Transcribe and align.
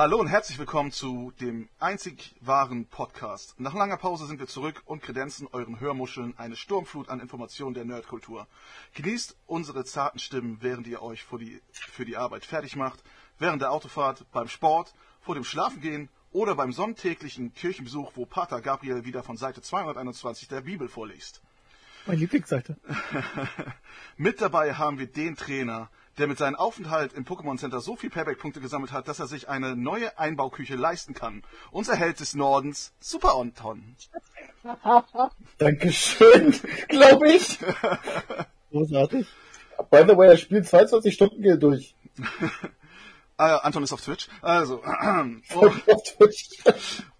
Hallo 0.00 0.18
und 0.18 0.28
herzlich 0.28 0.58
willkommen 0.58 0.92
zu 0.92 1.30
dem 1.42 1.68
einzig 1.78 2.34
wahren 2.40 2.86
Podcast. 2.86 3.60
Nach 3.60 3.74
langer 3.74 3.98
Pause 3.98 4.26
sind 4.26 4.40
wir 4.40 4.46
zurück 4.46 4.80
und 4.86 5.02
kredenzen 5.02 5.46
euren 5.52 5.78
Hörmuscheln 5.78 6.32
eine 6.38 6.56
Sturmflut 6.56 7.10
an 7.10 7.20
Informationen 7.20 7.74
der 7.74 7.84
Nerdkultur. 7.84 8.46
Genießt 8.94 9.36
unsere 9.46 9.84
zarten 9.84 10.18
Stimmen, 10.18 10.56
während 10.62 10.86
ihr 10.86 11.02
euch 11.02 11.22
für 11.22 11.36
die, 11.36 11.60
für 11.70 12.06
die 12.06 12.16
Arbeit 12.16 12.46
fertig 12.46 12.76
macht, 12.76 13.04
während 13.38 13.60
der 13.60 13.72
Autofahrt, 13.72 14.24
beim 14.32 14.48
Sport, 14.48 14.94
vor 15.20 15.34
dem 15.34 15.44
Schlafengehen 15.44 16.08
oder 16.32 16.54
beim 16.54 16.72
sonntäglichen 16.72 17.52
Kirchenbesuch, 17.52 18.12
wo 18.14 18.24
Pater 18.24 18.62
Gabriel 18.62 19.04
wieder 19.04 19.22
von 19.22 19.36
Seite 19.36 19.60
221 19.60 20.48
der 20.48 20.62
Bibel 20.62 20.88
vorliest. 20.88 21.42
Meine 22.06 22.20
Lieblingsseite. 22.20 22.78
Mit 24.16 24.40
dabei 24.40 24.72
haben 24.72 24.98
wir 24.98 25.08
den 25.08 25.36
Trainer, 25.36 25.90
der 26.18 26.26
mit 26.26 26.38
seinem 26.38 26.56
Aufenthalt 26.56 27.12
im 27.12 27.24
Pokémon 27.24 27.58
Center 27.58 27.80
so 27.80 27.96
viel 27.96 28.10
Payback-Punkte 28.10 28.60
gesammelt 28.60 28.92
hat, 28.92 29.08
dass 29.08 29.20
er 29.20 29.26
sich 29.26 29.48
eine 29.48 29.76
neue 29.76 30.18
Einbauküche 30.18 30.76
leisten 30.76 31.14
kann. 31.14 31.42
Unser 31.70 31.96
Held 31.96 32.20
des 32.20 32.34
Nordens, 32.34 32.92
Super 33.00 33.36
Anton. 33.36 33.96
Dankeschön, 35.58 36.54
glaube 36.88 37.32
ich. 37.32 37.58
Großartig. 38.70 39.26
By 39.90 40.04
the 40.06 40.16
way, 40.16 40.28
er 40.28 40.36
spielt 40.36 40.66
22 40.66 41.14
Stunden 41.14 41.42
geht 41.42 41.62
durch. 41.62 41.94
Ah, 43.42 43.56
Anton 43.56 43.82
ist 43.82 43.92
auf 43.94 44.02
Twitch. 44.02 44.28
Also, 44.42 44.82
und, 45.14 45.42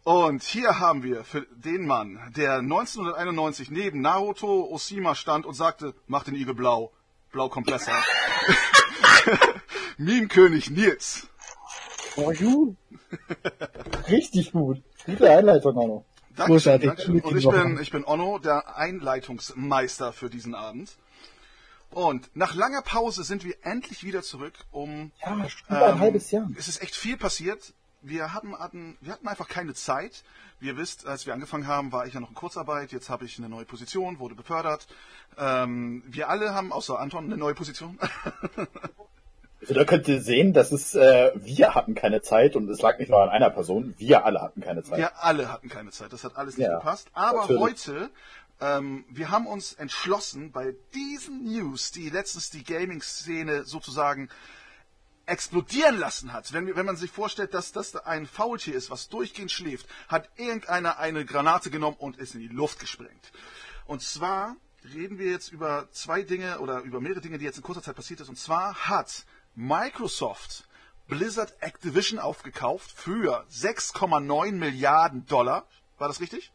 und 0.05 0.43
hier 0.43 0.79
haben 0.79 1.03
wir 1.03 1.25
für 1.25 1.47
den 1.51 1.87
Mann, 1.87 2.21
der 2.37 2.59
1991 2.59 3.71
neben 3.71 4.03
Naruto 4.03 4.69
Osima 4.71 5.15
stand 5.15 5.47
und 5.47 5.55
sagte, 5.55 5.95
mach 6.09 6.25
den 6.25 6.35
Igel 6.35 6.53
blau. 6.53 6.93
Blau 7.33 7.49
kommt 7.49 7.69
besser. 7.69 7.93
Meme-König 9.99 10.71
Nils. 10.71 11.29
Oh, 12.17 12.33
gut. 12.33 12.77
Richtig 14.09 14.53
gut. 14.53 14.83
Gute 15.07 15.31
Einleitung 15.31 15.75
noch. 15.75 16.05
Dankeschön. 16.37 16.81
Dankeschön. 16.81 17.21
Und 17.21 17.37
ich 17.37 17.49
bin, 17.49 17.79
ich 17.81 17.91
bin 17.91 18.05
Onno, 18.05 18.39
der 18.39 18.77
Einleitungsmeister 18.77 20.13
für 20.13 20.31
diesen 20.31 20.55
Abend. 20.55 20.91
Und 21.91 22.31
nach 22.35 22.55
langer 22.55 22.83
Pause 22.83 23.25
sind 23.25 23.45
wir 23.45 23.55
endlich 23.63 24.05
wieder 24.05 24.23
zurück, 24.23 24.55
um 24.71 25.11
Ja, 25.25 25.35
über 25.69 25.87
ein 25.87 25.93
Ähm, 25.95 25.99
halbes 25.99 26.31
Jahr. 26.31 26.49
Es 26.57 26.69
ist 26.69 26.83
echt 26.83 26.95
viel 26.95 27.17
passiert. 27.17 27.75
Wir 28.03 28.33
haben, 28.33 28.59
hatten, 28.59 28.97
wir 29.01 29.13
hatten 29.13 29.29
einfach 29.29 29.49
keine 29.49 29.75
Zeit. 29.75 30.25
Wie 30.59 30.67
ihr 30.69 30.77
wisst, 30.77 31.07
als 31.07 31.27
wir 31.27 31.35
angefangen 31.35 31.67
haben, 31.67 31.93
war 31.93 32.07
ich 32.07 32.15
ja 32.15 32.21
noch 32.21 32.31
in 32.31 32.35
Kurzarbeit. 32.35 32.93
Jetzt 32.93 33.11
habe 33.11 33.25
ich 33.25 33.39
eine 33.39 33.49
neue 33.49 33.65
Position, 33.65 34.19
wurde 34.19 34.35
befördert. 34.35 34.87
Ähm, 35.39 36.03
wir 36.07 36.29
alle 36.29 36.55
haben, 36.55 36.73
außer 36.73 36.99
Anton, 36.99 37.25
eine 37.25 37.37
neue 37.37 37.55
Position. 37.55 37.99
Also 39.61 39.75
da 39.75 39.85
könnt 39.85 40.09
ihr 40.09 40.23
sehen, 40.23 40.55
dass 40.55 40.73
es, 40.73 40.95
äh, 40.95 41.33
wir 41.35 41.75
hatten 41.75 41.95
keine 41.95 42.23
Zeit 42.23 42.57
und 42.57 42.69
es 42.71 42.81
lag 42.81 42.99
nicht 42.99 43.11
nur 43.11 43.23
an 43.23 43.29
einer 43.29 43.51
Person, 43.51 43.95
wir 43.99 44.25
alle 44.25 44.41
hatten 44.41 44.63
keine 44.63 44.83
Zeit. 44.83 44.99
wir 44.99 45.23
alle 45.23 45.53
hatten 45.53 45.69
keine 45.69 45.91
Zeit. 45.91 46.15
Das 46.15 46.25
hat 46.25 46.37
alles 46.37 46.57
nicht 46.57 46.67
Ja, 46.67 46.79
gepasst. 46.79 47.09
Aber 47.13 47.41
natürlich. 47.43 47.61
heute, 47.61 48.11
ähm, 48.63 49.05
wir 49.11 49.31
haben 49.31 49.47
uns 49.47 49.75
entschlossen, 49.75 50.51
bei 50.51 50.75
diesen 50.95 51.45
News, 51.45 51.91
die 51.93 52.09
letztens 52.09 52.49
die 52.49 52.65
Gaming-Szene 52.65 53.65
sozusagen 53.65 54.31
explodieren 55.31 55.99
lassen 55.99 56.33
hat. 56.33 56.53
Wenn, 56.53 56.75
wenn 56.75 56.87
man 56.87 56.97
sich 56.97 57.11
vorstellt, 57.11 57.55
dass 57.55 57.73
das 57.73 57.95
ein 57.97 58.27
Faultier 58.27 58.75
ist, 58.75 58.91
was 58.91 59.09
durchgehend 59.09 59.53
schläft, 59.53 59.87
hat 60.09 60.29
irgendeiner 60.37 60.99
eine 60.99 61.25
Granate 61.25 61.71
genommen 61.71 61.97
und 61.99 62.17
ist 62.17 62.35
in 62.35 62.41
die 62.41 62.49
Luft 62.49 62.81
gesprengt. 62.81 63.33
Und 63.87 64.03
zwar 64.03 64.57
reden 64.95 65.19
wir 65.19 65.31
jetzt 65.31 65.53
über 65.53 65.89
zwei 65.93 66.23
Dinge 66.23 66.59
oder 66.59 66.81
über 66.81 67.01
mehrere 67.01 67.21
Dinge, 67.21 67.39
die 67.39 67.45
jetzt 67.45 67.59
in 67.59 67.63
kurzer 67.63 67.83
Zeit 67.83 67.97
passiert 67.97 68.21
ist. 68.21 68.29
Und 68.29 68.39
zwar 68.39 68.75
hat 68.89 69.25
Microsoft 69.55 70.69
Blizzard 71.07 71.55
Activision 71.61 72.19
aufgekauft 72.19 72.93
für 72.93 73.45
6,9 73.51 74.53
Milliarden 74.53 75.27
Dollar. 75.27 75.67
War 75.99 76.09
das 76.09 76.21
richtig? 76.21 76.53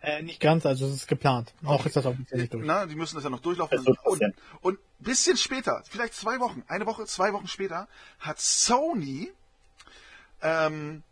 Äh, 0.00 0.22
nicht 0.22 0.40
ganz, 0.40 0.66
also 0.66 0.86
es 0.86 0.94
ist 0.94 1.08
geplant. 1.08 1.52
Noch 1.62 1.84
ist 1.86 1.96
das 1.96 2.06
offiziell 2.06 2.40
nicht 2.42 2.54
durch. 2.54 2.64
Na, 2.64 2.86
die 2.86 2.94
müssen 2.94 3.16
das 3.16 3.24
ja 3.24 3.30
noch 3.30 3.40
durchlaufen. 3.40 3.84
Wird 3.84 3.98
Und, 4.04 4.22
und 4.60 4.78
bisschen 4.98 5.36
später, 5.36 5.82
vielleicht 5.88 6.14
zwei 6.14 6.38
Wochen, 6.38 6.62
eine 6.68 6.86
Woche, 6.86 7.06
zwei 7.06 7.32
Wochen 7.32 7.48
später, 7.48 7.88
hat 8.18 8.40
Sony 8.40 9.32
ähm, 10.42 11.02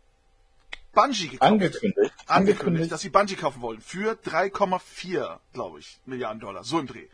Bungie 0.93 1.27
gekauft. 1.27 1.51
Angekündigt. 1.51 2.11
angekündigt, 2.27 2.91
dass 2.91 3.01
sie 3.01 3.09
Bungie 3.09 3.35
kaufen 3.35 3.61
wollen. 3.61 3.81
Für 3.81 4.13
3,4, 4.13 5.39
glaube 5.53 5.79
ich, 5.79 5.99
Milliarden 6.05 6.39
Dollar. 6.39 6.63
So 6.63 6.79
im 6.79 6.87
Dreh. 6.87 7.07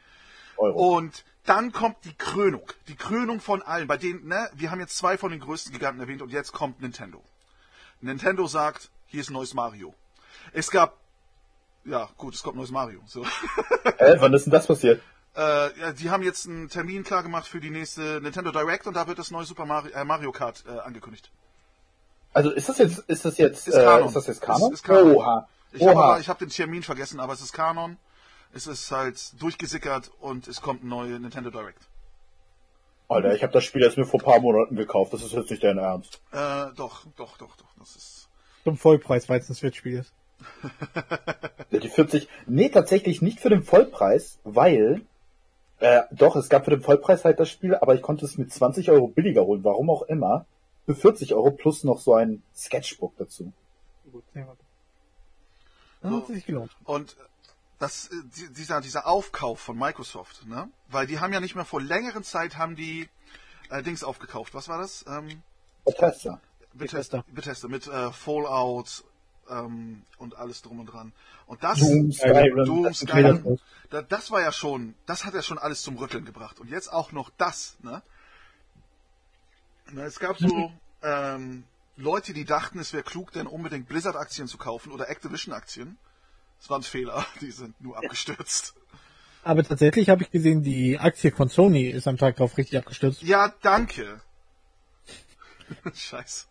Euro. 0.57 0.97
Und 0.97 1.25
dann 1.45 1.71
kommt 1.71 1.97
die 2.05 2.13
Krönung. 2.13 2.63
Die 2.87 2.95
Krönung 2.95 3.41
von 3.41 3.61
allen. 3.63 3.87
Bei 3.87 3.97
denen, 3.97 4.27
ne, 4.27 4.49
wir 4.53 4.69
haben 4.71 4.79
jetzt 4.79 4.97
zwei 4.97 5.17
von 5.17 5.31
den 5.31 5.39
größten 5.39 5.73
Giganten 5.73 5.99
erwähnt 5.99 6.21
und 6.21 6.31
jetzt 6.31 6.51
kommt 6.51 6.81
Nintendo. 6.81 7.23
Nintendo 7.99 8.47
sagt, 8.47 8.89
hier 9.07 9.21
ist 9.21 9.29
ein 9.29 9.33
neues 9.33 9.53
Mario. 9.53 9.93
Es 10.53 10.69
gab, 10.69 10.97
ja, 11.85 12.09
gut, 12.17 12.33
es 12.35 12.43
kommt 12.43 12.55
ein 12.55 12.59
neues 12.59 12.71
Mario. 12.71 13.01
So. 13.05 13.23
Äh, 13.97 14.15
wann 14.19 14.33
ist 14.33 14.45
denn 14.45 14.51
das 14.51 14.67
passiert? 14.67 15.01
Äh, 15.35 15.79
ja, 15.79 15.91
die 15.93 16.09
haben 16.09 16.23
jetzt 16.23 16.45
einen 16.47 16.69
Termin 16.69 17.03
klar 17.03 17.23
gemacht 17.23 17.47
für 17.47 17.59
die 17.59 17.69
nächste 17.69 18.19
Nintendo 18.21 18.51
Direct 18.51 18.85
und 18.87 18.95
da 18.95 19.07
wird 19.07 19.17
das 19.19 19.31
neue 19.31 19.45
Super 19.45 19.65
Mario, 19.65 19.91
äh, 19.93 20.03
Mario 20.03 20.31
Kart 20.31 20.63
äh, 20.67 20.79
angekündigt. 20.79 21.31
Also 22.33 22.51
ist 22.51 22.69
das 22.69 22.77
jetzt, 22.77 22.99
ist 23.07 23.25
das 23.25 23.37
jetzt, 23.37 23.67
Ist 23.67 23.75
äh, 23.75 23.83
Kanon. 23.83 24.07
ist 24.07 24.15
das 24.15 24.27
jetzt 24.27 24.41
Kanon? 24.41 24.71
Ist- 24.71 24.79
ist 24.79 24.83
Kanon. 24.83 25.15
Oha. 25.15 25.47
Ich 25.73 25.81
habe 25.85 25.95
Oha. 25.95 26.03
aber, 26.11 26.19
ich 26.19 26.27
habe 26.29 26.39
den 26.39 26.49
Termin 26.49 26.83
vergessen, 26.83 27.19
aber 27.19 27.33
es 27.33 27.41
ist 27.41 27.53
Kanon. 27.53 27.97
Es 28.53 28.67
ist 28.67 28.91
halt 28.91 29.41
durchgesickert 29.41 30.11
und 30.19 30.47
es 30.49 30.61
kommt 30.61 30.83
ein 30.83 30.89
neue 30.89 31.17
Nintendo 31.19 31.49
Direct. 31.49 31.79
Alter, 33.07 33.33
ich 33.33 33.43
habe 33.43 33.53
das 33.53 33.63
Spiel 33.63 33.81
jetzt 33.81 33.97
mir 33.97 34.05
vor 34.05 34.19
ein 34.19 34.23
paar 34.25 34.39
Monaten 34.39 34.75
gekauft. 34.75 35.13
Das 35.13 35.21
ist 35.23 35.31
jetzt 35.33 35.49
nicht 35.49 35.63
dein 35.63 35.77
Ernst. 35.77 36.21
Äh, 36.31 36.73
doch, 36.75 37.05
doch, 37.17 37.37
doch, 37.37 37.55
doch. 37.57 37.67
Das 37.79 37.95
ist. 37.95 38.29
Zum 38.65 38.77
Vollpreis, 38.77 39.27
weil 39.29 39.39
es 39.39 39.49
ein 39.49 39.55
Switch-Spiel 39.55 39.99
ist. 39.99 40.13
Die 41.71 41.89
40, 41.89 42.27
nee, 42.47 42.69
tatsächlich 42.69 43.21
nicht 43.21 43.39
für 43.39 43.49
den 43.49 43.63
Vollpreis, 43.63 44.39
weil, 44.43 45.01
äh, 45.79 46.01
doch, 46.11 46.35
es 46.35 46.49
gab 46.49 46.65
für 46.65 46.71
den 46.71 46.81
Vollpreis 46.81 47.23
halt 47.25 47.39
das 47.39 47.49
Spiel, 47.49 47.75
aber 47.75 47.95
ich 47.95 48.01
konnte 48.01 48.25
es 48.25 48.37
mit 48.37 48.51
20 48.53 48.89
Euro 48.91 49.07
billiger 49.07 49.43
holen, 49.45 49.63
warum 49.63 49.89
auch 49.89 50.03
immer. 50.03 50.45
Für 50.85 50.95
40 50.95 51.33
Euro 51.33 51.51
plus 51.51 51.83
noch 51.83 51.99
so 51.99 52.13
ein 52.15 52.41
Sketchbook 52.55 53.15
dazu. 53.17 53.51
Gut, 54.11 54.23
sehr 54.33 54.43
gut. 54.43 54.57
Dann 56.01 56.15
hat 56.15 56.27
sich 56.27 56.45
gelohnt. 56.45 56.75
Und 56.85 57.15
das, 57.79 58.07
äh, 58.07 58.15
die- 58.37 58.53
dieser, 58.53 58.81
dieser 58.81 59.07
Aufkauf 59.07 59.59
von 59.59 59.77
Microsoft, 59.77 60.45
ne? 60.47 60.69
Weil 60.89 61.07
die 61.07 61.19
haben 61.19 61.33
ja 61.33 61.39
nicht 61.39 61.55
mehr 61.55 61.65
vor 61.65 61.81
längeren 61.81 62.23
Zeit 62.23 62.57
haben 62.57 62.75
die 62.75 63.07
äh, 63.69 63.81
Dings 63.83 64.03
aufgekauft. 64.03 64.53
Was 64.53 64.67
war 64.67 64.79
das? 64.79 65.05
Ähm, 65.07 65.41
Bethesda. 65.85 66.41
Bethesda. 66.73 67.23
Bethesda 67.31 67.67
mit 67.67 67.87
äh, 67.87 68.11
Fallout 68.11 69.03
ähm, 69.49 70.03
und 70.17 70.35
alles 70.37 70.61
drum 70.61 70.79
und 70.79 70.85
dran. 70.87 71.11
Und 71.47 71.63
das 71.63 71.79
Doom, 71.79 72.11
Skyrim. 72.11 72.65
Doom, 72.65 72.83
das 72.83 72.99
Skyrim. 72.99 73.43
wieder- 73.43 73.57
Da, 73.89 74.01
das 74.01 74.31
war 74.31 74.41
ja 74.41 74.51
schon, 74.51 74.95
das 75.05 75.25
hat 75.25 75.33
ja 75.33 75.41
schon 75.41 75.57
alles 75.57 75.81
zum 75.81 75.97
Rütteln 75.97 76.25
gebracht. 76.25 76.59
Und 76.59 76.69
jetzt 76.69 76.91
auch 76.91 77.11
noch 77.11 77.29
das, 77.37 77.77
ne? 77.81 78.01
Na, 79.91 80.03
es 80.03 80.19
gab 80.19 80.37
so 80.37 80.71
ähm, 81.03 81.63
Leute, 81.97 82.33
die 82.33 82.45
dachten, 82.45 82.79
es 82.79 82.93
wäre 82.93 83.03
klug, 83.03 83.31
denn 83.33 83.47
unbedingt 83.47 83.87
Blizzard-Aktien 83.87 84.47
zu 84.47 84.57
kaufen 84.57 84.91
oder 84.91 85.09
Activision-Aktien. 85.09 85.97
Das 86.59 86.69
war 86.69 86.79
ein 86.79 86.83
Fehler, 86.83 87.25
die 87.41 87.51
sind 87.51 87.79
nur 87.81 87.97
abgestürzt. 87.97 88.75
Aber 89.43 89.63
tatsächlich 89.63 90.09
habe 90.09 90.21
ich 90.23 90.29
gesehen, 90.31 90.61
die 90.61 90.99
Aktie 90.99 91.31
von 91.31 91.49
Sony 91.49 91.87
ist 91.89 92.07
am 92.07 92.17
Tag 92.17 92.35
drauf 92.35 92.57
richtig 92.57 92.77
abgestürzt. 92.77 93.23
Ja, 93.23 93.51
danke. 93.63 94.21
Scheiße. 95.93 96.45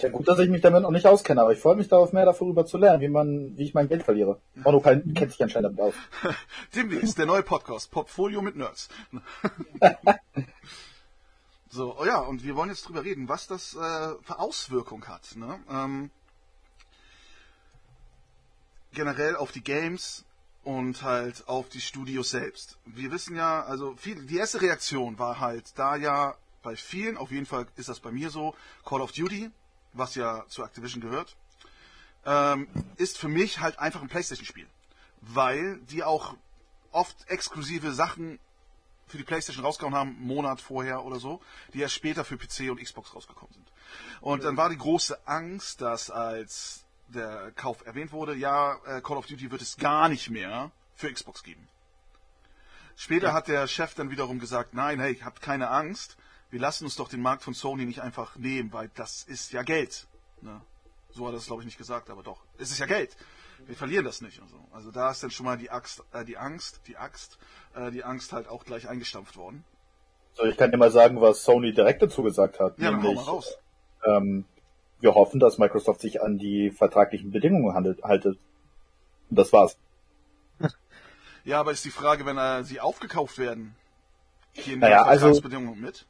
Ja, 0.00 0.08
gut, 0.10 0.28
dass 0.28 0.38
ich 0.38 0.48
mich 0.48 0.60
damit 0.60 0.82
noch 0.82 0.90
nicht 0.90 1.06
auskenne, 1.06 1.42
aber 1.42 1.52
ich 1.52 1.58
freue 1.58 1.76
mich 1.76 1.88
darauf, 1.88 2.12
mehr 2.12 2.24
darüber 2.24 2.66
zu 2.66 2.78
lernen, 2.78 3.00
wie 3.00 3.08
man, 3.08 3.56
wie 3.56 3.64
ich 3.64 3.74
mein 3.74 3.88
Geld 3.88 4.02
verliere. 4.02 4.40
Mono 4.54 4.80
kann, 4.80 5.14
kennt 5.14 5.32
sich 5.32 5.42
anscheinend 5.42 5.78
damit 5.78 5.80
aus. 5.80 5.94
Demnächst 6.74 7.18
der 7.18 7.26
neue 7.26 7.42
Podcast, 7.42 7.90
Portfolio 7.90 8.42
mit 8.42 8.56
Nerds. 8.56 8.88
so, 11.68 11.96
oh 11.98 12.04
ja, 12.04 12.20
und 12.20 12.44
wir 12.44 12.54
wollen 12.54 12.70
jetzt 12.70 12.88
drüber 12.88 13.04
reden, 13.04 13.28
was 13.28 13.46
das 13.46 13.74
äh, 13.74 14.14
für 14.22 14.38
Auswirkungen 14.38 15.08
hat. 15.08 15.34
Ne? 15.36 15.58
Ähm, 15.70 16.10
generell 18.92 19.36
auf 19.36 19.52
die 19.52 19.64
Games 19.64 20.24
und 20.62 21.02
halt 21.02 21.48
auf 21.48 21.68
die 21.68 21.80
Studios 21.80 22.30
selbst. 22.30 22.78
Wir 22.84 23.10
wissen 23.10 23.34
ja, 23.36 23.62
also 23.62 23.94
viel, 23.96 24.26
die 24.26 24.36
erste 24.36 24.60
Reaktion 24.60 25.18
war 25.18 25.40
halt, 25.40 25.72
da 25.76 25.96
ja 25.96 26.36
bei 26.62 26.76
vielen, 26.76 27.16
auf 27.16 27.30
jeden 27.30 27.46
Fall 27.46 27.66
ist 27.76 27.88
das 27.88 28.00
bei 28.00 28.10
mir 28.10 28.30
so, 28.30 28.54
Call 28.84 29.00
of 29.00 29.12
Duty, 29.12 29.50
was 29.92 30.14
ja 30.14 30.44
zu 30.48 30.62
Activision 30.62 31.00
gehört, 31.00 31.36
ähm, 32.24 32.68
ist 32.96 33.18
für 33.18 33.28
mich 33.28 33.60
halt 33.60 33.78
einfach 33.78 34.02
ein 34.02 34.08
Playstation-Spiel. 34.08 34.68
Weil 35.20 35.78
die 35.90 36.02
auch 36.02 36.34
oft 36.92 37.28
exklusive 37.28 37.92
Sachen 37.92 38.38
für 39.06 39.18
die 39.18 39.24
Playstation 39.24 39.64
rausgehauen 39.64 39.94
haben, 39.94 40.16
einen 40.16 40.26
Monat 40.26 40.60
vorher 40.60 41.04
oder 41.04 41.18
so, 41.18 41.40
die 41.74 41.80
erst 41.80 41.94
später 41.94 42.24
für 42.24 42.36
PC 42.36 42.70
und 42.70 42.80
Xbox 42.80 43.14
rausgekommen 43.14 43.52
sind. 43.52 43.66
Und 44.20 44.44
dann 44.44 44.56
war 44.56 44.68
die 44.68 44.78
große 44.78 45.26
Angst, 45.26 45.80
dass 45.80 46.10
als 46.10 46.84
der 47.08 47.50
Kauf 47.56 47.84
erwähnt 47.84 48.12
wurde, 48.12 48.36
ja, 48.36 48.76
äh, 48.86 49.00
Call 49.00 49.16
of 49.16 49.26
Duty 49.26 49.50
wird 49.50 49.62
es 49.62 49.76
gar 49.76 50.08
nicht 50.08 50.30
mehr 50.30 50.70
für 50.94 51.12
Xbox 51.12 51.42
geben. 51.42 51.66
Später 52.96 53.32
hat 53.32 53.48
der 53.48 53.66
Chef 53.66 53.94
dann 53.94 54.10
wiederum 54.10 54.38
gesagt, 54.38 54.74
nein, 54.74 55.00
hey, 55.00 55.16
habt 55.16 55.40
keine 55.40 55.70
Angst, 55.70 56.16
wir 56.50 56.60
lassen 56.60 56.84
uns 56.84 56.96
doch 56.96 57.08
den 57.08 57.22
Markt 57.22 57.42
von 57.42 57.54
Sony 57.54 57.84
nicht 57.86 58.00
einfach 58.00 58.36
nehmen, 58.36 58.72
weil 58.72 58.90
das 58.94 59.22
ist 59.22 59.52
ja 59.52 59.62
Geld. 59.62 60.06
Ne? 60.42 60.60
So 61.10 61.26
hat 61.26 61.34
er 61.34 61.38
es, 61.38 61.46
glaube 61.46 61.62
ich, 61.62 61.66
nicht 61.66 61.78
gesagt, 61.78 62.10
aber 62.10 62.22
doch. 62.22 62.42
Es 62.58 62.70
ist 62.70 62.78
ja 62.78 62.86
Geld. 62.86 63.16
Wir 63.66 63.76
verlieren 63.76 64.04
das 64.04 64.20
nicht. 64.20 64.40
Also, 64.40 64.56
also 64.72 64.90
da 64.90 65.10
ist 65.10 65.22
dann 65.22 65.30
schon 65.30 65.44
mal 65.46 65.58
die 65.58 65.70
Axt, 65.70 66.02
äh, 66.12 66.24
die 66.24 66.38
Angst, 66.38 66.80
die 66.86 66.96
Axt, 66.96 67.38
äh, 67.74 67.90
die 67.90 68.04
Angst 68.04 68.32
halt 68.32 68.48
auch 68.48 68.64
gleich 68.64 68.88
eingestampft 68.88 69.36
worden. 69.36 69.64
So, 70.32 70.44
ich 70.44 70.56
kann 70.56 70.70
dir 70.70 70.76
mal 70.78 70.90
sagen, 70.90 71.20
was 71.20 71.44
Sony 71.44 71.72
direkt 71.74 72.02
dazu 72.02 72.22
gesagt 72.22 72.58
hat. 72.60 72.78
Ja, 72.78 72.90
dann 72.90 73.00
nämlich, 73.00 73.16
mal 73.16 73.22
raus. 73.24 73.58
ähm, 74.06 74.44
wir 75.00 75.14
hoffen, 75.14 75.40
dass 75.40 75.58
Microsoft 75.58 76.00
sich 76.00 76.22
an 76.22 76.38
die 76.38 76.70
vertraglichen 76.70 77.30
Bedingungen 77.32 77.74
handelt, 77.74 78.02
haltet. 78.02 78.38
Und 79.28 79.38
das 79.38 79.52
war's. 79.52 79.76
Ja, 81.44 81.58
aber 81.60 81.72
ist 81.72 81.84
die 81.84 81.90
Frage, 81.90 82.26
wenn 82.26 82.36
äh, 82.36 82.64
sie 82.64 82.80
aufgekauft 82.80 83.38
werden, 83.38 83.74
gehen 84.54 84.78
Naja, 84.80 85.04
die 85.04 85.08
also- 85.08 85.26
Vertragsbedingungen 85.26 85.80
mit? 85.80 86.06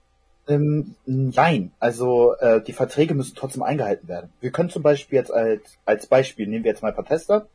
Ähm, 0.49 0.95
nein, 1.07 1.71
also 1.79 2.35
äh, 2.37 2.61
die 2.63 2.73
Verträge 2.73 3.15
müssen 3.15 3.35
trotzdem 3.37 3.63
eingehalten 3.63 4.09
werden. 4.09 4.31
Wir 4.41 4.51
können 4.51 4.71
zum 4.71 4.83
Beispiel 4.83 5.19
jetzt 5.19 5.33
als, 5.33 5.63
als 5.85 6.07
Beispiel, 6.07 6.47
nehmen 6.47 6.65
wir 6.65 6.71
jetzt 6.73 6.83
mal 6.83 6.89
ein 6.89 6.95
paar 6.95 7.05
Tester, 7.07 7.47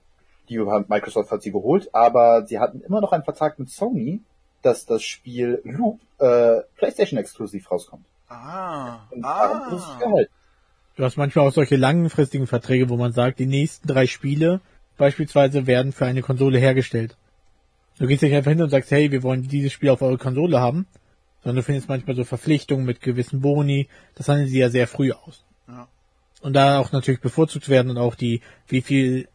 die 0.49 0.59
haben- 0.59 0.85
Microsoft 0.87 1.31
hat 1.31 1.41
sie 1.41 1.51
geholt, 1.51 1.89
aber 1.93 2.45
sie 2.45 2.59
hatten 2.59 2.81
immer 2.81 3.01
noch 3.01 3.11
einen 3.11 3.23
Vertrag 3.23 3.59
mit 3.59 3.69
Sony, 3.69 4.21
dass 4.61 4.85
das 4.85 5.03
Spiel 5.03 5.61
Loop 5.63 5.99
äh, 6.19 6.61
PlayStation 6.77 7.19
exklusiv 7.19 7.69
rauskommt. 7.69 8.05
Ah, 8.29 8.99
Und 9.11 9.23
ah. 9.25 9.69
ich 9.71 9.99
gehalten. 9.99 10.31
Du 10.95 11.03
hast 11.03 11.17
manchmal 11.17 11.47
auch 11.47 11.51
solche 11.51 11.75
langfristigen 11.75 12.47
Verträge, 12.47 12.89
wo 12.89 12.95
man 12.95 13.11
sagt, 13.11 13.39
die 13.39 13.45
nächsten 13.47 13.87
drei 13.87 14.07
Spiele 14.07 14.61
beispielsweise 14.97 15.67
werden 15.67 15.91
für 15.91 16.05
eine 16.05 16.21
Konsole 16.21 16.57
hergestellt. 16.57 17.17
Du 17.99 18.07
gehst 18.07 18.21
nicht 18.23 18.33
einfach 18.33 18.51
hin 18.51 18.61
und 18.61 18.69
sagst, 18.69 18.91
hey, 18.91 19.11
wir 19.11 19.21
wollen 19.23 19.43
dieses 19.43 19.73
Spiel 19.73 19.89
auf 19.89 20.01
eure 20.01 20.17
Konsole 20.17 20.59
haben, 20.59 20.85
sondern 21.45 21.57
du 21.57 21.63
findest 21.63 21.87
manchmal 21.87 22.15
so 22.15 22.23
Verpflichtungen 22.23 22.87
mit 22.87 23.01
gewissen 23.01 23.39
Boni. 23.39 23.87
Das 24.15 24.27
handeln 24.27 24.49
sie 24.49 24.57
ja 24.57 24.71
sehr 24.71 24.87
früh 24.87 25.11
aus. 25.11 25.45
Ja. 25.67 25.87
Und 26.41 26.53
da 26.53 26.79
auch 26.79 26.91
natürlich 26.91 27.21
bevorzugt 27.21 27.69
werden 27.69 27.91
und 27.91 27.99
auch 27.99 28.15
die, 28.15 28.41
wie 28.67 28.81
viel 28.81 29.27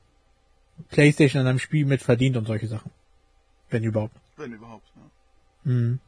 PlayStation 0.89 1.41
an 1.41 1.47
einem 1.47 1.61
Spiel 1.61 1.87
mit 1.87 2.03
verdient 2.03 2.37
und 2.37 2.49
solche 2.49 2.67
Sachen. 2.67 2.91
Wenn 3.69 3.85
überhaupt. 3.85 4.17
Wenn 4.37 4.53
überhaupt. 4.53 4.89
Ja. 4.97 5.73
Mhm. 5.73 6.01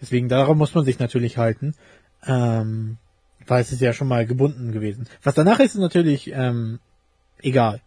Deswegen, 0.00 0.30
daran 0.30 0.56
muss 0.56 0.74
man 0.74 0.86
sich 0.86 0.98
natürlich 0.98 1.36
halten. 1.36 1.74
Ähm, 2.24 2.96
weil 3.46 3.60
es 3.60 3.70
ist 3.70 3.82
ja 3.82 3.92
schon 3.92 4.08
mal 4.08 4.24
gebunden 4.24 4.72
gewesen. 4.72 5.06
Was 5.22 5.34
danach 5.34 5.60
ist, 5.60 5.74
ist 5.74 5.80
natürlich 5.80 6.32
ähm, 6.32 6.78
egal. 7.42 7.82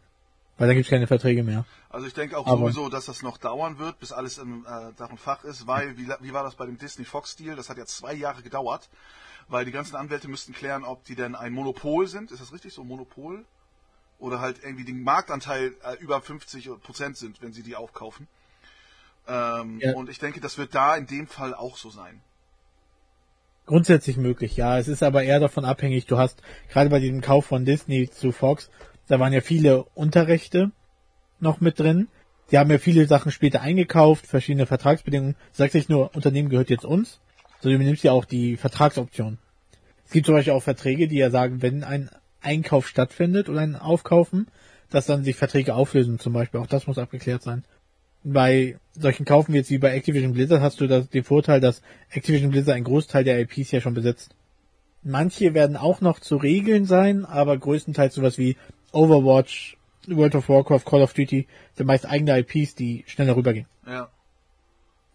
Weil 0.57 0.67
dann 0.67 0.75
gibt 0.77 0.85
es 0.85 0.89
keine 0.89 1.07
Verträge 1.07 1.43
mehr. 1.43 1.65
Also 1.89 2.07
ich 2.07 2.13
denke 2.13 2.37
auch 2.37 2.47
Aber- 2.47 2.59
sowieso, 2.59 2.89
dass 2.89 3.05
das 3.05 3.21
noch 3.21 3.37
dauern 3.37 3.77
wird, 3.77 3.99
bis 3.99 4.11
alles 4.13 4.37
im 4.37 4.65
äh, 4.65 4.93
Dach 4.97 5.09
und 5.09 5.19
Fach 5.19 5.43
ist, 5.43 5.67
weil, 5.67 5.97
wie, 5.97 6.07
wie 6.21 6.33
war 6.33 6.43
das 6.43 6.55
bei 6.55 6.65
dem 6.65 6.77
Disney-Fox-Deal? 6.77 7.55
Das 7.55 7.69
hat 7.69 7.77
ja 7.77 7.85
zwei 7.85 8.13
Jahre 8.13 8.41
gedauert, 8.41 8.89
weil 9.49 9.65
die 9.65 9.71
ganzen 9.71 9.95
Anwälte 9.97 10.27
müssten 10.29 10.53
klären, 10.53 10.83
ob 10.85 11.03
die 11.05 11.15
denn 11.15 11.35
ein 11.35 11.51
Monopol 11.51 12.07
sind. 12.07 12.31
Ist 12.31 12.41
das 12.41 12.53
richtig 12.53 12.73
so, 12.73 12.83
Monopol? 12.83 13.43
Oder 14.17 14.39
halt 14.39 14.63
irgendwie 14.63 14.85
den 14.85 15.03
Marktanteil 15.03 15.75
äh, 15.83 15.95
über 15.99 16.21
50 16.21 16.69
Prozent 16.81 17.17
sind, 17.17 17.41
wenn 17.41 17.51
sie 17.51 17.63
die 17.63 17.75
aufkaufen. 17.75 18.27
Ähm, 19.27 19.79
Ja. 19.81 19.93
Und 19.95 20.09
ich 20.09 20.19
denke, 20.19 20.39
das 20.39 20.57
wird 20.57 20.73
da 20.73 20.95
in 20.95 21.05
dem 21.07 21.27
Fall 21.27 21.53
auch 21.53 21.75
so 21.75 21.89
sein. 21.89 22.21
Grundsätzlich 23.65 24.15
möglich, 24.17 24.55
ja. 24.57 24.77
Es 24.77 24.87
ist 24.87 25.01
aber 25.03 25.23
eher 25.23 25.39
davon 25.39 25.65
abhängig, 25.65 26.05
du 26.05 26.17
hast, 26.17 26.41
gerade 26.69 26.89
bei 26.89 26.99
diesem 26.99 27.21
Kauf 27.21 27.45
von 27.47 27.65
Disney 27.65 28.07
zu 28.09 28.31
Fox, 28.31 28.69
da 29.07 29.19
waren 29.19 29.33
ja 29.33 29.41
viele 29.41 29.83
Unterrechte 29.93 30.71
noch 31.39 31.61
mit 31.61 31.79
drin. 31.79 32.07
Die 32.51 32.57
haben 32.57 32.69
ja 32.69 32.77
viele 32.77 33.07
Sachen 33.07 33.31
später 33.31 33.61
eingekauft, 33.61 34.27
verschiedene 34.27 34.65
Vertragsbedingungen. 34.65 35.33
Du 35.33 35.57
sagst 35.57 35.75
nicht 35.75 35.89
nur, 35.89 36.15
Unternehmen 36.15 36.49
gehört 36.49 36.69
jetzt 36.69 36.85
uns, 36.85 37.19
sondern 37.59 37.79
du 37.79 37.83
übernimmst 37.83 38.03
ja 38.03 38.11
auch 38.11 38.25
die 38.25 38.57
Vertragsoption. 38.57 39.37
Es 40.05 40.11
gibt 40.11 40.27
zum 40.27 40.35
Beispiel 40.35 40.53
auch 40.53 40.63
Verträge, 40.63 41.07
die 41.07 41.17
ja 41.17 41.31
sagen, 41.31 41.61
wenn 41.61 41.83
ein 41.83 42.09
Einkauf 42.41 42.87
stattfindet 42.87 43.49
oder 43.49 43.61
ein 43.61 43.75
Aufkaufen, 43.75 44.47
dass 44.89 45.07
dann 45.07 45.23
sich 45.23 45.35
Verträge 45.35 45.73
auflösen 45.73 46.19
zum 46.19 46.33
Beispiel. 46.33 46.59
Auch 46.59 46.67
das 46.67 46.85
muss 46.85 46.99
abgeklärt 46.99 47.41
sein. 47.41 47.63
Bei 48.23 48.77
solchen 48.93 49.25
Kaufen 49.25 49.53
wie 49.53 49.57
jetzt 49.57 49.71
wie 49.71 49.77
bei 49.77 49.95
Activision 49.95 50.33
Blizzard 50.33 50.61
hast 50.61 50.79
du 50.79 50.87
das, 50.87 51.09
den 51.09 51.23
Vorteil, 51.23 51.59
dass 51.59 51.81
Activision 52.09 52.51
Blizzard 52.51 52.75
einen 52.75 52.85
Großteil 52.85 53.23
der 53.23 53.39
IPs 53.39 53.71
ja 53.71 53.81
schon 53.81 53.93
besitzt. 53.93 54.35
Manche 55.03 55.53
werden 55.53 55.77
auch 55.77 56.01
noch 56.01 56.19
zu 56.19 56.37
regeln 56.37 56.85
sein, 56.85 57.25
aber 57.25 57.57
größtenteils 57.57 58.15
sowas 58.15 58.39
wie 58.39 58.57
Overwatch, 58.91 59.77
World 60.07 60.35
of 60.35 60.49
Warcraft, 60.49 60.85
Call 60.85 61.01
of 61.01 61.13
Duty 61.13 61.47
sind 61.75 61.87
meist 61.87 62.05
eigene 62.05 62.39
IPs, 62.39 62.75
die 62.75 63.03
schneller 63.07 63.35
rübergehen. 63.35 63.67
Ja. 63.85 64.09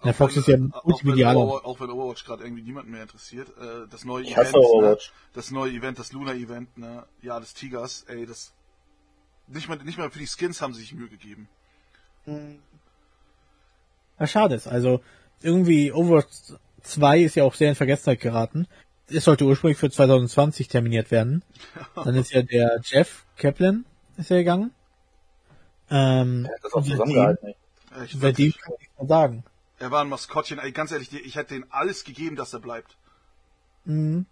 Der 0.03 0.15
Fox 0.15 0.37
ist 0.37 0.49
ja 0.49 0.57
auch 0.73 0.85
multimedialer. 0.85 1.41
Overwatch, 1.41 1.65
auch 1.65 1.81
wenn 1.81 1.91
Overwatch 1.91 2.25
gerade 2.25 2.45
irgendwie 2.45 2.63
niemanden 2.63 2.91
mehr 2.91 3.03
interessiert. 3.03 3.49
Äh, 3.59 3.87
das 3.91 4.05
neue 4.05 4.25
Ich 4.25 4.37
Event. 4.37 4.55
Ne, 4.55 4.97
das 5.35 5.51
neue 5.51 5.73
Event, 5.73 5.99
das 5.99 6.13
Luna-Event, 6.13 6.79
ne, 6.79 7.05
ja, 7.23 7.39
des 7.39 7.53
Tigers, 7.53 8.05
ey, 8.09 8.25
das 8.25 8.53
nicht 9.47 9.69
mal, 9.69 9.77
nicht 9.77 9.99
mal 9.99 10.11
für 10.11 10.19
die 10.19 10.27
Skins 10.27 10.63
haben 10.63 10.73
sie 10.73 10.81
sich 10.81 10.95
Mühe 10.95 11.09
gegeben. 11.09 11.49
Ja, 14.19 14.27
schade 14.27 14.55
ist. 14.55 14.69
Also 14.69 15.01
irgendwie 15.43 15.93
Overwatch 15.93 16.55
2 16.83 17.21
ist 17.21 17.35
ja 17.35 17.45
auch 17.45 17.55
sehr 17.55 17.71
in 17.71 17.75
Vergessenheit 17.75 18.21
geraten. 18.21 18.67
Es 19.13 19.25
sollte 19.25 19.45
ursprünglich 19.45 19.79
für 19.79 19.91
2020 19.91 20.69
terminiert 20.69 21.11
werden. 21.11 21.43
Dann 21.95 22.15
ist 22.15 22.33
ja 22.33 22.43
der 22.43 22.81
Jeff 22.85 23.25
Kaplan 23.37 23.85
ist 24.17 24.31
ja 24.31 24.37
gegangen. 24.37 24.71
Ähm, 25.91 26.47
Er 26.47 26.55
hat 26.55 26.65
das 26.65 26.73
auch 26.73 26.81
seitdem- 26.83 26.93
zusammengehalten. 26.93 27.55
Seitdem 27.91 28.21
wirklich, 28.23 28.59
kann 28.61 28.75
ich 28.81 28.89
mehr 28.99 29.09
sagen. 29.09 29.45
er 29.81 29.91
war 29.91 30.03
ein 30.03 30.09
Maskottchen, 30.09 30.59
ey, 30.61 30.71
ganz 30.73 30.93
ehrlich, 30.93 31.13
ich 31.13 31.35
hätte 31.37 31.55
denen 31.55 31.65
alles 31.71 32.05
gegeben, 32.05 32.37
dass 32.37 32.53
er 32.53 32.61
bleibt. 32.61 32.97
Mhm. 33.85 34.27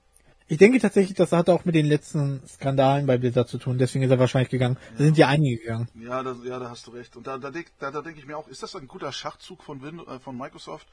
Ich 0.51 0.57
denke 0.59 0.79
tatsächlich, 0.79 1.15
das 1.17 1.33
hat 1.33 1.51
auch 1.51 1.65
mit 1.67 1.75
den 1.75 1.85
letzten 1.87 2.41
Skandalen 2.49 3.07
bei 3.07 3.19
Blizzard 3.19 3.49
zu 3.49 3.59
tun. 3.59 3.77
Deswegen 3.77 4.05
ist 4.05 4.11
er 4.11 4.19
wahrscheinlich 4.19 4.49
gegangen. 4.49 4.79
Da 4.97 5.05
sind 5.05 5.19
ja 5.19 5.27
einige 5.29 5.59
gegangen. 5.59 5.89
Ja, 6.01 6.23
da, 6.23 6.37
ja, 6.45 6.59
da 6.59 6.71
hast 6.71 6.87
du 6.87 6.93
recht. 6.93 7.17
Und 7.17 7.27
da, 7.27 7.37
da, 7.37 7.51
da, 7.51 7.91
da 7.91 8.01
denke 8.01 8.19
ich 8.21 8.27
mir 8.27 8.39
auch, 8.39 8.49
ist 8.49 8.63
das 8.63 8.75
ein 8.77 8.89
guter 8.89 9.13
Schachzug 9.13 9.63
von, 9.63 9.83
Win 9.83 9.99
äh, 10.07 10.19
von 10.21 10.39
Microsoft, 10.39 10.87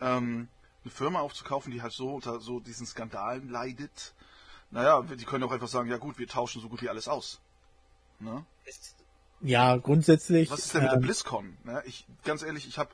ähm, 0.00 0.46
eine 0.84 0.92
Firma 0.92 1.20
aufzukaufen, 1.20 1.72
die 1.72 1.82
halt 1.82 1.92
so 1.92 2.14
unter 2.14 2.40
so 2.40 2.60
diesen 2.60 2.86
Skandalen 2.86 3.48
leidet? 3.48 4.14
Naja, 4.70 5.02
die 5.02 5.24
können 5.24 5.44
auch 5.44 5.52
einfach 5.52 5.68
sagen, 5.68 5.88
ja 5.88 5.98
gut, 5.98 6.18
wir 6.18 6.26
tauschen 6.26 6.60
so 6.60 6.68
gut 6.68 6.82
wie 6.82 6.88
alles 6.88 7.08
aus. 7.08 7.40
Ne? 8.20 8.44
Ja, 9.40 9.76
grundsätzlich. 9.76 10.50
Was 10.50 10.60
ist 10.60 10.74
denn 10.74 10.82
mit 10.82 10.90
der 10.90 10.98
ähm, 10.98 11.02
BlizzCon? 11.02 11.56
Ne? 11.64 11.82
Ich, 11.86 12.06
ganz 12.24 12.42
ehrlich, 12.42 12.66
ich 12.66 12.78
habe 12.78 12.90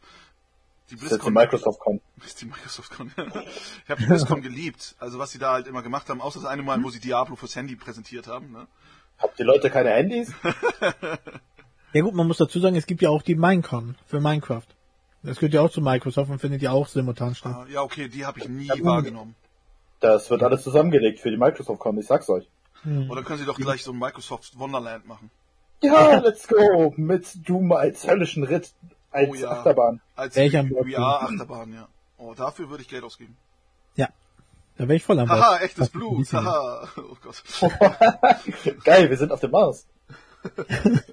die 0.91 0.97
Das 0.97 1.05
ist 1.05 1.11
die 1.13 1.17
BlizzCon, 1.17 1.33
Microsoft 1.33 1.81
kommt. 1.81 2.03
ist 2.27 2.41
die 2.41 2.47
Microsoft 2.47 2.91
Con. 2.91 3.13
ich 3.17 3.91
habe 3.91 4.01
die 4.01 4.07
BlizzCon 4.07 4.43
geliebt. 4.43 4.97
Also 4.99 5.19
was 5.19 5.31
sie 5.31 5.39
da 5.39 5.53
halt 5.53 5.67
immer 5.67 5.83
gemacht 5.83 6.09
haben, 6.09 6.21
außer 6.21 6.41
das 6.41 6.49
eine 6.49 6.63
Mal, 6.63 6.83
wo 6.83 6.91
sie 6.91 7.01
Diablo 7.01 7.37
fürs 7.37 7.57
Handy 7.57 7.77
präsentiert 7.77 8.27
haben. 8.27 8.53
Ne? 8.53 8.67
Habt 9.19 9.39
ihr 9.39 9.45
Leute 9.45 9.71
keine 9.71 9.91
Handys? 9.91 10.33
Ja 11.93 12.03
gut, 12.03 12.14
man 12.14 12.29
muss 12.29 12.37
dazu 12.37 12.61
sagen, 12.61 12.76
es 12.76 12.87
gibt 12.87 13.03
ja 13.03 13.11
auch 13.11 13.23
die 13.23 13.35
Minecon 13.35 13.97
für 14.07 14.21
Minecraft. 14.21 14.67
Das 15.23 15.39
gehört 15.39 15.53
ja 15.55 15.61
auch 15.61 15.71
zu 15.71 15.81
Microsoft 15.83 16.31
und 16.31 16.39
findet 16.39 16.62
ja 16.62 16.71
auch 16.73 16.87
simultan 16.89 17.35
statt. 17.35 17.55
Ah, 17.55 17.67
ja, 17.71 17.83
okay, 17.83 18.09
die 18.09 18.25
habe 18.25 18.41
ich 18.41 18.49
nie 18.49 18.67
Ja, 18.67 18.75
wahrgenommen. 18.83 19.35
Das 20.00 20.31
wird 20.31 20.43
alles 20.43 20.62
zusammengelegt 20.62 21.21
für 21.21 21.31
die 21.31 21.37
Microsoft 21.37 21.79
kommen, 21.79 21.99
ich 21.99 22.07
sag's 22.07 22.29
euch. 22.31 22.49
Oder 23.11 23.23
können 23.23 23.39
sie 23.39 23.45
doch 23.45 23.59
gleich 23.59 23.83
so 23.85 23.93
ein 23.93 23.99
Microsoft 23.99 24.59
Wonderland 24.59 25.07
machen? 25.07 25.31
Ja, 25.83 26.19
let's 26.19 26.49
go! 26.49 26.95
Mit 26.97 27.47
Doom 27.47 27.73
als 27.73 28.07
höllischen 28.07 28.45
Ritt, 28.45 28.73
als 29.11 29.29
Oh 29.31 29.35
ja. 29.35 29.50
Achterbahn. 29.50 30.00
Als? 30.17 30.35
VR-Achterbahn, 30.35 31.75
ja. 31.75 31.89
Oh, 32.17 32.35
dafür 32.35 32.71
würde 32.71 32.83
ich 32.83 32.89
Geld 32.89 33.05
ausgeben. 33.05 33.37
Ja. 33.97 34.09
Da 34.79 34.85
wäre 34.89 34.97
ich 34.97 35.03
voll 35.03 35.19
am. 35.19 35.29
Haha, 35.29 35.59
echtes 35.59 35.77
Das 35.77 35.89
Blut. 35.91 36.33
Haha. 36.33 36.89
Oh 36.97 37.17
Gott. 37.23 37.43
Geil, 38.85 39.11
wir 39.11 39.17
sind 39.19 39.33
auf 39.33 39.41
dem 39.41 39.50
Mars. 39.50 39.87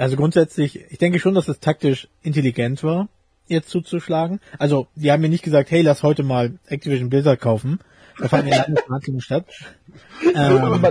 Also 0.00 0.16
grundsätzlich, 0.16 0.80
ich 0.90 0.96
denke 0.96 1.18
schon, 1.18 1.34
dass 1.34 1.46
es 1.48 1.60
taktisch 1.60 2.08
intelligent 2.22 2.82
war, 2.82 3.10
jetzt 3.48 3.68
zuzuschlagen. 3.68 4.40
Also, 4.58 4.86
die 4.94 5.12
haben 5.12 5.20
mir 5.20 5.28
nicht 5.28 5.44
gesagt, 5.44 5.70
hey, 5.70 5.82
lass 5.82 6.02
heute 6.02 6.22
mal 6.22 6.58
Activision 6.68 7.10
Blizzard 7.10 7.38
kaufen. 7.38 7.80
Da 8.18 8.28
fanden 8.28 8.48
ja 8.48 8.62
lange 8.62 8.76
Verhandlungen 8.76 9.20
statt. 9.20 9.46
Ähm, 10.34 10.82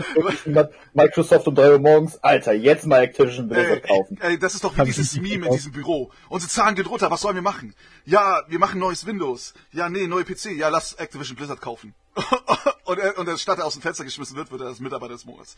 Microsoft 0.93 1.47
um 1.47 1.55
drei 1.55 1.71
Uhr 1.71 1.79
morgens, 1.79 2.23
Alter, 2.23 2.53
jetzt 2.53 2.85
mal 2.85 3.01
Activision 3.01 3.47
Blizzard 3.47 3.83
Ey, 3.83 3.97
kaufen. 3.97 4.17
ey, 4.21 4.37
das 4.37 4.53
ist 4.53 4.63
doch 4.63 4.77
wie 4.77 4.83
dieses 4.83 5.19
Meme 5.19 5.47
in 5.47 5.53
diesem 5.53 5.71
Büro. 5.71 6.11
Unsere 6.29 6.51
Zahlen 6.51 6.75
geht 6.75 6.89
runter, 6.89 7.09
was 7.09 7.21
sollen 7.21 7.35
wir 7.35 7.41
machen? 7.41 7.73
Ja, 8.05 8.41
wir 8.47 8.59
machen 8.59 8.79
neues 8.79 9.07
Windows. 9.07 9.55
Ja, 9.71 9.89
nee, 9.89 10.05
neue 10.05 10.23
PC. 10.23 10.57
Ja, 10.57 10.69
lass 10.69 10.93
Activision 10.93 11.35
Blizzard 11.35 11.61
kaufen. 11.61 11.95
und, 12.85 12.99
er, 12.99 13.17
und 13.17 13.27
er, 13.27 13.37
statt 13.37 13.59
er 13.59 13.65
aus 13.65 13.73
dem 13.73 13.81
Fenster 13.81 14.03
geschmissen 14.03 14.35
wird, 14.35 14.51
wird 14.51 14.61
er 14.61 14.67
als 14.67 14.79
Mitarbeiter 14.79 15.13
des 15.13 15.25
Monats. 15.25 15.55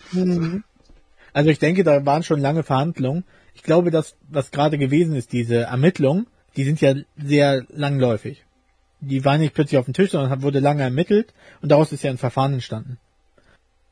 Also 1.33 1.49
ich 1.49 1.59
denke, 1.59 1.83
da 1.83 2.05
waren 2.05 2.23
schon 2.23 2.39
lange 2.39 2.63
Verhandlungen. 2.63 3.23
Ich 3.53 3.63
glaube, 3.63 3.91
dass 3.91 4.15
was 4.29 4.51
gerade 4.51 4.77
gewesen 4.77 5.15
ist, 5.15 5.31
diese 5.31 5.61
Ermittlungen, 5.61 6.27
die 6.55 6.63
sind 6.63 6.81
ja 6.81 6.95
sehr 7.17 7.65
langläufig. 7.69 8.45
Die 8.99 9.25
waren 9.25 9.41
nicht 9.41 9.53
plötzlich 9.53 9.79
auf 9.79 9.85
dem 9.85 9.93
Tisch, 9.93 10.11
sondern 10.11 10.41
wurde 10.41 10.59
lange 10.59 10.83
ermittelt 10.83 11.33
und 11.61 11.71
daraus 11.71 11.91
ist 11.91 12.03
ja 12.03 12.11
ein 12.11 12.17
Verfahren 12.17 12.53
entstanden. 12.53 12.97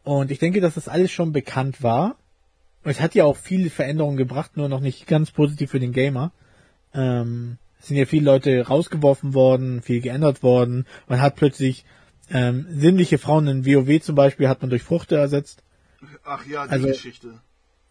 Und 0.03 0.31
ich 0.31 0.39
denke, 0.39 0.61
dass 0.61 0.75
das 0.75 0.87
alles 0.87 1.11
schon 1.11 1.33
bekannt 1.33 1.83
war. 1.83 2.15
Und 2.83 2.91
es 2.91 3.01
hat 3.01 3.15
ja 3.15 3.25
auch 3.25 3.35
viele 3.35 3.69
Veränderungen 3.69 4.17
gebracht, 4.17 4.55
nur 4.55 4.69
noch 4.69 4.79
nicht 4.79 5.07
ganz 5.07 5.31
positiv 5.31 5.71
für 5.71 5.79
den 5.79 5.91
Gamer. 5.91 6.31
Ähm, 6.93 7.57
Es 7.79 7.87
sind 7.87 7.97
ja 7.97 8.05
viele 8.05 8.25
Leute 8.25 8.67
rausgeworfen 8.67 9.33
worden, 9.33 9.81
viel 9.81 10.01
geändert 10.01 10.43
worden. 10.43 10.85
Man 11.07 11.21
hat 11.21 11.35
plötzlich 11.35 11.85
ähm, 12.31 12.67
sinnliche 12.69 13.17
Frauen 13.17 13.47
in 13.47 13.65
WoW 13.65 14.01
zum 14.01 14.15
Beispiel 14.15 14.47
hat 14.47 14.61
man 14.61 14.69
durch 14.69 14.83
Fruchte 14.83 15.15
ersetzt. 15.15 15.63
Ach 16.23 16.45
ja, 16.45 16.65
die 16.65 16.71
Also- 16.71 16.87
Geschichte. 16.87 17.39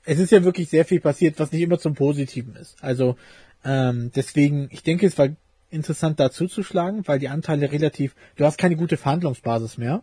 Es 0.04 0.18
ist 0.18 0.32
ja 0.32 0.42
wirklich 0.42 0.70
sehr 0.70 0.86
viel 0.86 1.00
passiert, 1.00 1.38
was 1.38 1.52
nicht 1.52 1.60
immer 1.60 1.78
zum 1.78 1.94
Positiven 1.94 2.56
ist. 2.56 2.82
Also 2.82 3.16
ähm, 3.64 4.10
deswegen, 4.14 4.68
ich 4.70 4.82
denke, 4.82 5.06
es 5.06 5.18
war 5.18 5.28
interessant 5.70 6.18
da 6.18 6.30
zuzuschlagen, 6.30 7.06
weil 7.06 7.18
die 7.18 7.28
Anteile 7.28 7.70
relativ, 7.70 8.14
du 8.36 8.46
hast 8.46 8.56
keine 8.56 8.76
gute 8.76 8.96
Verhandlungsbasis 8.96 9.76
mehr. 9.76 10.02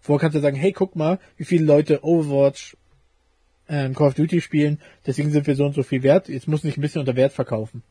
Vorher 0.00 0.20
kannst 0.20 0.36
du 0.36 0.40
sagen, 0.40 0.56
hey, 0.56 0.72
guck 0.72 0.96
mal, 0.96 1.18
wie 1.36 1.44
viele 1.44 1.64
Leute 1.66 2.02
Overwatch, 2.02 2.76
ähm, 3.68 3.94
Call 3.94 4.08
of 4.08 4.14
Duty 4.14 4.40
spielen, 4.40 4.80
deswegen 5.06 5.30
sind 5.30 5.46
wir 5.46 5.54
so 5.54 5.66
und 5.66 5.74
so 5.74 5.82
viel 5.82 6.02
wert, 6.02 6.28
jetzt 6.28 6.48
muss 6.48 6.64
nicht 6.64 6.78
ein 6.78 6.80
bisschen 6.80 7.00
unter 7.00 7.16
Wert 7.16 7.32
verkaufen. 7.32 7.82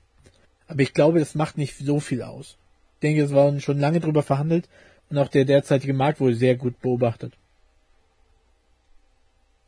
Aber 0.67 0.81
ich 0.81 0.93
glaube, 0.93 1.19
das 1.19 1.35
macht 1.35 1.57
nicht 1.57 1.77
so 1.77 1.99
viel 1.99 2.23
aus. 2.23 2.57
Ich 2.95 3.01
denke, 3.01 3.21
es 3.21 3.33
war 3.33 3.57
schon 3.59 3.79
lange 3.79 3.99
drüber 3.99 4.23
verhandelt 4.23 4.67
und 5.09 5.17
auch 5.17 5.27
der 5.27 5.45
derzeitige 5.45 5.93
Markt 5.93 6.19
wurde 6.19 6.35
sehr 6.35 6.55
gut 6.55 6.79
beobachtet. 6.81 7.33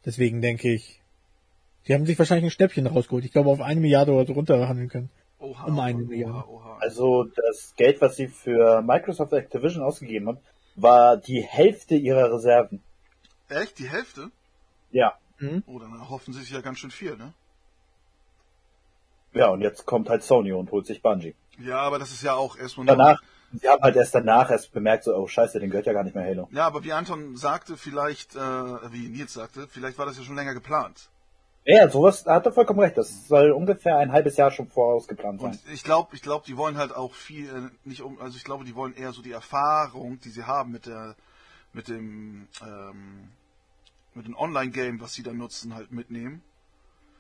Deswegen 0.05 0.41
denke 0.41 0.73
ich, 0.73 1.01
die 1.87 1.93
haben 1.93 2.05
sich 2.05 2.17
wahrscheinlich 2.17 2.45
ein 2.45 2.55
Schnäppchen 2.55 2.87
rausgeholt. 2.87 3.25
Ich 3.25 3.31
glaube, 3.31 3.49
auf 3.49 3.61
eine 3.61 3.79
Milliarde 3.79 4.11
oder 4.13 4.25
so 4.25 4.33
runterhandeln 4.33 4.89
können. 4.89 5.09
Oha, 5.39 5.65
um 5.65 5.79
eine 5.79 5.99
oha, 5.99 6.07
Milliarde. 6.07 6.49
oha. 6.49 6.77
Also 6.79 7.25
das 7.25 7.73
Geld, 7.75 8.01
was 8.01 8.15
sie 8.15 8.27
für 8.27 8.81
Microsoft 8.81 9.33
Activision 9.33 9.83
ausgegeben 9.83 10.27
haben, 10.27 10.39
war 10.75 11.17
die 11.17 11.41
Hälfte 11.41 11.95
ihrer 11.95 12.33
Reserven. 12.33 12.81
Echt? 13.49 13.79
Die 13.79 13.89
Hälfte? 13.89 14.31
Ja. 14.91 15.17
Oh, 15.65 15.79
dann 15.79 15.93
erhoffen 15.99 16.33
sie 16.33 16.39
sich 16.39 16.51
ja 16.51 16.61
ganz 16.61 16.79
schön 16.79 16.91
viel, 16.91 17.17
ne? 17.17 17.33
Ja, 19.33 19.49
und 19.49 19.61
jetzt 19.61 19.85
kommt 19.85 20.09
halt 20.09 20.23
Sony 20.23 20.53
und 20.53 20.71
holt 20.71 20.85
sich 20.85 21.01
Bungie. 21.01 21.35
Ja, 21.59 21.79
aber 21.79 21.99
das 21.99 22.11
ist 22.11 22.23
ja 22.23 22.35
auch 22.35 22.57
erstmal 22.57 22.85
Danach, 22.85 23.21
sie 23.59 23.67
haben 23.69 23.81
halt 23.81 23.95
erst 23.95 24.15
danach 24.15 24.49
erst 24.49 24.71
bemerkt, 24.73 25.03
so, 25.03 25.15
oh 25.15 25.27
scheiße, 25.27 25.59
den 25.59 25.69
gehört 25.69 25.85
ja 25.85 25.93
gar 25.93 26.03
nicht 26.03 26.15
mehr 26.15 26.25
Halo. 26.25 26.47
Ja, 26.51 26.65
aber 26.65 26.83
wie 26.83 26.93
Anton 26.93 27.35
sagte, 27.37 27.77
vielleicht, 27.77 28.35
äh, 28.35 28.39
wie 28.39 29.09
Nils 29.09 29.33
sagte, 29.33 29.67
vielleicht 29.69 29.97
war 29.97 30.05
das 30.05 30.17
ja 30.17 30.23
schon 30.23 30.35
länger 30.35 30.53
geplant. 30.53 31.09
Ja, 31.65 31.87
sowas, 31.89 32.23
da 32.23 32.35
hat 32.35 32.45
er 32.45 32.51
vollkommen 32.51 32.81
recht. 32.81 32.97
Das 32.97 33.27
soll 33.27 33.51
ungefähr 33.51 33.97
ein 33.97 34.11
halbes 34.11 34.35
Jahr 34.35 34.51
schon 34.51 34.67
vorausgeplant 34.67 35.39
sein. 35.39 35.51
Und 35.51 35.59
ich 35.73 35.83
glaube, 35.83 36.13
ich 36.13 36.21
glaube, 36.21 36.45
die 36.45 36.57
wollen 36.57 36.77
halt 36.77 36.93
auch 36.93 37.13
viel, 37.13 37.47
äh, 37.47 37.87
nicht 37.87 38.01
um, 38.01 38.19
also 38.19 38.35
ich 38.35 38.43
glaube, 38.43 38.65
die 38.65 38.75
wollen 38.75 38.93
eher 38.93 39.13
so 39.13 39.21
die 39.21 39.31
Erfahrung, 39.31 40.19
die 40.19 40.29
sie 40.29 40.43
haben 40.43 40.71
mit 40.71 40.87
der, 40.87 41.15
mit 41.71 41.87
dem, 41.87 42.47
ähm, 42.61 43.29
mit 44.13 44.27
dem 44.27 44.35
Online-Game, 44.35 44.99
was 44.99 45.13
sie 45.13 45.23
da 45.23 45.31
nutzen, 45.31 45.73
halt 45.73 45.91
mitnehmen. 45.91 46.43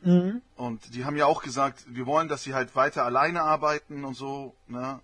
Mhm. 0.01 0.41
Und 0.57 0.93
die 0.93 1.05
haben 1.05 1.15
ja 1.15 1.25
auch 1.25 1.41
gesagt, 1.41 1.85
wir 1.87 2.05
wollen, 2.05 2.27
dass 2.27 2.43
sie 2.43 2.53
halt 2.53 2.75
weiter 2.75 3.05
alleine 3.05 3.43
arbeiten 3.43 4.03
und 4.03 4.15
so, 4.15 4.53
ne? 4.67 4.99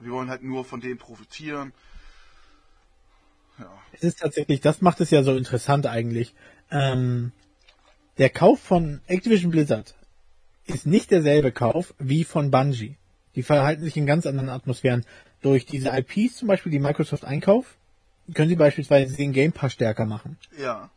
Wir 0.00 0.12
wollen 0.12 0.30
halt 0.30 0.42
nur 0.42 0.64
von 0.64 0.80
denen 0.80 0.98
profitieren. 0.98 1.72
Ja. 3.58 3.66
Es 3.92 4.02
ist 4.04 4.20
tatsächlich, 4.20 4.60
das 4.60 4.80
macht 4.80 5.00
es 5.00 5.10
ja 5.10 5.22
so 5.22 5.36
interessant 5.36 5.86
eigentlich. 5.86 6.34
Ähm, 6.70 7.32
der 8.18 8.30
Kauf 8.30 8.60
von 8.60 9.00
Activision 9.06 9.50
Blizzard 9.50 9.94
ist 10.66 10.86
nicht 10.86 11.10
derselbe 11.10 11.50
Kauf 11.52 11.94
wie 11.98 12.24
von 12.24 12.50
Bungie. 12.50 12.96
Die 13.34 13.42
verhalten 13.42 13.82
sich 13.84 13.96
in 13.96 14.06
ganz 14.06 14.26
anderen 14.26 14.48
Atmosphären. 14.48 15.04
Durch 15.40 15.66
diese 15.66 15.90
IPs 15.96 16.36
zum 16.36 16.48
Beispiel, 16.48 16.72
die 16.72 16.78
Microsoft 16.80 17.24
einkauft, 17.24 17.76
können 18.34 18.48
sie 18.48 18.56
beispielsweise 18.56 19.16
den 19.16 19.32
Game 19.32 19.52
Pass 19.52 19.72
stärker 19.72 20.04
machen. 20.04 20.36
Ja. 20.58 20.90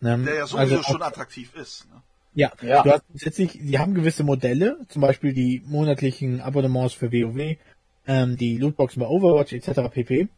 Ne? 0.00 0.18
Der 0.24 0.34
ja 0.34 0.46
sowieso 0.46 0.56
Also 0.58 0.78
auch- 0.80 0.84
schon 0.84 1.02
attraktiv 1.02 1.54
ist. 1.54 1.86
Ne? 1.90 2.02
Ja, 2.34 2.52
Ja. 2.62 2.82
du 2.82 2.90
hast 2.92 3.06
grundsätzlich, 3.08 3.58
die 3.60 3.78
haben 3.78 3.94
gewisse 3.94 4.24
Modelle, 4.24 4.78
zum 4.88 5.02
Beispiel 5.02 5.34
die 5.34 5.62
monatlichen 5.66 6.40
Abonnements 6.40 6.94
für 6.94 7.12
WoW, 7.12 7.58
ähm, 8.06 8.36
die 8.36 8.56
Lootboxen 8.58 9.00
bei 9.00 9.06
Overwatch 9.06 9.52
etc. 9.52 9.80
pp. 9.90 10.28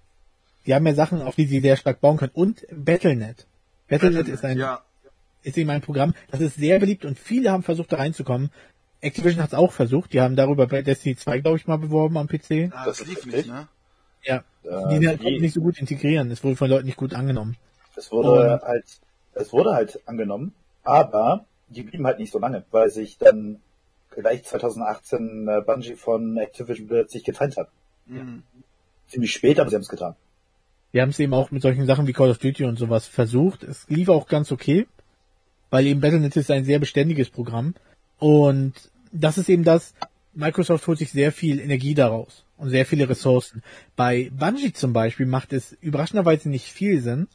Die 0.67 0.75
haben 0.75 0.87
ja 0.87 0.95
Sachen, 0.95 1.23
auf 1.23 1.35
die 1.37 1.47
sie 1.47 1.61
sehr 1.61 1.77
stark 1.77 2.01
bauen 2.01 2.17
können. 2.17 2.33
Und 2.35 2.67
Battle.net. 2.71 3.47
Battle.net 3.89 4.29
ist 4.29 4.45
ein, 4.45 4.59
ja, 4.59 4.83
ist 5.43 5.59
eben 5.59 5.71
ein 5.71 5.83
Programm, 5.83 6.15
das 6.31 6.41
ist 6.41 6.57
sehr 6.57 6.79
beliebt 6.79 7.05
und 7.05 7.19
viele 7.19 7.51
haben 7.53 7.63
versucht 7.63 7.93
da 7.93 7.97
reinzukommen. 7.97 8.51
Activision 9.03 9.43
hat 9.43 9.51
es 9.51 9.55
auch 9.59 9.73
versucht, 9.73 10.15
die 10.15 10.21
haben 10.23 10.37
darüber 10.37 10.67
bei 10.67 10.81
Destiny 10.81 11.17
2, 11.17 11.41
glaube 11.41 11.59
ich, 11.59 11.67
mal 11.67 11.77
beworben 11.77 12.17
am 12.17 12.27
PC. 12.27 12.71
ah, 12.73 12.87
Das 12.87 12.99
das 12.99 13.07
lief 13.07 13.27
nicht, 13.27 13.49
ne? 13.49 13.69
Ja. 14.23 14.43
Äh, 14.63 14.99
Die 14.99 15.07
konnten 15.07 15.41
nicht 15.43 15.53
so 15.53 15.61
gut 15.61 15.79
integrieren, 15.79 16.31
es 16.31 16.43
wurde 16.43 16.57
von 16.57 16.71
Leuten 16.71 16.87
nicht 16.87 16.97
gut 16.97 17.13
angenommen. 17.13 17.57
Es 17.97 18.11
wurde 18.11 18.61
halt, 18.65 18.85
es 19.35 19.53
wurde 19.53 19.75
halt 19.75 20.01
angenommen, 20.07 20.55
aber 20.83 21.45
die 21.69 21.83
blieben 21.83 22.07
halt 22.07 22.19
nicht 22.19 22.33
so 22.33 22.39
lange, 22.39 22.65
weil 22.71 22.89
sich 22.89 23.19
dann 23.19 23.61
gleich 24.15 24.45
2018 24.45 25.49
äh, 25.49 25.61
Bungie 25.63 25.95
von 25.95 26.37
Activision 26.37 26.89
Blizzard 26.89 27.11
sich 27.11 27.25
getrennt 27.25 27.57
hat. 27.57 27.69
Mhm. 28.07 28.43
Ziemlich 29.09 29.33
spät, 29.33 29.61
aber 29.61 29.71
sie 29.71 29.77
haben 29.77 29.83
es 29.83 29.89
getan. 29.89 30.15
Wir 30.93 31.03
haben 31.03 31.11
es 31.11 31.19
eben 31.19 31.35
auch 31.35 31.51
mit 31.51 31.63
solchen 31.63 31.87
Sachen 31.87 32.07
wie 32.07 32.13
Call 32.13 32.31
of 32.31 32.39
Duty 32.39 32.65
und 32.65 32.79
sowas 32.79 33.09
versucht. 33.09 33.65
Es 33.65 33.89
lief 33.89 34.09
auch 34.09 34.29
ganz 34.29 34.53
okay, 34.53 34.87
weil 35.71 35.87
eben 35.87 36.01
Battle.net 36.01 36.37
ist 36.37 36.51
ein 36.51 36.65
sehr 36.65 36.79
beständiges 36.79 37.31
Programm. 37.31 37.75
Und 38.19 38.75
das 39.13 39.39
ist 39.39 39.49
eben 39.49 39.65
das, 39.65 39.95
Microsoft 40.35 40.87
holt 40.87 40.99
sich 40.99 41.11
sehr 41.11 41.33
viel 41.33 41.61
Energie 41.61 41.95
daraus 41.95 42.45
und 42.57 42.71
sehr 42.71 42.87
viele 42.87 43.09
Ressourcen. 43.09 43.63
Bei 43.97 44.31
Bungie 44.33 44.73
zum 44.73 44.93
Beispiel 44.93 45.27
macht 45.27 45.53
es 45.53 45.77
überraschenderweise 45.81 46.49
nicht 46.49 46.67
viel 46.67 47.01
Sinn, 47.01 47.29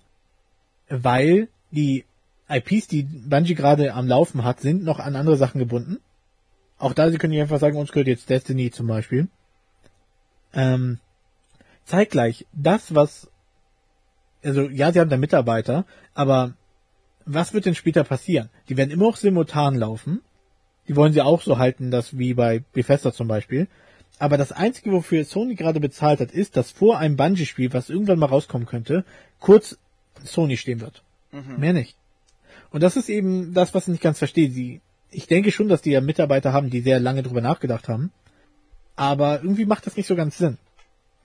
weil 0.89 1.49
die 1.71 2.05
IPs, 2.49 2.87
die 2.87 3.03
Bungie 3.03 3.55
gerade 3.55 3.93
am 3.93 4.07
Laufen 4.07 4.43
hat, 4.43 4.59
sind 4.59 4.83
noch 4.83 4.99
an 4.99 5.15
andere 5.15 5.37
Sachen 5.37 5.59
gebunden. 5.59 5.99
Auch 6.79 6.93
da, 6.93 7.11
sie 7.11 7.17
können 7.17 7.31
nicht 7.31 7.41
einfach 7.41 7.59
sagen, 7.59 7.77
uns 7.77 7.91
gehört 7.91 8.07
jetzt 8.07 8.29
Destiny 8.29 8.71
zum 8.71 8.87
Beispiel. 8.87 9.27
Ähm, 10.53 10.99
zeitgleich, 11.85 12.47
das, 12.53 12.95
was, 12.95 13.29
also 14.43 14.61
ja, 14.69 14.91
sie 14.91 14.99
haben 14.99 15.09
da 15.09 15.17
Mitarbeiter, 15.17 15.85
aber 16.13 16.53
was 17.25 17.53
wird 17.53 17.65
denn 17.65 17.75
später 17.75 18.03
passieren? 18.03 18.49
Die 18.69 18.77
werden 18.77 18.91
immer 18.91 19.07
auch 19.07 19.17
simultan 19.17 19.75
laufen. 19.75 20.21
Die 20.87 20.95
wollen 20.95 21.13
sie 21.13 21.21
auch 21.21 21.41
so 21.41 21.59
halten, 21.59 21.91
dass 21.91 22.17
wie 22.17 22.33
bei 22.33 22.63
Bethesda 22.73 23.13
zum 23.13 23.27
Beispiel. 23.27 23.67
Aber 24.17 24.37
das 24.37 24.51
Einzige, 24.51 24.91
wofür 24.91 25.23
Sony 25.23 25.55
gerade 25.55 25.79
bezahlt 25.79 26.19
hat, 26.19 26.31
ist, 26.31 26.57
dass 26.57 26.71
vor 26.71 26.97
einem 26.97 27.15
Bungie-Spiel, 27.15 27.71
was 27.73 27.89
irgendwann 27.89 28.19
mal 28.19 28.25
rauskommen 28.25 28.67
könnte, 28.67 29.05
kurz 29.39 29.77
Sony 30.23 30.57
stehen 30.57 30.81
wird. 30.81 31.03
Mehr 31.59 31.73
nicht. 31.73 31.95
Und 32.71 32.81
das 32.81 32.97
ist 32.97 33.09
eben 33.09 33.53
das, 33.53 33.73
was 33.73 33.83
ich 33.83 33.89
nicht 33.89 34.03
ganz 34.03 34.17
verstehe. 34.17 34.49
Sie, 34.49 34.81
ich 35.11 35.27
denke 35.27 35.51
schon, 35.51 35.69
dass 35.69 35.81
die 35.81 35.91
ja 35.91 36.01
Mitarbeiter 36.01 36.53
haben, 36.53 36.69
die 36.69 36.81
sehr 36.81 36.99
lange 36.99 37.23
drüber 37.23 37.41
nachgedacht 37.41 37.87
haben. 37.87 38.11
Aber 38.95 39.41
irgendwie 39.41 39.65
macht 39.65 39.85
das 39.85 39.95
nicht 39.95 40.07
so 40.07 40.15
ganz 40.15 40.37
Sinn. 40.37 40.57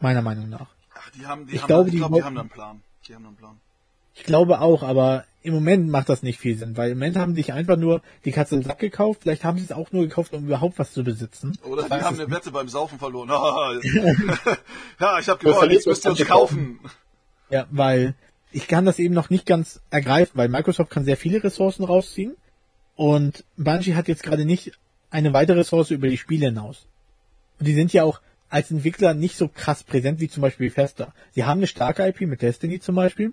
Meiner 0.01 0.23
Meinung 0.23 0.49
nach. 0.49 0.69
Ach, 0.95 1.11
die 1.11 1.27
haben, 1.27 1.47
die 1.47 1.55
Ich 1.55 1.63
haben, 1.63 1.67
glaube, 1.67 1.89
ich 1.89 1.93
die 1.93 1.99
glaube, 1.99 2.17
die 2.17 2.23
haben 2.23 2.39
einen 2.39 2.49
Plan. 2.49 2.83
Die 3.09 3.15
haben 3.15 3.27
einen 3.27 3.37
Plan. 3.37 3.61
Ich 4.15 4.25
glaube 4.25 4.61
auch, 4.61 4.83
aber 4.83 5.25
im 5.43 5.55
Moment 5.55 5.89
macht 5.89 6.09
das 6.09 6.23
nicht 6.23 6.39
viel 6.39 6.57
Sinn, 6.57 6.77
weil 6.77 6.93
im 6.93 6.99
Moment 6.99 7.17
haben 7.17 7.33
sie 7.35 7.43
sich 7.43 7.53
einfach 7.53 7.77
nur 7.77 8.01
die 8.25 8.31
Katze 8.31 8.55
im 8.55 8.63
Sack 8.63 8.79
gekauft. 8.79 9.23
Vielleicht 9.23 9.45
haben 9.45 9.59
sie 9.59 9.65
es 9.65 9.73
auch 9.73 9.91
nur 9.91 10.05
gekauft, 10.05 10.33
um 10.33 10.47
überhaupt 10.47 10.79
was 10.79 10.93
zu 10.93 11.03
besitzen. 11.03 11.59
Oder 11.65 11.83
die 11.83 11.91
Weiß 11.91 12.05
haben 12.05 12.19
eine. 12.19 12.31
Wette 12.31 12.53
beim 12.53 12.69
Saufen 12.69 12.99
verloren. 12.99 13.29
ja, 15.01 15.19
ich 15.19 15.29
habe 15.29 15.45
gewonnen, 15.45 15.71
jetzt 15.73 15.87
müsst 15.87 16.05
ihr 16.07 16.13
uns 16.13 16.25
kaufen. 16.25 16.79
Ja, 17.51 17.67
weil 17.71 18.15
ich 18.53 18.69
kann 18.69 18.85
das 18.87 19.01
eben 19.01 19.15
noch 19.15 19.31
nicht 19.31 19.47
ganz 19.47 19.81
ergreifen, 19.91 20.33
weil 20.35 20.49
Microsoft 20.49 20.91
kann 20.91 21.05
sehr 21.05 21.17
viele 21.17 21.43
Ressourcen 21.43 21.85
rausziehen 21.85 22.37
und 22.97 23.45
Bungie 23.57 23.95
hat 23.95 24.09
jetzt 24.09 24.23
gerade 24.23 24.45
nicht 24.45 24.73
eine 25.11 25.33
weitere 25.33 25.59
Ressource 25.59 25.91
über 25.91 26.09
die 26.09 26.19
Spiele 26.19 26.47
hinaus. 26.47 26.87
Und 27.59 27.67
die 27.67 27.75
sind 27.75 27.93
ja 27.93 28.05
auch 28.05 28.21
als 28.49 28.71
Entwickler 28.71 29.15
nicht 29.15 29.37
so 29.37 29.49
krass 29.49 29.83
präsent 29.83 30.21
wie 30.21 30.29
zum 30.29 30.41
Beispiel 30.41 30.71
Fester. 30.71 31.13
Sie 31.33 31.45
haben 31.45 31.59
eine 31.59 31.67
starke 31.67 32.07
IP 32.07 32.23
mit 32.23 32.43
Destiny 32.43 32.81
zum 32.81 32.95
Beispiel, 32.95 33.33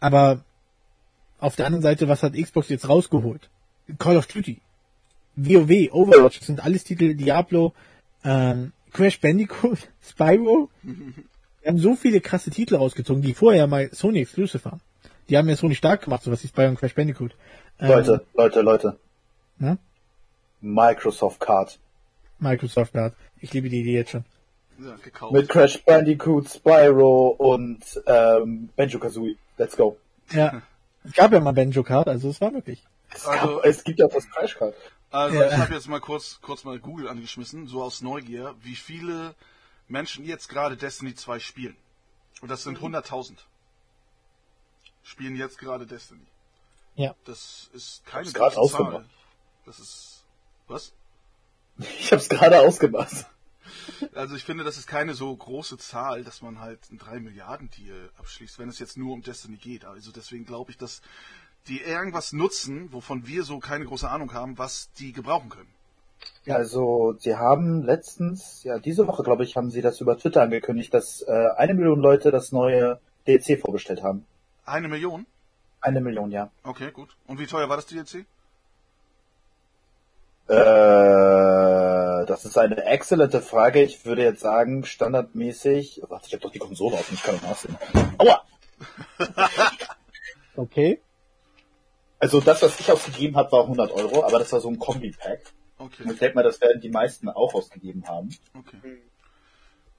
aber 0.00 0.44
auf 1.38 1.56
der 1.56 1.66
anderen 1.66 1.82
Seite, 1.82 2.08
was 2.08 2.22
hat 2.22 2.34
Xbox 2.34 2.68
jetzt 2.68 2.88
rausgeholt? 2.88 3.50
Call 3.98 4.16
of 4.16 4.26
Duty, 4.26 4.60
WoW, 5.36 5.92
Overwatch, 5.92 6.38
das 6.38 6.46
sind 6.46 6.64
alles 6.64 6.84
Titel, 6.84 7.14
Diablo, 7.14 7.74
ähm, 8.24 8.72
Crash 8.92 9.20
Bandicoot, 9.20 9.78
Spyro. 10.02 10.70
Wir 10.82 11.70
haben 11.70 11.78
so 11.78 11.96
viele 11.96 12.20
krasse 12.20 12.50
Titel 12.50 12.76
rausgezogen, 12.76 13.22
die 13.22 13.34
vorher 13.34 13.66
mal 13.66 13.90
Sony 13.92 14.20
Exclusive 14.20 14.64
waren. 14.66 14.80
Die 15.28 15.36
haben 15.38 15.48
ja 15.48 15.56
Sony 15.56 15.74
stark 15.74 16.02
gemacht, 16.02 16.22
sowas 16.22 16.42
wie 16.42 16.48
Spyro 16.48 16.68
und 16.70 16.78
Crash 16.78 16.94
Bandicoot. 16.94 17.34
Ähm, 17.78 17.88
Leute, 17.88 18.26
Leute, 18.34 18.60
Leute. 18.60 18.98
Ne? 19.58 19.78
Microsoft 20.60 21.40
Card. 21.40 21.78
Microsoft 22.38 22.94
hat. 22.94 23.14
Ich 23.40 23.52
liebe 23.52 23.68
die 23.68 23.80
Idee 23.80 23.94
jetzt 23.94 24.10
schon. 24.10 24.24
Ja. 24.78 24.96
Mit 25.30 25.48
Crash 25.48 25.82
Bandicoot, 25.84 26.48
Spyro 26.48 27.28
und 27.28 27.80
ähm, 28.06 28.68
Banjo-Kazooie. 28.76 29.36
Let's 29.56 29.76
go. 29.76 29.96
Ja. 30.32 30.62
Es 31.04 31.12
gab 31.12 31.32
ja 31.32 31.40
mal 31.40 31.52
Banjo 31.52 31.82
Card, 31.82 32.08
also 32.08 32.30
es 32.30 32.40
war 32.40 32.52
wirklich. 32.52 32.82
Es, 33.14 33.26
Also- 33.26 33.56
gab, 33.56 33.64
es 33.66 33.84
gibt 33.84 33.98
ja 34.00 34.06
auch 34.06 34.12
das 34.12 34.28
Crash 34.30 34.56
Card. 34.56 34.74
Also 35.10 35.36
Ja. 35.40 35.46
ich 35.48 35.56
habe 35.58 35.74
jetzt 35.74 35.88
mal 35.88 36.00
kurz, 36.00 36.40
kurz 36.42 36.64
mal 36.64 36.78
Google 36.80 37.08
angeschmissen, 37.08 37.68
so 37.68 37.82
aus 37.82 38.02
Neugier, 38.02 38.54
wie 38.62 38.74
viele 38.74 39.34
Menschen 39.86 40.24
jetzt 40.24 40.48
gerade 40.48 40.76
Destiny 40.76 41.14
2 41.14 41.38
spielen. 41.38 41.76
Und 42.40 42.50
das 42.50 42.64
sind 42.64 42.78
100.000. 42.80 43.34
Spielen 45.04 45.36
jetzt 45.36 45.58
gerade 45.58 45.86
Destiny. 45.86 46.26
Ja. 46.96 47.14
Das 47.24 47.70
ist 47.72 48.04
keine 48.06 48.32
Zahl. 48.32 48.54
ausgemacht. 48.56 49.06
Das 49.66 49.78
ist 49.78 50.24
was? 50.66 50.92
Ich 52.00 52.12
hab's 52.12 52.28
gerade 52.28 52.60
ausgemacht. 52.60 53.26
Also 54.14 54.36
ich 54.36 54.44
finde, 54.44 54.64
das 54.64 54.76
ist 54.76 54.86
keine 54.86 55.14
so 55.14 55.34
große 55.34 55.78
Zahl, 55.78 56.22
dass 56.22 56.42
man 56.42 56.60
halt 56.60 56.78
einen 56.88 56.98
3 56.98 57.20
Milliarden 57.20 57.70
Deal 57.70 58.10
abschließt, 58.18 58.58
wenn 58.58 58.68
es 58.68 58.78
jetzt 58.78 58.96
nur 58.96 59.12
um 59.12 59.22
Destiny 59.22 59.56
geht. 59.56 59.84
Also 59.84 60.12
deswegen 60.12 60.44
glaube 60.44 60.70
ich, 60.70 60.78
dass 60.78 61.02
die 61.66 61.80
irgendwas 61.80 62.32
nutzen, 62.32 62.92
wovon 62.92 63.26
wir 63.26 63.42
so 63.42 63.58
keine 63.58 63.86
große 63.86 64.08
Ahnung 64.08 64.32
haben, 64.32 64.58
was 64.58 64.90
die 64.98 65.12
gebrauchen 65.12 65.48
können. 65.48 65.70
Ja, 66.44 66.56
also 66.56 67.14
sie 67.18 67.36
haben 67.36 67.82
letztens, 67.82 68.62
ja 68.64 68.78
diese 68.78 69.06
Woche 69.06 69.22
glaube 69.22 69.44
ich, 69.44 69.56
haben 69.56 69.70
sie 69.70 69.82
das 69.82 70.00
über 70.00 70.16
Twitter 70.16 70.42
angekündigt, 70.42 70.94
dass 70.94 71.22
äh, 71.22 71.48
eine 71.56 71.74
Million 71.74 72.00
Leute 72.00 72.30
das 72.30 72.52
neue 72.52 73.00
DLC 73.26 73.60
vorgestellt 73.60 74.02
haben. 74.02 74.26
Eine 74.64 74.88
Million? 74.88 75.26
Eine 75.80 76.00
Million, 76.00 76.30
ja. 76.30 76.50
Okay, 76.62 76.90
gut. 76.90 77.16
Und 77.26 77.38
wie 77.38 77.46
teuer 77.46 77.68
war 77.68 77.76
das 77.76 77.86
DLC? 77.86 78.26
Äh, 80.46 82.26
das 82.26 82.44
ist 82.44 82.56
eine 82.58 82.84
exzellente 82.84 83.40
Frage. 83.40 83.82
Ich 83.82 84.04
würde 84.04 84.22
jetzt 84.22 84.40
sagen, 84.40 84.84
standardmäßig. 84.84 86.02
Warte, 86.08 86.26
ich 86.26 86.32
habe 86.32 86.42
doch 86.42 86.52
die 86.52 86.58
Konsole 86.58 86.96
offen, 86.96 87.14
ich 87.14 87.22
kann 87.22 87.36
doch 87.36 87.48
nachsehen. 87.48 87.76
Aua! 88.18 88.42
Okay. 90.56 91.00
Also 92.20 92.40
das, 92.40 92.62
was 92.62 92.78
ich 92.78 92.90
ausgegeben 92.90 93.36
habe, 93.36 93.50
war 93.50 93.62
100 93.62 93.90
Euro, 93.90 94.24
aber 94.24 94.38
das 94.38 94.52
war 94.52 94.60
so 94.60 94.68
ein 94.68 94.78
Kombi-Pack. 94.78 95.52
Okay, 95.78 96.04
Und 96.04 96.12
ich 96.12 96.18
denke 96.20 96.36
mal, 96.36 96.44
das 96.44 96.60
werden 96.60 96.80
die 96.80 96.90
meisten 96.90 97.28
auch 97.28 97.54
ausgegeben 97.54 98.06
haben. 98.06 98.28
okay. 98.56 99.02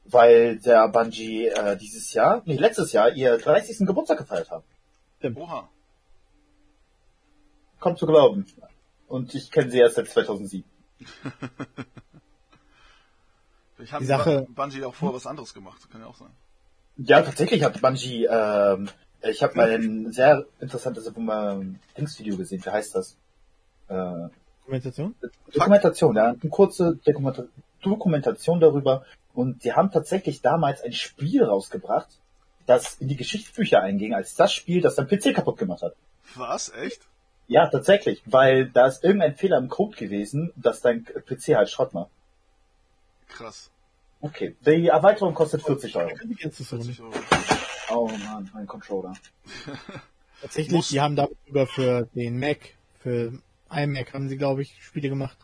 Weil 0.05 0.57
der 0.59 0.87
Bungie 0.89 1.47
äh, 1.47 1.75
dieses 1.77 2.13
Jahr, 2.13 2.41
nee, 2.45 2.57
letztes 2.57 2.91
Jahr, 2.91 3.11
ihr 3.11 3.37
30. 3.37 3.79
Geburtstag 3.87 4.19
gefeiert 4.19 4.51
haben. 4.51 4.63
Oha. 5.35 5.67
Kommt 7.79 7.97
zu 7.97 8.05
glauben. 8.05 8.45
Und 9.07 9.33
ich 9.33 9.51
kenne 9.51 9.71
sie 9.71 9.79
erst 9.79 9.95
seit 9.95 10.07
2007. 10.09 10.63
Ich 13.77 13.91
habe 13.91 14.03
Die 14.03 14.07
Sache- 14.07 14.47
Bungie 14.49 14.83
auch 14.83 14.95
vorher 14.95 15.15
was 15.15 15.27
anderes 15.27 15.53
gemacht, 15.53 15.89
kann 15.91 16.01
ja 16.01 16.07
auch 16.07 16.15
sein. 16.15 16.29
Ja, 16.97 17.21
tatsächlich 17.21 17.61
hat 17.63 17.81
Bungie, 17.81 18.25
ähm, 18.25 18.89
ich 19.21 19.43
habe 19.43 19.55
mal 19.55 19.69
ein 19.71 20.13
sehr 20.13 20.45
interessantes 20.61 21.11
ähm, 21.15 21.79
Dingsvideo 21.97 22.37
gesehen. 22.37 22.63
Wie 22.63 22.69
heißt 22.69 22.95
das? 22.95 23.17
Äh, 23.89 24.29
Dokumentation? 24.61 25.15
Dokumentation, 25.53 26.15
ja, 26.15 26.27
eine 26.29 26.49
kurze 26.49 26.95
Dokumenta 27.03 27.43
Dokumentation 27.81 28.59
darüber. 28.59 29.05
Und 29.35 29.61
sie 29.63 29.73
haben 29.73 29.91
tatsächlich 29.91 30.41
damals 30.41 30.81
ein 30.81 30.93
Spiel 30.93 31.43
rausgebracht, 31.43 32.07
das 32.65 32.95
in 32.95 33.07
die 33.09 33.15
Geschichtsbücher 33.15 33.81
einging, 33.81 34.13
als 34.13 34.35
das 34.35 34.53
Spiel, 34.53 34.81
das 34.81 34.95
dein 34.95 35.07
PC 35.07 35.35
kaputt 35.35 35.57
gemacht 35.57 35.81
hat. 35.83 35.93
Was? 36.35 36.69
Echt? 36.73 37.01
Ja, 37.47 37.67
tatsächlich, 37.67 38.23
weil 38.25 38.69
da 38.69 38.87
ist 38.87 39.03
irgendein 39.03 39.35
Fehler 39.35 39.57
im 39.59 39.69
Code 39.69 39.95
gewesen, 39.95 40.51
dass 40.55 40.81
dein 40.81 41.03
PC 41.05 41.55
halt 41.55 41.69
Schrott 41.69 41.93
macht. 41.93 42.09
Krass. 43.27 43.69
Okay, 44.21 44.55
die 44.65 44.87
Erweiterung 44.87 45.35
kostet 45.35 45.61
40 45.61 45.95
Euro. 45.95 46.09
So 46.49 46.63
40 46.63 47.01
Euro. 47.01 47.13
Oh 47.91 48.07
man, 48.25 48.49
mein 48.53 48.65
Controller. 48.65 49.13
Tatsächlich, 50.41 50.87
die 50.87 51.01
haben 51.01 51.15
darüber 51.15 51.67
für 51.67 52.07
den 52.15 52.39
Mac, 52.39 52.57
für 52.99 53.33
iMac 53.71 54.13
haben 54.13 54.27
sie, 54.29 54.37
glaube 54.37 54.63
ich, 54.63 54.83
Spiele 54.83 55.09
gemacht. 55.09 55.37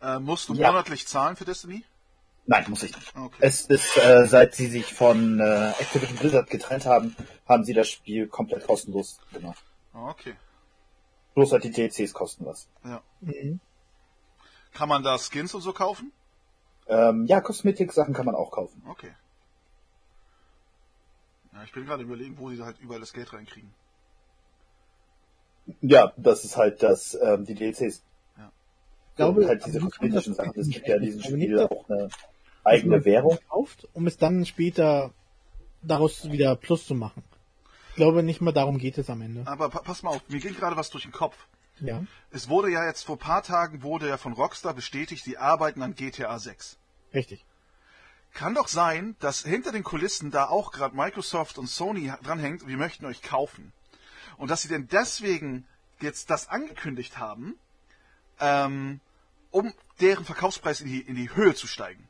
Äh, 0.00 0.18
musst 0.20 0.48
du 0.48 0.54
Ja. 0.54 0.70
monatlich 0.70 1.06
zahlen 1.08 1.34
für 1.36 1.44
Destiny? 1.44 1.84
Nein, 2.50 2.64
muss 2.68 2.82
ich 2.82 2.92
nicht. 2.96 3.16
Okay. 3.16 3.36
Es 3.38 3.66
ist, 3.66 3.96
äh, 3.96 4.26
seit 4.26 4.56
sie 4.56 4.66
sich 4.66 4.92
von 4.92 5.38
äh, 5.38 5.70
Activision 5.78 6.18
Blizzard 6.18 6.50
getrennt 6.50 6.84
haben, 6.84 7.14
haben 7.48 7.62
sie 7.62 7.74
das 7.74 7.88
Spiel 7.88 8.26
komplett 8.26 8.66
kostenlos 8.66 9.20
gemacht. 9.32 9.62
Ah, 9.92 10.10
Okay. 10.10 10.34
Bloß 11.36 11.52
halt 11.52 11.62
die 11.62 11.70
DLCs 11.70 12.12
kosten 12.12 12.44
was. 12.44 12.68
Ja. 12.82 13.02
Mhm. 13.20 13.60
Kann 14.74 14.88
man 14.88 15.04
da 15.04 15.16
Skins 15.16 15.54
und 15.54 15.60
so 15.60 15.72
kaufen? 15.72 16.10
Ähm, 16.88 17.24
ja, 17.26 17.40
Kosmetik-Sachen 17.40 18.14
kann 18.14 18.26
man 18.26 18.34
auch 18.34 18.50
kaufen. 18.50 18.82
Okay. 18.88 19.12
Ja, 21.52 21.62
ich 21.62 21.72
bin 21.72 21.86
gerade 21.86 22.02
überlegen, 22.02 22.36
wo 22.36 22.50
sie 22.50 22.60
halt 22.64 22.80
überall 22.80 22.98
das 22.98 23.12
Geld 23.12 23.32
reinkriegen. 23.32 23.72
Ja, 25.82 26.12
das 26.16 26.44
ist 26.44 26.56
halt 26.56 26.82
das, 26.82 27.16
ähm, 27.22 27.44
die 27.44 27.54
DLCs. 27.54 28.02
Ich 29.10 29.16
glaube, 29.16 29.46
halt 29.46 29.64
diese 29.64 29.78
kann 29.78 29.90
kosmetischen 29.90 30.34
Sachen. 30.34 30.58
Es 30.58 30.68
gibt 30.68 30.88
ja 30.88 30.96
in 30.96 31.02
diesem 31.02 31.22
Spiel 31.22 31.60
auch 31.60 31.88
eine 31.88 32.08
eigene 32.64 33.04
Währung. 33.04 33.38
Kauft, 33.48 33.88
um 33.92 34.06
es 34.06 34.16
dann 34.16 34.46
später 34.46 35.12
daraus 35.82 36.30
wieder 36.30 36.56
Plus 36.56 36.86
zu 36.86 36.94
machen. 36.94 37.22
Ich 37.90 37.96
glaube, 37.96 38.22
nicht 38.22 38.40
mal 38.40 38.52
darum 38.52 38.78
geht 38.78 38.98
es 38.98 39.10
am 39.10 39.20
Ende. 39.20 39.46
Aber 39.46 39.68
pa 39.68 39.80
pass 39.80 40.02
mal 40.02 40.10
auf, 40.10 40.22
mir 40.28 40.40
ging 40.40 40.54
gerade 40.54 40.76
was 40.76 40.90
durch 40.90 41.04
den 41.04 41.12
Kopf. 41.12 41.36
Ja. 41.80 42.04
Es 42.30 42.48
wurde 42.48 42.70
ja 42.70 42.84
jetzt 42.86 43.04
vor 43.04 43.18
paar 43.18 43.42
Tagen 43.42 43.82
wurde 43.82 44.08
ja 44.08 44.16
von 44.16 44.32
Rockstar 44.32 44.74
bestätigt, 44.74 45.24
sie 45.24 45.38
arbeiten 45.38 45.82
an 45.82 45.94
GTA 45.94 46.38
6. 46.38 46.78
Richtig. 47.14 47.44
Kann 48.32 48.54
doch 48.54 48.68
sein, 48.68 49.16
dass 49.18 49.42
hinter 49.42 49.72
den 49.72 49.82
Kulissen 49.82 50.30
da 50.30 50.48
auch 50.48 50.70
gerade 50.72 50.94
Microsoft 50.94 51.58
und 51.58 51.68
Sony 51.68 52.12
dranhängt, 52.22 52.66
wir 52.66 52.76
möchten 52.76 53.06
euch 53.06 53.22
kaufen. 53.22 53.72
Und 54.36 54.50
dass 54.50 54.62
sie 54.62 54.68
denn 54.68 54.88
deswegen 54.88 55.66
jetzt 56.00 56.30
das 56.30 56.48
angekündigt 56.48 57.18
haben, 57.18 57.58
ähm, 58.38 59.00
um 59.50 59.72
deren 60.00 60.24
Verkaufspreis 60.24 60.80
in 60.80 60.86
die, 60.86 61.00
in 61.00 61.16
die 61.16 61.34
Höhe 61.34 61.54
zu 61.54 61.66
steigen. 61.66 62.08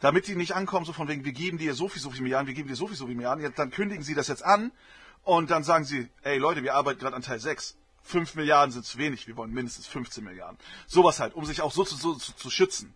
Damit 0.00 0.26
die 0.26 0.34
nicht 0.34 0.54
ankommen, 0.54 0.86
so 0.86 0.92
von 0.92 1.08
wegen, 1.08 1.24
wir 1.24 1.32
geben 1.32 1.58
dir 1.58 1.74
so 1.74 1.88
viel, 1.88 2.00
so 2.00 2.10
viel 2.10 2.22
Milliarden, 2.22 2.46
wir 2.46 2.54
geben 2.54 2.68
dir 2.68 2.76
so 2.76 2.86
viel, 2.86 2.96
so 2.96 3.06
viel 3.06 3.14
Milliarden, 3.14 3.52
dann 3.54 3.70
kündigen 3.70 4.02
sie 4.02 4.14
das 4.14 4.28
jetzt 4.28 4.44
an 4.44 4.72
und 5.24 5.50
dann 5.50 5.62
sagen 5.62 5.84
sie, 5.84 6.08
ey 6.22 6.38
Leute, 6.38 6.62
wir 6.62 6.74
arbeiten 6.74 7.00
gerade 7.00 7.16
an 7.16 7.22
Teil 7.22 7.38
6. 7.38 7.76
5 8.02 8.34
Milliarden 8.34 8.72
sind 8.72 8.84
zu 8.84 8.98
wenig, 8.98 9.26
wir 9.26 9.36
wollen 9.36 9.52
mindestens 9.52 9.86
15 9.86 10.24
Milliarden. 10.24 10.58
Sowas 10.86 11.20
halt, 11.20 11.34
um 11.34 11.44
sich 11.44 11.60
auch 11.60 11.70
so 11.70 11.84
zu, 11.84 11.96
so, 11.96 12.14
zu, 12.14 12.34
zu 12.34 12.50
schützen. 12.50 12.94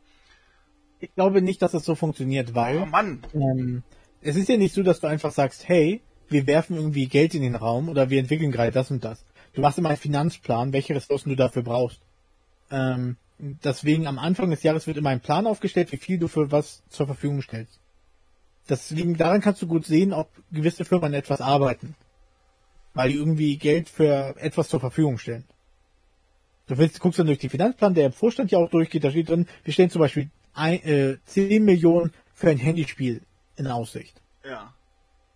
Ich 0.98 1.14
glaube 1.14 1.42
nicht, 1.42 1.60
dass 1.60 1.72
das 1.72 1.84
so 1.84 1.94
funktioniert, 1.94 2.50
Oh 2.52 2.54
weil 2.54 2.86
Mann, 2.86 3.22
ähm, 3.34 3.82
es 4.22 4.36
ist 4.36 4.48
ja 4.48 4.56
nicht 4.56 4.74
so, 4.74 4.82
dass 4.82 5.00
du 5.00 5.06
einfach 5.06 5.32
sagst, 5.32 5.68
hey, 5.68 6.02
wir 6.28 6.46
werfen 6.46 6.76
irgendwie 6.76 7.06
Geld 7.06 7.34
in 7.34 7.42
den 7.42 7.54
Raum 7.54 7.90
oder 7.90 8.08
wir 8.08 8.18
entwickeln 8.18 8.50
gerade 8.50 8.72
das 8.72 8.90
und 8.90 9.04
das. 9.04 9.24
Du 9.52 9.60
machst 9.60 9.78
immer 9.78 9.90
einen 9.90 9.98
Finanzplan, 9.98 10.72
welche 10.72 10.94
Ressourcen 10.94 11.28
du 11.28 11.36
dafür 11.36 11.62
brauchst. 11.62 12.00
Ähm, 12.70 13.18
deswegen 13.38 14.06
am 14.06 14.18
Anfang 14.18 14.50
des 14.50 14.62
Jahres 14.62 14.86
wird 14.86 14.96
immer 14.96 15.10
ein 15.10 15.20
Plan 15.20 15.46
aufgestellt, 15.46 15.92
wie 15.92 15.96
viel 15.96 16.18
du 16.18 16.28
für 16.28 16.50
was 16.50 16.82
zur 16.88 17.06
Verfügung 17.06 17.42
stellst. 17.42 17.80
Deswegen 18.68 19.16
daran 19.16 19.40
kannst 19.40 19.60
du 19.62 19.66
gut 19.66 19.84
sehen, 19.84 20.12
ob 20.12 20.30
gewisse 20.50 20.84
Firmen 20.84 21.06
an 21.06 21.14
etwas 21.14 21.40
arbeiten. 21.40 21.94
Weil 22.94 23.10
die 23.10 23.16
irgendwie 23.16 23.56
Geld 23.56 23.88
für 23.88 24.36
etwas 24.38 24.68
zur 24.68 24.80
Verfügung 24.80 25.18
stellen. 25.18 25.44
Du 26.66 26.78
willst, 26.78 27.00
guckst 27.00 27.18
dann 27.18 27.26
durch 27.26 27.40
den 27.40 27.50
Finanzplan, 27.50 27.94
der 27.94 28.06
im 28.06 28.12
Vorstand 28.12 28.50
ja 28.50 28.58
auch 28.58 28.70
durchgeht, 28.70 29.04
da 29.04 29.10
steht 29.10 29.28
drin, 29.28 29.46
wir 29.64 29.72
stellen 29.72 29.90
zum 29.90 30.00
Beispiel 30.00 30.30
ein, 30.54 30.82
äh, 30.82 31.18
10 31.26 31.62
Millionen 31.64 32.12
für 32.32 32.48
ein 32.48 32.56
Handyspiel 32.56 33.20
in 33.56 33.66
Aussicht, 33.66 34.20
ja. 34.48 34.72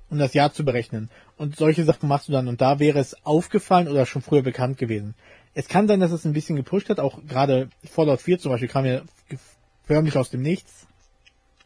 um 0.09 0.19
das 0.19 0.33
Jahr 0.33 0.53
zu 0.53 0.65
berechnen. 0.65 1.11
Und 1.37 1.57
solche 1.57 1.85
Sachen 1.85 2.09
machst 2.09 2.29
du 2.29 2.33
dann. 2.33 2.49
Und 2.49 2.61
da 2.61 2.79
wäre 2.79 2.99
es 2.99 3.27
aufgefallen 3.27 3.89
oder 3.89 4.07
schon 4.07 4.23
früher 4.23 4.43
bekannt 4.43 4.79
gewesen. 4.79 5.15
Es 5.59 5.67
kann 5.67 5.89
sein, 5.89 5.99
dass 5.99 6.13
es 6.13 6.25
ein 6.25 6.33
bisschen 6.35 6.55
gepusht 6.55 6.89
hat, 6.89 7.01
auch 7.01 7.19
gerade 7.27 7.69
Fallout 7.91 8.21
4 8.21 8.39
zum 8.39 8.53
Beispiel 8.53 8.69
kam 8.69 8.85
ja 8.87 9.01
förmlich 9.87 10.17
aus 10.17 10.31
dem 10.31 10.41
Nichts. 10.41 10.87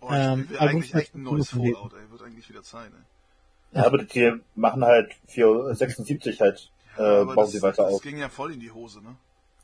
Oh, 0.00 0.06
ich 0.06 0.12
Ähm, 0.16 0.48
will 0.48 0.56
aber 0.56 0.70
eigentlich 0.70 0.92
gut, 0.92 1.00
echt 1.02 1.14
ein 1.14 1.22
neues. 1.24 1.50
Fallout, 1.50 1.92
ey. 1.92 2.10
Wird 2.10 2.22
eigentlich 2.22 2.48
wieder 2.48 2.62
Zeit, 2.62 2.90
ey. 2.90 3.76
Ja, 3.78 3.84
aber 3.84 3.98
die 3.98 4.32
machen 4.54 4.82
halt 4.82 5.12
für 5.28 5.74
76 5.74 6.40
halt, 6.40 6.70
äh, 6.96 7.02
Aber 7.02 7.34
bauen 7.34 7.44
das, 7.44 7.52
sie 7.52 7.60
weiter 7.60 7.82
das 7.84 7.94
auf. 7.96 8.02
ging 8.02 8.16
ja 8.16 8.30
voll 8.30 8.54
in 8.54 8.60
die 8.60 8.70
Hose, 8.70 9.02
ne? 9.02 9.14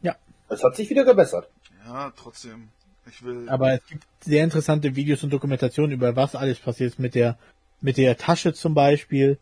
Ja. 0.02 0.14
Es 0.50 0.62
hat 0.62 0.76
sich 0.76 0.90
wieder 0.90 1.06
gebessert. 1.06 1.48
Ja, 1.86 2.12
trotzdem. 2.14 2.68
Ich 3.06 3.22
will. 3.24 3.48
Aber 3.48 3.72
es 3.72 3.86
gibt 3.86 4.04
sehr 4.20 4.44
interessante 4.44 4.94
Videos 4.94 5.24
und 5.24 5.30
Dokumentationen 5.32 5.92
über 5.92 6.16
was 6.16 6.34
alles 6.34 6.58
passiert 6.58 6.92
ist 6.92 6.98
mit 6.98 7.14
der, 7.14 7.38
mit 7.80 7.96
der 7.96 8.18
Tasche 8.18 8.52
zum 8.52 8.74
Beispiel, 8.74 9.38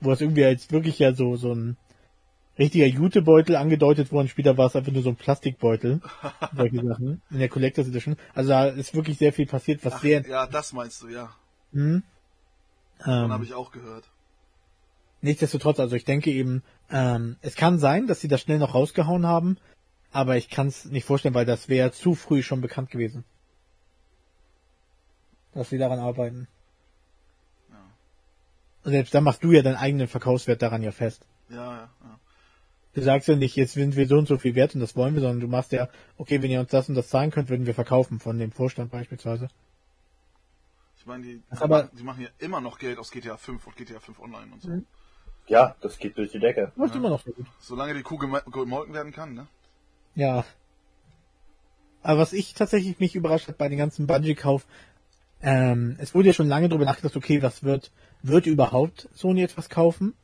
wo 0.00 0.12
es 0.12 0.20
irgendwie 0.20 0.44
als 0.44 0.70
wirklich 0.70 1.00
ja 1.00 1.12
so, 1.12 1.34
so 1.36 1.52
ein 1.52 1.76
richtiger 2.58 2.86
Jutebeutel 2.86 3.56
angedeutet 3.56 4.12
worden, 4.12 4.28
später 4.28 4.56
war 4.56 4.66
es 4.66 4.76
einfach 4.76 4.92
nur 4.92 5.02
so 5.02 5.10
ein 5.10 5.16
Plastikbeutel, 5.16 6.00
solche 6.56 6.84
Sachen, 6.84 7.22
in 7.30 7.38
der 7.38 7.48
Collectors 7.48 7.88
Edition. 7.88 8.16
Also 8.34 8.50
da 8.50 8.66
ist 8.66 8.94
wirklich 8.94 9.18
sehr 9.18 9.32
viel 9.32 9.46
passiert, 9.46 9.84
was 9.84 9.94
Ach, 9.94 10.00
sehr, 10.02 10.26
ja, 10.26 10.46
das 10.46 10.72
meinst 10.72 11.02
du, 11.02 11.08
ja. 11.08 11.30
hm, 11.72 12.02
Dann 13.04 13.24
ähm, 13.24 13.32
habe 13.32 13.44
ich 13.44 13.54
auch 13.54 13.72
gehört. 13.72 14.04
Nichtsdestotrotz, 15.22 15.80
also 15.80 15.96
ich 15.96 16.04
denke 16.04 16.30
eben, 16.30 16.62
ähm, 16.90 17.36
es 17.42 17.56
kann 17.56 17.78
sein, 17.78 18.06
dass 18.06 18.20
sie 18.20 18.28
das 18.28 18.42
schnell 18.42 18.58
noch 18.58 18.74
rausgehauen 18.74 19.26
haben, 19.26 19.58
aber 20.12 20.36
ich 20.36 20.48
kann 20.48 20.68
es 20.68 20.84
nicht 20.84 21.04
vorstellen, 21.04 21.34
weil 21.34 21.46
das 21.46 21.68
wäre 21.68 21.92
zu 21.92 22.14
früh 22.14 22.42
schon 22.42 22.60
bekannt 22.60 22.90
gewesen. 22.90 23.24
Dass 25.52 25.70
sie 25.70 25.78
daran 25.78 25.98
arbeiten. 25.98 26.48
Ja. 27.70 28.90
Selbst 28.90 29.14
dann 29.14 29.24
machst 29.24 29.42
du 29.42 29.52
ja 29.52 29.62
deinen 29.62 29.76
eigenen 29.76 30.06
Verkaufswert 30.06 30.62
daran 30.62 30.82
ja 30.82 30.92
fest. 30.92 31.26
Ja, 31.48 31.76
ja. 31.76 31.90
Du 32.96 33.02
sagst 33.02 33.28
ja 33.28 33.36
nicht, 33.36 33.54
jetzt 33.56 33.74
sind 33.74 33.94
wir 33.94 34.08
so 34.08 34.16
und 34.16 34.26
so 34.26 34.38
viel 34.38 34.54
wert 34.54 34.74
und 34.74 34.80
das 34.80 34.96
wollen 34.96 35.12
wir, 35.14 35.20
sondern 35.20 35.40
du 35.40 35.48
machst 35.48 35.70
ja, 35.72 35.88
okay, 36.16 36.42
wenn 36.42 36.50
ihr 36.50 36.60
uns 36.60 36.70
das 36.70 36.88
und 36.88 36.94
das 36.94 37.08
zahlen 37.08 37.30
könnt, 37.30 37.50
würden 37.50 37.66
wir 37.66 37.74
verkaufen 37.74 38.18
von 38.20 38.38
dem 38.38 38.50
Vorstand 38.52 38.90
beispielsweise. 38.90 39.48
Ich 40.98 41.04
meine, 41.04 41.22
die, 41.24 41.42
Aber- 41.50 41.90
die 41.92 42.02
machen 42.02 42.22
ja 42.22 42.28
immer 42.38 42.62
noch 42.62 42.78
Geld 42.78 42.98
aus 42.98 43.10
GTA 43.10 43.36
5 43.36 43.66
und 43.66 43.76
GTA 43.76 44.00
5 44.00 44.18
Online 44.18 44.50
und 44.50 44.62
so. 44.62 44.68
Mhm. 44.70 44.86
Ja, 45.46 45.76
das 45.82 45.98
geht 45.98 46.16
durch 46.16 46.32
die 46.32 46.40
Decke. 46.40 46.72
Läuft 46.74 46.94
Ja. 46.94 47.00
immer 47.00 47.10
noch 47.10 47.22
so 47.22 47.30
gut. 47.32 47.46
Solange 47.60 47.92
die 47.94 48.02
Kuh 48.02 48.16
gemolken 48.16 48.94
werden 48.94 49.12
kann, 49.12 49.34
ne? 49.34 49.46
Ja. 50.14 50.44
Aber 52.02 52.20
was 52.20 52.32
ich 52.32 52.54
tatsächlich 52.54 52.98
mich 52.98 53.14
überrascht 53.14 53.46
hat 53.46 53.58
bei 53.58 53.68
den 53.68 53.78
ganzen 53.78 54.06
Bungie-Kauf, 54.06 54.66
ähm, 55.42 55.96
es 56.00 56.14
wurde 56.14 56.28
ja 56.28 56.32
schon 56.32 56.48
lange 56.48 56.68
darüber 56.70 56.86
nachgedacht, 56.86 57.14
okay, 57.16 57.42
was 57.42 57.62
wird, 57.62 57.92
wird 58.22 58.46
überhaupt 58.46 59.08
Sony 59.12 59.42
etwas 59.42 59.68
kaufen? 59.68 60.14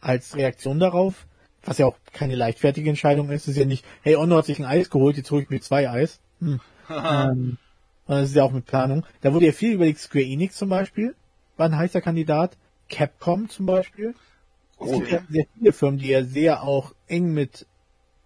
Als 0.00 0.34
Reaktion 0.34 0.80
darauf, 0.80 1.26
was 1.64 1.78
ja 1.78 1.86
auch 1.86 1.96
keine 2.12 2.34
leichtfertige 2.34 2.88
Entscheidung 2.88 3.30
ist, 3.30 3.42
es 3.42 3.48
ist 3.48 3.56
ja 3.56 3.64
nicht, 3.64 3.84
hey, 4.02 4.14
Honor 4.14 4.38
hat 4.38 4.46
sich 4.46 4.58
ein 4.58 4.64
Eis 4.64 4.90
geholt, 4.90 5.16
jetzt 5.16 5.30
hole 5.30 5.42
ich 5.42 5.50
mir 5.50 5.60
zwei 5.60 5.88
Eis. 5.88 6.20
Hm. 6.40 6.60
ähm, 6.90 7.58
das 8.06 8.30
ist 8.30 8.34
ja 8.34 8.42
auch 8.42 8.52
mit 8.52 8.66
Planung. 8.66 9.06
Da 9.20 9.32
wurde 9.32 9.46
ja 9.46 9.52
viel 9.52 9.74
überlegt, 9.74 10.00
Square 10.00 10.24
Enix 10.24 10.56
zum 10.56 10.68
Beispiel, 10.68 11.14
war 11.56 11.66
ein 11.66 11.76
heißer 11.76 12.00
Kandidat, 12.00 12.56
Capcom 12.88 13.48
zum 13.48 13.66
Beispiel. 13.66 14.14
Es 14.80 14.90
gibt 14.90 15.10
ja 15.10 15.22
sehr 15.28 15.46
viele 15.54 15.72
Firmen, 15.72 15.98
die 15.98 16.08
ja 16.08 16.24
sehr 16.24 16.64
auch 16.64 16.92
eng 17.06 17.32
mit 17.32 17.66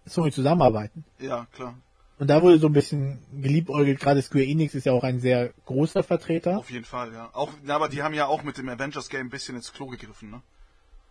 Sony 0.05 0.31
zusammenarbeiten. 0.31 1.05
Ja, 1.19 1.45
klar. 1.53 1.75
Und 2.19 2.31
da 2.31 2.41
wurde 2.41 2.57
so 2.57 2.67
ein 2.67 2.73
bisschen 2.73 3.19
geliebäugelt, 3.31 3.99
gerade 3.99 4.23
Square 4.23 4.45
Enix 4.45 4.73
ist 4.73 4.87
ja 4.87 4.93
auch 4.93 5.03
ein 5.03 5.19
sehr 5.19 5.53
großer 5.65 6.01
Vertreter. 6.01 6.57
Auf 6.57 6.71
jeden 6.71 6.85
Fall, 6.85 7.13
ja. 7.13 7.29
Auch, 7.33 7.51
na, 7.63 7.75
aber 7.75 7.89
die 7.89 8.01
haben 8.01 8.15
ja 8.15 8.25
auch 8.25 8.41
mit 8.41 8.57
dem 8.57 8.67
Avengers 8.69 9.09
Game 9.09 9.27
ein 9.27 9.29
bisschen 9.29 9.55
ins 9.55 9.71
Klo 9.71 9.85
gegriffen, 9.85 10.31
ne? 10.31 10.41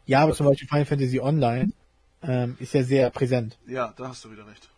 Ja, 0.07 0.23
aber 0.23 0.35
zum 0.35 0.47
Beispiel 0.47 0.67
Final 0.69 0.85
Fantasy 0.85 1.21
Online 1.21 1.73
ähm, 2.23 2.57
ist 2.61 2.75
ja 2.75 2.83
sehr 2.83 3.11
präsent. 3.11 3.59
Ja, 3.67 3.93
da 3.97 4.09
hast 4.09 4.25
du 4.25 4.31
wieder 4.31 4.47
recht. 4.47 4.69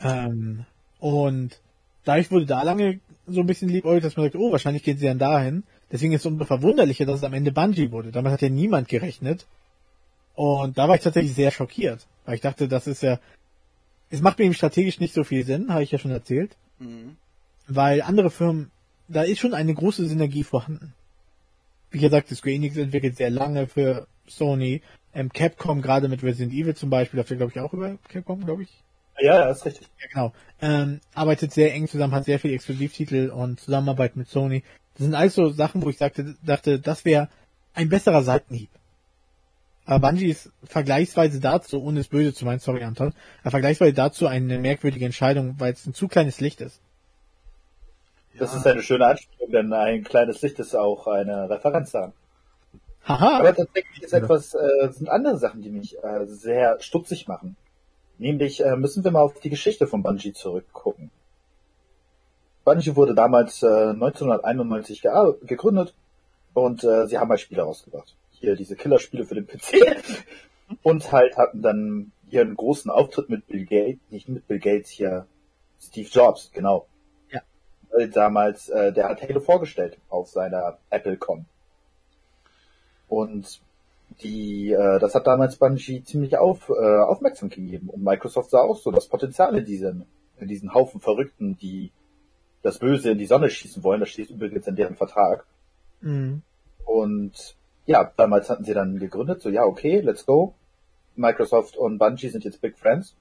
Ähm, 0.00 0.64
und 0.98 1.60
dadurch 2.04 2.30
wurde 2.30 2.46
da 2.46 2.62
lange 2.62 3.00
so 3.26 3.40
ein 3.40 3.46
bisschen 3.46 3.68
liebäugelt, 3.68 4.04
dass 4.04 4.16
man 4.16 4.26
sagt, 4.26 4.36
oh, 4.36 4.52
wahrscheinlich 4.52 4.82
geht 4.82 4.98
sie 4.98 5.06
dann 5.06 5.18
dahin. 5.18 5.64
Deswegen 5.90 6.12
ist 6.12 6.22
es 6.22 6.26
umso 6.26 6.44
verwunderlicher, 6.44 7.06
dass 7.06 7.16
es 7.18 7.24
am 7.24 7.32
Ende 7.34 7.52
Bungie 7.52 7.90
wurde. 7.90 8.12
Damit 8.12 8.32
hat 8.32 8.42
ja 8.42 8.48
niemand 8.48 8.88
gerechnet. 8.88 9.46
Und 10.34 10.76
da 10.78 10.88
war 10.88 10.96
ich 10.96 11.02
tatsächlich 11.02 11.34
sehr 11.34 11.50
schockiert, 11.50 12.06
weil 12.24 12.34
ich 12.34 12.40
dachte, 12.40 12.68
das 12.68 12.86
ist 12.86 13.02
ja, 13.02 13.18
es 14.10 14.20
macht 14.20 14.38
mir 14.38 14.44
eben 14.44 14.54
strategisch 14.54 15.00
nicht 15.00 15.14
so 15.14 15.24
viel 15.24 15.44
Sinn, 15.44 15.72
habe 15.72 15.82
ich 15.82 15.90
ja 15.90 15.98
schon 15.98 16.10
erzählt, 16.10 16.56
Mhm. 16.78 17.16
weil 17.68 18.02
andere 18.02 18.30
Firmen, 18.30 18.70
da 19.08 19.22
ist 19.22 19.38
schon 19.38 19.54
eine 19.54 19.72
große 19.72 20.06
Synergie 20.06 20.44
vorhanden. 20.44 20.92
Wie 21.90 22.00
gesagt, 22.00 22.28
Square 22.28 22.54
Enix 22.54 22.76
entwickelt 22.76 23.16
sehr 23.16 23.30
lange 23.30 23.66
für 23.66 24.06
Sony, 24.26 24.82
ähm, 25.16 25.32
Capcom 25.32 25.82
gerade 25.82 26.08
mit 26.08 26.22
Resident 26.22 26.52
Evil 26.52 26.76
zum 26.76 26.90
Beispiel, 26.90 27.18
läuft 27.18 27.30
ja 27.30 27.36
glaube 27.36 27.52
ich 27.54 27.60
auch 27.60 27.72
über 27.72 27.96
Capcom, 28.08 28.44
glaube 28.44 28.64
ich. 28.64 28.82
Ja, 29.18 29.40
ja, 29.40 29.50
ist 29.50 29.64
richtig. 29.64 29.88
Ja, 29.98 30.08
genau. 30.12 30.32
Ähm, 30.60 31.00
arbeitet 31.14 31.52
sehr 31.52 31.72
eng 31.72 31.88
zusammen, 31.88 32.14
hat 32.14 32.26
sehr 32.26 32.38
viele 32.38 32.54
Exklusivtitel 32.54 33.30
und 33.30 33.58
Zusammenarbeit 33.60 34.14
mit 34.16 34.28
Sony. 34.28 34.62
Das 34.94 35.04
sind 35.04 35.14
alles 35.14 35.34
so 35.34 35.48
Sachen, 35.50 35.82
wo 35.82 35.88
ich 35.88 35.96
sagte, 35.96 36.36
dachte, 36.44 36.78
das 36.78 37.04
wäre 37.04 37.28
ein 37.74 37.88
besserer 37.88 38.22
Seitenhieb. 38.22 38.68
Aber 39.86 40.08
Bungie 40.08 40.30
ist 40.30 40.50
vergleichsweise 40.64 41.40
dazu, 41.40 41.82
ohne 41.82 42.00
es 42.00 42.08
böse 42.08 42.34
zu 42.34 42.44
meinen, 42.44 42.58
sorry 42.58 42.82
Anton, 42.82 43.14
aber 43.42 43.52
vergleichsweise 43.52 43.92
dazu 43.94 44.26
eine 44.26 44.58
merkwürdige 44.58 45.04
Entscheidung, 45.06 45.54
weil 45.58 45.72
es 45.72 45.86
ein 45.86 45.94
zu 45.94 46.08
kleines 46.08 46.40
Licht 46.40 46.60
ist. 46.60 46.80
Das 48.38 48.52
Ja. 48.52 48.58
ist 48.58 48.66
eine 48.66 48.82
schöne 48.82 49.06
Anspielung, 49.06 49.50
denn 49.52 49.72
ein 49.72 50.04
kleines 50.04 50.42
Licht 50.42 50.58
ist 50.58 50.74
auch 50.74 51.06
eine 51.06 51.48
Referenz 51.48 51.92
daran. 51.92 52.12
Haha, 53.06 53.38
Aber 53.38 53.54
tatsächlich 53.54 54.02
ist 54.02 54.12
etwas, 54.12 54.54
äh, 54.54 54.88
sind 54.90 55.08
andere 55.08 55.38
Sachen, 55.38 55.62
die 55.62 55.70
mich 55.70 55.96
äh, 56.02 56.26
sehr 56.26 56.80
stutzig 56.80 57.28
machen. 57.28 57.56
Nämlich 58.18 58.64
äh, 58.64 58.76
müssen 58.76 59.04
wir 59.04 59.10
mal 59.10 59.20
auf 59.20 59.38
die 59.40 59.50
Geschichte 59.50 59.86
von 59.86 60.02
Bungie 60.02 60.32
zurückgucken. 60.32 61.10
Bungie 62.64 62.96
wurde 62.96 63.14
damals 63.14 63.62
äh, 63.62 63.66
1991 63.90 65.02
gea- 65.02 65.36
gegründet 65.46 65.94
und 66.54 66.82
äh, 66.82 67.06
sie 67.06 67.18
haben 67.18 67.30
halt 67.30 67.40
Spiele 67.40 67.62
rausgebracht. 67.62 68.16
Hier 68.32 68.56
diese 68.56 68.74
Killerspiele 68.74 69.24
für 69.24 69.36
den 69.36 69.46
PC 69.46 70.02
und 70.82 71.12
halt 71.12 71.36
hatten 71.36 71.62
dann 71.62 72.12
ihren 72.28 72.56
großen 72.56 72.90
Auftritt 72.90 73.28
mit 73.28 73.46
Bill 73.46 73.66
Gates, 73.66 74.00
nicht 74.10 74.28
mit 74.28 74.48
Bill 74.48 74.58
Gates 74.58 74.90
hier, 74.90 75.26
Steve 75.80 76.08
Jobs, 76.10 76.50
genau. 76.52 76.86
Ja. 77.30 77.40
Weil 77.92 78.08
damals, 78.08 78.68
äh, 78.68 78.92
der 78.92 79.08
hat 79.10 79.22
Halo 79.22 79.38
vorgestellt 79.40 79.98
auf 80.08 80.28
seiner 80.28 80.78
AppleCon. 80.90 81.44
Und 83.08 83.60
die, 84.22 84.72
äh, 84.72 84.98
das 84.98 85.14
hat 85.14 85.26
damals 85.26 85.56
Bungie 85.56 86.02
ziemlich 86.02 86.36
auf, 86.38 86.68
äh, 86.68 86.98
aufmerksam 86.98 87.48
gegeben. 87.48 87.90
Und 87.90 88.02
Microsoft 88.02 88.50
sah 88.50 88.60
auch 88.60 88.76
so 88.76 88.90
das 88.90 89.08
Potenzial 89.08 89.56
in 89.56 89.64
diesen, 89.64 90.06
in 90.38 90.48
diesen 90.48 90.74
Haufen 90.74 91.00
Verrückten, 91.00 91.56
die 91.58 91.90
das 92.62 92.78
Böse 92.78 93.10
in 93.10 93.18
die 93.18 93.26
Sonne 93.26 93.50
schießen 93.50 93.82
wollen. 93.82 94.00
Das 94.00 94.10
steht 94.10 94.30
übrigens 94.30 94.66
in 94.66 94.76
deren 94.76 94.96
Vertrag. 94.96 95.44
Mhm. 96.00 96.42
Und 96.84 97.56
ja, 97.84 98.10
damals 98.16 98.50
hatten 98.50 98.64
sie 98.64 98.74
dann 98.74 98.98
gegründet, 98.98 99.42
so 99.42 99.48
ja, 99.48 99.64
okay, 99.64 100.00
let's 100.00 100.26
go. 100.26 100.54
Microsoft 101.14 101.76
und 101.76 101.98
Bungie 101.98 102.28
sind 102.28 102.44
jetzt 102.44 102.60
Big 102.60 102.78
Friends. 102.78 103.14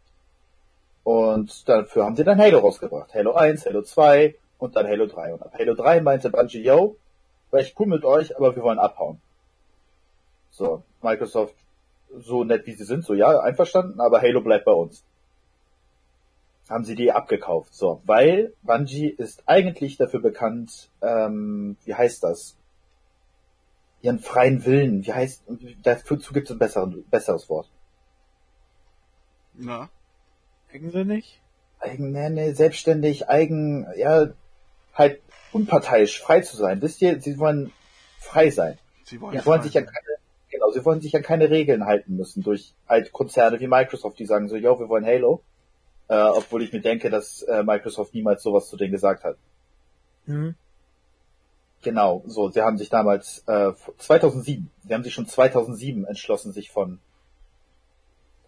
Und 1.04 1.67
dafür 1.69 2.06
haben 2.06 2.15
sie 2.15 2.24
dann 2.24 2.39
Halo 2.39 2.60
rausgebracht. 2.60 3.13
Halo 3.13 3.34
1, 3.34 3.65
Halo 3.65 3.84
2 3.84 4.36
und 4.58 4.76
dann 4.76 4.88
Halo 4.88 5.06
3. 5.06 5.34
Und 5.34 5.43
ab 5.43 5.54
Halo 5.58 5.76
3 5.76 6.02
meinte 6.02 6.30
Bungie, 6.30 6.63
yo, 6.63 6.95
war 7.52 7.60
echt 7.60 7.80
cool 7.80 7.88
mit 7.88 8.04
euch, 8.04 8.36
aber 8.36 8.56
wir 8.56 8.63
wollen 8.63 8.80
abhauen. 8.80 9.21
So, 10.58 10.84
Microsoft, 11.02 11.54
so 12.18 12.46
nett 12.46 12.65
wie 12.65 12.72
sie 12.72 12.86
sind, 12.86 13.04
so 13.04 13.13
ja, 13.13 13.39
einverstanden, 13.39 14.00
aber 14.00 14.22
Halo 14.22 14.39
bleibt 14.39 14.63
bei 14.63 14.72
uns. 14.72 15.04
Haben 16.70 16.86
sie 16.86 16.96
die 16.96 17.12
abgekauft. 17.12 17.74
So, 17.74 18.02
weil 18.06 18.54
Bungie 18.63 19.10
ist 19.10 19.44
eigentlich 19.48 19.98
dafür 19.98 20.22
bekannt, 20.22 20.89
ähm, 21.02 21.76
wie 21.84 21.94
heißt 21.94 22.24
das? 22.24 22.58
Ihren 24.02 24.20
freien 24.20 24.65
Willen, 24.65 25.06
wie 25.06 25.12
heißt, 25.12 25.44
dazu 25.84 26.15
gibt 26.32 26.48
es 26.48 26.56
ein 26.56 26.60
besseren, 26.60 27.04
besseres 27.10 27.50
Wort. 27.50 27.70
Na? 29.56 29.89
eigensinnig. 30.74 31.41
Eigen, 31.80 32.12
nee, 32.12 32.30
nee, 32.30 32.52
selbstständig, 32.54 33.28
eigen, 33.28 33.88
ja, 33.98 34.28
halt 34.94 35.22
unparteiisch, 35.52 36.22
frei 36.22 36.39
zu 36.39 36.56
sein. 36.56 36.82
Wisst 36.82 37.02
ihr, 37.02 37.20
sie 37.20 37.38
wollen 37.39 37.74
frei 38.20 38.50
sein. 38.50 38.78
Sie 39.04 39.20
wollen, 39.22 39.38
Sie 39.38 39.46
wollen 39.46 39.62
sich 39.62 39.74
ja 39.74 39.82
keine, 39.82 40.14
genau, 40.65 40.71
sie 40.71 40.86
wollen 40.86 41.01
sich 41.01 41.15
an 41.15 41.23
keine 41.23 41.49
Regeln 41.49 41.86
halten 41.86 42.15
müssen 42.15 42.43
durch 42.43 42.73
halt 42.88 43.12
Konzerne 43.12 43.60
wie 43.60 43.67
Microsoft, 43.67 44.19
die 44.19 44.25
sagen 44.25 44.47
so, 44.47 44.56
yo, 44.56 44.80
wir 44.80 44.89
wollen 44.89 45.06
Halo. 45.06 45.41
Äh, 46.08 46.15
obwohl 46.15 46.62
ich 46.62 46.71
mir 46.71 46.82
denke, 46.82 47.10
dass 47.10 47.41
äh, 47.43 47.63
Microsoft 47.63 48.13
niemals 48.13 48.43
sowas 48.43 48.69
zu 48.69 48.78
denen 48.78 48.91
gesagt 48.91 49.23
hat. 49.23 49.38
Mhm. 50.28 50.56
Genau, 51.82 52.23
so, 52.28 52.49
sie 52.49 52.62
haben 52.62 52.78
sich 52.78 52.89
damals, 52.89 53.43
äh, 53.47 53.71
2007, 53.97 54.69
sie 54.88 54.93
haben 54.93 55.04
sich 55.04 55.13
schon 55.13 55.28
2007 55.28 56.06
entschlossen, 56.06 56.51
sich 56.51 56.71
von 56.71 56.99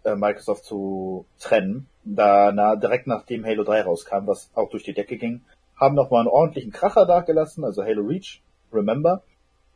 äh, 0.04 0.14
Microsoft 0.14 0.64
zu 0.64 1.24
trennen, 1.40 1.88
da 2.04 2.52
na, 2.52 2.76
direkt 2.76 3.06
nachdem 3.06 3.44
Halo 3.44 3.64
3 3.64 3.82
rauskam, 3.82 4.26
was 4.26 4.50
auch 4.54 4.70
durch 4.70 4.84
die 4.84 4.94
Decke 4.94 5.16
ging, 5.16 5.42
haben 5.76 5.94
nochmal 5.94 6.20
einen 6.20 6.28
ordentlichen 6.28 6.72
Kracher 6.72 7.06
dagelassen, 7.06 7.64
also 7.64 7.82
Halo 7.84 8.02
Reach, 8.02 8.40
Remember. 8.72 9.22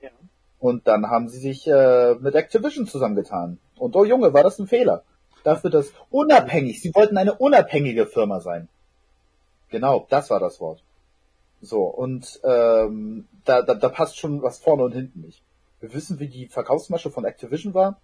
Ja. 0.00 0.10
Und 0.62 0.86
dann 0.86 1.08
haben 1.10 1.28
sie 1.28 1.40
sich 1.40 1.66
äh, 1.66 2.14
mit 2.20 2.36
Activision 2.36 2.86
zusammengetan. 2.86 3.58
Und 3.76 3.96
oh 3.96 4.04
Junge, 4.04 4.32
war 4.32 4.44
das 4.44 4.60
ein 4.60 4.68
Fehler. 4.68 5.02
Dafür, 5.42 5.70
dass 5.70 5.92
unabhängig, 6.08 6.80
sie 6.80 6.94
wollten 6.94 7.16
eine 7.18 7.34
unabhängige 7.34 8.06
Firma 8.06 8.38
sein. 8.38 8.68
Genau, 9.70 10.06
das 10.08 10.30
war 10.30 10.38
das 10.38 10.60
Wort. 10.60 10.84
So, 11.60 11.82
und 11.82 12.40
ähm, 12.44 13.26
da, 13.44 13.62
da, 13.62 13.74
da 13.74 13.88
passt 13.88 14.18
schon 14.20 14.40
was 14.42 14.58
vorne 14.60 14.84
und 14.84 14.92
hinten 14.92 15.22
nicht. 15.22 15.42
Wir 15.80 15.92
wissen, 15.94 16.20
wie 16.20 16.28
die 16.28 16.46
Verkaufsmasche 16.46 17.10
von 17.10 17.24
Activision 17.24 17.74
war. 17.74 18.00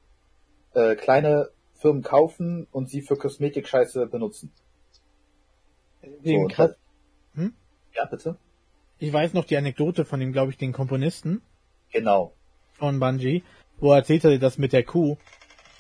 Äh, 0.75 0.97
kleine 0.97 1.51
Firmen 1.75 2.03
kaufen 2.03 2.67
und 2.73 2.89
sie 2.91 3.03
für 3.03 3.17
Kosmetik-Scheiße 3.17 4.09
benutzen. 4.09 4.51
Den 6.25 6.43
und 6.43 6.53
krass, 6.53 6.75
das- 7.37 7.51
Ja, 7.95 8.05
bitte? 8.07 8.37
ich 8.99 9.13
weiß 9.13 9.33
noch 9.35 9.45
die 9.45 9.57
Anekdote 9.57 10.05
von 10.05 10.19
dem, 10.19 10.33
glaube 10.33 10.51
ich, 10.51 10.59
den 10.59 10.73
Komponisten 10.73 11.41
Genau. 11.93 12.33
Von 12.79 13.01
Bungie, 13.01 13.43
wo 13.79 13.93
er 13.93 13.99
erzählte, 13.99 14.39
dass 14.39 14.59
mit 14.59 14.73
der 14.73 14.85
Kuh, 14.85 15.17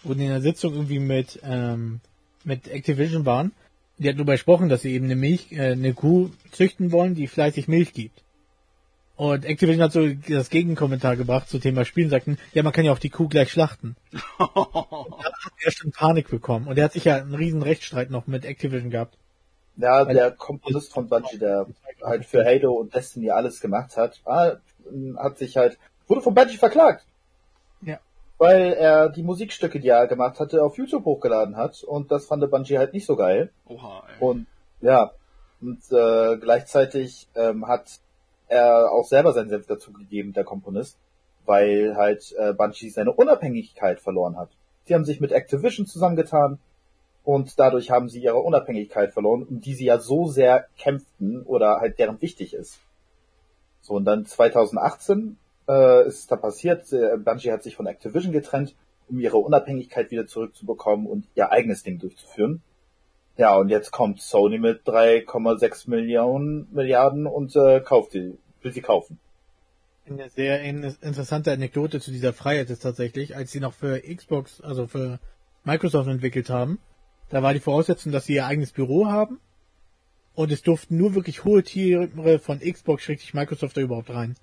wo 0.02 0.14
die 0.14 0.24
in 0.24 0.30
der 0.30 0.40
Sitzung 0.40 0.74
irgendwie 0.74 0.98
mit, 0.98 1.40
ähm, 1.42 2.00
mit 2.44 2.68
Activision 2.68 3.24
waren, 3.26 3.52
die 3.98 4.08
hat 4.08 4.16
darüber 4.16 4.32
gesprochen, 4.32 4.68
dass 4.68 4.82
sie 4.82 4.92
eben 4.92 5.06
eine 5.06 5.16
Milch, 5.16 5.52
äh, 5.52 5.72
eine 5.72 5.94
Kuh 5.94 6.30
züchten 6.52 6.92
wollen, 6.92 7.14
die 7.14 7.26
fleißig 7.26 7.68
Milch 7.68 7.92
gibt. 7.92 8.22
Und 9.16 9.44
Activision 9.44 9.82
hat 9.82 9.92
so 9.92 10.06
das 10.28 10.48
Gegenkommentar 10.48 11.16
gebracht 11.16 11.48
zum 11.48 11.60
Thema 11.60 11.84
Spielen, 11.84 12.08
sagten, 12.08 12.38
ja, 12.52 12.62
man 12.62 12.72
kann 12.72 12.84
ja 12.84 12.92
auch 12.92 13.00
die 13.00 13.10
Kuh 13.10 13.28
gleich 13.28 13.50
schlachten. 13.50 13.96
Er 15.60 15.66
hat 15.72 15.76
schon 15.76 15.90
Panik 15.90 16.30
bekommen. 16.30 16.68
Und 16.68 16.78
er 16.78 16.84
hat 16.84 16.92
sicher 16.92 17.16
einen 17.16 17.34
riesen 17.34 17.62
Rechtsstreit 17.62 18.10
noch 18.10 18.28
mit 18.28 18.44
Activision 18.44 18.90
gehabt. 18.90 19.18
Ja, 19.76 20.06
Weil- 20.06 20.14
der 20.14 20.30
Komponist 20.30 20.92
von 20.92 21.08
Bungie, 21.08 21.38
der 21.38 21.66
halt 22.00 22.24
für 22.26 22.44
Halo 22.44 22.74
und 22.74 22.94
Destiny 22.94 23.30
alles 23.30 23.60
gemacht 23.60 23.96
hat, 23.96 24.20
ah, 24.24 24.56
hat 25.16 25.38
sich 25.38 25.56
halt, 25.56 25.78
wurde 26.08 26.22
von 26.22 26.34
Bungie 26.34 26.56
verklagt. 26.56 27.04
Ja. 27.82 27.98
Weil 28.38 28.72
er 28.72 29.08
die 29.08 29.22
Musikstücke, 29.22 29.80
die 29.80 29.88
er 29.88 30.06
gemacht 30.06 30.40
hatte, 30.40 30.62
auf 30.62 30.76
YouTube 30.76 31.04
hochgeladen 31.04 31.56
hat 31.56 31.82
und 31.84 32.10
das 32.10 32.26
fand 32.26 32.42
der 32.42 32.48
Bungie 32.48 32.78
halt 32.78 32.92
nicht 32.92 33.06
so 33.06 33.16
geil. 33.16 33.50
Oha, 33.66 34.04
ey. 34.08 34.26
Und 34.26 34.46
ja, 34.80 35.12
und 35.60 35.80
äh, 35.90 36.36
gleichzeitig 36.36 37.28
ähm, 37.34 37.66
hat 37.66 38.00
er 38.46 38.92
auch 38.92 39.06
selber 39.06 39.32
seinen 39.32 39.50
Senf 39.50 39.66
dazu 39.66 39.92
gegeben, 39.92 40.32
der 40.32 40.44
Komponist, 40.44 40.96
weil 41.44 41.96
halt 41.96 42.34
äh, 42.38 42.52
Bungie 42.52 42.90
seine 42.90 43.12
Unabhängigkeit 43.12 44.00
verloren 44.00 44.36
hat. 44.36 44.50
Sie 44.84 44.94
haben 44.94 45.04
sich 45.04 45.20
mit 45.20 45.32
Activision 45.32 45.86
zusammengetan 45.86 46.58
und 47.24 47.58
dadurch 47.58 47.90
haben 47.90 48.08
sie 48.08 48.22
ihre 48.22 48.38
Unabhängigkeit 48.38 49.12
verloren, 49.12 49.42
um 49.42 49.60
die 49.60 49.74
sie 49.74 49.84
ja 49.84 49.98
so 49.98 50.28
sehr 50.28 50.66
kämpften 50.78 51.42
oder 51.42 51.80
halt 51.80 51.98
deren 51.98 52.22
wichtig 52.22 52.54
ist. 52.54 52.80
So, 53.82 53.94
und 53.94 54.04
dann 54.04 54.24
2018 54.24 55.36
äh, 55.68 56.06
ist 56.06 56.30
da 56.30 56.36
passiert, 56.36 56.92
äh, 56.92 57.16
Bungie 57.18 57.52
hat 57.52 57.62
sich 57.62 57.76
von 57.76 57.86
Activision 57.86 58.32
getrennt, 58.32 58.74
um 59.08 59.20
ihre 59.20 59.38
Unabhängigkeit 59.38 60.10
wieder 60.10 60.26
zurückzubekommen 60.26 61.06
und 61.06 61.26
ihr 61.34 61.52
eigenes 61.52 61.82
Ding 61.82 61.98
durchzuführen. 61.98 62.62
Ja, 63.36 63.56
und 63.56 63.68
jetzt 63.68 63.92
kommt 63.92 64.20
Sony 64.20 64.58
mit 64.58 64.82
3,6 64.84 65.88
Millionen 65.88 66.66
Milliarden 66.72 67.26
und 67.26 67.54
äh, 67.54 67.80
kauft 67.80 68.14
die, 68.14 68.36
will 68.62 68.72
sie 68.72 68.80
kaufen. 68.80 69.18
Eine 70.06 70.30
sehr 70.30 70.60
in 70.62 70.82
interessante 70.82 71.52
Anekdote 71.52 72.00
zu 72.00 72.10
dieser 72.10 72.32
Freiheit 72.32 72.70
ist 72.70 72.82
tatsächlich, 72.82 73.36
als 73.36 73.52
sie 73.52 73.60
noch 73.60 73.74
für 73.74 74.00
Xbox, 74.00 74.60
also 74.60 74.86
für 74.86 75.20
Microsoft 75.64 76.08
entwickelt 76.08 76.48
haben, 76.48 76.78
da 77.28 77.42
war 77.42 77.52
die 77.52 77.60
Voraussetzung, 77.60 78.10
dass 78.10 78.24
sie 78.24 78.34
ihr 78.34 78.46
eigenes 78.46 78.72
Büro 78.72 79.06
haben 79.06 79.38
und 80.34 80.50
es 80.50 80.62
durften 80.62 80.96
nur 80.96 81.14
wirklich 81.14 81.44
hohe 81.44 81.62
Tiere 81.62 82.38
von 82.38 82.60
Xbox, 82.60 83.02
schrägstrich 83.02 83.34
Microsoft 83.34 83.76
da 83.76 83.82
überhaupt 83.82 84.10
rein. 84.10 84.34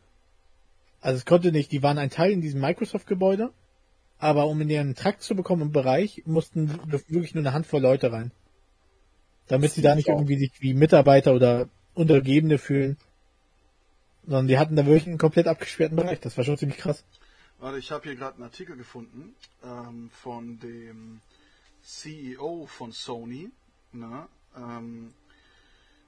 Also 1.05 1.17
es 1.19 1.25
konnte 1.25 1.51
nicht, 1.51 1.71
die 1.71 1.83
waren 1.83 1.99
ein 1.99 2.09
Teil 2.09 2.31
in 2.31 2.41
diesem 2.41 2.61
Microsoft-Gebäude, 2.61 3.53
aber 4.17 4.47
um 4.47 4.59
in 4.61 4.71
ihren 4.71 4.95
Trakt 4.95 5.21
zu 5.21 5.35
bekommen 5.35 5.61
im 5.61 5.71
Bereich, 5.71 6.23
mussten 6.25 6.79
wirklich 6.91 7.35
nur 7.35 7.43
eine 7.43 7.53
Handvoll 7.53 7.79
Leute 7.79 8.11
rein. 8.11 8.31
Damit 9.45 9.73
sie 9.73 9.83
da 9.83 9.93
nicht 9.93 10.07
irgendwie 10.07 10.39
sich 10.39 10.51
wie 10.61 10.73
Mitarbeiter 10.73 11.35
oder 11.35 11.69
Untergebene 11.93 12.57
fühlen. 12.57 12.97
Sondern 14.23 14.47
die 14.47 14.57
hatten 14.57 14.75
da 14.75 14.87
wirklich 14.87 15.05
einen 15.05 15.19
komplett 15.19 15.47
abgesperrten 15.47 15.95
Bereich. 15.95 16.21
Das 16.21 16.37
war 16.37 16.43
schon 16.43 16.57
ziemlich 16.57 16.79
krass. 16.79 17.05
Warte, 17.59 17.77
ich 17.77 17.91
habe 17.91 18.05
hier 18.05 18.15
gerade 18.15 18.37
einen 18.37 18.43
Artikel 18.45 18.75
gefunden 18.75 19.35
ähm, 19.63 20.09
von 20.11 20.57
dem 20.59 21.21
CEO 21.83 22.65
von 22.65 22.91
Sony, 22.91 23.51
ne, 23.91 24.27
ähm, 24.57 25.13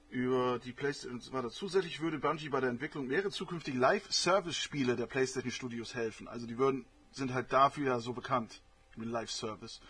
über 0.10 0.60
die 0.60 0.72
PlayStation. 0.72 1.22
Warte, 1.32 1.50
zusätzlich 1.50 2.00
würde 2.00 2.20
Bungie 2.20 2.50
bei 2.50 2.60
der 2.60 2.70
Entwicklung 2.70 3.08
mehrere 3.08 3.30
zukünftige 3.30 3.78
Live-Service-Spiele 3.78 4.96
der 4.96 5.06
PlayStation 5.06 5.52
Studios 5.52 5.96
helfen. 5.96 6.28
Also 6.28 6.48
die 6.48 6.58
würden, 6.58 6.86
sind 7.12 7.34
halt 7.34 7.52
dafür 7.52 7.88
ja 7.88 8.00
so 8.00 8.14
bekannt 8.14 8.62
mit 8.96 9.10
Live-Service. 9.10 9.82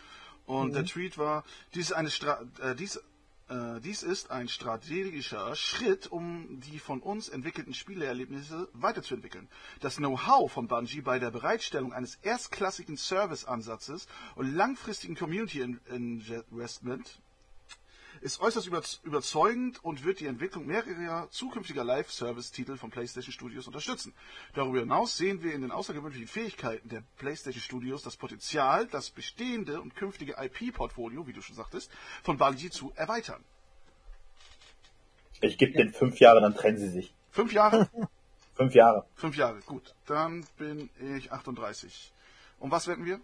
Und 0.46 0.70
mhm. 0.70 0.74
der 0.74 0.86
Tweet 0.86 1.18
war, 1.18 1.44
dies 1.74 1.92
ist 1.92 2.24
äh, 2.24 2.76
dies 2.76 3.00
äh, 3.50 3.80
dies 3.80 4.04
ist 4.04 4.30
ein 4.30 4.50
strategischer 4.50 5.56
Schritt, 5.56 6.08
um 6.08 6.60
die 6.60 6.80
von 6.80 7.02
uns 7.02 7.30
entwickelten 7.30 7.74
Spieleerlebnisse 7.74 8.68
weiterzuentwickeln. 8.74 9.48
Das 9.80 9.96
Know-how 9.98 10.52
von 10.52 10.68
Bungie 10.68 11.02
bei 11.02 11.20
der 11.20 11.32
Bereitstellung 11.32 11.94
eines 11.94 12.16
erstklassigen 12.16 12.98
Service-Ansatzes 12.98 14.08
und 14.36 14.54
langfristigen 14.54 15.16
Community-Investment 15.16 17.22
ist 18.22 18.40
äußerst 18.40 18.68
überzeugend 19.04 19.84
und 19.84 20.04
wird 20.04 20.20
die 20.20 20.28
Entwicklung 20.28 20.66
mehrerer 20.66 21.30
zukünftiger 21.30 21.84
Live-Service-Titel 21.84 22.78
von 22.78 22.90
PlayStation 22.90 23.32
Studios 23.32 23.68
unterstützen. 23.68 24.14
Darüber 24.54 24.80
hinaus 24.80 25.18
sehen 25.18 25.44
wir 25.44 25.54
in 25.54 25.62
den 25.62 25.72
außergewöhnlichen 25.72 26.28
Fähigkeiten 26.28 26.90
der 26.90 27.04
PlayStation 27.18 27.62
Studios 27.62 28.04
das 28.04 28.18
Potenzial, 28.18 28.88
das 28.88 29.10
bestehende 29.10 29.82
und 29.82 29.96
künftige 29.96 30.36
IP-Portfolio, 30.38 31.28
wie 31.28 31.34
du 31.34 31.42
schon 31.42 31.56
sagtest, 31.56 31.92
von 32.24 32.38
Bungie 32.38 32.70
zu 32.70 32.92
erweitern. 32.96 33.44
Ich 35.42 35.58
gebe 35.58 35.74
den 35.74 35.94
fünf 35.94 36.20
Jahre, 36.20 36.42
dann 36.42 36.56
trennen 36.56 36.78
sie 36.78 36.90
sich. 36.90 37.14
Fünf 37.32 37.54
Jahre? 37.54 37.90
fünf 38.56 38.74
Jahre. 38.74 39.06
Fünf 39.16 39.38
Jahre, 39.38 39.60
gut. 39.66 39.94
Dann 40.08 40.46
bin 40.58 40.90
ich 41.16 41.32
38. 41.32 42.12
Und 42.60 42.72
was 42.72 42.88
werden 42.88 43.06
wir? 43.06 43.20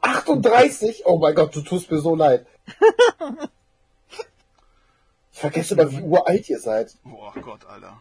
38? 0.00 1.02
Oh 1.06 1.18
mein 1.18 1.34
Gott, 1.34 1.54
du 1.54 1.62
tust 1.62 1.90
mir 1.90 2.00
so 2.00 2.14
leid. 2.14 2.46
Vergesse 5.36 5.76
mal, 5.76 5.92
wie 5.92 6.00
uralt 6.00 6.48
ihr 6.48 6.58
seid. 6.58 6.96
Oh 7.04 7.30
Gott, 7.42 7.66
Alter. 7.66 8.00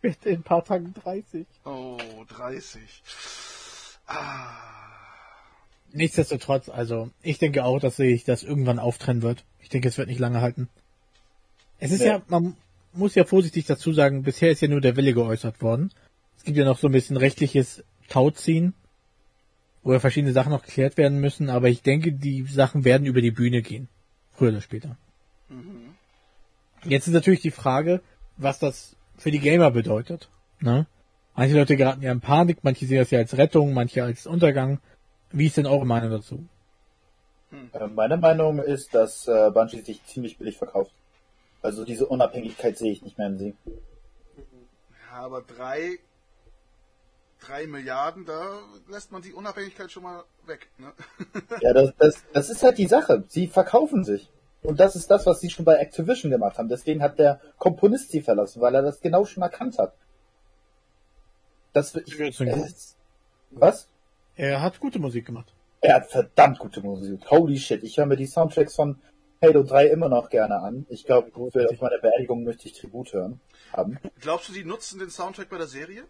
Bitte 0.00 0.30
in 0.30 0.36
ein 0.36 0.42
paar 0.42 0.64
Tagen 0.64 0.94
30. 0.94 1.46
Oh, 1.66 1.98
30. 2.28 2.80
Ah. 4.06 4.48
Nichtsdestotrotz, 5.92 6.70
also 6.70 7.10
ich 7.22 7.38
denke 7.38 7.64
auch, 7.64 7.80
dass 7.80 7.96
sich 7.96 8.24
das 8.24 8.42
irgendwann 8.42 8.78
auftrennen 8.78 9.20
wird. 9.20 9.44
Ich 9.60 9.68
denke, 9.68 9.88
es 9.88 9.98
wird 9.98 10.08
nicht 10.08 10.18
lange 10.18 10.40
halten. 10.40 10.70
Es 11.80 11.92
ist 11.92 12.00
ja. 12.00 12.14
ja, 12.14 12.22
man 12.28 12.56
muss 12.94 13.14
ja 13.14 13.26
vorsichtig 13.26 13.66
dazu 13.66 13.92
sagen, 13.92 14.22
bisher 14.22 14.50
ist 14.50 14.62
ja 14.62 14.68
nur 14.68 14.80
der 14.80 14.96
Wille 14.96 15.12
geäußert 15.12 15.60
worden. 15.60 15.90
Es 16.38 16.44
gibt 16.44 16.56
ja 16.56 16.64
noch 16.64 16.78
so 16.78 16.88
ein 16.88 16.92
bisschen 16.92 17.18
rechtliches 17.18 17.84
Tauziehen, 18.08 18.72
wo 19.82 19.92
ja 19.92 20.00
verschiedene 20.00 20.32
Sachen 20.32 20.50
noch 20.50 20.64
geklärt 20.64 20.96
werden 20.96 21.20
müssen, 21.20 21.50
aber 21.50 21.68
ich 21.68 21.82
denke, 21.82 22.12
die 22.12 22.44
Sachen 22.44 22.84
werden 22.84 23.06
über 23.06 23.20
die 23.20 23.32
Bühne 23.32 23.60
gehen. 23.60 23.88
Früher 24.32 24.48
oder 24.48 24.62
später. 24.62 24.96
Mhm. 25.50 25.83
Jetzt 26.84 27.06
ist 27.06 27.14
natürlich 27.14 27.40
die 27.40 27.50
Frage, 27.50 28.00
was 28.36 28.58
das 28.58 28.96
für 29.16 29.30
die 29.30 29.38
Gamer 29.38 29.70
bedeutet. 29.70 30.28
Ne? 30.60 30.86
Manche 31.34 31.56
Leute 31.56 31.76
geraten 31.76 32.02
ja 32.02 32.12
in 32.12 32.20
Panik, 32.20 32.58
manche 32.62 32.86
sehen 32.86 32.98
das 32.98 33.10
ja 33.10 33.18
als 33.18 33.36
Rettung, 33.36 33.72
manche 33.72 34.02
als 34.02 34.26
Untergang. 34.26 34.80
Wie 35.30 35.46
ist 35.46 35.56
denn 35.56 35.66
eure 35.66 35.86
Meinung 35.86 36.10
dazu? 36.10 36.46
Äh, 37.72 37.86
meine 37.88 38.16
Meinung 38.16 38.58
ist, 38.60 38.94
dass 38.94 39.26
äh, 39.28 39.50
Bungie 39.52 39.80
sich 39.80 40.04
ziemlich 40.04 40.38
billig 40.38 40.56
verkauft. 40.56 40.92
Also 41.62 41.84
diese 41.84 42.06
Unabhängigkeit 42.06 42.76
sehe 42.76 42.92
ich 42.92 43.02
nicht 43.02 43.18
mehr 43.18 43.28
in 43.28 43.38
sie. 43.38 43.54
Ja, 45.10 45.22
aber 45.22 45.42
drei, 45.42 45.98
drei 47.40 47.66
Milliarden, 47.66 48.26
da 48.26 48.58
lässt 48.88 49.12
man 49.12 49.22
die 49.22 49.32
Unabhängigkeit 49.32 49.90
schon 49.90 50.02
mal 50.02 50.24
weg. 50.46 50.68
Ne? 50.78 50.92
ja, 51.60 51.72
das, 51.72 51.92
das, 51.98 52.22
das 52.32 52.50
ist 52.50 52.62
halt 52.62 52.78
die 52.78 52.86
Sache. 52.86 53.24
Sie 53.28 53.46
verkaufen 53.46 54.04
sich. 54.04 54.30
Und 54.64 54.80
das 54.80 54.96
ist 54.96 55.10
das, 55.10 55.26
was 55.26 55.40
sie 55.40 55.50
schon 55.50 55.66
bei 55.66 55.76
Activision 55.76 56.30
gemacht 56.30 56.56
haben. 56.56 56.70
Deswegen 56.70 57.02
hat 57.02 57.18
der 57.18 57.38
Komponist 57.58 58.10
sie 58.10 58.22
verlassen, 58.22 58.62
weil 58.62 58.74
er 58.74 58.80
das 58.82 59.00
genau 59.00 59.26
schon 59.26 59.42
erkannt 59.42 59.78
hat. 59.78 59.94
Das 61.74 61.94
ich, 61.94 62.18
äh, 62.18 62.66
was? 63.50 63.88
Er 64.36 64.62
hat 64.62 64.80
gute 64.80 64.98
Musik 64.98 65.26
gemacht. 65.26 65.52
Er 65.82 65.96
hat 65.96 66.10
verdammt 66.10 66.58
gute 66.58 66.80
Musik. 66.80 67.30
Holy 67.30 67.58
shit. 67.58 67.82
Ich 67.82 67.98
höre 67.98 68.06
mir 68.06 68.16
die 68.16 68.26
Soundtracks 68.26 68.74
von 68.74 69.02
Halo 69.42 69.64
3 69.64 69.88
immer 69.88 70.08
noch 70.08 70.30
gerne 70.30 70.60
an. 70.60 70.86
Ich 70.88 71.04
glaube, 71.04 71.30
auf 71.34 71.80
meiner 71.80 71.98
Beerdigung 71.98 72.44
möchte 72.44 72.66
ich 72.66 72.72
Tribut 72.72 73.12
hören 73.12 73.40
haben. 73.70 73.98
Glaubst 74.20 74.48
du, 74.48 74.54
die 74.54 74.64
nutzen 74.64 74.98
den 74.98 75.10
Soundtrack 75.10 75.50
bei 75.50 75.58
der 75.58 75.66
Serie? 75.66 76.04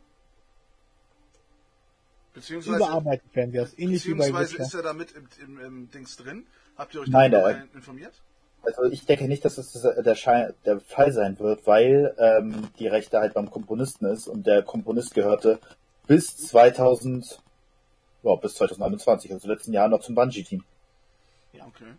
Beziehungsweise, 2.34 2.76
Überarbeitet 2.76 3.34
werden 3.34 3.50
sie 3.50 3.58
das. 3.58 3.76
Ähnlich 3.76 4.04
beziehungsweise 4.04 4.52
wie 4.52 4.58
bei 4.58 4.64
ist 4.64 4.74
er 4.74 4.82
da 4.82 4.92
mit 4.92 5.10
im, 5.12 5.28
im, 5.42 5.60
im 5.60 5.90
Dings 5.90 6.16
drin? 6.16 6.46
Habt 6.76 6.94
ihr 6.94 7.00
euch 7.00 7.10
darüber 7.10 7.64
informiert? 7.74 8.14
Also 8.64 8.84
ich 8.84 9.04
denke 9.04 9.28
nicht, 9.28 9.44
dass 9.44 9.58
es 9.58 9.72
der, 9.82 10.14
Schein, 10.14 10.54
der 10.64 10.80
Fall 10.80 11.12
sein 11.12 11.38
wird, 11.38 11.66
weil 11.66 12.14
ähm, 12.18 12.68
die 12.78 12.86
Rechte 12.86 13.18
halt 13.18 13.34
beim 13.34 13.50
Komponisten 13.50 14.06
ist 14.06 14.26
und 14.28 14.46
der 14.46 14.62
Komponist 14.62 15.14
gehörte 15.14 15.58
bis 16.06 16.36
2000, 16.36 17.40
wow, 18.22 18.40
bis 18.40 18.54
2021, 18.54 19.32
also 19.32 19.48
letzten 19.48 19.72
Jahr 19.72 19.88
noch 19.88 20.00
zum 20.00 20.14
Bungie-Team. 20.14 20.64
Ja. 21.52 21.66
Okay. 21.66 21.92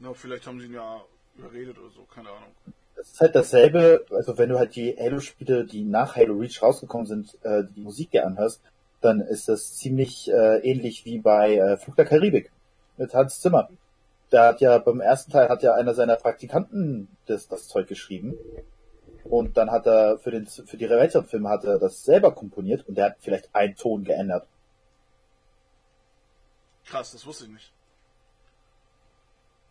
Na, 0.00 0.12
vielleicht 0.12 0.46
haben 0.46 0.60
sie 0.60 0.66
ihn 0.66 0.74
ja 0.74 1.02
überredet 1.36 1.78
oder 1.78 1.90
so, 1.90 2.02
keine 2.02 2.28
Ahnung. 2.28 2.50
Das 2.96 3.08
ist 3.08 3.20
halt 3.20 3.34
dasselbe, 3.34 4.04
also 4.10 4.38
wenn 4.38 4.48
du 4.48 4.58
halt 4.58 4.74
die 4.74 4.96
Halo-Spiele, 4.98 5.64
die 5.66 5.84
nach 5.84 6.16
Halo 6.16 6.34
Reach 6.34 6.62
rausgekommen 6.62 7.06
sind, 7.06 7.36
äh, 7.42 7.64
die 7.74 7.80
Musik 7.80 8.10
dir 8.10 8.26
anhörst, 8.26 8.60
dann 9.00 9.20
ist 9.20 9.48
das 9.48 9.76
ziemlich 9.76 10.30
äh, 10.30 10.58
ähnlich 10.68 11.04
wie 11.04 11.18
bei 11.18 11.56
äh, 11.56 11.76
Flug 11.76 11.96
der 11.96 12.06
Karibik 12.06 12.50
mit 12.96 13.12
Hans 13.14 13.40
Zimmer 13.40 13.68
da 14.30 14.48
hat 14.48 14.60
ja 14.60 14.78
beim 14.78 15.00
ersten 15.00 15.32
Teil 15.32 15.48
hat 15.48 15.62
ja 15.62 15.74
einer 15.74 15.94
seiner 15.94 16.16
Praktikanten 16.16 17.08
das, 17.26 17.48
das 17.48 17.68
Zeug 17.68 17.86
geschrieben. 17.86 18.36
Und 19.24 19.56
dann 19.56 19.70
hat 19.70 19.86
er 19.86 20.18
für 20.18 20.30
den 20.30 20.46
für 20.46 20.76
die 20.76 20.88
weiteren 20.88 21.26
Filme 21.26 21.48
hat 21.48 21.64
er 21.64 21.78
das 21.78 22.04
selber 22.04 22.32
komponiert 22.32 22.86
und 22.86 22.96
der 22.96 23.06
hat 23.06 23.16
vielleicht 23.20 23.54
einen 23.54 23.74
Ton 23.74 24.04
geändert. 24.04 24.46
Krass, 26.84 27.12
das 27.12 27.26
wusste 27.26 27.44
ich 27.44 27.50
nicht. 27.50 27.72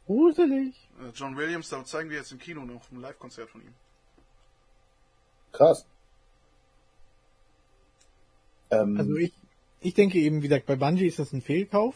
Gruselig. 0.06 0.76
Äh, 1.00 1.10
John 1.14 1.38
Williams, 1.38 1.70
da 1.70 1.84
zeigen 1.86 2.10
wir 2.10 2.18
jetzt 2.18 2.32
im 2.32 2.40
Kino 2.40 2.66
noch 2.66 2.92
ein 2.92 3.00
Live-Konzert 3.00 3.50
von 3.50 3.62
ihm. 3.62 3.74
Krass. 5.52 5.86
Ähm, 8.70 8.98
also 8.98 9.16
ich, 9.16 9.34
ich 9.80 9.94
denke 9.94 10.20
eben, 10.20 10.44
wie 10.44 10.50
gesagt, 10.50 10.66
bei 10.66 10.76
Bungie 10.76 11.08
ist 11.08 11.20
das 11.20 11.32
ein 11.32 11.42
Fehlkauf. 11.42 11.96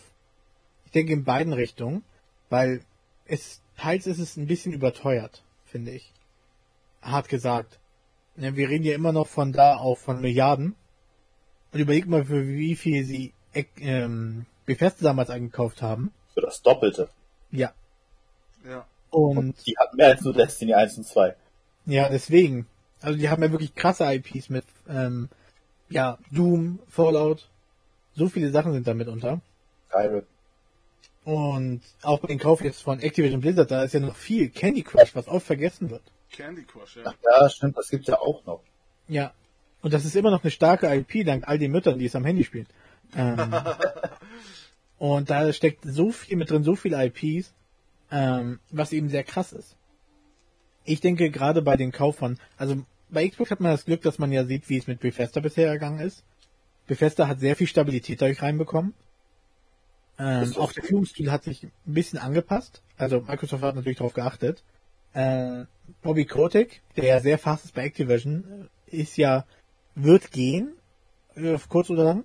Ich 0.86 0.92
denke 0.92 1.14
in 1.14 1.24
beiden 1.24 1.54
Richtungen. 1.54 2.04
Weil 2.50 2.82
es, 3.26 3.62
teils 3.78 4.08
ist 4.08 4.20
es 4.20 4.38
ein 4.38 4.48
bisschen 4.48 4.74
überteuert, 4.74 5.44
finde 5.66 5.92
ich. 5.92 6.14
Hart 7.02 7.30
gesagt. 7.30 7.80
Wir 8.36 8.70
reden 8.70 8.86
ja 8.86 8.96
immer 8.96 9.12
noch 9.12 9.28
von 9.28 9.52
da 9.52 9.76
auf 9.76 10.00
von 10.00 10.22
Milliarden. 10.22 10.76
Und 11.72 11.80
überleg 11.80 12.08
mal, 12.08 12.26
für 12.26 12.48
wie 12.48 12.76
viel 12.76 13.06
sie 13.06 13.34
ähm, 13.54 14.46
Bethesda 14.66 15.04
damals 15.04 15.30
eingekauft 15.30 15.82
haben. 15.82 16.12
Für 16.34 16.42
das 16.42 16.62
Doppelte. 16.62 17.10
Ja. 17.52 17.74
Ja. 18.66 18.86
Und, 19.12 19.38
und 19.38 19.68
die 19.68 19.76
hatten 19.78 19.98
mehr 19.98 20.08
als 20.08 20.22
nur 20.22 20.34
Destiny 20.34 20.74
1 20.74 20.98
und 20.98 21.06
2. 21.06 21.36
Ja, 21.86 22.10
deswegen. 22.10 22.68
Also 23.02 23.18
die 23.18 23.30
haben 23.30 23.42
ja 23.42 23.52
wirklich 23.52 23.76
krasse 23.76 24.06
IPs 24.06 24.50
mit, 24.50 24.66
ähm, 24.88 25.30
ja, 25.90 26.18
Doom, 26.32 26.80
Fallout. 26.88 27.50
So 28.14 28.28
viele 28.30 28.52
Sachen 28.52 28.74
sind 28.74 28.88
damit 28.88 29.08
unter. 29.08 29.42
Skyrim. 29.90 30.24
Und 31.24 31.82
auch 32.02 32.20
bei 32.20 32.28
den 32.28 32.40
Kauf 32.40 32.62
jetzt 32.62 32.82
von 32.82 33.00
Activision 33.00 33.42
Blizzard, 33.42 33.70
da 33.70 33.84
ist 33.84 33.94
ja 33.94 34.00
noch 34.00 34.16
viel 34.16 34.50
Candy 34.50 34.84
Crush, 34.84 35.16
was 35.16 35.28
oft 35.28 35.46
vergessen 35.46 35.90
wird. 35.90 36.04
Candy 36.32 36.64
Crush, 36.64 36.98
ja. 36.98 37.04
Ach 37.06 37.16
ja, 37.24 37.50
stimmt, 37.50 37.78
das 37.78 37.90
gibt's 37.90 38.08
ja 38.08 38.20
auch 38.20 38.46
noch. 38.46 38.64
Ja. 39.08 39.34
Und 39.82 39.94
das 39.94 40.06
ist 40.06 40.16
immer 40.16 40.32
noch 40.32 40.44
eine 40.44 40.52
starke 40.52 40.88
IP, 40.94 41.26
dank 41.26 41.48
all 41.48 41.58
den 41.58 41.72
Müttern, 41.72 42.00
die 42.00 42.06
es 42.06 42.16
am 42.16 42.26
Handy 42.26 42.44
spielen. 42.44 42.68
Ähm, 43.16 43.54
und 44.98 45.30
da 45.30 45.52
steckt 45.54 45.84
so 45.86 46.12
viel 46.12 46.38
mit 46.38 46.50
drin, 46.50 46.64
so 46.64 46.76
viele 46.76 47.04
IPs, 47.06 47.54
ähm, 48.12 48.60
was 48.72 48.92
eben 48.92 49.10
sehr 49.10 49.24
krass 49.24 49.54
ist. 49.54 49.76
Ich 50.84 51.02
denke 51.02 51.30
gerade 51.30 51.62
bei 51.62 51.78
den 51.78 51.92
Kauf 51.92 52.18
von, 52.18 52.38
also 52.58 52.84
bei 53.10 53.28
Xbox 53.28 53.52
hat 53.52 53.60
man 53.60 53.72
das 53.72 53.86
Glück, 53.86 54.02
dass 54.02 54.20
man 54.20 54.32
ja 54.32 54.46
sieht, 54.46 54.70
wie 54.70 54.78
es 54.78 54.88
mit 54.88 55.00
Bethesda 55.00 55.40
bisher 55.40 55.68
ergangen 55.68 56.00
ist. 56.00 56.24
Bethesda 56.88 57.28
hat 57.28 57.40
sehr 57.40 57.56
viel 57.56 57.68
Stabilität 57.68 58.22
dadurch 58.22 58.42
reinbekommen. 58.42 58.94
Ähm, 60.20 60.54
auch 60.58 60.74
der 60.74 60.84
Führungsstil 60.84 61.32
hat 61.32 61.44
sich 61.44 61.64
ein 61.64 61.72
bisschen 61.86 62.20
angepasst. 62.20 62.82
Also 62.98 63.22
Microsoft 63.22 63.64
hat 63.64 63.76
natürlich 63.76 63.98
darauf 63.98 64.14
geachtet. 64.14 64.64
Äh, 65.14 65.64
Bobby 66.02 66.26
Kotick, 66.26 66.82
der 66.98 67.06
ja 67.06 67.20
sehr 67.22 67.40
fast 67.40 67.66
ist 67.66 67.74
bei 67.74 67.86
Activision, 67.86 68.70
äh, 68.92 68.98
ist 68.98 69.18
ja, 69.18 69.46
wird 69.96 70.32
gehen, 70.32 70.74
äh, 71.36 71.58
kurz 71.70 71.90
oder 71.90 72.04
lang. 72.04 72.24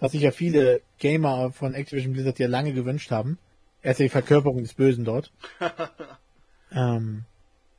Was 0.00 0.12
sich 0.12 0.22
ja 0.22 0.32
viele 0.32 0.82
Gamer 0.98 1.52
von 1.52 1.72
Activision 1.72 2.12
Blizzard 2.12 2.38
ja 2.38 2.48
lange 2.48 2.72
gewünscht 2.72 3.10
haben. 3.10 3.38
Er 3.82 3.92
ist 3.92 4.00
ja 4.00 4.06
die 4.06 4.10
Verkörperung 4.10 4.62
des 4.62 4.74
Bösen 4.74 5.04
dort. 5.04 5.32
ähm, 6.72 7.24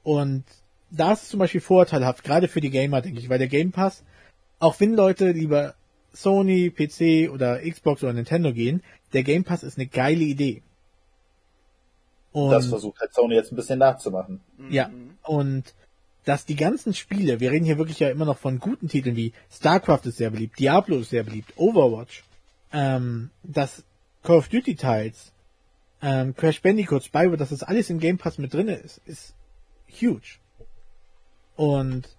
und 0.04 0.45
das 0.89 1.23
ist 1.23 1.30
zum 1.30 1.39
Beispiel 1.39 1.62
vorteilhaft, 1.62 2.23
gerade 2.23 2.47
für 2.47 2.62
die 2.62 2.69
Gamer, 2.69 3.02
denke 3.02 3.19
ich, 3.19 3.30
weil 3.30 3.39
der 3.39 3.50
Game 3.50 3.73
Pass, 3.73 4.04
auch 4.60 4.80
wenn 4.80 4.93
Leute 4.93 5.32
lieber 5.32 5.76
Sony, 6.21 6.69
PC 6.69 7.32
oder 7.32 7.60
Xbox 7.60 8.03
oder 8.03 8.13
Nintendo 8.13 8.53
gehen, 8.53 8.84
der 9.13 9.23
Game 9.23 9.43
Pass 9.43 9.63
ist 9.63 9.77
eine 9.77 9.88
geile 9.88 10.23
Idee. 10.23 10.62
Und 12.32 12.51
Das 12.51 12.67
versucht 12.67 12.99
halt 12.99 13.13
Sony 13.13 13.36
jetzt 13.36 13.51
ein 13.51 13.56
bisschen 13.56 13.80
nachzumachen. 13.80 14.41
ja, 14.69 14.89
und 15.23 15.73
dass 16.25 16.45
die 16.45 16.56
ganzen 16.58 16.93
Spiele, 16.93 17.39
wir 17.39 17.51
reden 17.51 17.65
hier 17.65 17.77
wirklich 17.77 17.99
ja 17.99 18.10
immer 18.10 18.25
noch 18.25 18.38
von 18.38 18.60
guten 18.60 18.89
Titeln 18.89 19.15
wie 19.15 19.32
StarCraft 19.49 20.01
ist 20.03 20.17
sehr 20.17 20.30
beliebt, 20.30 20.60
Diablo 20.60 20.97
ist 20.97 21.10
sehr 21.10 21.23
beliebt, 21.23 21.53
Overwatch, 21.56 22.23
ähm, 22.73 23.30
dass 23.43 23.84
Call 24.23 24.38
of 24.38 24.49
Duty 24.49 24.75
Teils, 24.75 25.32
ähm, 26.01 26.36
Crash 26.36 26.62
Bandicoot, 26.62 27.03
Spyro, 27.06 27.38
dass 27.38 27.49
das 27.49 27.63
alles 27.63 27.89
im 27.89 27.99
Game 27.99 28.17
Pass 28.17 28.38
mit 28.38 28.53
drinne 28.53 28.75
ist, 28.75 28.99
ist 29.06 29.34
huge. 29.89 30.38
Und 31.56 32.16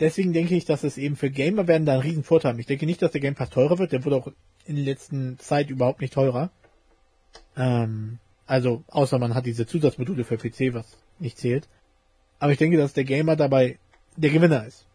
deswegen 0.00 0.32
denke 0.32 0.54
ich, 0.54 0.64
dass 0.64 0.84
es 0.84 0.98
eben 0.98 1.16
für 1.16 1.30
Gamer 1.30 1.66
werden 1.68 1.86
da 1.86 1.94
einen 1.94 2.02
riesen 2.02 2.24
Vorteil 2.24 2.52
haben. 2.52 2.58
Ich 2.58 2.66
denke 2.66 2.86
nicht, 2.86 3.02
dass 3.02 3.12
der 3.12 3.20
Game 3.20 3.34
Pass 3.34 3.50
teurer 3.50 3.78
wird, 3.78 3.92
der 3.92 4.04
wurde 4.04 4.16
auch 4.16 4.28
in 4.64 4.76
der 4.76 4.84
letzten 4.84 5.38
Zeit 5.38 5.70
überhaupt 5.70 6.00
nicht 6.00 6.12
teurer. 6.12 6.50
Ähm, 7.56 8.18
also, 8.46 8.82
außer 8.88 9.18
man 9.18 9.34
hat 9.34 9.46
diese 9.46 9.66
Zusatzmodule 9.66 10.24
für 10.24 10.38
PC, 10.38 10.74
was 10.74 10.98
nicht 11.18 11.38
zählt. 11.38 11.68
Aber 12.38 12.52
ich 12.52 12.58
denke, 12.58 12.76
dass 12.76 12.92
der 12.92 13.04
Gamer 13.04 13.36
dabei 13.36 13.78
der 14.16 14.30
Gewinner 14.30 14.66
ist. 14.66 14.86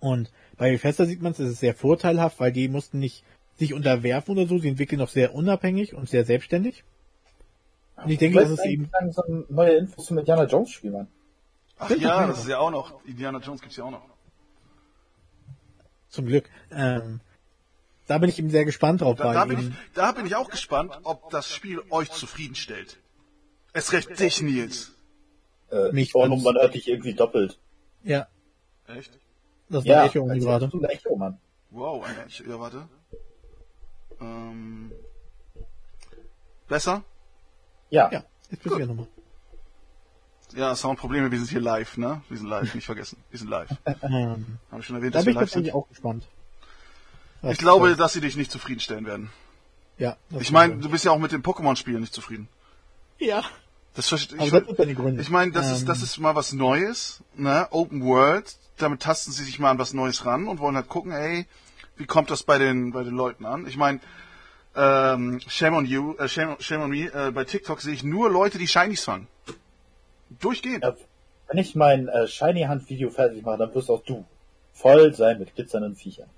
Und 0.00 0.30
bei 0.56 0.70
Bethesda 0.70 1.04
sieht 1.04 1.22
man 1.22 1.32
es, 1.32 1.38
es 1.38 1.50
ist 1.50 1.60
sehr 1.60 1.74
vorteilhaft, 1.74 2.38
weil 2.40 2.52
die 2.52 2.68
mussten 2.68 2.98
nicht 2.98 3.24
sich 3.56 3.74
unterwerfen 3.74 4.36
oder 4.36 4.46
so, 4.46 4.58
sie 4.58 4.68
entwickeln 4.68 5.00
noch 5.00 5.08
sehr 5.08 5.34
unabhängig 5.34 5.94
und 5.94 6.08
sehr 6.08 6.24
selbstständig. 6.24 6.84
Und 7.96 8.10
ich 8.10 8.18
denke, 8.18 8.38
das 8.38 8.50
ist 8.50 8.64
eben, 8.64 8.88
langsam 9.00 9.44
neue 9.48 9.72
Infos 9.72 10.06
zum 10.06 10.18
Indiana 10.18 10.44
Jones 10.44 10.70
Spiel, 10.70 10.92
Mann. 10.92 11.08
Ach 11.78 11.90
ja, 11.90 12.26
das 12.26 12.40
ist 12.40 12.48
ja 12.48 12.58
auch 12.58 12.70
noch. 12.70 13.04
Indiana 13.04 13.38
Jones 13.38 13.60
gibt's 13.60 13.76
ja 13.76 13.84
auch 13.84 13.90
noch. 13.90 14.02
zum 16.08 16.26
Glück, 16.26 16.48
ähm, 16.70 17.20
da 18.06 18.16
bin 18.18 18.30
ich 18.30 18.38
eben 18.38 18.50
sehr 18.50 18.64
gespannt 18.64 19.02
drauf, 19.02 19.16
Da, 19.18 19.24
weil 19.24 19.34
da, 19.34 19.44
bin 19.44 19.58
ich, 19.60 19.70
da 19.94 20.12
bin 20.12 20.26
ich 20.26 20.34
auch 20.34 20.48
gespannt, 20.48 20.98
ob 21.04 21.28
das 21.30 21.52
Spiel 21.52 21.82
euch 21.90 22.10
zufriedenstellt. 22.10 22.98
Es 23.74 23.92
recht 23.92 24.18
dich, 24.18 24.40
Nils. 24.42 24.92
Äh, 25.70 25.92
Mich 25.92 26.14
und 26.14 26.30
ganz- 26.30 26.42
man 26.42 26.54
hört 26.56 26.74
dich 26.74 26.88
irgendwie 26.88 27.12
doppelt. 27.14 27.58
ja, 28.02 28.26
Echt? 28.86 29.18
das 29.68 29.84
war 29.84 29.90
Ja, 29.90 30.04
Echo 30.06 30.26
als 30.26 30.42
gerade. 30.42 30.70
ein 30.72 30.84
Echo, 30.84 31.14
Mann. 31.16 31.38
Wow, 31.70 32.02
ein 32.04 32.16
Mensch. 32.16 32.40
Ja, 32.40 32.58
warte. 32.58 32.88
Ähm, 34.20 34.90
besser? 36.66 37.04
Ja. 37.90 38.10
Ja, 38.10 38.24
jetzt 38.50 38.62
bist 38.62 38.74
du 38.74 38.80
ja 38.80 38.86
nochmal. 38.86 39.06
Ja, 40.58 40.74
Soundprobleme, 40.74 41.30
wir 41.30 41.38
sind 41.38 41.50
hier 41.50 41.60
live, 41.60 41.96
ne? 41.98 42.20
Wir 42.28 42.36
sind 42.38 42.48
live, 42.48 42.74
nicht 42.74 42.84
vergessen. 42.84 43.22
Wir 43.30 43.38
sind 43.38 43.48
live. 43.48 43.68
Ähm, 43.86 44.58
Habe 44.70 44.80
ich 44.80 44.86
schon 44.86 44.96
erwähnt, 44.96 45.14
da 45.14 45.18
dass 45.20 45.24
bin 45.24 45.34
wir 45.36 45.42
ich 45.42 45.42
live 45.42 45.50
sind? 45.50 45.64
tatsächlich 45.66 45.72
auch 45.74 45.88
gespannt. 45.88 46.26
Was- 47.42 47.52
Ich 47.52 47.58
glaube, 47.58 47.94
dass 47.94 48.12
sie 48.12 48.20
dich 48.20 48.36
nicht 48.36 48.50
zufriedenstellen 48.50 49.06
werden. 49.06 49.30
ja. 49.98 50.16
das 50.30 50.40
Ich 50.42 50.48
ist 50.48 50.52
meine, 50.52 50.76
du 50.78 50.88
bist 50.88 51.04
ja 51.04 51.12
auch 51.12 51.18
mit 51.18 51.30
dem 51.30 51.42
Pokémon-Spiel 51.42 52.00
nicht 52.00 52.12
zufrieden. 52.12 52.48
ja, 53.18 53.44
Das 53.94 54.10
ich. 54.10 54.28
das 54.28 54.50
ja 54.50 54.84
die 54.84 54.94
Gründe. 54.96 55.22
Ich 55.22 55.30
meine, 55.30 55.52
das 55.52 55.70
ist, 55.70 55.80
Ähm, 55.82 55.86
das 55.86 56.02
ist 56.02 56.18
mal 56.18 56.34
was 56.34 56.52
Neues, 56.52 57.22
ne? 57.36 57.68
Open 57.70 58.02
World. 58.04 58.56
Damit 58.78 59.02
tasten 59.02 59.30
sie 59.32 59.44
sich 59.44 59.58
mal 59.60 59.70
an 59.70 59.78
was 59.78 59.92
Neues 59.92 60.24
ran 60.26 60.48
und 60.48 60.58
wollen 60.58 60.74
halt 60.76 60.88
gucken, 60.88 61.12
ey, 61.12 61.46
wie 61.96 62.06
kommt 62.06 62.30
das 62.30 62.42
bei 62.42 62.58
den, 62.58 62.90
bei 62.92 63.04
den 63.04 63.14
Leuten 63.14 63.44
an? 63.46 63.66
Ich 63.68 63.76
meine, 63.76 64.00
ähm, 64.76 65.40
shame 65.48 65.74
on 65.74 65.86
you, 65.86 66.14
äh, 66.18 66.28
shame, 66.28 66.56
shame 66.60 66.82
on 66.82 66.90
me, 66.90 67.06
äh, 67.12 67.30
bei 67.32 67.44
TikTok 67.44 67.80
sehe 67.80 67.94
ich 67.94 68.02
nur 68.04 68.30
Leute, 68.30 68.58
die 68.58 68.68
Shinies 68.68 69.04
fangen. 69.04 69.26
Durchgehend. 70.40 70.84
Ja, 70.84 70.94
Wenn 71.48 71.58
ich 71.58 71.74
mein 71.74 72.08
äh, 72.08 72.26
Shiny 72.26 72.62
Hand 72.62 72.88
Video 72.88 73.10
fertig 73.10 73.44
mache, 73.44 73.58
dann 73.58 73.74
wirst 73.74 73.90
auch 73.90 74.02
du 74.04 74.24
voll 74.74 75.14
sein 75.14 75.38
mit 75.38 75.54
glitzernden 75.54 75.96
Viechern. 75.96 76.28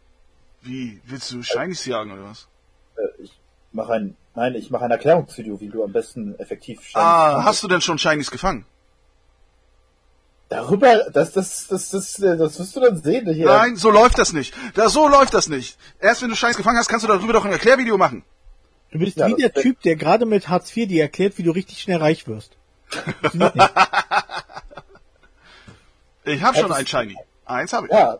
Wie, 0.62 1.00
willst 1.07 1.31
du 1.33 1.42
Shinies 1.42 1.85
jagen 1.87 2.12
oder 2.12 2.24
was? 2.24 2.48
Äh, 2.96 3.22
ich 3.22 3.33
mache 3.72 3.92
ein, 3.94 4.16
nein, 4.35 4.55
ich 4.55 4.70
mache 4.70 4.85
ein 4.85 4.90
Erklärungsvideo, 4.90 5.61
wie 5.61 5.68
du 5.68 5.83
am 5.85 5.92
besten 5.92 6.38
effektiv 6.38 6.83
Shiny 6.83 7.03
Ah, 7.03 7.44
hast 7.44 7.62
du 7.62 7.68
denn 7.68 7.81
schon 7.81 7.98
Shinies 7.98 8.31
gefangen? 8.31 8.64
Darüber, 10.48 11.11
das, 11.12 11.33
das, 11.33 11.68
das, 11.68 11.90
das, 11.90 12.18
äh, 12.18 12.37
das 12.37 12.59
wirst 12.59 12.74
du 12.74 12.81
dann 12.81 13.00
sehen. 13.00 13.33
Hier. 13.33 13.46
Nein, 13.46 13.76
so 13.76 13.90
läuft 13.90 14.18
das 14.18 14.33
nicht. 14.33 14.53
Da, 14.74 14.88
so 14.88 15.07
läuft 15.07 15.33
das 15.33 15.48
nicht. 15.48 15.79
Erst 16.00 16.22
wenn 16.22 16.29
du 16.31 16.35
Shinies 16.35 16.57
gefangen 16.57 16.76
hast, 16.79 16.88
kannst 16.88 17.05
du 17.05 17.09
darüber 17.09 17.33
doch 17.33 17.44
ein 17.44 17.53
Erklärvideo 17.53 17.96
machen. 17.96 18.24
Du 18.90 18.98
bist 18.98 19.16
Ja, 19.16 19.29
wie 19.29 19.37
der 19.37 19.53
Typ, 19.53 19.81
der 19.83 19.94
gerade 19.94 20.26
mit 20.26 20.48
Hartz 20.48 20.76
IV 20.76 20.88
dir 20.88 21.03
erklärt, 21.03 21.38
wie 21.38 21.44
du 21.44 21.53
richtig 21.53 21.81
schnell 21.81 21.98
reich 21.98 22.26
wirst. 22.26 22.57
Ich 26.24 26.42
habe 26.42 26.57
schon 26.59 26.68
das- 26.68 26.79
ein 26.79 26.87
Shiny. 26.87 27.16
Eins 27.46 27.72
habe 27.72 27.87
ich. 27.87 27.92
Ja, 27.92 28.18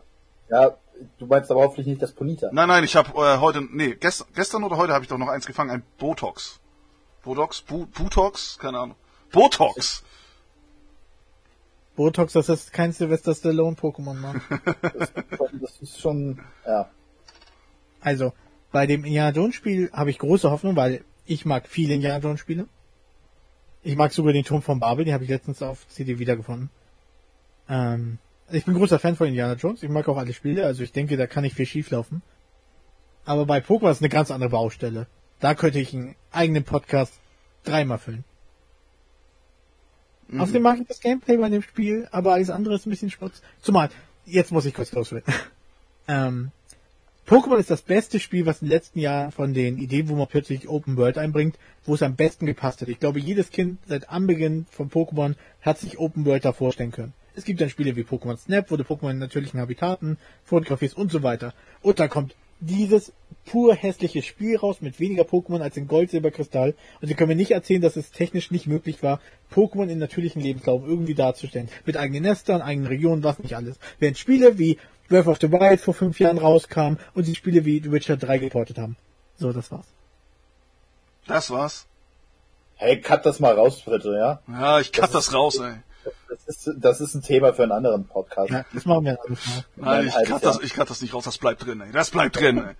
ja, 0.49 0.71
du 1.19 1.25
meinst 1.27 1.49
aber 1.51 1.61
hoffentlich 1.61 1.87
nicht 1.87 2.01
das 2.01 2.11
Ponita. 2.11 2.49
Nein, 2.51 2.67
nein, 2.67 2.83
ich 2.83 2.95
habe 2.95 3.09
äh, 3.11 3.37
heute, 3.39 3.61
nee, 3.61 3.95
gestern, 3.95 4.27
gestern 4.33 4.63
oder 4.63 4.75
heute 4.77 4.93
habe 4.93 5.03
ich 5.05 5.09
doch 5.09 5.17
noch 5.17 5.29
eins 5.29 5.45
gefangen, 5.45 5.69
ein 5.71 5.83
Botox. 5.97 6.59
Botox? 7.23 7.61
Bu 7.61 7.85
Butox? 7.85 8.57
Keine 8.59 8.79
Ahnung. 8.79 8.95
Botox! 9.31 10.03
Botox, 11.95 12.33
das 12.33 12.49
ist 12.49 12.73
kein 12.73 12.91
Sylvester 12.91 13.35
Stallone 13.35 13.75
Pokémon, 13.75 14.15
Mann. 14.15 14.41
Das 15.61 15.77
ist 15.81 15.99
schon, 16.01 16.41
ja. 16.65 16.89
Also, 18.01 18.33
bei 18.71 18.87
dem 18.87 19.05
Indiana 19.05 19.35
Jones 19.35 19.55
Spiel 19.55 19.91
habe 19.93 20.09
ich 20.09 20.17
große 20.17 20.49
Hoffnung, 20.49 20.75
weil 20.75 21.03
ich 21.25 21.45
mag 21.45 21.67
viele 21.67 21.93
Indiana 21.93 22.17
Jones 22.17 22.39
Spiele. 22.39 22.67
Ich 23.83 23.95
mag 23.95 24.13
sogar 24.13 24.33
den 24.33 24.43
Turm 24.43 24.61
von 24.61 24.79
Babel, 24.79 25.05
den 25.05 25.13
habe 25.13 25.23
ich 25.23 25.29
letztens 25.29 25.61
auf 25.61 25.87
CD 25.87 26.19
wiedergefunden. 26.19 26.69
Ähm, 27.67 28.19
ich 28.51 28.65
bin 28.65 28.75
großer 28.75 28.99
Fan 28.99 29.15
von 29.15 29.27
Indiana 29.27 29.53
Jones, 29.53 29.81
ich 29.81 29.89
mag 29.89 30.07
auch 30.07 30.17
alle 30.17 30.33
Spiele, 30.33 30.65
also 30.65 30.83
ich 30.83 30.91
denke, 30.91 31.17
da 31.17 31.25
kann 31.25 31.43
nicht 31.43 31.55
viel 31.55 31.65
schief 31.65 31.89
laufen. 31.89 32.21
Aber 33.25 33.45
bei 33.45 33.59
Pokémon 33.59 33.91
ist 33.91 34.01
eine 34.01 34.09
ganz 34.09 34.31
andere 34.31 34.49
Baustelle. 34.49 35.07
Da 35.39 35.55
könnte 35.55 35.79
ich 35.79 35.93
einen 35.93 36.15
eigenen 36.31 36.63
Podcast 36.63 37.13
dreimal 37.63 37.97
füllen. 37.97 38.23
Außerdem 40.37 40.61
mag 40.61 40.79
ich 40.79 40.87
das 40.87 41.01
Gameplay 41.01 41.37
bei 41.37 41.49
dem 41.49 41.61
Spiel, 41.61 42.07
aber 42.11 42.33
alles 42.33 42.49
andere 42.49 42.75
ist 42.75 42.85
ein 42.85 42.89
bisschen 42.89 43.09
Schmutz. 43.09 43.41
Zumal, 43.59 43.89
jetzt 44.25 44.51
muss 44.51 44.65
ich 44.65 44.73
kurz 44.73 44.91
loswerden. 44.93 45.33
ähm, 46.07 46.51
Pokémon 47.31 47.59
ist 47.59 47.71
das 47.71 47.81
beste 47.81 48.19
Spiel, 48.19 48.45
was 48.45 48.61
im 48.61 48.67
letzten 48.67 48.99
Jahr 48.99 49.31
von 49.31 49.53
den 49.53 49.77
Ideen, 49.77 50.09
wo 50.09 50.15
man 50.15 50.27
plötzlich 50.27 50.67
Open 50.67 50.97
World 50.97 51.17
einbringt, 51.17 51.57
wo 51.85 51.93
es 51.93 52.03
am 52.03 52.17
besten 52.17 52.45
gepasst 52.45 52.81
hat. 52.81 52.89
Ich 52.89 52.99
glaube, 52.99 53.21
jedes 53.21 53.51
Kind 53.51 53.79
seit 53.87 54.09
Anbeginn 54.09 54.65
von 54.69 54.89
Pokémon 54.89 55.35
hat 55.61 55.79
sich 55.79 55.97
Open 55.97 56.25
World 56.25 56.43
da 56.43 56.51
vorstellen 56.51 56.91
können. 56.91 57.13
Es 57.33 57.45
gibt 57.45 57.61
dann 57.61 57.69
Spiele 57.69 57.95
wie 57.95 58.01
Pokémon 58.01 58.35
Snap, 58.35 58.69
wo 58.69 58.75
du 58.75 58.83
Pokémon 58.83 59.11
in 59.11 59.19
natürlichen 59.19 59.61
Habitaten 59.61 60.17
fotografierst 60.43 60.97
und 60.97 61.09
so 61.09 61.23
weiter. 61.23 61.53
Und 61.81 62.01
da 62.01 62.09
kommt 62.09 62.35
dieses 62.59 63.13
pur 63.45 63.73
hässliche 63.75 64.21
Spiel 64.23 64.57
raus 64.57 64.81
mit 64.81 64.99
weniger 64.99 65.23
Pokémon 65.23 65.61
als 65.61 65.77
in 65.77 65.87
Gold, 65.87 66.11
Silber, 66.11 66.31
Kristall. 66.31 66.75
Und 66.99 67.07
sie 67.07 67.13
können 67.13 67.29
mir 67.29 67.35
nicht 67.35 67.51
erzählen, 67.51 67.81
dass 67.81 67.95
es 67.95 68.11
technisch 68.11 68.51
nicht 68.51 68.67
möglich 68.67 69.03
war, 69.03 69.21
Pokémon 69.53 69.87
in 69.87 69.99
natürlichen 69.99 70.41
Lebenslauf 70.41 70.83
irgendwie 70.85 71.15
darzustellen. 71.15 71.69
Mit 71.85 71.95
eigenen 71.95 72.23
Nestern, 72.23 72.61
eigenen 72.61 72.87
Regionen, 72.87 73.23
was 73.23 73.39
nicht 73.39 73.55
alles. 73.55 73.79
Während 73.99 74.17
Spiele 74.17 74.59
wie 74.59 74.77
Breath 75.11 75.27
of 75.27 75.39
the 75.41 75.51
Wild 75.51 75.81
vor 75.81 75.93
fünf 75.93 76.19
Jahren 76.19 76.37
rauskamen 76.37 76.97
und 77.13 77.27
die 77.27 77.35
Spiele 77.35 77.65
wie 77.65 77.81
The 77.83 77.91
Witcher 77.91 78.15
3 78.15 78.37
geportet 78.37 78.77
haben. 78.77 78.95
So, 79.35 79.51
das 79.51 79.69
war's. 79.69 79.85
Das 81.27 81.51
war's. 81.51 81.85
Hey, 82.75 83.01
cut 83.01 83.25
das 83.25 83.41
mal 83.41 83.53
raus, 83.53 83.81
bitte, 83.85 84.13
ja? 84.13 84.41
Ja, 84.47 84.79
ich 84.79 84.93
cut 84.93 85.13
das 85.13 85.33
raus, 85.33 85.59
ey. 85.59 85.73
Das 86.29 86.47
ist, 86.47 86.71
das 86.77 87.01
ist 87.01 87.13
ein 87.13 87.21
Thema 87.21 87.53
für 87.53 87.63
einen 87.63 87.73
anderen 87.73 88.05
Podcast. 88.05 88.49
Ja, 88.51 88.65
das 88.73 88.85
machen 88.85 89.03
wir 89.03 89.19
alles 89.21 89.39
mal. 89.47 89.65
Nein, 89.75 90.07
ich 90.07 90.13
cut 90.13 90.29
Jahr. 90.29 90.39
das, 90.39 90.59
ich 90.61 90.73
cut 90.73 90.89
das 90.89 91.01
nicht 91.01 91.13
raus, 91.13 91.25
das 91.25 91.37
bleibt 91.37 91.65
drin, 91.65 91.81
ey. 91.81 91.91
Das 91.91 92.09
bleibt 92.09 92.37
drin, 92.37 92.57
ey. 92.57 92.75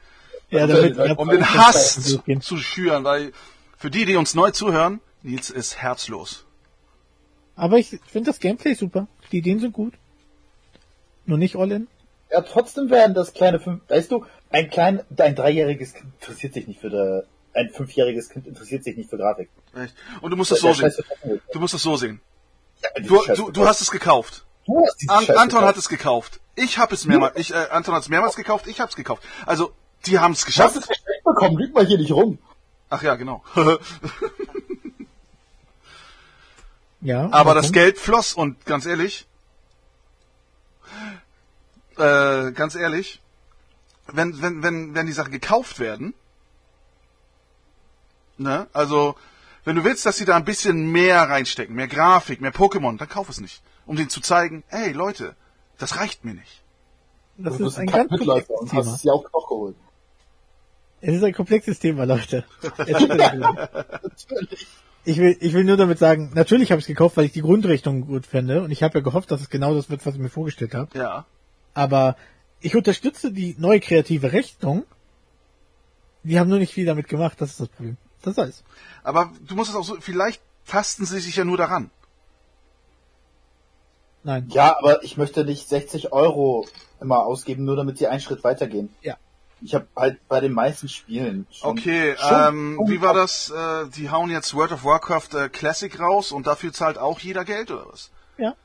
Ja, 0.58 0.68
damit, 0.68 0.98
um 1.18 1.28
den 1.28 1.54
Hass 1.54 2.02
zu, 2.02 2.40
zu 2.40 2.58
schüren, 2.58 3.04
weil 3.04 3.34
für 3.78 3.92
die, 3.92 4.06
die 4.06 4.16
uns 4.16 4.36
neu 4.36 4.52
zuhören, 4.52 5.02
Nils 5.22 5.50
ist 5.50 5.82
herzlos. 5.82 6.46
Aber 7.56 7.78
ich 7.78 8.00
finde 8.08 8.32
das 8.32 8.40
Gameplay 8.40 8.74
super. 8.74 9.08
Die 9.32 9.40
Ideen 9.40 9.60
sind 9.60 9.74
gut. 9.74 9.94
Nur 11.26 11.38
nicht 11.38 11.58
All-In. 11.58 11.88
Ja, 12.32 12.42
trotzdem 12.42 12.90
werden 12.90 13.14
das 13.14 13.34
kleine 13.34 13.60
fünf, 13.60 13.82
weißt 13.90 14.12
du, 14.12 14.26
ein 14.52 14.70
klein, 14.70 15.02
ein 15.18 15.36
dreijähriges 15.36 15.94
Kind 15.94 16.14
interessiert 16.20 16.54
sich 16.54 16.68
nicht 16.68 16.80
für 16.80 16.90
der, 16.90 17.26
ein 17.54 17.70
fünfjähriges 17.72 18.30
Kind 18.30 18.48
interessiert 18.48 18.84
sich 18.84 18.96
nicht 18.96 19.10
für 19.10 19.18
Grafik. 19.18 19.50
Echt? 19.76 19.94
Und 20.22 20.32
du 20.32 20.38
musst 20.38 20.52
es 20.52 20.62
Der 20.62 20.74
so 20.74 20.90
sehen. 20.90 21.42
Du 21.52 21.60
musst 21.60 21.74
es 21.74 21.82
so 21.82 21.98
sehen. 21.98 22.22
Ja, 22.82 22.90
Du, 23.04 23.22
du, 23.36 23.52
du 23.52 23.66
hast 23.68 23.82
es 23.82 23.92
gekauft. 23.92 24.46
Du 24.66 24.86
hast 24.86 25.10
An, 25.10 25.20
Scheiße 25.26 25.38
Anton 25.40 25.48
gekauft. 25.60 25.68
hat 25.68 25.78
es 25.78 25.90
gekauft. 25.90 26.40
Ich 26.56 26.78
habe 26.78 26.94
es 26.94 27.06
mehrmals, 27.06 27.36
ich, 27.38 27.52
äh, 27.54 27.68
Anton 27.72 27.96
hat 27.96 28.04
es 28.04 28.10
mehrmals 28.10 28.36
gekauft, 28.36 28.68
ich 28.68 28.80
habe 28.80 28.90
es 28.90 28.96
gekauft. 28.96 29.24
Also, 29.46 29.72
die 30.06 30.20
haben 30.20 30.32
es 30.34 30.40
Du 30.42 30.46
hast 30.46 30.46
geschafft. 30.48 30.76
es 30.78 30.88
geschenkt 30.88 31.24
bekommen, 31.26 31.58
lüg 31.58 31.74
mal 31.74 31.86
hier 31.86 31.98
nicht 31.98 32.12
rum. 32.12 32.38
Ach 32.90 33.04
ja, 33.04 33.16
genau. 33.16 33.44
Ja. 37.02 37.30
Aber 37.32 37.56
das 37.56 37.72
Geld 37.72 37.98
floss 37.98 38.34
und 38.34 38.64
ganz 38.66 38.86
ehrlich, 38.86 39.26
äh, 41.98 42.52
ganz 42.52 42.76
ehrlich, 42.76 43.22
wenn, 44.08 44.42
wenn, 44.42 44.64
wenn, 44.64 44.96
wenn 44.96 45.06
die 45.06 45.12
Sachen 45.12 45.32
gekauft 45.32 45.80
werden, 45.80 46.14
ne, 48.38 48.68
also, 48.74 49.16
wenn 49.64 49.76
du 49.76 49.84
willst, 49.84 50.06
dass 50.06 50.18
sie 50.18 50.26
da 50.26 50.36
ein 50.36 50.46
bisschen 50.46 50.92
mehr 50.92 51.22
reinstecken, 51.22 51.76
mehr 51.76 51.88
Grafik, 51.88 52.42
mehr 52.42 52.54
Pokémon, 52.54 52.98
dann 52.98 53.10
kauf 53.10 53.30
es 53.30 53.40
nicht. 53.40 53.62
Um 53.86 53.96
denen 53.96 54.10
zu 54.10 54.22
zeigen, 54.22 54.64
hey 54.68 54.92
Leute, 54.92 55.36
das 55.78 55.98
reicht 55.98 56.26
mir 56.26 56.34
nicht. 56.34 56.64
Das 57.38 57.60
ist 57.60 57.78
ein 57.78 57.90
ein 57.90 58.08
ganz 58.08 58.10
komplexes 58.10 58.56
hast 58.60 58.70
Thema. 58.70 58.96
es 58.96 59.04
ja 59.04 59.14
auch 59.14 59.24
noch 59.32 59.48
geholt. 59.48 59.76
Es 61.02 61.16
ist 61.16 61.24
ein 61.24 61.34
komplexes 61.34 61.80
Thema, 61.80 62.06
Leute. 62.06 62.46
Ich 65.04 65.18
will, 65.18 65.36
ich 65.40 65.54
will 65.54 65.64
nur 65.64 65.78
damit 65.78 65.98
sagen, 65.98 66.30
natürlich 66.36 66.72
habe 66.72 66.78
ich 66.78 66.84
es 66.84 66.88
gekauft, 66.88 67.18
weil 67.18 67.26
ich 67.26 67.32
die 67.32 67.42
Grundrichtung 67.42 68.06
gut 68.06 68.28
finde 68.28 68.62
und 68.62 68.70
ich 68.70 68.84
habe 68.84 69.00
ja 69.00 69.04
gehofft, 69.04 69.32
dass 69.32 69.42
es 69.42 69.50
genau 69.50 69.74
das 69.74 69.90
wird, 69.90 70.06
was 70.06 70.14
ich 70.14 70.20
mir 70.20 70.30
vorgestellt 70.30 70.76
habe. 70.76 70.96
Ja. 70.96 71.26
Aber 71.74 72.16
ich 72.60 72.76
unterstütze 72.76 73.32
die 73.32 73.56
neue 73.58 73.80
kreative 73.80 74.34
Richtung. 74.34 74.86
Die 76.24 76.40
haben 76.40 76.50
nur 76.50 76.60
nicht 76.60 76.74
viel 76.74 76.86
damit 76.86 77.08
gemacht, 77.08 77.42
das 77.42 77.52
ist 77.52 77.60
das 77.60 77.68
Problem. 77.70 77.98
Das 78.22 78.38
alles. 78.38 78.64
Aber 79.04 79.32
du 79.48 79.56
musst 79.56 79.72
es 79.72 79.76
auch 79.76 79.84
so, 79.84 79.98
vielleicht 80.00 80.42
tasten 80.68 81.06
sie 81.06 81.20
sich 81.20 81.36
ja 81.36 81.44
nur 81.44 81.58
daran. 81.58 81.90
Nein. 84.24 84.48
Ja, 84.50 84.78
aber 84.78 85.04
ich 85.04 85.18
möchte 85.18 85.44
nicht 85.44 85.68
60 85.68 86.14
Euro 86.14 86.68
immer 87.00 87.26
ausgeben, 87.26 87.66
nur 87.66 87.76
damit 87.76 87.98
sie 87.98 88.08
einen 88.08 88.22
Schritt 88.22 88.44
weitergehen. 88.44 88.94
Ja. 89.02 89.18
Ich 89.64 89.76
habe 89.76 89.88
halt 89.96 90.28
bei 90.28 90.40
den 90.40 90.54
meisten 90.54 90.90
Spielen 90.90 91.46
schon, 91.52 91.72
Okay, 91.72 92.16
schon 92.18 92.48
ähm, 92.48 92.80
wie 92.88 93.02
war 93.02 93.14
das? 93.14 93.52
Äh, 93.52 93.90
die 93.96 94.10
hauen 94.10 94.30
jetzt 94.30 94.56
World 94.56 94.72
of 94.72 94.84
Warcraft 94.84 95.34
äh, 95.34 95.50
Classic 95.50 96.00
raus 96.00 96.32
und 96.32 96.48
dafür 96.48 96.74
zahlt 96.74 96.98
auch 96.98 97.20
jeder 97.20 97.46
Geld 97.46 97.70
oder 97.70 97.86
was? 97.92 98.10
Ja. 98.38 98.56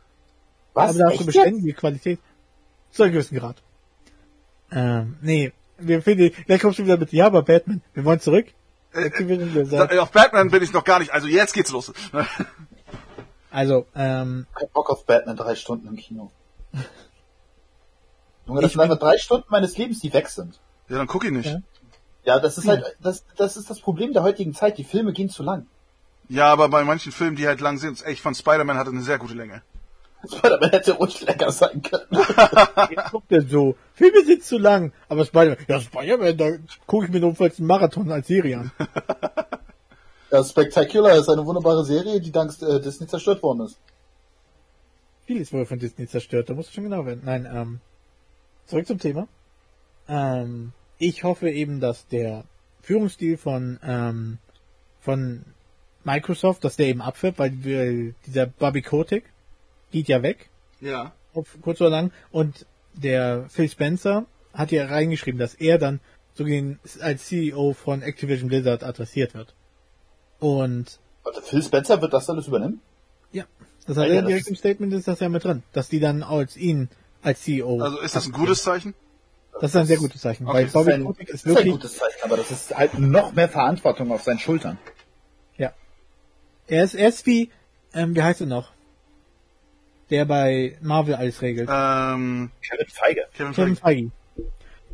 Was? 0.72 0.90
Aber 0.90 0.98
da 0.98 1.04
hast 1.06 1.12
Echt 1.12 1.20
du 1.20 1.26
beständige 1.26 1.72
Qualität. 1.74 2.18
Zu 2.96 3.02
einem 3.02 3.12
gewissen 3.12 3.38
Grad. 3.38 3.62
Ähm, 4.72 5.16
nee. 5.20 5.52
Wir 5.78 6.00
finden, 6.00 6.32
gleich 6.46 6.62
kommst 6.62 6.78
du 6.78 6.84
wieder 6.84 6.96
mit, 6.96 7.12
ja, 7.12 7.26
aber 7.26 7.42
Batman. 7.42 7.82
Wir 7.92 8.04
wollen 8.04 8.20
zurück. 8.20 8.46
Blizzard. 9.52 9.92
äh, 9.92 9.98
auf 9.98 10.10
Batman 10.10 10.50
bin 10.50 10.62
ich 10.62 10.72
noch 10.72 10.84
gar 10.84 10.98
nicht. 10.98 11.12
Also 11.12 11.26
jetzt 11.28 11.52
geht's 11.52 11.70
los. 11.70 11.92
Also, 13.48 13.86
ähm, 13.94 14.46
Kein 14.54 14.68
Bock 14.74 14.90
auf 14.90 15.06
Batman 15.06 15.34
drei 15.34 15.54
Stunden 15.54 15.88
im 15.88 15.96
Kino. 15.96 16.30
Junge, 18.46 18.60
das 18.60 18.68
Ich 18.68 18.72
sind 18.72 18.82
einfach 18.82 18.98
drei 18.98 19.16
Stunden 19.16 19.46
meines 19.48 19.78
Lebens, 19.78 20.00
die 20.00 20.12
weg 20.12 20.28
sind. 20.28 20.60
ja, 20.90 20.98
dann 20.98 21.06
guck 21.06 21.24
ich 21.24 21.30
nicht. 21.30 21.46
Ja. 21.46 21.52
Ja. 21.52 21.62
Ja, 22.24 22.38
das 22.40 22.58
ist 22.58 22.68
halt, 22.68 22.96
das, 23.00 23.24
das 23.36 23.56
ist 23.56 23.70
das 23.70 23.80
Problem 23.80 24.12
der 24.12 24.24
heutigen 24.24 24.52
Zeit. 24.52 24.76
Die 24.76 24.84
Filme 24.84 25.12
gehen 25.14 25.30
zu 25.30 25.42
lang. 25.42 25.66
aber 26.48 26.68
bei 26.68 26.84
manchen 26.84 27.12
Filmen, 27.12 27.36
die 27.36 27.46
halt 27.46 27.60
lang 27.60 27.78
sind, 27.78 28.04
ich 28.06 28.20
fand 28.20 28.36
Spider-Man 28.36 28.76
hatte 28.76 28.90
eine 28.90 29.00
sehr 29.02 29.18
gute 29.18 29.34
Länge. 29.34 29.62
Spider-Man 30.28 30.70
hätte 30.70 30.92
ruhig 30.92 31.20
länger 31.22 31.50
sein 31.50 31.82
können. 31.82 32.06
jetzt 32.90 33.10
guckt 33.10 33.32
er 33.32 33.42
so. 33.42 33.76
Filme 33.94 34.24
sind 34.24 34.42
zu 34.44 34.58
lang. 34.58 34.92
Aber 35.08 35.24
Spider-Man, 35.24 35.58
ja, 35.68 35.80
Spider-Man, 35.80 36.36
da 36.36 36.50
gucke 36.86 37.06
ich 37.06 37.12
mir 37.12 37.20
notfalls 37.20 37.58
einen 37.58 37.68
Marathon 37.68 38.10
als 38.10 38.26
Serie 38.26 38.58
an. 38.58 38.72
Ja, 40.30 40.42
Spectacular 40.42 41.16
ist 41.16 41.28
eine 41.28 41.46
wunderbare 41.46 41.84
Serie, 41.84 42.20
die 42.20 42.32
dank 42.32 42.50
äh, 42.60 42.80
Disney 42.80 43.06
zerstört 43.06 43.42
worden 43.44 43.60
ist. 43.60 43.78
Vieles 45.24 45.52
wurde 45.52 45.66
von 45.66 45.78
Disney 45.78 46.08
zerstört, 46.08 46.50
da 46.50 46.54
musst 46.54 46.70
du 46.70 46.74
schon 46.74 46.84
genau 46.84 47.06
werden. 47.06 47.22
Nein, 47.24 47.48
ähm, 47.50 47.80
zurück 48.66 48.86
zum 48.86 48.98
Thema. 48.98 49.28
Ähm, 50.08 50.72
ich 50.98 51.24
hoffe 51.24 51.50
eben, 51.50 51.80
dass 51.80 52.08
der 52.08 52.44
Führungsstil 52.82 53.36
von, 53.36 53.78
ähm, 53.84 54.38
von 55.00 55.44
Microsoft, 56.04 56.64
dass 56.64 56.76
der 56.76 56.86
eben 56.86 57.02
abfällt, 57.02 57.38
weil 57.38 57.64
wir, 57.64 58.14
dieser 58.26 58.46
Bobby 58.46 58.82
Kotick 58.82 59.24
geht 59.90 60.08
ja 60.08 60.22
weg, 60.22 60.50
Ja. 60.80 61.12
auf 61.34 61.56
kurz 61.62 61.80
oder 61.80 61.90
lang, 61.90 62.12
und 62.30 62.66
der 62.94 63.46
Phil 63.48 63.68
Spencer 63.68 64.26
hat 64.52 64.72
ja 64.72 64.86
reingeschrieben, 64.86 65.38
dass 65.38 65.54
er 65.54 65.78
dann 65.78 66.00
so 66.34 66.44
gesehen 66.44 66.78
als 67.00 67.26
CEO 67.26 67.72
von 67.72 68.02
Activision 68.02 68.48
Blizzard 68.48 68.82
adressiert 68.84 69.34
wird. 69.34 69.54
Und 70.38 70.98
Warte, 71.24 71.42
Phil 71.42 71.62
Spencer 71.62 72.00
wird 72.00 72.12
das 72.12 72.28
alles 72.30 72.46
übernehmen? 72.46 72.80
ja, 73.32 73.44
das 73.86 73.96
hat 73.96 74.04
Alter, 74.04 74.14
er 74.16 74.22
direkt 74.22 74.42
ist- 74.42 74.50
im 74.50 74.56
Statement 74.56 74.92
ist 74.92 75.08
das 75.08 75.20
ja 75.20 75.28
mit 75.28 75.44
drin, 75.44 75.62
dass 75.72 75.88
die 75.88 76.00
dann 76.00 76.22
als 76.22 76.56
ihn 76.56 76.88
als 77.22 77.42
CEO. 77.42 77.80
Also 77.80 78.00
ist 78.00 78.14
das 78.16 78.26
ein 78.26 78.32
gutes 78.32 78.62
Zeichen? 78.62 78.94
Das 79.60 79.70
ist 79.70 79.76
ein 79.76 79.86
sehr 79.86 79.96
gutes 79.96 80.20
Zeichen, 80.20 80.46
Okay, 80.46 80.54
weil 80.54 80.62
Das 80.64 80.68
ist 80.68 80.74
Bobby 80.74 80.92
ein, 80.92 81.04
Kotick 81.04 81.28
ist 81.30 81.34
ist 81.36 81.46
ein 81.46 81.54
wirklich, 81.54 81.72
gutes 81.72 81.96
Zeichen, 81.96 82.18
aber 82.22 82.36
das 82.36 82.50
ist 82.50 82.76
halt 82.76 82.98
noch 82.98 83.32
mehr 83.32 83.48
Verantwortung 83.48 84.12
auf 84.12 84.22
seinen 84.22 84.38
Schultern. 84.38 84.78
ja. 85.56 85.72
Er 86.66 86.84
ist, 86.84 86.94
er 86.94 87.08
ist 87.08 87.24
wie, 87.26 87.50
ähm, 87.94 88.14
wie 88.14 88.22
heißt 88.22 88.42
er 88.42 88.46
noch? 88.48 88.72
Der 90.10 90.24
bei 90.24 90.76
Marvel 90.80 91.14
alles 91.14 91.42
regelt. 91.42 91.68
Ähm, 91.70 92.50
Kevin 92.62 92.86
Feige. 92.88 93.22
Kevin 93.34 93.52
Kevin 93.52 93.76
Feige. 93.76 94.10
Feige. 94.10 94.12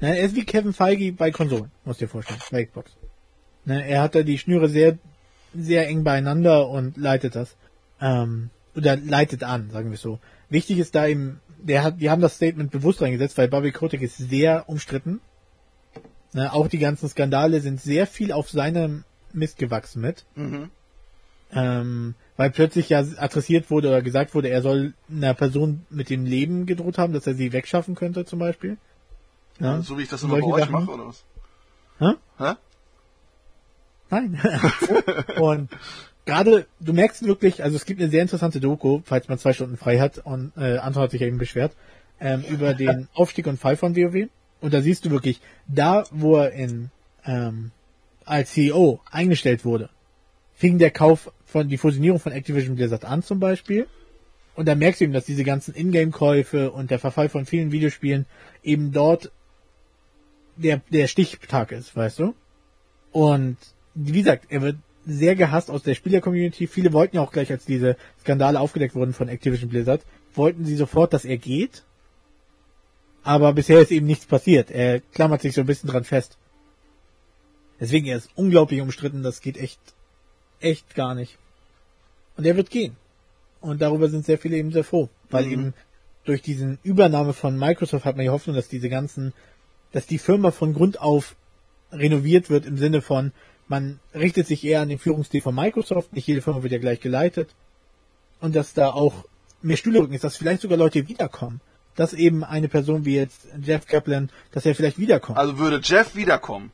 Ne, 0.02 0.18
er 0.18 0.24
ist 0.24 0.34
wie 0.34 0.44
Kevin 0.44 0.72
Feige 0.72 1.12
bei 1.12 1.30
Konsolen, 1.30 1.70
musst 1.84 2.00
dir 2.00 2.08
vorstellen, 2.08 2.40
bei 2.50 2.64
Xbox. 2.64 2.90
Ne, 3.64 3.86
er 3.86 4.02
hat 4.02 4.16
da 4.16 4.22
die 4.22 4.38
Schnüre 4.38 4.68
sehr, 4.68 4.98
sehr 5.54 5.86
eng 5.86 6.02
beieinander 6.02 6.68
und 6.68 6.96
leitet 6.96 7.36
das. 7.36 7.54
Ähm, 8.00 8.50
oder 8.74 8.96
leitet 8.96 9.44
an, 9.44 9.70
sagen 9.70 9.90
wir 9.90 9.98
so. 9.98 10.18
Wichtig 10.48 10.78
ist 10.78 10.96
da 10.96 11.06
eben, 11.06 11.40
der 11.58 11.84
hat, 11.84 12.00
die 12.00 12.10
haben 12.10 12.20
das 12.20 12.34
Statement 12.34 12.72
bewusst 12.72 13.00
reingesetzt, 13.00 13.38
weil 13.38 13.46
Bobby 13.46 13.70
Kotick 13.70 14.02
ist 14.02 14.16
sehr 14.16 14.68
umstritten. 14.68 15.20
Ne, 16.32 16.52
auch 16.52 16.66
die 16.66 16.78
ganzen 16.78 17.08
Skandale 17.08 17.60
sind 17.60 17.80
sehr 17.80 18.08
viel 18.08 18.32
auf 18.32 18.50
seinem 18.50 19.04
Mist 19.32 19.56
gewachsen 19.56 20.02
mit. 20.02 20.24
Mhm. 20.34 20.70
Ähm, 21.52 22.14
weil 22.42 22.50
plötzlich 22.50 22.88
ja 22.88 23.04
adressiert 23.18 23.70
wurde 23.70 23.86
oder 23.86 24.02
gesagt 24.02 24.34
wurde, 24.34 24.48
er 24.48 24.62
soll 24.62 24.94
einer 25.08 25.32
Person 25.32 25.86
mit 25.90 26.10
dem 26.10 26.26
Leben 26.26 26.66
gedroht 26.66 26.98
haben, 26.98 27.12
dass 27.12 27.24
er 27.24 27.34
sie 27.34 27.52
wegschaffen 27.52 27.94
könnte 27.94 28.24
zum 28.24 28.40
Beispiel. 28.40 28.78
Ja, 29.60 29.80
so 29.80 29.96
wie 29.96 30.02
ich 30.02 30.08
das 30.08 30.24
immer 30.24 30.40
bei 30.40 30.46
euch 30.46 30.64
Sachen. 30.64 30.72
mache, 30.72 30.90
oder 30.90 31.06
was? 31.06 31.24
Hä? 32.00 32.14
Hä? 32.38 32.54
Nein. 34.10 34.40
und 35.40 35.70
gerade, 36.24 36.66
du 36.80 36.92
merkst 36.92 37.24
wirklich, 37.24 37.62
also 37.62 37.76
es 37.76 37.84
gibt 37.84 38.00
eine 38.00 38.10
sehr 38.10 38.22
interessante 38.22 38.58
Doku, 38.58 39.02
falls 39.04 39.28
man 39.28 39.38
zwei 39.38 39.52
Stunden 39.52 39.76
frei 39.76 40.00
hat, 40.00 40.18
und 40.18 40.50
äh, 40.56 40.78
Anton 40.78 41.04
hat 41.04 41.12
sich 41.12 41.20
ja 41.20 41.28
eben 41.28 41.38
beschwert, 41.38 41.76
ähm, 42.18 42.42
über 42.50 42.74
den 42.74 43.06
Aufstieg 43.14 43.46
und 43.46 43.60
Fall 43.60 43.76
von 43.76 43.94
WoW. 43.94 44.28
Und 44.60 44.74
da 44.74 44.82
siehst 44.82 45.04
du 45.04 45.10
wirklich, 45.12 45.40
da 45.68 46.02
wo 46.10 46.38
er 46.38 46.50
in 46.50 46.90
ähm, 47.24 47.70
als 48.24 48.50
CEO 48.50 48.98
eingestellt 49.12 49.64
wurde, 49.64 49.90
fing 50.54 50.78
der 50.78 50.90
Kauf 50.90 51.30
von 51.52 51.68
die 51.68 51.78
Fusionierung 51.78 52.18
von 52.18 52.32
Activision 52.32 52.76
Blizzard 52.76 53.04
an 53.04 53.22
zum 53.22 53.38
Beispiel. 53.38 53.86
Und 54.54 54.66
da 54.66 54.74
merkst 54.74 55.00
du 55.00 55.04
eben, 55.04 55.12
dass 55.12 55.24
diese 55.24 55.44
ganzen 55.44 55.74
Ingame-Käufe 55.74 56.70
und 56.72 56.90
der 56.90 56.98
Verfall 56.98 57.28
von 57.28 57.46
vielen 57.46 57.72
Videospielen 57.72 58.26
eben 58.62 58.92
dort 58.92 59.30
der, 60.56 60.82
der 60.90 61.06
Stichtag 61.06 61.72
ist, 61.72 61.96
weißt 61.96 62.18
du? 62.18 62.34
Und 63.12 63.56
wie 63.94 64.18
gesagt, 64.18 64.46
er 64.48 64.62
wird 64.62 64.76
sehr 65.06 65.34
gehasst 65.36 65.70
aus 65.70 65.82
der 65.82 65.94
Spieler-Community. 65.94 66.66
Viele 66.66 66.92
wollten 66.92 67.16
ja 67.16 67.22
auch 67.22 67.32
gleich, 67.32 67.50
als 67.50 67.64
diese 67.64 67.96
Skandale 68.20 68.60
aufgedeckt 68.60 68.94
wurden 68.94 69.12
von 69.12 69.28
Activision 69.28 69.70
Blizzard, 69.70 70.02
wollten 70.34 70.64
sie 70.64 70.76
sofort, 70.76 71.12
dass 71.12 71.24
er 71.24 71.38
geht. 71.38 71.84
Aber 73.22 73.52
bisher 73.52 73.80
ist 73.80 73.90
eben 73.90 74.06
nichts 74.06 74.26
passiert. 74.26 74.70
Er 74.70 75.00
klammert 75.00 75.42
sich 75.42 75.54
so 75.54 75.60
ein 75.60 75.66
bisschen 75.66 75.88
dran 75.88 76.04
fest. 76.04 76.38
Deswegen 77.80 78.06
er 78.06 78.16
ist 78.16 78.30
unglaublich 78.36 78.80
umstritten. 78.80 79.22
Das 79.22 79.40
geht 79.40 79.56
echt, 79.56 79.80
echt 80.62 80.94
gar 80.94 81.14
nicht. 81.14 81.38
Und 82.36 82.46
er 82.46 82.56
wird 82.56 82.70
gehen. 82.70 82.96
Und 83.60 83.80
darüber 83.82 84.08
sind 84.08 84.24
sehr 84.24 84.38
viele 84.38 84.56
eben 84.56 84.72
sehr 84.72 84.84
froh. 84.84 85.08
Weil 85.30 85.46
Mhm. 85.46 85.52
eben 85.52 85.74
durch 86.24 86.42
diesen 86.42 86.78
Übernahme 86.82 87.32
von 87.32 87.58
Microsoft 87.58 88.04
hat 88.04 88.16
man 88.16 88.24
die 88.24 88.30
Hoffnung, 88.30 88.56
dass 88.56 88.68
diese 88.68 88.88
ganzen, 88.88 89.32
dass 89.92 90.06
die 90.06 90.18
Firma 90.18 90.50
von 90.50 90.74
Grund 90.74 91.00
auf 91.00 91.36
renoviert 91.92 92.48
wird 92.48 92.64
im 92.66 92.78
Sinne 92.78 93.02
von, 93.02 93.32
man 93.68 94.00
richtet 94.14 94.46
sich 94.46 94.64
eher 94.64 94.80
an 94.80 94.88
den 94.88 94.98
Führungsstil 94.98 95.40
von 95.40 95.54
Microsoft, 95.54 96.12
nicht 96.12 96.26
jede 96.26 96.42
Firma 96.42 96.62
wird 96.62 96.72
ja 96.72 96.78
gleich 96.78 97.00
geleitet. 97.00 97.54
Und 98.40 98.56
dass 98.56 98.74
da 98.74 98.90
auch 98.90 99.24
mehr 99.62 99.76
Stühle 99.76 100.00
rücken 100.00 100.14
ist, 100.14 100.24
dass 100.24 100.36
vielleicht 100.36 100.62
sogar 100.62 100.78
Leute 100.78 101.08
wiederkommen. 101.08 101.60
Dass 101.94 102.14
eben 102.14 102.42
eine 102.42 102.68
Person 102.68 103.04
wie 103.04 103.16
jetzt 103.16 103.46
Jeff 103.62 103.86
Kaplan, 103.86 104.30
dass 104.52 104.66
er 104.66 104.74
vielleicht 104.74 104.98
wiederkommt. 104.98 105.38
Also 105.38 105.58
würde 105.58 105.80
Jeff 105.82 106.14
wiederkommen, 106.14 106.72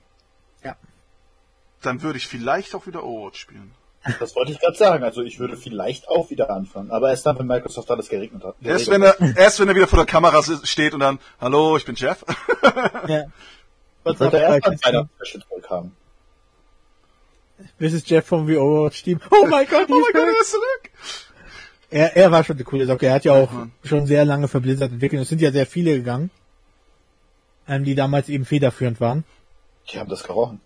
dann 1.83 2.03
würde 2.03 2.18
ich 2.18 2.26
vielleicht 2.26 2.74
auch 2.74 2.87
wieder 2.87 3.05
Overwatch 3.05 3.41
spielen. 3.41 3.72
Das 4.20 4.35
wollte 4.37 4.53
ich 4.53 4.61
gerade 4.61 4.76
sagen. 4.76 5.05
Also 5.05 5.22
ich 5.22 5.39
würde 5.39 5.57
vielleicht 5.57 6.09
auch 6.09 6.31
wieder 6.31 6.51
anfangen. 6.51 6.91
Aber 6.91 7.11
erst 7.11 7.26
dann, 7.26 7.39
wenn 7.39 7.47
Microsoft 7.47 7.91
alles 7.91 8.09
geregnet 8.09 8.45
hat. 8.45 8.57
Erst 8.62 8.89
wenn, 8.89 9.03
er, 9.03 9.16
erst 9.37 9.61
wenn 9.61 9.68
er 9.68 9.74
wieder 9.74 9.89
vor 9.89 9.99
der 9.99 10.07
Kamera 10.07 10.43
steht 10.64 10.95
und 10.95 11.01
dann, 11.01 11.18
hallo, 11.41 11.76
ich 11.76 11.85
bin 11.85 11.95
Jeff. 11.95 12.24
Ja. 13.07 13.24
Ich 14.05 14.18
wollte 14.20 14.39
erst 14.39 14.64
dann 14.64 14.79
einer 14.85 15.09
Flasche 15.16 15.41
zurückhaben. 15.41 15.93
This 17.79 17.93
is 17.93 18.09
Jeff 18.09 18.24
vom 18.24 18.47
The 18.47 18.57
Overwatch 18.57 19.03
Team. 19.03 19.20
Oh 19.31 19.47
mein 19.47 19.66
Gott, 19.66 19.87
oh 19.91 20.01
mein 20.01 20.12
Gott, 20.12 20.35
er 20.35 20.41
ist 20.41 20.51
zurück. 20.51 20.91
Er, 21.91 22.16
er 22.16 22.31
war 22.31 22.45
schon 22.45 22.57
eine 22.57 22.64
coole 22.64 22.87
Socke. 22.87 23.07
Er 23.07 23.14
hat 23.14 23.24
ja 23.24 23.33
auch 23.33 23.51
Mann. 23.51 23.72
schon 23.83 24.07
sehr 24.07 24.24
lange 24.24 24.49
für 24.49 24.61
Blizzard 24.61 24.93
entwickelt. 24.93 25.22
Es 25.22 25.29
sind 25.29 25.41
ja 25.41 25.51
sehr 25.53 25.66
viele 25.66 25.97
gegangen, 25.97 26.31
ähm, 27.66 27.85
die 27.85 27.95
damals 27.95 28.29
eben 28.29 28.45
federführend 28.45 29.01
waren. 29.01 29.24
Die 29.91 29.99
haben 29.99 30.09
das 30.09 30.22
gerochen. 30.22 30.61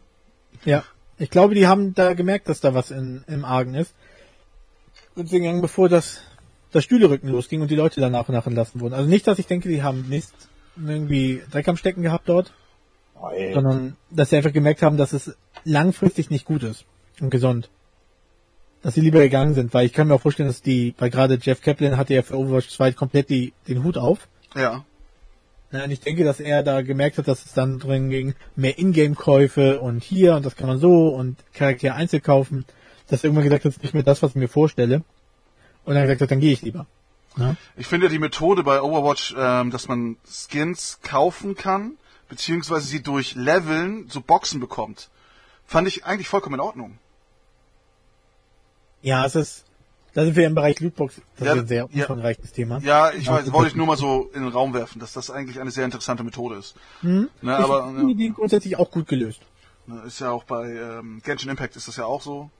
Ja. 0.65 0.85
Ich 1.19 1.31
glaube, 1.31 1.55
die 1.55 1.67
haben 1.67 1.95
da 1.95 2.15
gemerkt, 2.15 2.49
dass 2.49 2.61
da 2.61 2.75
was 2.75 2.91
in, 2.91 3.25
im 3.27 3.45
Argen 3.45 3.75
ist. 3.75 3.95
Und 5.15 5.29
sind 5.29 5.43
gegangen, 5.43 5.61
bevor 5.61 5.89
das, 5.89 6.23
das 6.71 6.85
Stühlerücken 6.85 7.29
losging 7.29 7.61
und 7.61 7.71
die 7.71 7.77
Leute 7.77 8.01
dann 8.01 8.13
nach 8.13 8.29
und 8.29 8.35
nach 8.35 8.47
entlassen 8.47 8.81
wurden. 8.81 8.95
Also 8.95 9.09
nicht, 9.09 9.27
dass 9.27 9.39
ich 9.39 9.47
denke, 9.47 9.69
die 9.69 9.83
haben 9.83 10.09
Mist 10.09 10.35
irgendwie 10.77 11.43
Dreck 11.51 11.69
am 11.69 11.77
Stecken 11.77 12.03
gehabt 12.03 12.29
dort, 12.29 12.53
Nein. 13.21 13.55
sondern 13.55 13.97
dass 14.11 14.31
sie 14.31 14.37
einfach 14.37 14.53
gemerkt 14.53 14.83
haben, 14.83 14.97
dass 14.97 15.13
es 15.13 15.37
langfristig 15.65 16.31
nicht 16.31 16.47
gut 16.47 16.63
ist 16.63 16.87
und 17.21 17.31
gesund. 17.31 17.69
Dass 18.83 18.95
sie 18.95 19.01
lieber 19.01 19.21
gegangen 19.21 19.55
sind, 19.55 19.73
weil 19.75 19.87
ich 19.87 19.93
kann 19.93 20.09
mir 20.09 20.15
auch 20.15 20.21
vorstellen, 20.21 20.49
dass 20.49 20.63
die, 20.63 20.95
weil 20.99 21.11
gerade 21.11 21.39
Jeff 21.41 21.61
Kaplan 21.61 21.97
hatte 21.97 22.15
ja 22.15 22.23
für 22.23 22.39
Overwatch 22.39 22.69
2 22.71 22.93
komplett 22.93 23.31
die, 23.31 23.53
den 23.69 23.85
Hut 23.85 23.97
auf. 23.97 24.29
Ja. 24.57 24.85
Und 25.73 25.91
ich 25.91 26.01
denke, 26.01 26.25
dass 26.25 26.39
er 26.39 26.63
da 26.63 26.83
gemerkt 26.83 27.19
hat, 27.19 27.29
dass 27.29 27.45
es 27.47 27.55
dann 27.55 27.79
drin 27.79 28.11
ging, 28.11 28.35
mehr 28.57 28.79
Ingame-Käufe 28.79 29.81
und 29.81 30.03
hier 30.03 30.37
und 30.37 30.45
das 30.45 30.55
kann 30.57 30.69
man 30.69 30.79
so 30.79 31.09
und 31.09 31.39
Charakter 31.55 31.95
einzeln 31.95 32.23
kaufen, 32.23 32.67
dass 33.09 33.21
er 33.21 33.29
irgendwann 33.29 33.45
gesagt 33.45 33.65
hat, 33.65 33.71
das 33.71 33.77
ist 33.77 33.83
nicht 33.83 33.95
mehr 33.95 34.03
das, 34.03 34.23
was 34.23 34.31
ich 34.31 34.37
mir 34.37 34.49
vorstelle. 34.49 35.03
Und 35.85 35.95
dann 35.95 36.03
gesagt 36.03 36.21
hat, 36.21 36.31
dann 36.31 36.41
gehe 36.41 36.53
ich 36.53 36.63
lieber. 36.63 36.87
Ja? 37.39 37.57
Ich 37.77 37.87
finde 37.87 38.11
die 38.11 38.19
Methode 38.19 38.63
bei 38.63 38.83
Overwatch, 38.83 39.35
ähm, 39.37 39.71
dass 39.71 39.89
man 39.89 40.17
Skins 40.27 41.01
kaufen 41.03 41.57
kann, 41.57 41.97
beziehungsweise 42.29 42.87
sie 42.87 43.03
durch 43.03 43.35
Leveln 43.35 44.07
so 44.09 44.21
Boxen 44.21 44.61
bekommt, 44.61 45.09
fand 45.67 45.89
ich 45.89 46.05
eigentlich 46.05 46.29
vollkommen 46.29 46.57
in 46.57 46.61
Ordnung. 46.61 46.99
ja, 49.03 49.25
es 49.25 49.35
ist, 49.35 49.65
da 50.15 50.25
sind 50.25 50.37
wir 50.37 50.47
im 50.47 50.55
Bereich 50.55 50.79
Lootbox, 50.81 51.21
das 51.39 51.47
Ja, 51.47 51.55
ist 51.55 51.61
ein 51.61 51.67
sehr 51.67 51.89
ja. 51.91 52.03
umfangreiches 52.03 52.53
Thema. 52.53 52.79
Ja, 52.79 53.11
ich 53.13 53.27
Ja, 53.27 53.33
weiß, 53.35 53.53
wollte 53.53 53.71
ich 53.71 53.77
nur 53.77 53.87
mal 53.87 53.97
so 53.97 54.31
in 54.35 54.43
den 54.43 54.53
Raum 54.53 54.75
werfen, 54.75 55.01
dass 55.01 55.13
das 55.13 55.31
eigentlich 55.31 55.61
eine 55.61 55.71
sehr 55.71 55.85
interessante 55.85 56.23
Methode 56.25 56.57
ist. 56.57 56.75
Hm? 57.01 57.29
Ne, 57.41 57.57
ich 57.59 57.65
aber 57.65 57.87
finde 57.87 58.15
die 58.15 58.33
grundsätzlich 58.33 58.77
auch 58.77 58.91
gut 58.91 59.09
gelöst. 59.09 59.41
ja, 59.87 60.03
ist 60.05 60.21
ja 60.21 60.31
auch 60.31 60.45
bei 60.45 60.71
ähm, 60.71 61.21
Genshin 61.25 61.51
Impact 61.51 61.77
ist 61.77 61.89
das 61.89 61.97
ja 61.97 62.05
auch 62.05 62.23
so. 62.23 62.51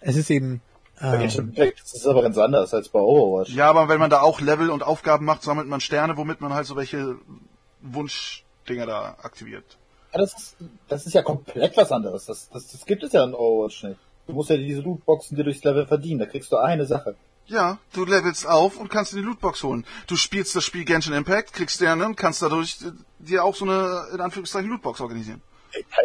Es 0.00 0.16
ist 0.16 0.30
eben, 0.30 0.60
Bei 1.00 1.14
ähm, 1.14 1.20
Genshin 1.20 1.48
Impact 1.50 1.80
das 1.82 1.94
ist 1.94 2.06
aber 2.06 2.22
ganz 2.22 2.36
anders 2.38 2.74
als 2.74 2.88
bei 2.88 2.98
Overwatch. 3.00 3.50
Ja, 3.54 3.70
aber 3.70 3.88
wenn 3.88 3.98
man 4.00 4.10
da 4.10 4.20
auch 4.20 4.40
Level 4.40 4.70
und 4.70 4.82
Aufgaben 4.82 5.24
macht, 5.24 5.42
sammelt 5.42 5.68
man 5.68 5.80
Sterne, 5.80 6.16
womit 6.16 6.40
man 6.40 6.52
halt 6.52 6.66
so 6.66 6.76
welche 6.76 7.16
Wunschdinger 7.80 8.86
da 8.86 9.16
aktiviert. 9.22 9.78
Ja, 10.12 10.20
das, 10.20 10.34
ist, 10.34 10.56
das 10.88 11.06
ist 11.06 11.12
ja 11.12 11.22
komplett 11.22 11.76
was 11.76 11.90
anderes. 11.92 12.26
Das, 12.26 12.48
das, 12.50 12.68
das 12.68 12.84
gibt 12.86 13.02
es 13.02 13.12
ja 13.12 13.24
in 13.24 13.34
Overwatch 13.34 13.84
nicht. 13.84 14.00
Du 14.26 14.32
musst 14.32 14.50
ja 14.50 14.56
diese 14.56 14.80
Lootboxen 14.80 15.36
dir 15.36 15.44
durchs 15.44 15.62
Level 15.64 15.86
verdienen. 15.86 16.20
Da 16.20 16.26
kriegst 16.26 16.50
du 16.50 16.56
eine 16.56 16.86
Sache. 16.86 17.16
Ja, 17.46 17.78
du 17.92 18.06
levelst 18.06 18.48
auf 18.48 18.78
und 18.78 18.88
kannst 18.88 19.12
dir 19.12 19.16
die 19.16 19.22
Lootbox 19.22 19.62
holen. 19.64 19.84
Du 20.06 20.16
spielst 20.16 20.56
das 20.56 20.64
Spiel 20.64 20.84
Genshin 20.84 21.12
Impact, 21.12 21.52
kriegst 21.52 21.76
Sterne 21.76 22.06
und 22.06 22.16
kannst 22.16 22.40
dadurch 22.40 22.78
äh, 22.82 22.92
dir 23.18 23.44
auch 23.44 23.54
so 23.54 23.66
eine, 23.66 24.06
in 24.14 24.20
Anführungszeichen, 24.20 24.70
Lootbox 24.70 25.00
organisieren. 25.00 25.42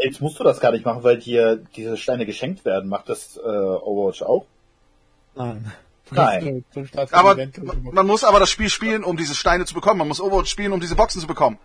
Jetzt 0.03 0.19
musst 0.19 0.39
du 0.39 0.43
das 0.43 0.59
gar 0.59 0.71
nicht 0.71 0.83
machen, 0.83 1.03
weil 1.03 1.19
dir 1.19 1.55
diese 1.75 1.95
Steine 1.95 2.25
geschenkt 2.25 2.65
werden. 2.65 2.89
Macht 2.89 3.07
das 3.07 3.37
äh, 3.37 3.39
Overwatch 3.39 4.23
auch? 4.23 4.45
nein. 5.35 5.71
Nein. 6.11 6.65
Aber 7.11 7.37
man 7.91 8.07
muss 8.07 8.23
aber 8.23 8.39
das 8.39 8.49
Spiel 8.49 8.69
spielen, 8.69 9.03
um 9.03 9.15
diese 9.15 9.35
Steine 9.35 9.65
zu 9.65 9.75
bekommen. 9.75 9.99
Man 9.99 10.07
muss 10.07 10.19
Overwatch 10.19 10.49
spielen, 10.49 10.71
um 10.73 10.79
diese 10.79 10.95
Boxen 10.95 11.21
zu 11.21 11.27
bekommen. 11.27 11.59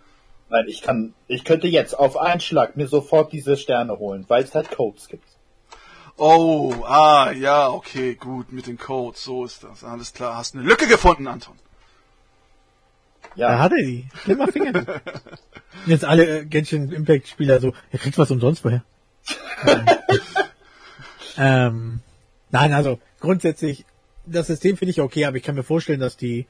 Nein, 0.51 0.67
ich 0.69 0.83
kann, 0.83 1.15
ich 1.27 1.45
könnte 1.45 1.67
jetzt 1.67 1.99
auf 1.99 2.19
einen 2.19 2.41
Schlag 2.41 2.77
mir 2.77 2.87
sofort 2.87 3.33
diese 3.33 3.57
Sterne 3.57 3.99
holen, 3.99 4.27
weil 4.29 4.45
es 4.45 4.55
halt 4.55 4.71
Codes 4.71 5.09
gibt. 5.09 5.25
Oh, 6.17 6.73
ah, 6.87 7.33
ja, 7.33 7.69
okay, 7.69 8.15
gut, 8.15 8.53
mit 8.53 8.67
den 8.67 8.79
Codes, 8.79 9.25
so 9.25 9.45
ist 9.45 9.65
das. 9.65 9.83
Alles 9.83 10.12
klar, 10.12 10.37
hast 10.37 10.55
eine 10.55 10.62
Lücke 10.62 10.87
gefunden, 10.87 11.27
Anton. 11.27 11.57
Da 13.37 13.41
Ja, 13.55 13.59
hat 13.59 13.73
er 13.73 13.83
die. 13.83 14.09
Schlimmer 14.23 14.49
Finger. 14.49 15.03
Jetzt 15.87 16.05
alle 16.05 16.41
äh, 16.41 16.45
Genshin 16.45 16.93
Impact 16.93 17.29
Spieler 17.29 17.61
so, 17.61 17.73
er 17.91 17.99
kriegt 17.99 18.17
was 18.17 18.31
umsonst 18.31 18.62
vorher. 18.62 18.85
ähm, 21.37 22.01
nein, 22.51 22.73
also 22.73 23.01
grundsätzlich, 23.21 23.85
das 24.25 24.47
System 24.47 24.77
finde 24.77 24.91
ich 24.91 25.01
okay, 25.01 25.25
aber 25.25 25.37
ich 25.37 25.43
kann 25.43 25.57
mir 25.57 25.65
vorstellen, 25.65 26.01
dass 26.01 26.17
die 26.17 26.47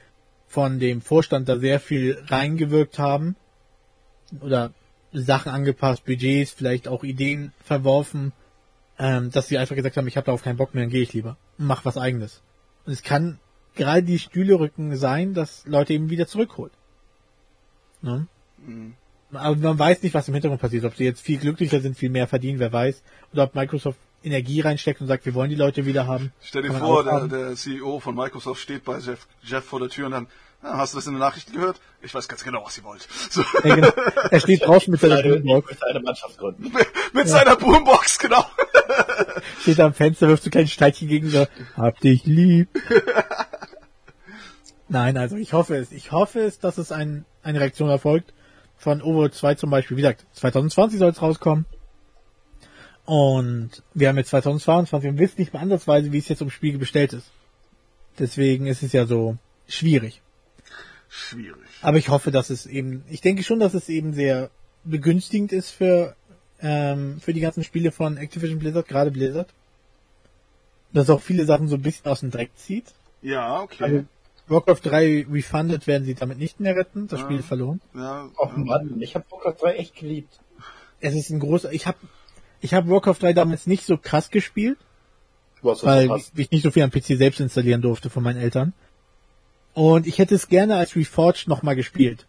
von 0.46 0.78
dem 0.78 1.00
Vorstand 1.00 1.48
da 1.48 1.58
sehr 1.58 1.80
viel 1.80 2.22
reingewirkt 2.26 2.98
haben 2.98 3.36
oder 4.40 4.72
Sachen 5.12 5.50
angepasst, 5.50 6.04
Budgets, 6.04 6.52
vielleicht 6.52 6.86
auch 6.86 7.02
Ideen 7.02 7.52
verworfen, 7.64 8.32
ähm, 8.98 9.30
dass 9.30 9.48
sie 9.48 9.58
einfach 9.58 9.76
gesagt 9.76 9.96
haben, 9.96 10.06
ich 10.06 10.16
habe 10.16 10.26
darauf 10.26 10.42
keinen 10.42 10.56
Bock 10.56 10.74
mehr, 10.74 10.84
dann 10.84 10.90
gehe 10.90 11.02
ich 11.02 11.12
lieber 11.12 11.36
mach 11.58 11.84
was 11.84 11.96
eigenes. 11.96 12.42
Und 12.86 12.92
es 12.92 13.02
kann 13.02 13.38
gerade 13.74 14.02
die 14.02 14.18
Stühlerücken 14.18 14.96
sein, 14.96 15.34
dass 15.34 15.64
Leute 15.66 15.94
eben 15.94 16.10
wieder 16.10 16.26
zurückholt. 16.26 16.72
Ne? 18.02 18.26
Aber 19.32 19.56
man 19.56 19.78
weiß 19.78 20.02
nicht, 20.02 20.14
was 20.14 20.28
im 20.28 20.34
Hintergrund 20.34 20.60
passiert. 20.60 20.84
Ob 20.84 20.94
sie 20.96 21.04
jetzt 21.04 21.22
viel 21.22 21.38
glücklicher 21.38 21.80
sind, 21.80 21.96
viel 21.96 22.10
mehr 22.10 22.28
verdienen, 22.28 22.58
wer 22.58 22.72
weiß. 22.72 23.02
Oder 23.32 23.44
ob 23.44 23.54
Microsoft 23.54 23.98
Energie 24.22 24.60
reinsteckt 24.60 25.00
und 25.00 25.06
sagt, 25.06 25.26
wir 25.26 25.34
wollen 25.34 25.50
die 25.50 25.56
Leute 25.56 25.84
wieder 25.84 26.06
haben. 26.06 26.32
Stell 26.40 26.62
dir 26.62 26.72
vor, 26.72 27.04
der, 27.04 27.28
der 27.28 27.54
CEO 27.54 28.00
von 28.00 28.14
Microsoft 28.14 28.60
steht 28.60 28.84
bei 28.84 28.98
Jeff, 28.98 29.26
Jeff 29.42 29.64
vor 29.64 29.80
der 29.80 29.90
Tür 29.90 30.06
und 30.06 30.12
dann, 30.12 30.26
hast 30.64 30.94
du 30.94 30.98
das 30.98 31.06
in 31.06 31.14
den 31.14 31.20
Nachrichten 31.20 31.52
gehört? 31.52 31.80
Ich 32.02 32.14
weiß 32.14 32.28
ganz 32.28 32.42
genau, 32.42 32.64
was 32.64 32.76
ihr 32.78 32.84
wollt. 32.84 33.06
So, 33.30 33.42
Ja, 33.62 33.74
genau. 33.74 33.92
Er 34.30 34.40
steht 34.40 34.62
draußen 34.66 34.90
mit 34.90 35.00
seiner 35.00 35.22
Boombox, 35.22 35.70
möchte 35.70 35.86
eine 35.86 36.00
Mannschaft 36.00 36.38
gründen. 36.38 36.72
mit 37.12 37.28
seiner 37.28 37.56
Boombox, 37.56 38.18
genau. 38.20 38.44
steht 39.60 39.80
am 39.80 39.94
Fenster, 39.94 40.28
wirft 40.28 40.42
so 40.42 40.50
kleine 40.50 40.68
Steinchen 40.68 41.08
gegen 41.08 41.28
so, 41.28 41.46
hab 41.76 42.00
dich 42.00 42.24
lieb. 42.24 42.68
Nein, 44.88 45.16
also 45.16 45.36
ich 45.36 45.52
hoffe 45.52 45.76
es. 45.76 45.92
Ich 45.92 46.12
hoffe 46.12 46.40
es, 46.40 46.58
dass 46.58 46.78
es 46.78 46.92
ein, 46.92 47.24
eine 47.42 47.60
Reaktion 47.60 47.88
erfolgt. 47.88 48.32
Von 48.76 49.02
Overwatch 49.02 49.38
2 49.38 49.54
zum 49.54 49.70
Beispiel. 49.70 49.96
Wie 49.96 50.02
gesagt, 50.02 50.26
2020 50.34 50.98
soll 50.98 51.10
es 51.10 51.22
rauskommen. 51.22 51.64
Und 53.06 53.82
wir 53.92 54.08
haben 54.08 54.16
jetzt 54.16 54.30
2022 54.30 55.10
und 55.10 55.18
wissen 55.18 55.38
nicht 55.38 55.52
mal 55.52 55.60
ansatzweise, 55.60 56.12
wie 56.12 56.18
es 56.18 56.28
jetzt 56.28 56.40
ums 56.40 56.54
Spiel 56.54 56.78
bestellt 56.78 57.12
ist. 57.12 57.30
Deswegen 58.18 58.66
ist 58.66 58.82
es 58.82 58.92
ja 58.92 59.06
so 59.06 59.36
schwierig. 59.68 60.22
Schwierig. 61.16 61.62
Aber 61.82 61.96
ich 61.98 62.08
hoffe, 62.08 62.30
dass 62.32 62.50
es 62.50 62.66
eben, 62.66 63.04
ich 63.08 63.20
denke 63.20 63.44
schon, 63.44 63.60
dass 63.60 63.74
es 63.74 63.88
eben 63.88 64.14
sehr 64.14 64.50
begünstigend 64.82 65.52
ist 65.52 65.70
für, 65.70 66.16
ähm, 66.60 67.20
für 67.20 67.32
die 67.32 67.40
ganzen 67.40 67.62
Spiele 67.62 67.92
von 67.92 68.16
Activision 68.16 68.58
Blizzard, 68.58 68.88
gerade 68.88 69.10
Blizzard. 69.12 69.48
Dass 70.92 71.10
auch 71.10 71.20
viele 71.20 71.44
Sachen 71.44 71.68
so 71.68 71.76
ein 71.76 71.82
bisschen 71.82 72.06
aus 72.06 72.20
dem 72.20 72.30
Dreck 72.30 72.50
zieht. 72.56 72.86
Ja, 73.22 73.60
okay. 73.62 73.82
Also, 73.84 74.04
Warcraft 74.48 74.80
3 74.82 75.26
Refunded 75.30 75.86
werden 75.86 76.04
sie 76.04 76.14
damit 76.14 76.38
nicht 76.38 76.60
mehr 76.60 76.76
retten, 76.76 77.06
das 77.08 77.20
Ja. 77.20 77.26
Spiel 77.26 77.42
verloren. 77.42 77.80
ja, 77.94 78.28
Oh 78.36 78.48
Mann, 78.56 79.00
ich 79.00 79.14
habe 79.14 79.24
Warcraft 79.30 79.56
3 79.62 79.74
echt 79.76 79.96
geliebt. 79.96 80.38
Es 81.00 81.14
ist 81.14 81.30
ein 81.30 81.40
großer, 81.40 81.72
ich 81.72 81.86
habe 81.86 81.98
ich 82.60 82.74
hab 82.74 82.88
Warcraft 82.88 83.16
3 83.20 83.32
damals 83.32 83.66
nicht 83.66 83.84
so 83.86 83.96
krass 83.96 84.30
gespielt, 84.30 84.78
was 85.62 85.84
weil 85.84 86.06
verpasst. 86.06 86.32
ich 86.36 86.50
nicht 86.50 86.62
so 86.62 86.70
viel 86.70 86.82
am 86.82 86.90
PC 86.90 87.16
selbst 87.16 87.40
installieren 87.40 87.82
durfte 87.82 88.10
von 88.10 88.22
meinen 88.22 88.38
Eltern. 88.40 88.72
Und 89.74 90.06
ich 90.06 90.18
hätte 90.18 90.34
es 90.34 90.48
gerne 90.48 90.76
als 90.76 90.96
Reforged 90.96 91.48
nochmal 91.48 91.76
gespielt. 91.76 92.26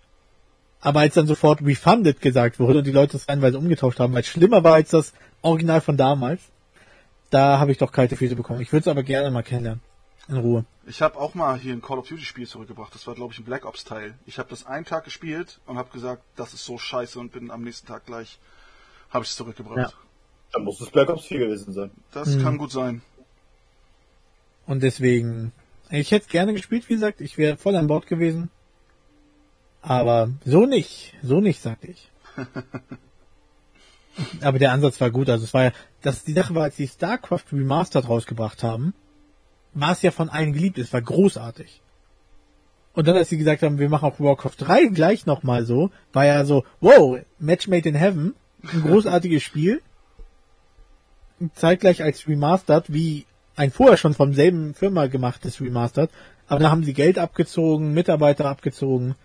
Aber 0.82 1.00
als 1.00 1.14
dann 1.16 1.28
sofort 1.28 1.62
Refunded 1.62 2.22
gesagt 2.22 2.60
wurde 2.60 2.80
und 2.80 2.88
die 2.88 2.92
Leute 2.92 3.18
es 3.18 3.30
reinweise 3.30 3.58
umgetauscht 3.58 4.00
haben, 4.00 4.14
weil 4.14 4.22
es 4.22 4.28
schlimmer 4.28 4.64
war 4.64 4.76
als 4.76 4.90
das 4.90 5.14
Original 5.42 5.82
von 5.82 5.98
damals, 5.98 6.42
da 7.30 7.60
habe 7.60 7.72
ich 7.72 7.78
doch 7.78 7.92
kalte 7.92 8.16
Füße 8.16 8.36
bekommen. 8.36 8.62
Ich 8.62 8.72
würde 8.72 8.82
es 8.82 8.88
aber 8.88 9.04
gerne 9.04 9.32
mal 9.32 9.44
kennenlernen. 9.44 9.82
In 10.28 10.38
Ruhe. 10.38 10.66
Ich 10.88 11.02
habe 11.04 11.20
auch 11.20 11.36
mal 11.36 11.58
hier 11.58 11.74
ein 11.74 11.82
Call 11.82 12.00
of 12.00 12.08
Duty 12.08 12.24
Spiel 12.24 12.48
zurückgebracht. 12.48 12.94
Das 12.96 13.06
war, 13.06 13.14
glaube 13.14 13.34
ich, 13.34 13.40
ein 13.40 13.46
Black 13.46 13.66
Ops 13.66 13.84
Teil. 13.84 14.16
Ich 14.26 14.40
habe 14.40 14.50
das 14.50 14.66
einen 14.66 14.86
Tag 14.86 15.04
gespielt 15.04 15.60
und 15.68 15.78
habe 15.78 15.92
gesagt, 15.92 16.24
das 16.36 16.54
ist 16.54 16.66
so 16.66 16.80
scheiße 16.80 17.20
und 17.20 17.32
bin 17.32 17.52
am 17.52 17.64
nächsten 17.64 17.88
Tag 17.88 18.06
gleich, 18.08 18.40
habe 19.12 19.24
ich 19.24 19.30
es 19.30 19.36
zurückgebracht. 19.36 19.78
Ja. 19.78 19.92
Dann 20.54 20.64
muss 20.64 20.82
es 20.82 20.90
Black 20.90 21.10
Ops 21.10 21.26
4 21.26 21.40
gewesen 21.40 21.74
sein. 21.74 21.92
Das 22.12 22.40
kann 22.42 22.58
gut 22.58 22.72
sein. 22.72 23.02
Und 24.66 24.82
deswegen, 24.82 25.52
ich 25.90 26.12
hätte 26.12 26.30
gerne 26.30 26.54
gespielt, 26.54 26.88
wie 26.90 26.94
gesagt, 26.94 27.22
ich 27.22 27.38
wäre 27.38 27.58
voll 27.58 27.76
an 27.76 27.88
Bord 27.88 28.08
gewesen. 28.08 28.50
Aber 29.82 30.30
so 30.44 30.66
nicht, 30.66 31.14
so 31.22 31.42
nicht, 31.42 31.62
sagte 31.62 31.88
ich. 31.88 32.10
Aber 34.42 34.60
der 34.60 34.72
Ansatz 34.72 35.00
war 35.02 35.12
gut, 35.12 35.30
also 35.30 35.44
es 35.44 35.54
war 35.54 35.66
ja, 35.66 35.72
das, 36.02 36.24
die 36.24 36.34
Sache 36.34 36.56
war, 36.56 36.64
als 36.64 36.78
die 36.78 36.88
StarCraft 36.88 37.44
Remastered 37.52 38.08
rausgebracht 38.08 38.64
haben, 38.64 38.94
war 39.74 39.92
es 39.92 40.02
ja 40.02 40.12
von 40.12 40.30
allen 40.30 40.54
geliebt, 40.54 40.78
es 40.78 40.94
war 40.94 41.02
großartig. 41.02 41.82
Und 42.94 43.08
dann, 43.08 43.18
als 43.18 43.30
sie 43.30 43.38
gesagt 43.38 43.62
haben, 43.62 43.78
wir 43.78 43.90
machen 43.90 44.10
auch 44.10 44.20
Warcraft 44.20 44.56
3 44.58 44.86
gleich 44.86 45.26
nochmal 45.26 45.66
so, 45.66 45.92
war 46.14 46.26
ja 46.26 46.46
so, 46.46 46.64
wow, 46.80 47.20
Match 47.40 47.68
made 47.68 47.88
in 47.88 47.96
heaven, 47.96 48.36
ein 48.64 48.84
großartiges 48.84 49.44
Spiel. 49.44 49.82
Zeitgleich 51.54 52.02
als 52.02 52.28
Remastered, 52.28 52.94
wie 52.94 53.26
ein 53.56 53.72
vorher 53.72 53.98
schon 53.98 54.14
vom 54.14 54.34
selben 54.34 54.74
Firma 54.74 55.08
gemachtes 55.08 55.62
Remastered. 55.62 56.10
Aber 56.48 56.60
da 56.60 56.70
haben 56.70 56.84
sie 56.84 56.94
Geld 56.94 57.18
abgezogen, 57.18 57.94
Mitarbeiter 57.94 58.46
abgezogen. 58.46 59.16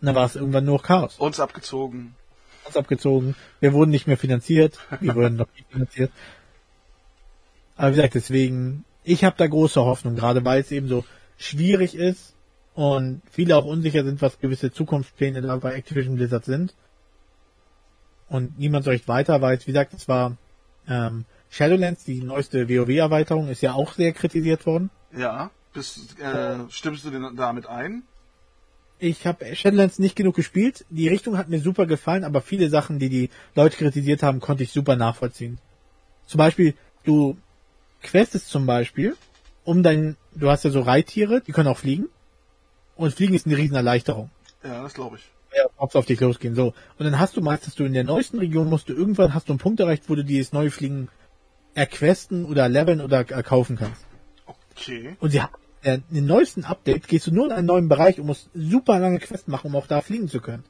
Und 0.00 0.06
dann 0.06 0.14
war 0.14 0.26
es 0.26 0.36
irgendwann 0.36 0.64
nur 0.64 0.82
Chaos. 0.82 1.16
Uns 1.18 1.40
abgezogen. 1.40 2.14
Uns 2.66 2.76
abgezogen. 2.76 3.36
Wir 3.60 3.72
wurden 3.72 3.90
nicht 3.90 4.06
mehr 4.06 4.16
finanziert. 4.16 4.78
Wir 5.00 5.14
wurden 5.14 5.36
noch 5.36 5.48
nicht 5.54 5.66
finanziert. 5.70 6.10
Aber 7.76 7.90
wie 7.90 7.96
gesagt, 7.96 8.14
deswegen, 8.14 8.84
ich 9.02 9.24
habe 9.24 9.36
da 9.36 9.46
große 9.46 9.80
Hoffnung, 9.80 10.16
gerade 10.16 10.44
weil 10.44 10.60
es 10.60 10.70
eben 10.70 10.88
so 10.88 11.04
schwierig 11.36 11.94
ist 11.94 12.34
und 12.74 13.22
viele 13.30 13.56
auch 13.56 13.64
unsicher 13.64 14.04
sind, 14.04 14.22
was 14.22 14.38
gewisse 14.38 14.72
Zukunftspläne 14.72 15.42
da 15.42 15.56
bei 15.56 15.74
Activision 15.74 16.16
Blizzard 16.16 16.44
sind. 16.44 16.74
Und 18.28 18.58
niemand 18.58 18.84
so 18.84 18.90
recht 18.90 19.06
weiter 19.06 19.40
weiß. 19.40 19.66
Wie 19.66 19.72
gesagt, 19.72 19.94
es 19.94 20.08
war 20.08 20.36
ähm, 20.88 21.24
Shadowlands, 21.50 22.04
die 22.04 22.22
neueste 22.22 22.68
WoW-Erweiterung, 22.68 23.48
ist 23.48 23.62
ja 23.62 23.74
auch 23.74 23.94
sehr 23.94 24.12
kritisiert 24.12 24.66
worden. 24.66 24.90
Ja. 25.16 25.50
Bist, 25.72 26.18
äh, 26.20 26.58
stimmst 26.70 27.04
du 27.04 27.10
denn 27.10 27.36
damit 27.36 27.66
ein? 27.66 28.04
Ich 28.98 29.26
habe 29.26 29.54
Shadowlands 29.54 29.98
nicht 29.98 30.16
genug 30.16 30.36
gespielt. 30.36 30.84
Die 30.88 31.08
Richtung 31.08 31.36
hat 31.36 31.48
mir 31.48 31.60
super 31.60 31.86
gefallen, 31.86 32.24
aber 32.24 32.40
viele 32.40 32.70
Sachen, 32.70 32.98
die 32.98 33.08
die 33.08 33.30
Leute 33.54 33.76
kritisiert 33.76 34.22
haben, 34.22 34.40
konnte 34.40 34.62
ich 34.62 34.72
super 34.72 34.96
nachvollziehen. 34.96 35.58
Zum 36.26 36.38
Beispiel, 36.38 36.74
du 37.02 37.36
questest 38.02 38.48
zum 38.48 38.66
Beispiel, 38.66 39.16
um 39.64 39.82
dein, 39.82 40.16
du 40.34 40.50
hast 40.50 40.64
ja 40.64 40.70
so 40.70 40.80
Reittiere, 40.80 41.40
die 41.40 41.52
können 41.52 41.68
auch 41.68 41.78
fliegen. 41.78 42.08
Und 42.96 43.12
Fliegen 43.14 43.34
ist 43.34 43.46
eine 43.46 43.56
riesen 43.56 43.74
Erleichterung. 43.74 44.30
Ja, 44.62 44.82
das 44.82 44.94
glaube 44.94 45.16
ich. 45.16 45.22
Ja, 45.56 45.66
ob's 45.76 45.96
auf 45.96 46.06
dich 46.06 46.20
losgehen, 46.20 46.54
so. 46.54 46.74
Und 46.98 47.04
dann 47.04 47.18
hast 47.18 47.36
du 47.36 47.40
meistens 47.40 47.74
du 47.74 47.84
in 47.84 47.92
der 47.92 48.04
neuesten 48.04 48.38
Region 48.38 48.68
musst 48.68 48.88
du 48.88 48.92
irgendwann 48.92 49.34
hast 49.34 49.48
du 49.48 49.52
einen 49.52 49.60
Punkt 49.60 49.80
erreicht, 49.80 50.04
wo 50.08 50.14
du 50.14 50.24
dieses 50.24 50.52
neue 50.52 50.70
Fliegen 50.70 51.08
erquesten 51.74 52.44
oder 52.44 52.68
leveln 52.68 53.00
oder 53.00 53.24
kaufen 53.24 53.76
kannst. 53.76 54.04
Okay. 54.46 55.16
Und 55.20 55.30
sie 55.30 55.42
haben 55.42 55.52
äh, 55.84 55.98
den 56.10 56.26
neuesten 56.26 56.64
Update 56.64 57.08
gehst 57.08 57.26
du 57.26 57.30
nur 57.30 57.46
in 57.46 57.52
einen 57.52 57.66
neuen 57.66 57.88
Bereich 57.88 58.18
und 58.18 58.26
musst 58.26 58.48
super 58.54 58.98
lange 58.98 59.18
Quest 59.18 59.48
machen, 59.48 59.68
um 59.68 59.76
auch 59.76 59.86
da 59.86 60.00
fliegen 60.00 60.28
zu 60.28 60.40
können. 60.40 60.64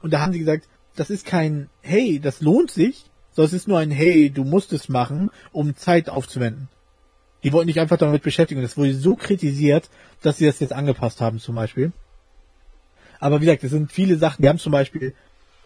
Und 0.00 0.12
da 0.12 0.20
haben 0.20 0.32
sie 0.32 0.38
gesagt, 0.38 0.68
das 0.96 1.10
ist 1.10 1.26
kein 1.26 1.68
Hey, 1.82 2.18
das 2.18 2.40
lohnt 2.40 2.70
sich, 2.70 3.04
sondern 3.32 3.48
es 3.48 3.52
ist 3.52 3.68
nur 3.68 3.78
ein 3.78 3.90
Hey, 3.90 4.30
du 4.30 4.44
musst 4.44 4.72
es 4.72 4.88
machen, 4.88 5.30
um 5.52 5.76
Zeit 5.76 6.08
aufzuwenden. 6.08 6.68
Die 7.42 7.52
wollten 7.52 7.68
dich 7.68 7.78
einfach 7.78 7.98
damit 7.98 8.22
beschäftigen. 8.22 8.62
Das 8.62 8.78
wurde 8.78 8.94
so 8.94 9.16
kritisiert, 9.16 9.90
dass 10.22 10.38
sie 10.38 10.46
das 10.46 10.60
jetzt 10.60 10.72
angepasst 10.72 11.20
haben 11.20 11.38
zum 11.40 11.54
Beispiel. 11.54 11.92
Aber 13.20 13.40
wie 13.40 13.44
gesagt, 13.44 13.64
es 13.64 13.70
sind 13.70 13.92
viele 13.92 14.16
Sachen. 14.16 14.42
Die 14.42 14.48
haben 14.48 14.58
zum 14.58 14.72
Beispiel, 14.72 15.14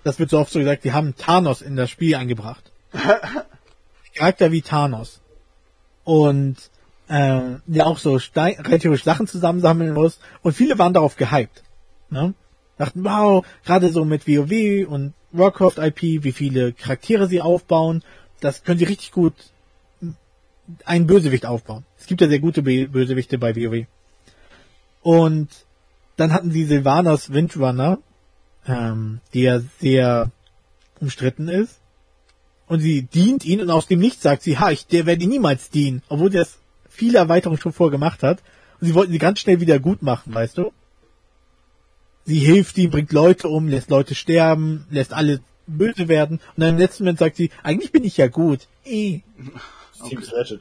das 0.03 0.19
wird 0.19 0.31
so 0.31 0.41
oft 0.41 0.53
so 0.53 0.59
gesagt, 0.59 0.83
die 0.85 0.93
haben 0.93 1.15
Thanos 1.17 1.63
in 1.63 1.77
das 1.77 1.91
Spiel 1.91 2.17
eingebracht. 2.17 2.73
Charakter 4.19 4.53
wie 4.53 4.63
Thanos. 4.63 5.21
Und 6.05 6.57
ähm, 7.09 7.63
der 7.67 7.87
auch 7.87 7.99
so 7.99 8.19
Stein, 8.19 8.55
relativ 8.61 9.03
Sachen 9.03 9.27
zusammensammeln 9.27 9.95
muss. 9.95 10.19
Und 10.43 10.53
viele 10.53 10.79
waren 10.79 10.93
darauf 10.93 11.17
gehypt. 11.17 11.63
Ne? 12.11 12.35
Dachten, 12.77 13.05
wow, 13.05 13.45
gerade 13.65 13.91
so 13.91 14.05
mit 14.05 14.27
WoW 14.27 14.87
und 14.89 15.15
Warcraft 15.33 15.79
IP, 15.79 16.25
wie 16.25 16.33
viele 16.33 16.73
Charaktere 16.73 17.27
sie 17.27 17.41
aufbauen, 17.41 18.03
das 18.41 18.63
können 18.63 18.79
sie 18.79 18.85
richtig 18.85 19.13
gut 19.13 19.35
einen 20.85 21.07
Bösewicht 21.07 21.47
aufbauen. 21.47 21.85
Es 21.99 22.07
gibt 22.07 22.21
ja 22.21 22.29
sehr 22.29 22.41
gute 22.41 22.63
Bösewichte 22.63 23.39
bei 23.39 23.57
WoW. 23.57 23.87
Und 25.03 25.49
dann 26.17 26.33
hatten 26.33 26.51
sie 26.51 26.65
Sylvanas 26.65 27.33
Windrunner, 27.33 27.99
ähm, 28.67 29.21
die 29.33 29.43
ja 29.43 29.61
sehr 29.81 30.31
umstritten 31.01 31.49
ist. 31.49 31.78
Und 32.69 32.81
sie 32.81 33.03
dient 33.03 33.45
ihn 33.45 33.61
und 33.61 33.71
aus 33.71 33.87
dem 33.87 33.99
Nichts 33.99 34.23
sagt 34.23 34.43
sie, 34.43 34.59
ha, 34.59 34.71
ich, 34.71 34.87
der 34.87 35.07
werde 35.07 35.27
niemals 35.27 35.71
dienen, 35.71 36.03
obwohl 36.09 36.31
sie 36.31 36.39
das 36.39 36.59
viele 36.89 37.19
Erweiterungen 37.19 37.61
schon 37.61 37.73
vorgemacht 37.73 38.23
hat. 38.23 38.43
Und 38.81 38.87
sie 38.87 38.95
wollten 38.95 39.13
sie 39.13 39.19
ganz 39.19 39.41
schnell 39.41 39.61
wieder 39.61 39.79
gut 39.79 40.03
machen, 40.03 40.35
weißt 40.35 40.59
du? 40.59 40.73
Sie 42.27 42.39
hilft 42.39 42.77
ihm, 42.77 42.91
bringt 42.91 43.13
Leute 43.13 43.49
um, 43.49 43.69
lässt 43.69 43.89
Leute 43.89 44.15
sterben, 44.15 44.87
lässt 44.91 45.15
alle 45.15 45.41
böse 45.67 46.09
werden. 46.09 46.41
Und 46.57 46.61
dann 46.61 46.75
im 46.75 46.79
letzten 46.79 47.05
Moment 47.05 47.19
sagt 47.19 47.37
sie, 47.37 47.51
eigentlich 47.63 47.91
bin 47.91 48.05
ich 48.05 48.19
ja 48.19 48.29
gut. 48.29 48.69
Eh. 48.85 49.21
Ratchet. 50.33 50.61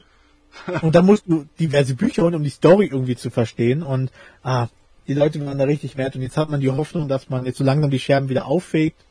Und 0.82 0.94
dann 0.94 1.06
musst 1.06 1.24
du 1.26 1.46
diverse 1.60 1.94
Bücher 1.94 2.22
holen, 2.22 2.34
um 2.34 2.42
die 2.42 2.50
Story 2.50 2.86
irgendwie 2.86 3.16
zu 3.16 3.30
verstehen. 3.30 3.82
Und 3.82 4.10
ah, 4.42 4.68
die 5.06 5.14
Leute 5.14 5.44
waren 5.44 5.58
da 5.58 5.64
richtig 5.64 5.96
wert. 5.96 6.16
Und 6.16 6.22
jetzt 6.22 6.36
hat 6.36 6.50
man 6.50 6.60
die 6.60 6.70
Hoffnung, 6.70 7.08
dass 7.08 7.28
man 7.28 7.44
jetzt 7.44 7.58
so 7.58 7.64
langsam 7.64 7.90
die 7.90 7.98
Scherben 7.98 8.28
wieder 8.28 8.46
auffegt 8.46 9.04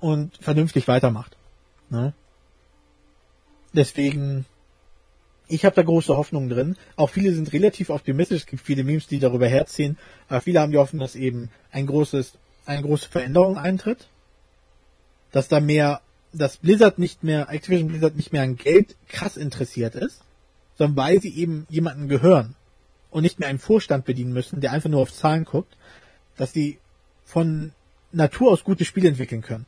und 0.00 0.36
vernünftig 0.40 0.88
weitermacht. 0.88 1.36
Ne? 1.90 2.14
Deswegen, 3.72 4.46
ich 5.48 5.64
habe 5.64 5.76
da 5.76 5.82
große 5.82 6.16
Hoffnung 6.16 6.48
drin. 6.48 6.76
Auch 6.96 7.10
viele 7.10 7.32
sind 7.32 7.52
relativ 7.52 7.90
optimistisch. 7.90 8.42
Es 8.42 8.46
gibt 8.46 8.62
viele 8.62 8.84
Memes, 8.84 9.06
die 9.06 9.18
darüber 9.18 9.46
herziehen. 9.46 9.98
Aber 10.28 10.40
viele 10.40 10.60
haben 10.60 10.72
die 10.72 10.78
Hoffnung, 10.78 11.00
dass 11.00 11.14
eben 11.14 11.50
ein 11.70 11.86
großes, 11.86 12.32
eine 12.66 12.82
große 12.82 13.08
Veränderung 13.08 13.58
eintritt. 13.58 14.08
Dass 15.32 15.48
da 15.48 15.60
mehr 15.60 16.00
dass 16.32 16.58
Blizzard 16.58 16.98
nicht 16.98 17.24
mehr, 17.24 17.50
Activision 17.50 17.88
Blizzard 17.88 18.16
nicht 18.16 18.32
mehr 18.32 18.42
an 18.42 18.56
Geld 18.56 18.96
krass 19.08 19.36
interessiert 19.36 19.94
ist, 19.94 20.22
sondern 20.76 20.96
weil 20.96 21.20
sie 21.20 21.34
eben 21.34 21.66
jemanden 21.68 22.08
gehören 22.08 22.54
und 23.10 23.22
nicht 23.22 23.40
mehr 23.40 23.48
einen 23.48 23.58
Vorstand 23.58 24.04
bedienen 24.04 24.32
müssen, 24.32 24.60
der 24.60 24.72
einfach 24.72 24.90
nur 24.90 25.00
auf 25.00 25.12
Zahlen 25.12 25.44
guckt, 25.44 25.76
dass 26.36 26.52
sie 26.52 26.78
von 27.24 27.72
Natur 28.12 28.52
aus 28.52 28.64
gute 28.64 28.84
Spiele 28.84 29.08
entwickeln 29.08 29.42
können. 29.42 29.66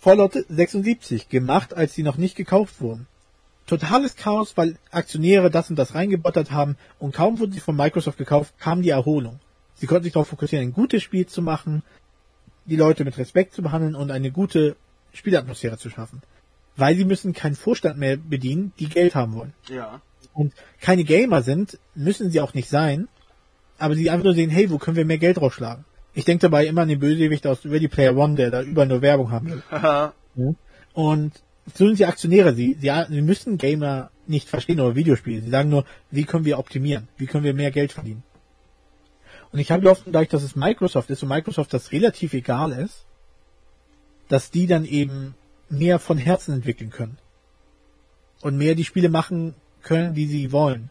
Fallout 0.00 0.32
76 0.48 1.28
gemacht, 1.28 1.74
als 1.74 1.94
sie 1.94 2.02
noch 2.02 2.16
nicht 2.16 2.34
gekauft 2.34 2.80
wurden. 2.80 3.06
Totales 3.66 4.16
Chaos, 4.16 4.56
weil 4.56 4.76
Aktionäre 4.90 5.50
das 5.50 5.68
und 5.68 5.76
das 5.76 5.94
reingebottert 5.94 6.50
haben 6.50 6.76
und 6.98 7.14
kaum 7.14 7.38
wurden 7.38 7.52
sie 7.52 7.60
von 7.60 7.76
Microsoft 7.76 8.16
gekauft, 8.16 8.54
kam 8.58 8.80
die 8.80 8.88
Erholung. 8.88 9.40
Sie 9.74 9.86
konnten 9.86 10.04
sich 10.04 10.14
darauf 10.14 10.28
fokussieren, 10.28 10.68
ein 10.68 10.72
gutes 10.72 11.02
Spiel 11.02 11.26
zu 11.26 11.42
machen, 11.42 11.82
die 12.64 12.76
Leute 12.76 13.04
mit 13.04 13.18
Respekt 13.18 13.52
zu 13.52 13.62
behandeln 13.62 13.94
und 13.94 14.10
eine 14.10 14.30
gute 14.30 14.74
Spielatmosphäre 15.12 15.76
zu 15.76 15.90
schaffen. 15.90 16.22
Weil 16.76 16.96
sie 16.96 17.04
müssen 17.04 17.34
keinen 17.34 17.54
Vorstand 17.54 17.98
mehr 17.98 18.16
bedienen, 18.16 18.72
die 18.78 18.88
Geld 18.88 19.14
haben 19.14 19.34
wollen. 19.34 19.52
Ja. 19.68 20.00
Und 20.32 20.54
keine 20.80 21.04
Gamer 21.04 21.42
sind, 21.42 21.78
müssen 21.94 22.30
sie 22.30 22.40
auch 22.40 22.54
nicht 22.54 22.70
sein, 22.70 23.08
aber 23.78 23.94
sie 23.94 24.08
einfach 24.08 24.24
nur 24.24 24.34
sehen, 24.34 24.50
hey, 24.50 24.70
wo 24.70 24.78
können 24.78 24.96
wir 24.96 25.04
mehr 25.04 25.18
Geld 25.18 25.40
rausschlagen? 25.40 25.84
Ich 26.12 26.24
denke 26.24 26.42
dabei 26.42 26.66
immer 26.66 26.82
an 26.82 26.88
den 26.88 26.98
Bösewicht 26.98 27.46
aus 27.46 27.64
Ready 27.64 27.88
Player 27.88 28.16
One, 28.16 28.34
der 28.34 28.50
da 28.50 28.62
überall 28.62 28.88
nur 28.88 29.02
Werbung 29.02 29.30
haben 29.30 29.50
will. 29.50 29.62
Und 30.92 31.32
so 31.74 31.86
sind 31.86 31.96
sie 31.96 32.04
Aktionäre. 32.04 32.54
Sie, 32.54 32.76
sie, 32.80 32.90
sie 33.08 33.22
müssen 33.22 33.58
Gamer 33.58 34.10
nicht 34.26 34.48
verstehen 34.48 34.80
oder 34.80 34.96
Videospiele. 34.96 35.42
Sie 35.42 35.50
sagen 35.50 35.68
nur, 35.68 35.84
wie 36.10 36.24
können 36.24 36.44
wir 36.44 36.58
optimieren? 36.58 37.08
Wie 37.16 37.26
können 37.26 37.44
wir 37.44 37.54
mehr 37.54 37.70
Geld 37.70 37.92
verdienen? 37.92 38.22
Und 39.52 39.58
ich 39.58 39.70
habe 39.70 39.82
gehofft, 39.82 40.04
dadurch, 40.06 40.28
dass 40.28 40.42
es 40.42 40.56
Microsoft 40.56 41.10
ist 41.10 41.22
und 41.22 41.28
Microsoft 41.28 41.74
das 41.74 41.92
relativ 41.92 42.34
egal 42.34 42.72
ist, 42.72 43.04
dass 44.28 44.50
die 44.50 44.66
dann 44.66 44.84
eben 44.84 45.34
mehr 45.68 45.98
von 45.98 46.18
Herzen 46.18 46.54
entwickeln 46.54 46.90
können. 46.90 47.18
Und 48.42 48.56
mehr 48.56 48.74
die 48.74 48.84
Spiele 48.84 49.08
machen 49.08 49.54
können, 49.82 50.14
die 50.14 50.26
sie 50.26 50.52
wollen. 50.52 50.90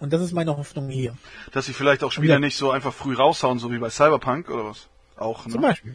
Und 0.00 0.12
das 0.12 0.22
ist 0.22 0.32
meine 0.32 0.56
Hoffnung 0.56 0.88
hier. 0.88 1.16
Dass 1.52 1.66
sie 1.66 1.72
vielleicht 1.74 2.02
auch 2.02 2.10
Spieler 2.12 2.34
Ja. 2.34 2.40
nicht 2.40 2.56
so 2.56 2.70
einfach 2.70 2.92
früh 2.92 3.14
raushauen, 3.14 3.58
so 3.58 3.70
wie 3.70 3.78
bei 3.78 3.90
Cyberpunk 3.90 4.50
oder 4.50 4.64
was? 4.70 4.88
Auch, 5.16 5.42
Zum 5.44 5.60
ne? 5.60 5.68
Beispiel. 5.68 5.94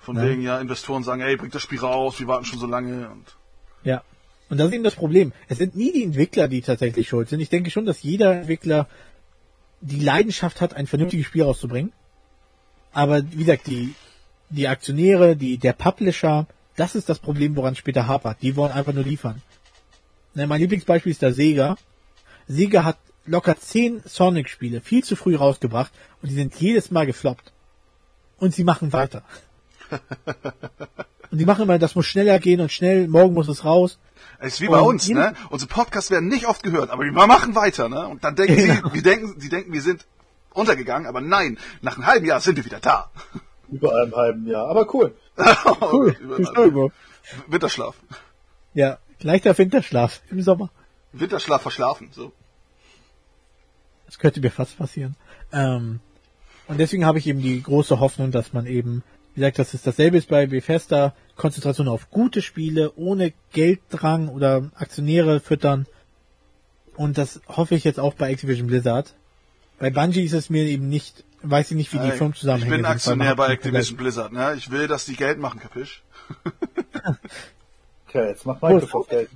Von 0.00 0.16
Ja. 0.16 0.22
wegen, 0.24 0.42
ja, 0.42 0.58
Investoren 0.60 1.02
sagen, 1.02 1.20
ey, 1.20 1.36
bringt 1.36 1.54
das 1.54 1.62
Spiel 1.62 1.78
raus, 1.80 2.18
wir 2.20 2.26
warten 2.26 2.44
schon 2.46 2.58
so 2.58 2.66
lange 2.66 3.08
und 3.10 3.36
Ja. 3.84 4.02
Und 4.50 4.58
das 4.58 4.68
ist 4.68 4.74
eben 4.74 4.84
das 4.84 4.94
Problem. 4.96 5.32
Es 5.48 5.58
sind 5.58 5.74
nie 5.74 5.92
die 5.92 6.04
Entwickler, 6.04 6.48
die 6.48 6.60
tatsächlich 6.62 7.08
schuld 7.08 7.28
sind. 7.28 7.40
Ich 7.40 7.48
denke 7.48 7.70
schon, 7.70 7.86
dass 7.86 8.02
jeder 8.02 8.34
Entwickler 8.34 8.88
die 9.80 10.00
Leidenschaft 10.00 10.60
hat, 10.60 10.74
ein 10.74 10.86
vernünftiges 10.86 11.26
Spiel 11.26 11.42
rauszubringen. 11.42 11.92
Aber 12.92 13.22
wie 13.32 13.36
gesagt, 13.44 13.66
die, 13.66 13.94
die 14.50 14.68
Aktionäre, 14.68 15.36
die, 15.36 15.58
der 15.58 15.72
Publisher, 15.72 16.46
das 16.76 16.94
ist 16.94 17.08
das 17.08 17.18
Problem, 17.18 17.56
woran 17.56 17.72
es 17.72 17.78
später 17.78 18.06
hapert. 18.06 18.38
Die 18.42 18.54
wollen 18.56 18.72
einfach 18.72 18.92
nur 18.92 19.04
liefern. 19.04 19.42
Ne, 20.34 20.46
mein 20.46 20.60
Lieblingsbeispiel 20.60 21.12
ist 21.12 21.22
der 21.22 21.32
Sega. 21.34 21.76
Sega 22.48 22.84
hat 22.84 22.98
locker 23.26 23.58
zehn 23.58 24.02
Sonic-Spiele 24.04 24.80
viel 24.80 25.02
zu 25.04 25.16
früh 25.16 25.36
rausgebracht 25.36 25.92
und 26.22 26.30
die 26.30 26.34
sind 26.34 26.54
jedes 26.56 26.90
Mal 26.90 27.06
gefloppt. 27.06 27.52
Und 28.38 28.54
sie 28.54 28.64
machen 28.64 28.92
weiter. 28.92 29.22
und 31.30 31.38
die 31.38 31.44
machen 31.46 31.62
immer, 31.62 31.78
das 31.78 31.94
muss 31.94 32.06
schneller 32.06 32.38
gehen 32.38 32.60
und 32.60 32.72
schnell, 32.72 33.08
morgen 33.08 33.34
muss 33.34 33.48
es 33.48 33.64
raus. 33.64 33.98
Es 34.38 34.54
ist 34.54 34.60
wie 34.60 34.68
bei 34.68 34.80
Und 34.80 34.86
uns, 34.86 35.08
ne? 35.08 35.34
Unsere 35.50 35.68
Podcasts 35.70 36.10
werden 36.10 36.28
nicht 36.28 36.46
oft 36.46 36.62
gehört, 36.62 36.90
aber 36.90 37.04
wir 37.04 37.12
machen 37.12 37.54
weiter, 37.54 37.88
ne? 37.88 38.06
Und 38.08 38.24
dann 38.24 38.36
denken 38.36 38.56
Genau. 38.56 38.74
sie, 38.88 38.94
wir 38.94 39.02
denken, 39.02 39.40
sie 39.40 39.48
denken, 39.48 39.72
wir 39.72 39.82
sind 39.82 40.04
untergegangen, 40.52 41.06
aber 41.08 41.20
nein, 41.20 41.58
nach 41.80 41.96
einem 41.96 42.06
halben 42.06 42.26
Jahr 42.26 42.40
sind 42.40 42.56
wir 42.56 42.64
wieder 42.64 42.80
da. 42.80 43.10
Über 43.70 43.94
einem 44.02 44.14
halben 44.14 44.46
Jahr. 44.46 44.68
Aber 44.68 44.92
cool. 44.94 45.14
Cool. 45.80 46.16
Über- 46.20 46.90
Winterschlaf. 47.48 47.94
Ja, 48.74 48.98
leichter 49.20 49.56
Winterschlaf 49.56 50.20
im 50.30 50.42
Sommer. 50.42 50.70
Winterschlaf 51.20 51.62
verschlafen, 51.62 52.10
so. 52.12 52.32
Das 54.06 54.18
könnte 54.18 54.40
mir 54.40 54.50
fast 54.50 54.76
passieren. 54.78 55.16
Ähm, 55.52 56.00
und 56.66 56.78
deswegen 56.78 57.04
habe 57.04 57.18
ich 57.18 57.26
eben 57.26 57.40
die 57.40 57.62
große 57.62 58.00
Hoffnung, 58.00 58.30
dass 58.30 58.52
man 58.52 58.66
eben, 58.66 59.02
wie 59.34 59.40
gesagt, 59.40 59.58
dass 59.58 59.74
es 59.74 59.82
dasselbe 59.82 60.18
ist 60.18 60.28
bei 60.28 60.46
Bethesda, 60.46 61.14
Konzentration 61.36 61.88
auf 61.88 62.10
gute 62.10 62.42
Spiele, 62.42 62.92
ohne 62.96 63.32
Gelddrang 63.52 64.28
oder 64.28 64.70
Aktionäre 64.74 65.40
füttern. 65.40 65.86
Und 66.96 67.18
das 67.18 67.40
hoffe 67.48 67.74
ich 67.74 67.84
jetzt 67.84 67.98
auch 67.98 68.14
bei 68.14 68.30
Activision 68.30 68.68
Blizzard. 68.68 69.14
Bei 69.78 69.90
Bungie 69.90 70.24
ist 70.24 70.32
es 70.32 70.50
mir 70.50 70.64
eben 70.64 70.88
nicht, 70.88 71.24
weiß 71.42 71.72
ich 71.72 71.76
nicht, 71.76 71.92
wie 71.92 71.98
die 71.98 72.10
Ey, 72.10 72.16
Firmenzusammenhänge 72.16 72.74
Ich 72.74 72.82
bin 72.82 72.86
Aktionär 72.86 73.34
bei 73.34 73.48
Activision 73.48 73.96
Blizzard, 73.96 74.32
ne? 74.32 74.54
Ich 74.56 74.70
will, 74.70 74.86
dass 74.86 75.04
die 75.04 75.16
Geld 75.16 75.38
machen, 75.38 75.60
kapisch? 75.60 76.02
Okay, 78.14 78.28
jetzt 78.28 78.46
macht 78.46 78.62
Microsoft 78.62 79.10
Geld. 79.10 79.28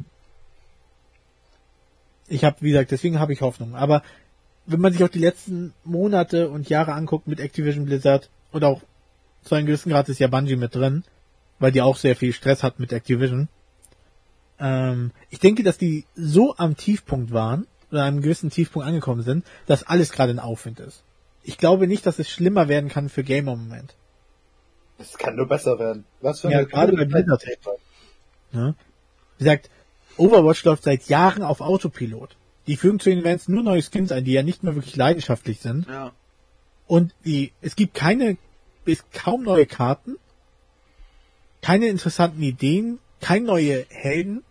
Ich 2.28 2.44
habe, 2.44 2.56
wie 2.60 2.70
gesagt, 2.70 2.90
deswegen 2.90 3.18
habe 3.18 3.32
ich 3.32 3.40
Hoffnung. 3.40 3.74
Aber 3.74 4.02
wenn 4.66 4.80
man 4.80 4.92
sich 4.92 5.02
auch 5.02 5.08
die 5.08 5.18
letzten 5.18 5.72
Monate 5.84 6.50
und 6.50 6.68
Jahre 6.68 6.92
anguckt 6.92 7.26
mit 7.26 7.40
Activision 7.40 7.86
Blizzard 7.86 8.30
und 8.52 8.64
auch 8.64 8.82
zu 9.42 9.54
einem 9.54 9.66
gewissen 9.66 9.90
Grad 9.90 10.08
ist 10.08 10.20
ja 10.20 10.28
Bungie 10.28 10.56
mit 10.56 10.74
drin, 10.74 11.04
weil 11.58 11.72
die 11.72 11.82
auch 11.82 11.96
sehr 11.96 12.16
viel 12.16 12.32
Stress 12.32 12.62
hat 12.62 12.78
mit 12.78 12.92
Activision. 12.92 13.48
Ähm, 14.58 15.12
ich 15.30 15.38
denke, 15.38 15.62
dass 15.62 15.78
die 15.78 16.04
so 16.14 16.54
am 16.56 16.76
Tiefpunkt 16.76 17.32
waren 17.32 17.66
oder 17.90 18.02
an 18.02 18.08
einem 18.08 18.20
gewissen 18.20 18.50
Tiefpunkt 18.50 18.86
angekommen 18.86 19.22
sind, 19.22 19.46
dass 19.66 19.84
alles 19.84 20.12
gerade 20.12 20.32
in 20.32 20.38
Aufwind 20.38 20.80
ist. 20.80 21.02
Ich 21.42 21.56
glaube 21.56 21.86
nicht, 21.86 22.04
dass 22.04 22.18
es 22.18 22.28
schlimmer 22.28 22.68
werden 22.68 22.90
kann 22.90 23.08
für 23.08 23.22
Gamer 23.24 23.54
im 23.54 23.60
Moment. 23.60 23.94
Es 24.98 25.16
kann 25.16 25.36
nur 25.36 25.46
besser 25.46 25.78
werden. 25.78 26.04
Was 26.20 26.40
für 26.40 26.50
Ja, 26.50 26.58
eine 26.58 26.66
gerade 26.66 26.92
bei 26.92 27.04
Blizzard. 27.04 27.42
Ne? 28.52 28.74
Wie 29.38 29.44
gesagt, 29.44 29.70
Overwatch 30.18 30.64
läuft 30.64 30.84
seit 30.84 31.04
Jahren 31.08 31.42
auf 31.42 31.60
Autopilot. 31.60 32.36
Die 32.66 32.76
fügen 32.76 33.00
zu 33.00 33.10
den 33.10 33.20
Events 33.20 33.48
nur 33.48 33.62
neue 33.62 33.82
Skins 33.82 34.12
ein, 34.12 34.24
die 34.24 34.32
ja 34.32 34.42
nicht 34.42 34.62
mehr 34.62 34.74
wirklich 34.74 34.96
leidenschaftlich 34.96 35.60
sind. 35.60 35.86
Ja. 35.86 36.12
Und 36.86 37.14
die, 37.24 37.52
es 37.60 37.76
gibt 37.76 37.94
keine, 37.94 38.36
bis 38.84 39.04
kaum 39.12 39.44
neue 39.44 39.66
Karten, 39.66 40.16
keine 41.62 41.86
interessanten 41.88 42.42
Ideen, 42.42 42.98
keine 43.20 43.46
neue 43.46 43.86
Helden. 43.88 44.42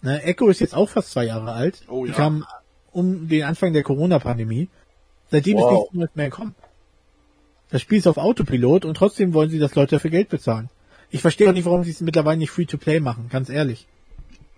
Ne, 0.00 0.22
Echo 0.22 0.48
ist 0.48 0.60
jetzt 0.60 0.74
auch 0.74 0.88
fast 0.88 1.10
zwei 1.12 1.24
Jahre 1.24 1.52
alt. 1.52 1.82
Oh 1.88 2.04
Die 2.04 2.10
ja. 2.10 2.16
kam 2.16 2.44
um 2.90 3.28
den 3.28 3.44
Anfang 3.44 3.72
der 3.72 3.82
Corona-Pandemie. 3.82 4.68
Seitdem 5.30 5.58
ist 5.58 5.62
Wow. 5.64 5.72
nichts 5.80 5.94
Neues 5.94 6.10
mehr 6.14 6.30
gekommen. 6.30 6.54
Das 7.70 7.80
Spiel 7.80 7.98
ist 7.98 8.06
auf 8.06 8.18
Autopilot 8.18 8.84
und 8.84 8.96
trotzdem 8.96 9.32
wollen 9.32 9.48
sie, 9.48 9.58
dass 9.58 9.74
Leute 9.74 9.96
dafür 9.96 10.10
Geld 10.10 10.28
bezahlen. 10.28 10.68
Ich 11.10 11.20
verstehe 11.22 11.48
auch 11.48 11.54
nicht, 11.54 11.64
warum 11.64 11.84
sie 11.84 11.90
es 11.90 12.00
mittlerweile 12.00 12.38
nicht 12.38 12.50
Free-to-Play 12.50 13.00
machen, 13.00 13.28
ganz 13.30 13.48
ehrlich. 13.48 13.86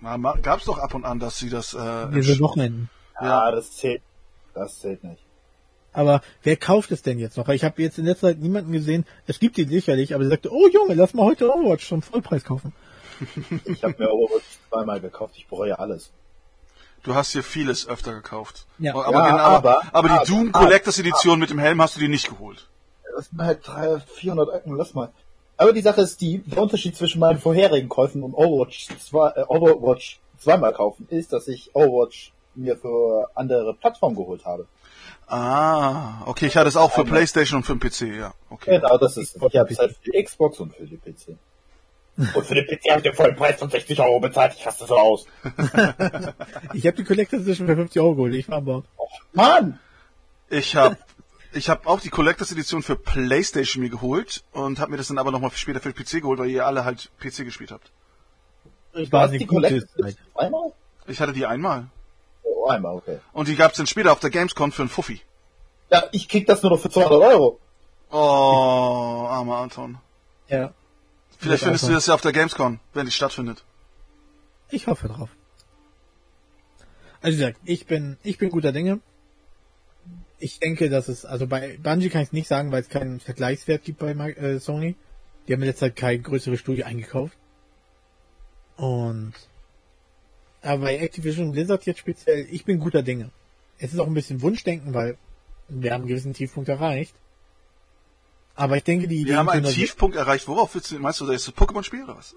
Na, 0.04 0.18
ma- 0.18 0.36
Gab's 0.40 0.66
doch 0.66 0.78
ab 0.78 0.94
und 0.94 1.04
an, 1.06 1.18
dass 1.18 1.38
sie 1.38 1.48
das, 1.48 1.72
äh, 1.74 2.06
Diese 2.14 2.38
Wochenenden. 2.40 2.90
Ja, 3.20 3.50
das 3.50 3.72
zählt. 3.72 4.02
Das 4.54 4.78
zählt 4.80 5.02
nicht. 5.02 5.22
Aber 5.92 6.20
wer 6.42 6.56
kauft 6.56 6.90
es 6.90 7.02
denn 7.02 7.18
jetzt 7.18 7.36
noch? 7.38 7.48
Weil 7.48 7.54
Ich 7.56 7.64
habe 7.64 7.80
jetzt 7.80 7.98
in 7.98 8.04
letzter 8.04 8.28
Zeit 8.28 8.38
niemanden 8.38 8.72
gesehen, 8.72 9.06
es 9.26 9.38
gibt 9.38 9.56
die 9.56 9.64
sicherlich, 9.64 10.14
aber 10.14 10.24
sie 10.24 10.30
sagte, 10.30 10.50
oh 10.52 10.68
Junge, 10.68 10.94
lass 10.94 11.14
mal 11.14 11.24
heute 11.24 11.48
Overwatch 11.52 11.88
zum 11.88 12.02
Vollpreis 12.02 12.44
kaufen. 12.44 12.72
Ich 13.64 13.82
habe 13.82 13.94
mir 13.98 14.10
Overwatch 14.12 14.44
zweimal 14.68 15.00
gekauft. 15.00 15.34
Ich 15.38 15.46
bereue 15.46 15.78
alles. 15.78 16.10
Du 17.04 17.14
hast 17.14 17.32
hier 17.32 17.42
vieles 17.44 17.86
öfter 17.86 18.12
gekauft. 18.12 18.66
Ja. 18.78 18.92
aber, 18.94 19.10
Ja, 19.12 19.30
genau, 19.30 19.38
aber- 19.38 19.82
aber 19.92 20.08
die 20.08 20.14
aber- 20.14 20.24
Doom 20.26 20.52
Collectors 20.52 20.98
Edition 20.98 21.38
mit 21.38 21.48
dem 21.50 21.58
Helm 21.58 21.80
hast 21.80 21.96
du 21.96 22.00
dir 22.00 22.08
nicht 22.08 22.28
geholt. 22.28 22.68
Das 23.16 23.26
sind 23.30 23.40
halt 23.40 23.66
300, 23.66 24.02
400 24.10 24.48
Euro, 24.48 24.74
lass 24.74 24.92
mal. 24.94 25.12
Aber 25.56 25.72
die 25.72 25.82
Sache 25.82 26.00
ist 26.00 26.20
die, 26.20 26.38
der 26.38 26.62
Unterschied 26.62 26.96
zwischen 26.96 27.20
meinen 27.20 27.38
vorherigen 27.38 27.88
Käufen 27.88 28.22
und 28.22 28.34
Overwatch, 28.34 28.88
zwei, 28.98 29.30
äh, 29.30 29.44
Overwatch 29.46 30.20
zweimal 30.38 30.72
kaufen, 30.72 31.06
ist, 31.10 31.32
dass 31.32 31.48
ich 31.48 31.74
Overwatch 31.74 32.32
mir 32.54 32.76
für 32.76 33.30
andere 33.34 33.74
Plattformen 33.74 34.16
geholt 34.16 34.44
habe. 34.44 34.66
Ah, 35.26 36.22
okay, 36.26 36.46
ich 36.46 36.56
hatte 36.56 36.68
es 36.68 36.76
auch 36.76 36.92
für 36.92 37.02
Einmal. 37.02 37.18
Playstation 37.18 37.58
und 37.58 37.64
für 37.64 37.76
den 37.76 37.80
PC, 37.80 38.18
ja. 38.18 38.34
Okay. 38.50 38.78
Genau, 38.78 38.98
das 38.98 39.16
ist, 39.16 39.36
ich 39.36 39.56
habe 39.56 39.72
es 39.72 39.78
halt 39.78 39.92
für 39.92 40.10
die 40.10 40.22
Xbox 40.22 40.60
und 40.60 40.74
für 40.74 40.84
die 40.84 40.96
PC. 40.96 41.36
Und 42.34 42.46
für 42.46 42.54
den 42.54 42.64
PC 42.64 42.90
habe 42.90 42.98
ich 42.98 43.02
den 43.02 43.14
vollen 43.14 43.34
Preis 43.34 43.58
von 43.58 43.68
60 43.68 43.98
Euro 43.98 44.20
bezahlt, 44.20 44.54
ich 44.56 44.64
raste 44.64 44.86
so 44.86 44.96
aus. 44.96 45.26
Ich 46.72 46.86
habe 46.86 46.96
die 46.96 47.02
Collectors 47.02 47.42
Edition 47.42 47.66
für 47.66 47.74
50 47.74 48.00
Euro 48.00 48.14
geholt, 48.14 48.34
ich 48.34 48.48
war 48.48 48.58
an 48.58 48.64
Bord. 48.64 48.84
Mann! 49.32 49.80
Ich 50.48 50.76
habe 50.76 50.96
ich 51.54 51.68
hab 51.68 51.86
auch 51.86 52.00
die 52.00 52.10
Collectors 52.10 52.52
Edition 52.52 52.82
für 52.82 52.96
Playstation 52.96 53.82
mir 53.82 53.90
geholt 53.90 54.44
und 54.52 54.78
habe 54.80 54.90
mir 54.90 54.96
das 54.96 55.08
dann 55.08 55.18
aber 55.18 55.30
nochmal 55.30 55.50
später 55.52 55.80
für 55.80 55.92
den 55.92 56.04
PC 56.04 56.22
geholt, 56.22 56.38
weil 56.38 56.50
ihr 56.50 56.66
alle 56.66 56.84
halt 56.84 57.10
PC 57.18 57.44
gespielt 57.44 57.70
habt. 57.70 57.90
Ich 58.92 59.10
Du 59.10 59.16
war 59.16 59.28
die 59.28 59.46
Collectors 59.46 60.16
einmal? 60.34 60.72
Ich 61.06 61.20
hatte 61.20 61.32
die 61.32 61.46
einmal. 61.46 61.88
Oh, 62.42 62.68
einmal, 62.68 62.94
okay. 62.94 63.18
Und 63.32 63.48
die 63.48 63.56
gab's 63.56 63.76
dann 63.76 63.86
später 63.86 64.12
auf 64.12 64.20
der 64.20 64.30
Gamescom 64.30 64.72
für 64.72 64.82
einen 64.82 64.88
Fuffi. 64.88 65.20
Ja, 65.90 66.04
ich 66.12 66.28
krieg 66.28 66.46
das 66.46 66.62
nur 66.62 66.72
noch 66.72 66.80
für 66.80 66.90
200 66.90 67.20
Euro. 67.20 67.60
Oh, 68.10 68.16
armer 68.16 69.58
Anton. 69.58 69.98
Ja. 70.48 70.72
Vielleicht 71.38 71.64
findest 71.64 71.84
du 71.84 71.86
Anton. 71.88 71.96
das 71.96 72.06
ja 72.06 72.14
auf 72.14 72.20
der 72.20 72.32
Gamescom, 72.32 72.80
wenn 72.92 73.06
die 73.06 73.12
stattfindet. 73.12 73.64
Ich 74.70 74.86
hoffe 74.86 75.08
drauf. 75.08 75.28
Also 77.20 77.36
wie 77.38 77.40
gesagt, 77.40 77.60
ich 77.64 77.86
bin, 77.86 78.18
ich 78.22 78.38
bin 78.38 78.50
guter 78.50 78.72
Dinge. 78.72 79.00
Ich 80.44 80.60
denke, 80.60 80.90
dass 80.90 81.08
es, 81.08 81.24
also 81.24 81.46
bei 81.46 81.78
Bungie 81.82 82.10
kann 82.10 82.20
ich 82.20 82.28
es 82.28 82.32
nicht 82.34 82.48
sagen, 82.48 82.70
weil 82.70 82.82
es 82.82 82.90
keinen 82.90 83.18
Vergleichswert 83.18 83.82
gibt 83.82 83.98
bei 83.98 84.10
äh, 84.12 84.60
Sony. 84.60 84.94
Die 85.48 85.54
haben 85.54 85.62
in 85.62 85.68
letzter 85.68 85.86
Zeit 85.86 85.96
keine 85.96 86.18
größere 86.18 86.58
Studie 86.58 86.84
eingekauft. 86.84 87.38
Und 88.76 89.32
aber 90.60 90.82
bei 90.82 90.98
Activision 90.98 91.52
Blizzard 91.52 91.86
jetzt 91.86 92.00
speziell, 92.00 92.46
ich 92.50 92.66
bin 92.66 92.78
guter 92.78 93.02
Dinge. 93.02 93.30
Es 93.78 93.94
ist 93.94 93.98
auch 93.98 94.06
ein 94.06 94.12
bisschen 94.12 94.42
Wunschdenken, 94.42 94.92
weil 94.92 95.16
wir 95.70 95.94
haben 95.94 96.02
einen 96.02 96.08
gewissen 96.08 96.34
Tiefpunkt 96.34 96.68
erreicht. 96.68 97.14
Aber 98.54 98.76
ich 98.76 98.84
denke, 98.84 99.08
die 99.08 99.16
Wir 99.16 99.22
Ideen 99.22 99.36
haben 99.38 99.48
einen 99.48 99.64
Tiefpunkt 99.64 100.14
erreicht. 100.14 100.46
Worauf 100.46 100.74
willst 100.74 100.90
du, 100.90 100.98
meinst 100.98 101.22
du, 101.22 101.26
das 101.26 101.48
ist 101.48 101.56
Pokémon-Spiel 101.56 102.04
oder 102.04 102.18
was? 102.18 102.34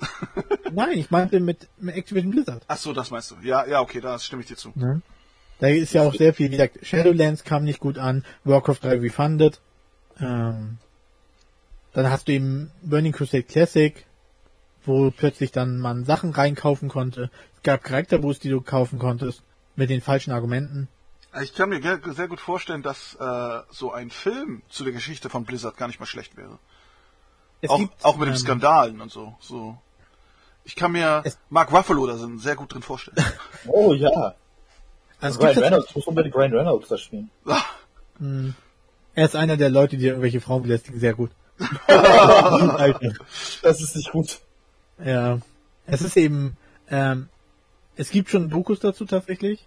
Nein, 0.72 0.98
ich 0.98 1.12
meinte 1.12 1.42
mit, 1.42 1.68
mit 1.78 1.96
Activision 1.96 2.32
Blizzard. 2.32 2.64
Ach 2.70 2.78
so, 2.78 2.94
das 2.94 3.12
meinst 3.12 3.32
du. 3.32 3.36
Ja, 3.44 3.68
ja, 3.68 3.82
okay, 3.82 4.00
da 4.00 4.18
stimme 4.18 4.44
ich 4.44 4.48
dir 4.48 4.56
zu. 4.56 4.72
Ne? 4.76 5.02
Da 5.60 5.68
ist 5.68 5.94
ja 5.94 6.04
auch 6.04 6.14
sehr 6.14 6.34
viel, 6.34 6.48
wie 6.48 6.58
gesagt, 6.58 6.80
Shadowlands 6.86 7.44
kam 7.44 7.64
nicht 7.64 7.80
gut 7.80 7.98
an, 7.98 8.24
Warcraft 8.44 8.80
3 8.84 9.00
Refunded. 9.00 9.60
Ähm, 10.20 10.78
dann 11.94 12.10
hast 12.12 12.28
du 12.28 12.34
eben 12.34 12.72
Burning 12.84 13.12
Crusade 13.14 13.44
Classic, 13.44 14.06
wo 14.86 15.10
plötzlich 15.12 15.52
dann 15.52 15.80
man 15.80 16.06
Sachen 16.06 16.32
reinkaufen 16.32 16.90
konnte. 16.90 17.32
Es 17.56 17.64
gab 17.64 17.84
Charakterboosts, 17.84 18.42
die 18.42 18.50
du 18.50 18.62
kaufen 18.62 19.00
konntest, 19.00 19.42
mit 19.76 19.90
den 19.90 20.02
falschen 20.02 20.32
Argumenten. 20.32 20.88
Ich 21.42 21.54
kann 21.54 21.70
mir 21.70 21.82
sehr 22.14 22.28
gut 22.28 22.40
vorstellen, 22.40 22.84
dass 22.84 23.16
äh, 23.20 23.60
so 23.72 23.92
ein 23.92 24.10
Film 24.12 24.62
zu 24.70 24.84
der 24.84 24.94
Geschichte 24.94 25.30
von 25.30 25.44
Blizzard 25.44 25.78
gar 25.78 25.88
nicht 25.88 26.00
mal 26.00 26.06
schlecht 26.06 26.38
wäre. 26.38 26.58
Es 27.62 27.70
Auch, 27.70 27.80
gibt, 27.80 28.06
auch 28.06 28.18
mit 28.18 28.28
den 28.28 28.34
ähm, 28.36 28.40
Skandalen 28.40 29.02
und 29.02 29.12
so. 29.12 29.36
so. 29.40 29.78
Ich 30.64 30.76
kann 30.76 30.92
mir 30.92 31.22
Es- 31.26 31.38
Mark 31.50 31.72
Ruffalo 31.72 32.06
da 32.08 32.18
sind 32.18 32.40
sehr 32.40 32.56
gut 32.56 32.74
drin 32.74 32.82
vorstellen. 32.84 33.18
Oh 33.68 33.94
ja. 33.94 34.36
Also 35.20 35.40
Ryan 35.40 35.58
Reynolds, 35.58 35.96
muss 35.96 36.08
unbedingt 36.08 36.36
Ryan 36.36 36.54
Reynolds 36.54 36.88
da 36.90 36.98
spielen. 36.98 37.30
Ah, 37.46 37.64
er 39.16 39.26
ist 39.26 39.36
einer 39.36 39.58
der 39.58 39.70
Leute, 39.70 39.98
die 39.98 40.06
irgendwelche 40.06 40.42
Frauen 40.42 40.64
belästigen, 40.64 41.00
sehr 41.00 41.14
gut. 41.14 41.32
Alter. 41.88 43.14
Das 43.62 43.82
ist 43.82 43.96
nicht 43.96 44.12
gut. 44.12 44.40
Ja. 45.04 45.40
Es 45.86 46.02
ist 46.02 46.18
eben, 46.18 46.56
ähm, 46.90 47.30
es 47.96 48.12
gibt 48.12 48.30
schon 48.30 48.50
Dokus 48.50 48.80
dazu 48.80 49.06
tatsächlich. 49.06 49.66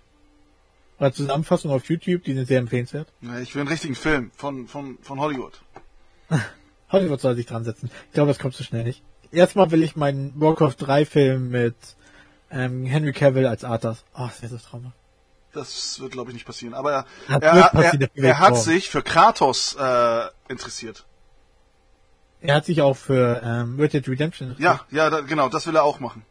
Oder 0.99 1.13
Zusammenfassungen 1.13 1.77
auf 1.77 1.89
YouTube, 1.89 2.25
die 2.25 2.35
sind 2.35 2.47
sehr 2.47 2.59
empfehlenswert. 2.59 3.09
ja, 3.23 3.41
ich 3.41 3.55
will 3.55 3.63
einen 3.63 3.71
richtigen 3.71 3.95
Film 3.95 4.31
von, 4.37 4.69
von, 4.69 4.99
von 5.01 5.19
Hollywood. 5.19 5.55
Hollywood 6.93 7.21
soll 7.21 7.35
sich 7.37 7.47
dran 7.47 7.65
setzen. 7.65 7.91
Ich 8.09 8.13
glaube, 8.13 8.29
das 8.29 8.39
kommt 8.39 8.55
so 8.55 8.63
schnell 8.63 8.85
nicht. 8.85 9.03
Erstmal 9.33 9.71
will 9.71 9.83
ich 9.83 9.97
meinen 9.97 10.33
Warcraft 10.37 10.75
3 10.79 11.07
Film 11.07 11.51
mit 11.51 11.75
ähm, 12.51 12.85
Henry 12.85 13.13
Cavill 13.13 13.47
als 13.47 13.65
Arthas. 13.65 14.05
Oh, 14.15 14.27
das 14.27 14.43
wäre 14.43 14.53
so 14.53 14.59
traumhaft. 14.59 15.00
Das 15.53 15.99
wird, 16.01 16.13
glaube 16.13 16.31
ich, 16.31 16.35
nicht 16.35 16.47
passieren. 16.47 16.75
Aber 16.75 16.93
er, 16.93 17.05
Hat 17.29 17.43
er, 17.43 17.53
er, 17.53 17.69
passieren, 17.71 18.09
er, 18.15 18.25
er 18.25 18.39
hat 18.39 18.57
sich 18.57 18.89
für 18.89 19.03
Kratos 19.03 19.77
äh, 19.79 20.27
interessiert. 20.49 21.05
Er 22.41 22.55
hat 22.55 22.65
sich 22.65 22.81
auch 22.81 22.97
für 22.97 23.43
ähm, 23.45 23.79
Red 23.79 23.93
Dead 23.93 24.09
Redemption 24.09 24.55
Ja, 24.59 24.81
ja, 24.91 25.11
da, 25.11 25.21
genau, 25.21 25.49
das 25.49 25.67
will 25.67 25.77
er 25.77 25.85
auch 25.85 26.01
machen. 26.01 26.25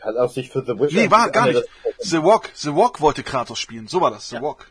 Hat 0.00 0.16
auch 0.16 0.30
sich 0.30 0.50
für 0.50 0.62
The 0.62 0.78
Witcher. 0.78 0.96
Nee, 0.96 1.10
war 1.10 1.30
gar 1.30 1.46
nicht. 1.46 1.64
The 1.98 2.22
Walk, 2.22 2.50
The 2.54 2.74
Walk 2.74 3.00
wollte 3.00 3.22
Kratos 3.22 3.58
spielen. 3.58 3.88
So 3.88 4.00
war 4.00 4.10
das, 4.10 4.28
The 4.28 4.40
Walk. 4.42 4.70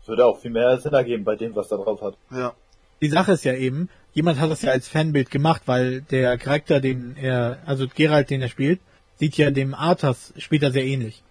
Das 0.00 0.08
würde 0.08 0.26
auch 0.26 0.38
viel 0.38 0.50
mehr 0.50 0.78
Sinn 0.78 0.92
ergeben 0.92 1.24
bei 1.24 1.36
dem, 1.36 1.54
was 1.54 1.68
da 1.68 1.76
drauf 1.76 2.02
hat. 2.02 2.16
Ja. 2.30 2.52
Die 3.00 3.08
Sache 3.08 3.32
ist 3.32 3.44
ja 3.44 3.54
eben, 3.54 3.88
jemand 4.12 4.38
hat 4.38 4.50
das 4.50 4.62
ja 4.62 4.72
als 4.72 4.88
Fanbild 4.88 5.30
gemacht, 5.30 5.62
weil 5.66 6.02
der 6.02 6.36
Charakter, 6.36 6.80
den 6.80 7.16
er, 7.16 7.58
also 7.64 7.86
Geralt, 7.88 8.28
den 8.28 8.42
er 8.42 8.48
spielt, 8.48 8.80
sieht 9.18 9.36
ja 9.36 9.50
dem 9.50 9.74
Arthas 9.74 10.34
später 10.36 10.70
sehr 10.70 10.84
ähnlich. 10.84 11.22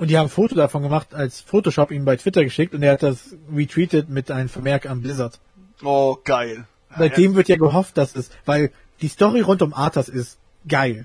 Und 0.00 0.08
die 0.08 0.16
haben 0.16 0.26
ein 0.28 0.30
Foto 0.30 0.54
davon 0.54 0.82
gemacht, 0.82 1.12
als 1.12 1.42
Photoshop 1.42 1.90
ihm 1.90 2.06
bei 2.06 2.16
Twitter 2.16 2.42
geschickt 2.42 2.74
und 2.74 2.82
er 2.82 2.92
hat 2.94 3.02
das 3.02 3.36
retweetet 3.54 4.08
mit 4.08 4.30
einem 4.30 4.48
Vermerk 4.48 4.86
an 4.88 5.02
Blizzard. 5.02 5.38
Oh, 5.84 6.16
geil. 6.24 6.66
Seitdem 6.96 7.34
wird 7.34 7.48
ja 7.48 7.56
gehofft, 7.56 7.98
dass 7.98 8.16
es, 8.16 8.30
weil 8.46 8.70
die 9.02 9.08
Story 9.08 9.42
rund 9.42 9.60
um 9.60 9.74
Arthas 9.74 10.08
ist 10.08 10.38
geil. 10.66 11.04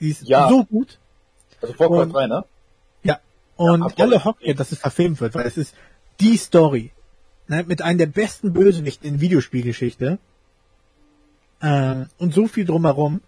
Die 0.00 0.10
ist 0.10 0.26
Ja. 0.26 0.48
so 0.48 0.64
gut. 0.64 0.98
Also 1.62 1.78
Warcraft 1.78 2.02
Und- 2.02 2.12
3, 2.14 2.26
ne? 2.26 2.44
Ja. 3.04 3.20
Und 3.54 3.80
Ja, 3.96 4.04
alle 4.04 4.24
hoffen 4.24 4.40
ja, 4.42 4.54
dass 4.54 4.72
es 4.72 4.78
verfilmt 4.80 5.20
wird, 5.20 5.36
weil 5.36 5.46
es 5.46 5.56
ist 5.56 5.74
die 6.18 6.36
Story. 6.36 6.90
Ne, 7.46 7.62
mit 7.62 7.80
einem 7.80 7.98
der 7.98 8.06
besten 8.06 8.52
Bösewichten 8.54 9.06
in 9.08 9.20
Videospielgeschichte. 9.20 10.18
Ähm, 11.62 12.08
und 12.18 12.34
so 12.34 12.48
viel 12.48 12.64
drumherum. 12.64 13.20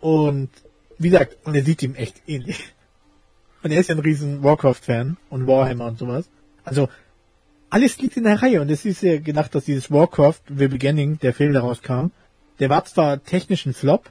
Und 0.00 0.50
wie 0.98 1.08
gesagt, 1.08 1.38
und 1.44 1.54
er 1.54 1.64
sieht 1.64 1.82
ihm 1.82 1.94
echt 1.94 2.20
ähnlich. 2.26 2.74
Und 3.68 3.74
er 3.74 3.80
ist 3.80 3.90
ja 3.90 3.96
ein 3.96 4.00
riesen 4.00 4.42
Warcraft-Fan 4.42 5.18
und 5.28 5.46
Warhammer 5.46 5.84
und 5.84 5.98
sowas. 5.98 6.30
Also 6.64 6.88
alles 7.68 7.98
liegt 7.98 8.16
in 8.16 8.24
der 8.24 8.40
Reihe 8.40 8.62
und 8.62 8.70
es 8.70 8.86
ist 8.86 9.02
ja 9.02 9.18
gedacht, 9.20 9.54
dass 9.54 9.66
dieses 9.66 9.90
Warcraft 9.90 10.40
The 10.48 10.68
Beginning, 10.68 11.18
der 11.18 11.34
Film 11.34 11.52
daraus 11.52 11.82
kam, 11.82 12.10
der 12.60 12.70
war 12.70 12.86
zwar 12.86 13.22
technisch 13.22 13.66
ein 13.66 13.74
Flop, 13.74 14.08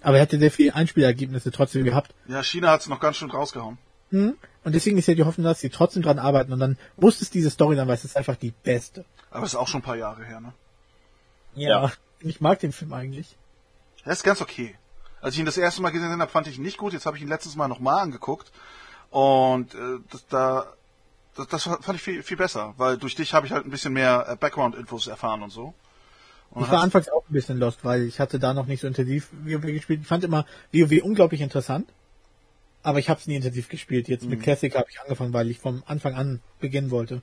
aber 0.00 0.18
er 0.18 0.22
hatte 0.22 0.38
sehr 0.38 0.52
viele 0.52 0.76
Einspielergebnisse 0.76 1.50
trotzdem 1.50 1.82
gehabt. 1.82 2.14
Ja, 2.28 2.44
China 2.44 2.70
hat's 2.70 2.86
noch 2.86 3.00
ganz 3.00 3.16
schön 3.16 3.32
rausgehauen. 3.32 3.78
Hm? 4.10 4.36
Und 4.62 4.74
deswegen 4.76 4.96
ist 4.96 5.08
ja 5.08 5.14
die 5.14 5.24
Hoffnung, 5.24 5.44
dass 5.44 5.58
sie 5.58 5.70
trotzdem 5.70 6.04
dran 6.04 6.20
arbeiten 6.20 6.52
und 6.52 6.60
dann 6.60 6.78
muss 6.96 7.20
es 7.20 7.30
diese 7.30 7.50
Story 7.50 7.74
sein, 7.74 7.88
weil 7.88 7.96
es 7.96 8.04
ist 8.04 8.16
einfach 8.16 8.36
die 8.36 8.52
beste. 8.62 9.04
Aber 9.32 9.44
es 9.44 9.54
ist 9.54 9.58
auch 9.58 9.66
schon 9.66 9.80
ein 9.80 9.84
paar 9.84 9.96
Jahre 9.96 10.24
her, 10.24 10.40
ne? 10.40 10.52
Ja. 11.56 11.90
Ich 12.20 12.40
mag 12.40 12.60
den 12.60 12.70
Film 12.70 12.92
eigentlich. 12.92 13.36
Er 14.04 14.12
ist 14.12 14.22
ganz 14.22 14.40
okay. 14.40 14.76
Als 15.20 15.34
ich 15.34 15.40
ihn 15.40 15.46
das 15.46 15.58
erste 15.58 15.82
Mal 15.82 15.90
gesehen 15.90 16.20
habe, 16.20 16.30
fand 16.30 16.46
ich 16.46 16.58
ihn 16.58 16.62
nicht 16.62 16.78
gut. 16.78 16.92
Jetzt 16.92 17.06
habe 17.06 17.16
ich 17.16 17.24
ihn 17.24 17.28
letztes 17.28 17.56
Mal 17.56 17.66
nochmal 17.66 18.02
angeguckt. 18.02 18.52
Und 19.10 19.74
äh, 19.74 19.98
das, 20.10 20.26
da, 20.28 20.72
das, 21.36 21.48
das 21.48 21.62
fand 21.64 21.94
ich 21.94 22.02
viel, 22.02 22.22
viel 22.22 22.36
besser, 22.36 22.74
weil 22.76 22.96
durch 22.96 23.14
dich 23.14 23.34
habe 23.34 23.46
ich 23.46 23.52
halt 23.52 23.64
ein 23.64 23.70
bisschen 23.70 23.92
mehr 23.92 24.26
äh, 24.28 24.36
Background-Infos 24.36 25.08
erfahren 25.08 25.42
und 25.42 25.50
so. 25.50 25.74
Und 26.50 26.64
Ich 26.64 26.70
war 26.70 26.82
anfangs 26.82 27.08
auch 27.08 27.24
ein 27.28 27.32
bisschen 27.32 27.58
lost, 27.58 27.84
weil 27.84 28.02
ich 28.02 28.18
hatte 28.18 28.38
da 28.40 28.54
noch 28.54 28.66
nicht 28.66 28.80
so 28.80 28.86
intensiv 28.86 29.28
WoW 29.44 29.62
gespielt. 29.62 30.00
Ich 30.02 30.06
fand 30.08 30.24
immer 30.24 30.46
WoW 30.72 31.02
unglaublich 31.02 31.40
interessant, 31.40 31.88
aber 32.82 32.98
ich 32.98 33.08
habe 33.08 33.20
es 33.20 33.26
nie 33.26 33.36
intensiv 33.36 33.68
gespielt. 33.68 34.08
Jetzt 34.08 34.24
mit 34.26 34.42
Classic 34.42 34.74
habe 34.74 34.86
ich 34.90 35.00
angefangen, 35.00 35.32
weil 35.32 35.50
ich 35.50 35.58
vom 35.58 35.82
Anfang 35.86 36.14
an 36.14 36.40
beginnen 36.60 36.90
wollte. 36.90 37.22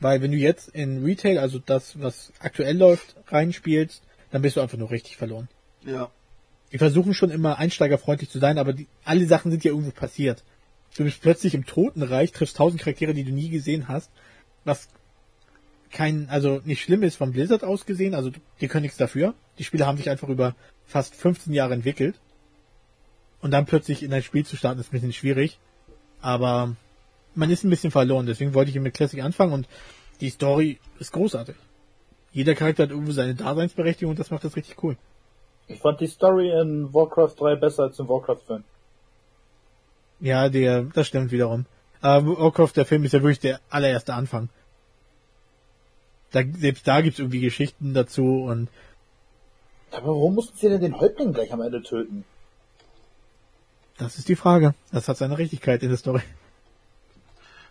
Weil 0.00 0.22
wenn 0.22 0.32
du 0.32 0.36
jetzt 0.36 0.68
in 0.70 1.04
Retail, 1.04 1.38
also 1.38 1.60
das, 1.60 2.00
was 2.00 2.32
aktuell 2.40 2.76
läuft, 2.76 3.14
reinspielst, 3.28 4.02
dann 4.32 4.42
bist 4.42 4.56
du 4.56 4.60
einfach 4.60 4.78
nur 4.78 4.90
richtig 4.90 5.16
verloren. 5.16 5.48
ja, 5.84 6.10
Die 6.74 6.78
versuchen 6.78 7.14
schon 7.14 7.30
immer 7.30 7.58
einsteigerfreundlich 7.58 8.28
zu 8.30 8.40
sein, 8.40 8.58
aber 8.58 8.72
die, 8.72 8.88
alle 9.04 9.26
Sachen 9.26 9.52
sind 9.52 9.62
ja 9.62 9.70
irgendwo 9.70 9.92
passiert. 9.92 10.42
Du 10.96 11.04
bist 11.04 11.22
plötzlich 11.22 11.54
im 11.54 11.66
Totenreich, 11.66 12.32
triffst 12.32 12.56
tausend 12.56 12.80
Charaktere, 12.80 13.14
die 13.14 13.22
du 13.22 13.30
nie 13.30 13.48
gesehen 13.48 13.86
hast, 13.86 14.10
was 14.64 14.88
kein, 15.92 16.28
also 16.28 16.60
nicht 16.64 16.82
schlimm 16.82 17.04
ist 17.04 17.14
vom 17.14 17.30
Blizzard 17.30 17.62
aus 17.62 17.86
gesehen, 17.86 18.12
also 18.12 18.32
die 18.60 18.66
können 18.66 18.82
nichts 18.82 18.98
dafür. 18.98 19.34
Die 19.60 19.62
Spiele 19.62 19.86
haben 19.86 19.98
sich 19.98 20.10
einfach 20.10 20.28
über 20.28 20.56
fast 20.84 21.14
15 21.14 21.52
Jahre 21.52 21.74
entwickelt. 21.74 22.16
Und 23.40 23.52
dann 23.52 23.66
plötzlich 23.66 24.02
in 24.02 24.12
ein 24.12 24.24
Spiel 24.24 24.44
zu 24.44 24.56
starten, 24.56 24.80
ist 24.80 24.88
ein 24.88 24.98
bisschen 24.98 25.12
schwierig. 25.12 25.60
Aber 26.22 26.74
man 27.36 27.50
ist 27.50 27.62
ein 27.62 27.70
bisschen 27.70 27.92
verloren, 27.92 28.26
deswegen 28.26 28.52
wollte 28.52 28.72
ich 28.72 28.80
mit 28.80 28.94
Classic 28.94 29.22
anfangen 29.22 29.52
und 29.52 29.68
die 30.20 30.30
Story 30.30 30.80
ist 30.98 31.12
großartig. 31.12 31.54
Jeder 32.32 32.56
Charakter 32.56 32.82
hat 32.82 32.90
irgendwo 32.90 33.12
seine 33.12 33.36
Daseinsberechtigung 33.36 34.10
und 34.10 34.18
das 34.18 34.32
macht 34.32 34.42
das 34.42 34.56
richtig 34.56 34.82
cool. 34.82 34.96
Ich 35.66 35.80
fand 35.80 36.00
die 36.00 36.06
Story 36.06 36.50
in 36.50 36.92
Warcraft 36.92 37.34
3 37.38 37.56
besser 37.56 37.84
als 37.84 37.98
im 37.98 38.08
Warcraft-Film. 38.08 38.64
Ja, 40.20 40.48
der, 40.48 40.82
das 40.84 41.06
stimmt 41.08 41.32
wiederum. 41.32 41.66
Aber 42.00 42.38
Warcraft, 42.38 42.72
der 42.76 42.84
Film 42.86 43.04
ist 43.04 43.12
ja 43.12 43.22
wirklich 43.22 43.40
der 43.40 43.60
allererste 43.70 44.14
Anfang. 44.14 44.48
Da, 46.32 46.42
selbst 46.58 46.86
da 46.86 47.00
gibt's 47.00 47.18
irgendwie 47.18 47.40
Geschichten 47.40 47.94
dazu 47.94 48.42
und 48.44 48.68
Aber 49.92 50.08
warum 50.08 50.34
mussten 50.34 50.56
sie 50.58 50.68
denn 50.68 50.80
den 50.80 50.98
Häuptling 51.00 51.32
gleich 51.32 51.52
am 51.52 51.60
Ende 51.62 51.82
töten? 51.82 52.24
das 53.96 54.18
ist 54.18 54.28
die 54.28 54.36
Frage. 54.36 54.74
Das 54.90 55.08
hat 55.08 55.16
seine 55.16 55.38
Richtigkeit 55.38 55.82
in 55.82 55.88
der 55.88 55.98
Story. 55.98 56.22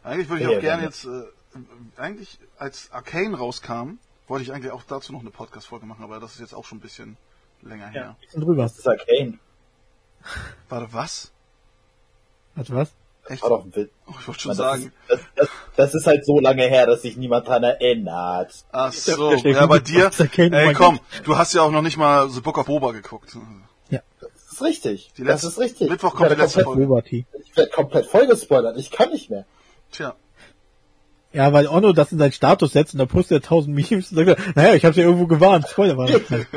eigentlich 0.03 0.29
würde 0.29 0.43
ich 0.43 0.49
Ja, 0.49 0.57
auch 0.57 0.61
gerne 0.61 0.81
ja. 0.83 0.87
jetzt, 0.87 1.05
äh, 1.05 1.23
eigentlich 1.97 2.39
als 2.57 2.91
Arcane 2.91 3.35
rauskam, 3.37 3.97
wollte 4.27 4.43
ich 4.43 4.53
eigentlich 4.53 4.71
auch 4.71 4.83
dazu 4.83 5.11
noch 5.11 5.19
eine 5.19 5.31
Podcast-Folge 5.31 5.85
machen, 5.85 6.03
aber 6.03 6.19
das 6.19 6.33
ist 6.35 6.39
jetzt 6.39 6.55
auch 6.55 6.65
schon 6.65 6.77
ein 6.77 6.81
bisschen 6.81 7.17
länger 7.65 7.87
her. 7.89 8.15
Bisschen 8.21 8.41
drüber. 8.41 8.63
Das 8.63 8.77
ist 8.77 8.87
Arcane. 8.87 9.39
Warte, 10.69 10.87
was? 10.91 11.31
Warte, 12.55 12.75
was? 12.75 12.91
Echt? 13.27 13.41
War 13.41 13.49
doch 13.51 13.63
ein 13.63 13.75
Witz. 13.75 13.89
Oh, 14.07 14.11
ich 14.19 14.27
wollte 14.27 14.41
schon 14.41 14.49
Das, 14.49 14.57
sagen. 14.57 14.91
das, 15.07 15.19
das, 15.35 15.49
das 15.77 15.93
ist 15.95 16.07
halt 16.07 16.25
so 16.25 16.39
lange 16.39 16.63
her, 16.63 16.85
dass 16.87 17.01
sich 17.03 17.15
niemand 17.15 17.47
dran 17.47 17.63
erinnert. 17.63 18.65
Ach 18.71 18.91
so, 18.91 19.37
steht 19.37 19.55
ja, 19.55 19.65
bei 19.65 19.79
dir. 19.79 20.09
der 20.09 20.27
Kette, 20.27 20.55
Ey, 20.55 20.73
komm, 20.73 20.99
du 21.23 21.37
hast 21.37 21.53
ja 21.53 21.61
auch 21.61 21.71
noch 21.71 21.81
nicht 21.81 21.97
mal 21.97 22.29
The 22.29 22.41
Book 22.41 22.57
of 22.57 22.65
Boba 22.65 22.91
geguckt. 22.91 23.35
Das 23.89 24.59
ist 24.59 24.61
richtig. 24.61 25.11
Die 25.17 25.23
das 25.23 25.41
letzte- 25.41 25.47
ist 25.47 25.59
richtig. 25.59 25.89
Mittwoch 25.89 26.09
Ich 26.13 26.15
kommt 26.15 26.31
die 26.31 26.35
letzte 26.35 26.63
komplett, 26.63 26.87
Folge. 26.87 27.25
Ich 27.43 27.57
werde 27.57 27.71
komplett 27.71 28.05
vollgespoilert. 28.05 28.77
Ich 28.77 28.91
kann 28.91 29.09
nicht 29.09 29.31
mehr. 29.31 29.45
Tja. 29.91 30.15
Ja, 31.33 31.51
weil 31.51 31.67
Onno 31.67 31.93
das 31.93 32.11
in 32.11 32.19
seinen 32.19 32.31
Status 32.31 32.73
setzt 32.73 32.93
und 32.93 32.99
da 32.99 33.07
postet 33.07 33.43
er 33.43 33.47
tausend 33.47 33.73
Memes 33.75 34.11
und 34.11 34.25
sagt, 34.25 34.55
naja, 34.55 34.75
ich 34.75 34.85
hab's 34.85 34.97
ja 34.97 35.03
irgendwo 35.03 35.25
gewarnt. 35.25 35.67
Spoiler 35.67 35.97
war 35.97 36.07
das. 36.07 36.21
es, 36.29 36.31
ist, 36.31 36.47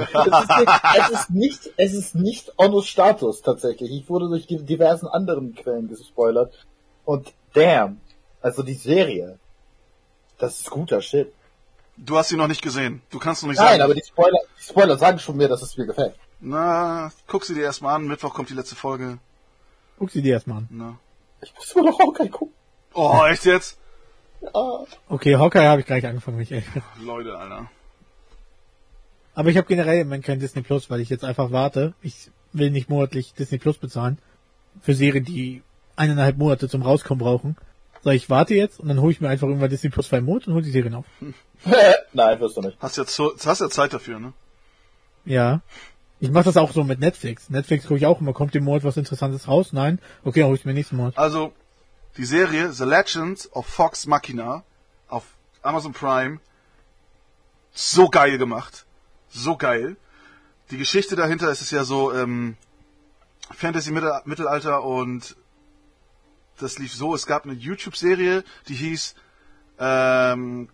es 0.98 1.10
ist 1.10 1.30
nicht, 1.30 1.70
es 1.78 1.94
ist 1.94 2.14
nicht 2.14 2.52
Onnos 2.58 2.86
Status 2.86 3.40
tatsächlich. 3.40 3.90
Ich 3.90 4.08
wurde 4.10 4.28
durch 4.28 4.46
die 4.46 4.58
diversen 4.58 5.08
anderen 5.08 5.54
Quellen 5.54 5.88
gespoilert. 5.88 6.52
Und 7.06 7.32
damn, 7.54 8.00
also 8.42 8.62
die 8.62 8.74
Serie, 8.74 9.38
das 10.38 10.60
ist 10.60 10.70
guter 10.70 11.00
Shit. 11.00 11.32
Du 11.96 12.18
hast 12.18 12.28
sie 12.28 12.36
noch 12.36 12.48
nicht 12.48 12.60
gesehen. 12.60 13.00
Du 13.08 13.18
kannst 13.18 13.42
noch 13.42 13.48
nicht 13.48 13.58
Nein, 13.58 13.68
sagen. 13.68 13.82
aber 13.82 13.94
die 13.94 14.04
Spoiler, 14.06 14.38
die 14.58 14.62
Spoiler 14.62 14.98
sagen 14.98 15.18
schon 15.18 15.38
mir, 15.38 15.48
dass 15.48 15.62
es 15.62 15.78
mir 15.78 15.86
gefällt. 15.86 16.14
Na, 16.40 17.10
guck 17.26 17.46
sie 17.46 17.54
dir 17.54 17.62
erstmal 17.62 17.94
an. 17.94 18.06
Mittwoch 18.06 18.34
kommt 18.34 18.50
die 18.50 18.54
letzte 18.54 18.74
Folge. 18.76 19.16
Guck 19.98 20.10
sie 20.10 20.20
dir 20.20 20.34
erstmal 20.34 20.58
an. 20.58 20.68
Na. 20.70 20.98
Ich 21.40 21.54
muss 21.54 21.74
mir 21.74 21.84
doch 21.84 21.98
auch 21.98 22.12
kein 22.12 22.30
gucken. 22.30 22.54
Oh, 22.92 23.22
echt 23.24 23.46
jetzt? 23.46 23.78
Ah, 24.54 24.84
Okay, 25.08 25.36
Hawkeye 25.36 25.66
habe 25.66 25.80
ich 25.80 25.86
gar 25.86 25.96
nicht 25.96 26.06
angefangen, 26.06 26.36
Michael. 26.38 26.62
Leute, 27.02 27.36
Alter. 27.36 27.70
Aber 29.34 29.50
ich 29.50 29.56
habe 29.56 29.66
generell 29.66 30.00
im 30.00 30.08
Moment 30.08 30.24
kein 30.24 30.40
Disney 30.40 30.62
Plus, 30.62 30.88
weil 30.88 31.00
ich 31.00 31.10
jetzt 31.10 31.24
einfach 31.24 31.50
warte. 31.52 31.94
Ich 32.02 32.30
will 32.52 32.70
nicht 32.70 32.88
monatlich 32.88 33.34
Disney 33.34 33.58
Plus 33.58 33.76
bezahlen. 33.76 34.18
Für 34.80 34.94
Serien, 34.94 35.24
die 35.24 35.62
eineinhalb 35.96 36.38
Monate 36.38 36.68
zum 36.68 36.82
Rauskommen 36.82 37.22
brauchen. 37.22 37.56
So, 38.02 38.10
ich 38.10 38.30
warte 38.30 38.54
jetzt 38.54 38.78
und 38.80 38.88
dann 38.88 39.00
hole 39.00 39.12
ich 39.12 39.20
mir 39.20 39.28
einfach 39.28 39.46
irgendwann 39.48 39.70
Disney 39.70 39.90
Plus 39.90 40.06
für 40.06 40.16
einen 40.16 40.26
Monat 40.26 40.46
und 40.46 40.54
hole 40.54 40.62
die 40.62 40.70
Serien 40.70 40.94
auf. 40.94 41.04
Nein, 42.12 42.40
wirst 42.40 42.56
du 42.56 42.60
nicht. 42.62 42.78
Hast 42.80 42.96
ja, 42.96 43.04
zu, 43.04 43.32
hast 43.44 43.60
ja 43.60 43.68
Zeit 43.68 43.92
dafür, 43.92 44.20
ne? 44.20 44.32
Ja. 45.24 45.60
Ich 46.18 46.30
mache 46.30 46.44
das 46.44 46.56
auch 46.56 46.72
so 46.72 46.82
mit 46.84 46.98
Netflix. 47.00 47.50
Netflix 47.50 47.84
gucke 47.84 47.98
ich 47.98 48.06
auch 48.06 48.20
immer, 48.20 48.32
kommt 48.32 48.54
im 48.54 48.64
Monat 48.64 48.84
was 48.84 48.96
Interessantes 48.96 49.48
raus? 49.48 49.72
Nein? 49.72 49.98
Okay, 50.24 50.40
dann 50.40 50.48
hole 50.48 50.56
ich 50.56 50.64
mir 50.64 50.72
nächsten 50.72 50.96
Monat. 50.96 51.18
Also, 51.18 51.52
die 52.16 52.24
Serie 52.24 52.72
The 52.72 52.84
Legends 52.84 53.52
of 53.52 53.66
Fox 53.66 54.06
Machina 54.06 54.64
auf 55.08 55.24
Amazon 55.62 55.92
Prime. 55.92 56.40
So 57.72 58.08
geil 58.08 58.38
gemacht. 58.38 58.86
So 59.28 59.56
geil. 59.56 59.96
Die 60.70 60.78
Geschichte 60.78 61.14
dahinter 61.14 61.50
ist 61.50 61.60
es 61.60 61.70
ja 61.70 61.84
so, 61.84 62.12
ähm, 62.12 62.56
Fantasy 63.54 63.92
Mittel 63.92 64.12
Mittelalter 64.24 64.82
und 64.82 65.36
das 66.58 66.78
lief 66.78 66.94
so, 66.94 67.14
es 67.14 67.26
gab 67.26 67.44
eine 67.44 67.52
YouTube-Serie, 67.52 68.44
die 68.68 68.74
hieß 68.74 69.14
ähm, 69.78 70.68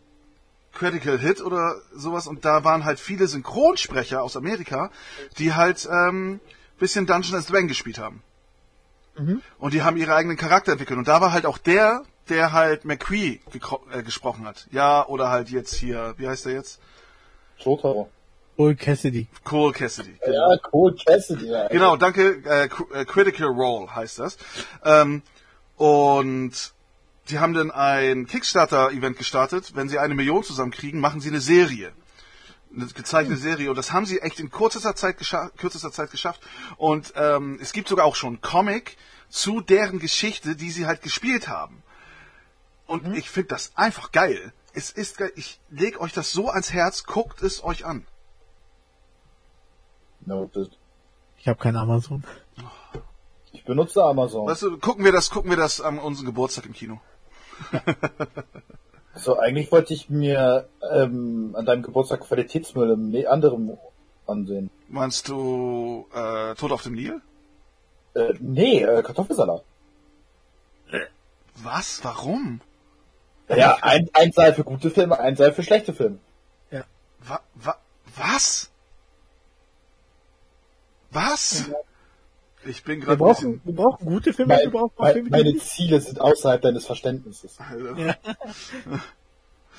Critical 0.73 1.19
Hit 1.19 1.41
oder 1.41 1.77
sowas 1.93 2.27
und 2.27 2.45
da 2.45 2.65
waren 2.65 2.85
halt 2.85 2.99
viele 2.99 3.27
Synchronsprecher 3.27 4.23
aus 4.23 4.37
Amerika, 4.37 4.91
die 5.39 5.55
halt 5.55 5.89
ähm, 5.91 6.41
bisschen 6.79 7.07
Dungeons 7.07 7.47
Dragons 7.47 7.69
gespielt 7.69 7.99
haben. 7.99 8.23
Und 9.59 9.75
die 9.75 9.83
haben 9.83 9.97
ihre 9.97 10.15
eigenen 10.15 10.37
Charakter 10.37 10.73
entwickelt. 10.73 10.99
Und 10.99 11.09
da 11.09 11.21
war 11.21 11.33
halt 11.33 11.47
auch 11.47 11.59
der, 11.59 12.03
der 12.29 12.53
halt 12.53 12.85
McCree 12.85 13.41
äh, 13.93 14.03
gesprochen 14.03 14.47
hat. 14.47 14.67
Ja, 14.71 15.07
oder 15.07 15.31
halt 15.31 15.51
jetzt 15.51 15.75
hier, 15.75 16.15
wie 16.17 16.29
heißt 16.29 16.47
der 16.47 16.55
jetzt? 16.55 16.81
Totaro. 17.63 18.11
Cole 18.57 18.77
Cassidy. 18.77 19.27
Cole 19.45 19.73
Cassidy. 19.73 20.19
Ja, 20.27 20.57
Cole 20.59 20.95
Cassidy. 20.95 21.47
Ja. 21.47 21.69
Genau, 21.69 21.97
danke. 21.97 22.43
Äh, 22.45 22.65
äh, 22.65 23.05
Critical 23.05 23.49
Role 23.49 23.95
heißt 23.95 24.19
das. 24.19 24.37
Ähm, 24.85 25.23
und 25.77 26.53
die 27.29 27.39
haben 27.39 27.55
dann 27.55 27.71
ein 27.71 28.27
Kickstarter-Event 28.27 29.17
gestartet. 29.17 29.73
Wenn 29.75 29.89
sie 29.89 29.99
eine 29.99 30.15
Million 30.15 30.43
zusammenkriegen, 30.43 31.01
machen 31.01 31.21
sie 31.21 31.31
eine 31.31 31.41
Serie. 31.41 31.93
Eine 32.75 32.87
gezeichnete 32.87 33.41
Serie. 33.41 33.71
Und 33.71 33.77
das 33.77 33.93
haben 33.93 34.07
sie 34.07 34.21
echt 34.21 34.41
in 34.41 34.51
kürzester 34.51 34.95
Zeit, 34.95 35.19
gescha 35.19 35.51
kürzester 35.57 35.93
Zeit 35.93 36.11
geschafft. 36.11 36.41
Und 36.77 37.13
ähm, 37.17 37.59
es 37.61 37.73
gibt 37.73 37.89
sogar 37.89 38.07
auch 38.07 38.17
schon 38.17 38.35
einen 38.35 38.41
Comic 38.41 38.97
zu 39.29 39.61
deren 39.61 39.99
Geschichte, 39.99 40.57
die 40.57 40.71
sie 40.71 40.87
halt 40.87 41.03
gespielt 41.03 41.49
haben. 41.49 41.83
Und 42.87 43.15
ich 43.15 43.31
finde 43.31 43.49
das 43.49 43.73
einfach 43.77 44.13
geil. 44.13 44.53
Es 44.75 44.91
ist 44.91 45.19
geil. 45.19 45.33
Ich 45.37 45.61
leg 45.71 46.01
euch 46.01 46.13
das 46.13 46.33
so 46.33 46.49
ans 46.51 46.73
Herz, 46.73 47.05
guckt 47.05 47.43
es 47.43 47.63
euch 47.63 47.85
an. 47.85 48.07
Noted. 50.25 50.79
Ich 51.39 51.49
habe 51.49 51.59
kein 51.59 51.77
Amazon. 51.77 52.25
Ich 53.53 53.65
benutze 53.65 54.03
Amazon. 54.03 54.47
Weißt 54.47 54.63
du, 54.63 54.79
gucken 54.79 55.05
wir 55.05 55.13
das, 55.13 55.31
gucken 55.31 55.51
wir 55.51 55.57
das 55.57 55.81
an 55.81 55.99
unserem 55.99 56.27
Geburtstag 56.27 56.67
im 56.67 56.73
Kino. 56.73 57.01
So, 59.15 59.39
eigentlich 59.39 59.71
wollte 59.71 59.93
ich 59.95 60.09
mir 60.09 60.69
ähm, 60.91 61.55
an 61.57 61.67
deinem 61.67 61.83
Geburtstag 61.83 62.21
Qualitätsmüll 62.21 62.91
im 62.91 63.11
ne 63.11 63.27
anderen 63.27 63.79
ansehen. 64.27 64.71
Meinst 64.89 65.29
du 65.29 66.07
äh, 66.15 66.55
Tod 66.55 66.73
auf 66.73 66.83
dem 66.83 66.95
Nil? 66.95 67.21
Äh, 68.15 68.35
nee, 68.41 68.83
äh, 68.83 69.03
Kartoffelsalat. 69.03 69.63
Was? 71.57 72.01
Warum? 72.03 72.61
Ja, 73.49 73.77
ein, 73.83 74.09
ein 74.15 74.33
Seil 74.33 74.55
für 74.55 74.65
gute 74.65 74.91
Filme, 74.91 75.19
ein 75.19 75.37
Seil 75.37 75.53
für 75.53 75.63
schlechte 75.63 75.93
Filme. 75.93 76.19
Wa 77.25 77.41
wa 77.55 77.77
was? 78.17 78.71
Was? 81.11 81.71
Ich 82.65 82.85
bin 82.85 83.01
Wir 83.01 83.07
gerade 83.07 83.19
brauchen, 83.19 83.61
wir 83.65 83.75
brauchen 83.75 84.07
gute 84.07 84.33
Filme, 84.33 84.57
wir 84.57 84.71
brauchen 84.71 84.93
auch 84.97 85.03
mein, 85.03 85.13
Filme, 85.15 85.31
meine. 85.31 85.57
Ziele 85.57 86.01
sind 86.01 86.21
außerhalb 86.21 86.63
deines 86.63 86.87
Verständnisses. 86.87 87.59
Alter. 87.59 87.99
Ja. 87.99 88.17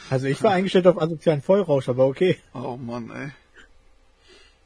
Also 0.09 0.27
ich 0.27 0.43
war 0.43 0.51
eingestellt 0.51 0.88
auf 0.88 1.01
asozialen 1.01 1.41
Vollrausch, 1.41 1.88
aber 1.88 2.05
okay. 2.05 2.38
Oh 2.53 2.77
Mann, 2.77 3.09
ey. 3.11 3.31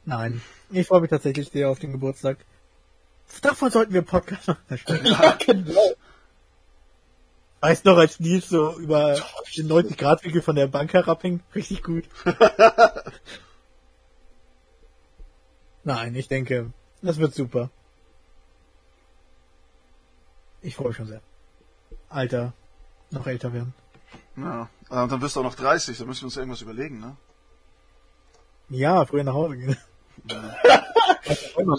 Nein. 0.04 0.40
Ich 0.70 0.86
freue 0.86 1.00
mich 1.00 1.10
tatsächlich 1.10 1.50
sehr 1.50 1.70
auf 1.70 1.78
den 1.78 1.92
Geburtstag. 1.92 2.38
Davon 3.42 3.70
sollten 3.70 3.92
wir 3.92 4.02
Podcast 4.02 4.48
machen. 4.48 4.58
Ja, 5.04 5.38
genau. 5.38 5.94
Weißt 7.60 7.84
noch, 7.84 7.96
als 7.96 8.20
Nils 8.20 8.48
so 8.48 8.78
über 8.78 9.14
den 9.56 9.68
90-Grad-Winkel 9.68 10.42
von 10.42 10.56
der 10.56 10.68
Bank 10.68 10.92
herabhing? 10.92 11.40
Richtig 11.54 11.82
gut. 11.82 12.04
Nein, 15.84 16.14
ich 16.14 16.28
denke, 16.28 16.72
das 17.02 17.18
wird 17.18 17.34
super. 17.34 17.70
Ich 20.68 20.76
freue 20.76 20.88
mich 20.88 20.96
schon 20.98 21.06
sehr. 21.06 21.22
Alter, 22.10 22.52
noch 23.10 23.26
älter 23.26 23.54
werden. 23.54 23.72
Ja. 24.36 24.68
Äh, 24.90 25.02
Und 25.02 25.10
dann 25.12 25.22
wirst 25.22 25.34
du 25.36 25.40
auch 25.40 25.44
noch 25.44 25.54
30, 25.54 25.96
da 25.96 26.04
müssen 26.04 26.20
wir 26.22 26.26
uns 26.26 26.36
irgendwas 26.36 26.60
überlegen, 26.60 27.00
ne? 27.00 27.16
Ja, 28.68 29.06
früher 29.06 29.24
nach 29.24 29.32
Hause 29.32 29.56
gehen. 29.56 29.76
Ich 31.24 31.56
habe 31.56 31.72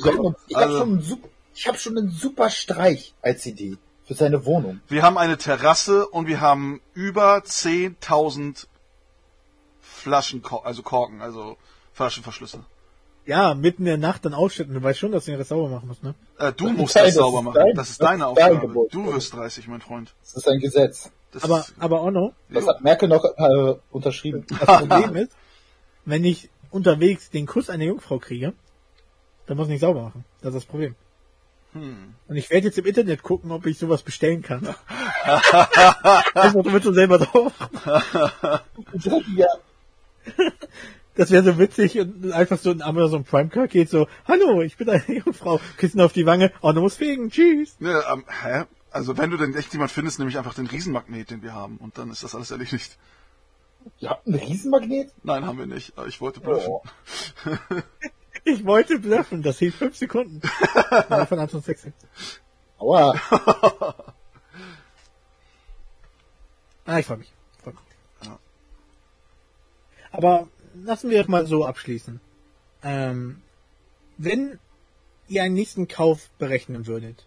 Also- 0.64 0.80
schon, 0.80 0.90
einen 0.90 1.02
sup- 1.02 1.30
ich 1.54 1.68
hab 1.68 1.80
schon 1.80 1.98
einen 1.98 2.10
super 2.10 2.50
Streich 2.50 3.14
als 3.22 3.46
Idee 3.46 3.78
für 4.06 4.14
seine 4.16 4.46
Wohnung. 4.46 4.82
Wir 4.88 5.04
haben 5.04 5.18
eine 5.20 5.38
Terrasse 5.38 6.08
und 6.08 6.26
wir 6.28 6.40
haben 6.42 6.82
über 6.94 7.38
10.000 7.38 8.66
Flaschen, 9.82 10.44
also 10.64 10.82
Korken, 10.84 11.22
also 11.22 11.58
Flaschenverschlüsse. 11.94 12.64
Ja, 13.30 13.54
mitten 13.54 13.84
in 13.84 13.86
der 13.86 13.98
Nacht 13.98 14.26
dann 14.26 14.34
ausschütten. 14.34 14.74
Du 14.74 14.82
weißt 14.82 14.98
schon, 14.98 15.12
dass 15.12 15.26
du 15.26 15.32
den 15.32 15.38
Rest 15.38 15.50
sauber 15.50 15.70
machen 15.70 15.88
musst, 15.88 16.02
ne? 16.04 16.16
Äh, 16.40 16.52
du 16.54 16.66
Nein, 16.66 16.78
musst 16.78 16.96
das 16.96 17.02
das 17.04 17.10
ist 17.10 17.16
sauber 17.16 17.42
machen. 17.44 17.56
dein- 17.56 17.76
das 17.76 17.90
ist 17.92 18.02
das 18.02 18.08
deine 18.10 18.24
ist 18.30 18.38
dein 18.38 18.48
Aufgabe. 18.54 18.68
Geburtstag. 18.68 19.04
Du 19.06 19.14
wirst 19.14 19.34
30, 19.36 19.68
mein 19.68 19.82
Freund. 19.82 20.16
Das 20.22 20.34
ist 20.36 20.48
ein 20.50 20.60
Gesetz. 20.60 21.12
Das 21.32 21.44
Aber, 21.44 21.60
ist, 21.60 21.74
aber 21.78 22.02
auch 22.02 22.10
noch, 22.10 22.34
Das 22.50 22.66
hat 22.68 22.82
Merkel 22.82 23.08
noch 23.08 23.24
äh, 23.24 23.76
unterschrieben. 23.92 24.46
das 24.60 24.60
Problem 24.80 25.16
ist, 25.16 25.32
wenn 26.06 26.26
ich 26.26 26.50
unterwegs 26.72 27.30
den 27.30 27.46
Kuss 27.46 27.70
einer 27.70 27.84
Jungfrau 27.84 28.18
kriege, 28.18 28.54
dann 29.46 29.58
muss 29.58 29.68
ich 29.68 29.74
nicht 29.74 29.82
sauber 29.82 30.02
machen. 30.02 30.26
Das 30.42 30.50
ist 30.56 30.64
das 30.64 30.66
Problem. 30.66 30.96
hm. 31.74 32.16
Und 32.28 32.36
ich 32.36 32.50
werde 32.50 32.66
jetzt 32.66 32.80
im 32.80 32.86
Internet 32.86 33.22
gucken, 33.22 33.52
ob 33.52 33.68
ich 33.68 33.78
sowas 33.78 34.02
bestellen 34.02 34.42
kann. 34.42 34.68
also, 36.34 36.64
du 36.64 36.74
willst 36.74 36.88
du 36.88 36.94
selber 36.94 37.20
drauf. 37.20 37.54
ja, 39.36 39.48
Das 41.20 41.32
wäre 41.32 41.44
so 41.44 41.60
witzig 41.60 42.00
und 42.00 42.32
einfach 42.32 42.58
so 42.58 42.72
ein 42.72 42.82
Amazon 42.82 43.26
Prime 43.26 43.50
Card 43.50 43.72
geht 43.72 43.90
so, 43.90 44.08
hallo, 44.26 44.62
ich 44.62 44.78
bin 44.78 44.90
eine 44.90 45.04
Jungfrau, 45.06 45.60
Küssen 45.76 46.00
auf 46.00 46.14
die 46.14 46.26
Wange, 46.26 46.54
oh, 46.62 46.72
du 46.72 46.80
musst 46.80 46.98
fegen, 46.98 47.30
tschüss. 47.30 47.78
Ne, 47.82 48.02
ähm, 48.10 48.24
hä? 48.42 48.64
Also 48.90 49.18
wenn 49.18 49.30
du 49.30 49.36
denn 49.36 49.54
echt 49.54 49.74
jemand 49.74 49.92
findest, 49.92 50.20
nämlich 50.20 50.38
einfach 50.38 50.54
den 50.54 50.68
Riesenmagnet, 50.68 51.30
den 51.30 51.42
wir 51.42 51.54
haben. 51.54 51.76
Und 51.76 51.98
dann 51.98 52.10
ist 52.10 52.24
das 52.24 52.36
alles 52.36 52.52
erledigt. 52.52 52.98
ihr 53.98 54.12
habt 54.12 54.28
einen 54.28 54.38
Riesenmagnet? 54.38 55.12
Nein, 55.24 55.46
haben 55.46 55.58
wir 55.58 55.66
nicht. 55.66 55.98
Aber 55.98 56.08
ich 56.08 56.22
wollte 56.22 56.40
bluffen. 56.40 56.70
Oh. 56.70 56.84
Ich 58.46 58.66
wollte 58.66 58.98
bluffen, 59.00 59.44
das 59.44 59.60
hielt 59.60 59.76
fünf 59.76 59.98
Sekunden. 59.98 60.40
Ja, 61.10 61.26
von 61.26 61.38
Anton 61.38 61.62
Sexy. 61.62 61.92
Aua. 62.78 63.14
Ah, 66.86 66.98
ich 66.98 67.06
freue 67.06 67.18
mich. 67.18 67.34
Ich 67.58 67.62
freu 67.62 67.72
mich. 67.72 67.82
Ja. 68.26 68.40
Aber 70.12 70.48
lassen 70.74 71.10
wir 71.10 71.22
doch 71.22 71.30
mal 71.30 71.46
so 71.46 71.66
abschließen. 71.66 72.20
Ähm, 72.84 73.42
wenn 74.18 74.60
ihr 75.28 75.44
einen 75.44 75.54
nächsten 75.54 75.88
Kauf 75.88 76.30
berechnen 76.40 76.88
würdet, 76.88 77.26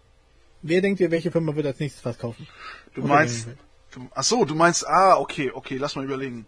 wer 0.61 0.81
denkt 0.81 0.99
ihr, 0.99 1.11
welche 1.11 1.31
Firma 1.31 1.55
wird 1.55 1.65
als 1.65 1.79
nächstes 1.79 2.03
was 2.05 2.17
kaufen? 2.17 2.47
Du 2.93 3.01
Oder 3.01 3.13
meinst, 3.15 3.47
du, 3.91 4.07
ach 4.13 4.23
so, 4.23 4.45
du 4.45 4.55
meinst, 4.55 4.87
ah, 4.87 5.17
okay, 5.17 5.51
okay, 5.51 5.77
lass 5.77 5.95
mal 5.95 6.05
überlegen. 6.05 6.45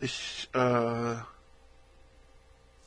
Ich, 0.00 0.48
äh, 0.54 1.16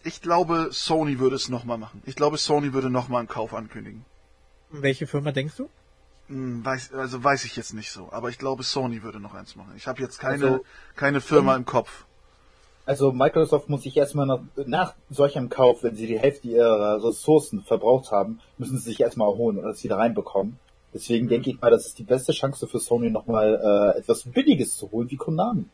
ich 0.03 0.21
glaube, 0.21 0.69
Sony 0.71 1.19
würde 1.19 1.36
es 1.36 1.49
nochmal 1.49 1.78
machen. 1.78 2.01
Ich 2.05 2.15
glaube, 2.15 2.38
Sony 2.38 2.74
würde 2.74 2.89
nochmal 2.89 3.19
einen 3.19 3.28
Kauf 3.28 3.53
ankündigen. 3.53 4.05
Welche 4.69 5.07
Firma 5.07 5.32
denkst 5.32 5.55
du? 5.57 5.69
Hm, 6.28 6.65
weiß, 6.65 6.93
also 6.93 7.24
weiß 7.24 7.45
ich 7.45 7.55
jetzt 7.55 7.74
nicht 7.74 7.91
so, 7.91 8.11
aber 8.11 8.30
ich 8.30 8.39
glaube, 8.39 8.63
Sony 8.63 9.03
würde 9.03 9.19
noch 9.19 9.34
eins 9.34 9.55
machen. 9.55 9.74
Ich 9.76 9.88
habe 9.88 10.01
jetzt 10.01 10.19
keine, 10.19 10.45
Also, 10.45 10.65
keine 10.95 11.21
Firma 11.21 11.55
im 11.55 11.65
Kopf. 11.65 12.05
Also 12.86 13.13
Microsoft 13.13 13.69
muss 13.69 13.84
sich 13.84 13.95
erstmal 13.95 14.25
noch, 14.25 14.41
nach 14.65 14.93
solchem 15.09 15.49
Kauf, 15.49 15.84
wenn 15.84 15.95
sie 15.95 16.07
die 16.07 16.19
Hälfte 16.19 16.49
ihrer 16.49 17.03
Ressourcen 17.03 17.63
verbraucht 17.63 18.11
haben, 18.11 18.41
müssen 18.57 18.77
sie 18.77 18.89
sich 18.89 18.99
erstmal 18.99 19.29
erholen 19.29 19.57
und 19.57 19.63
das 19.63 19.84
wieder 19.84 19.97
reinbekommen. 19.97 20.59
Deswegen 20.93 21.27
denke 21.27 21.49
ich 21.49 21.61
mal, 21.61 21.71
das 21.71 21.88
ist 21.88 21.97
die 21.97 22.03
beste 22.03 22.34
Chance 22.34 22.67
für 22.67 22.79
Sony 22.79 23.09
nochmal 23.09 23.93
äh, 23.95 23.99
etwas 23.99 24.23
Billiges 24.23 24.75
zu 24.75 24.91
holen 24.91 25.09
wie 25.09 25.15
Konami. 25.15 25.65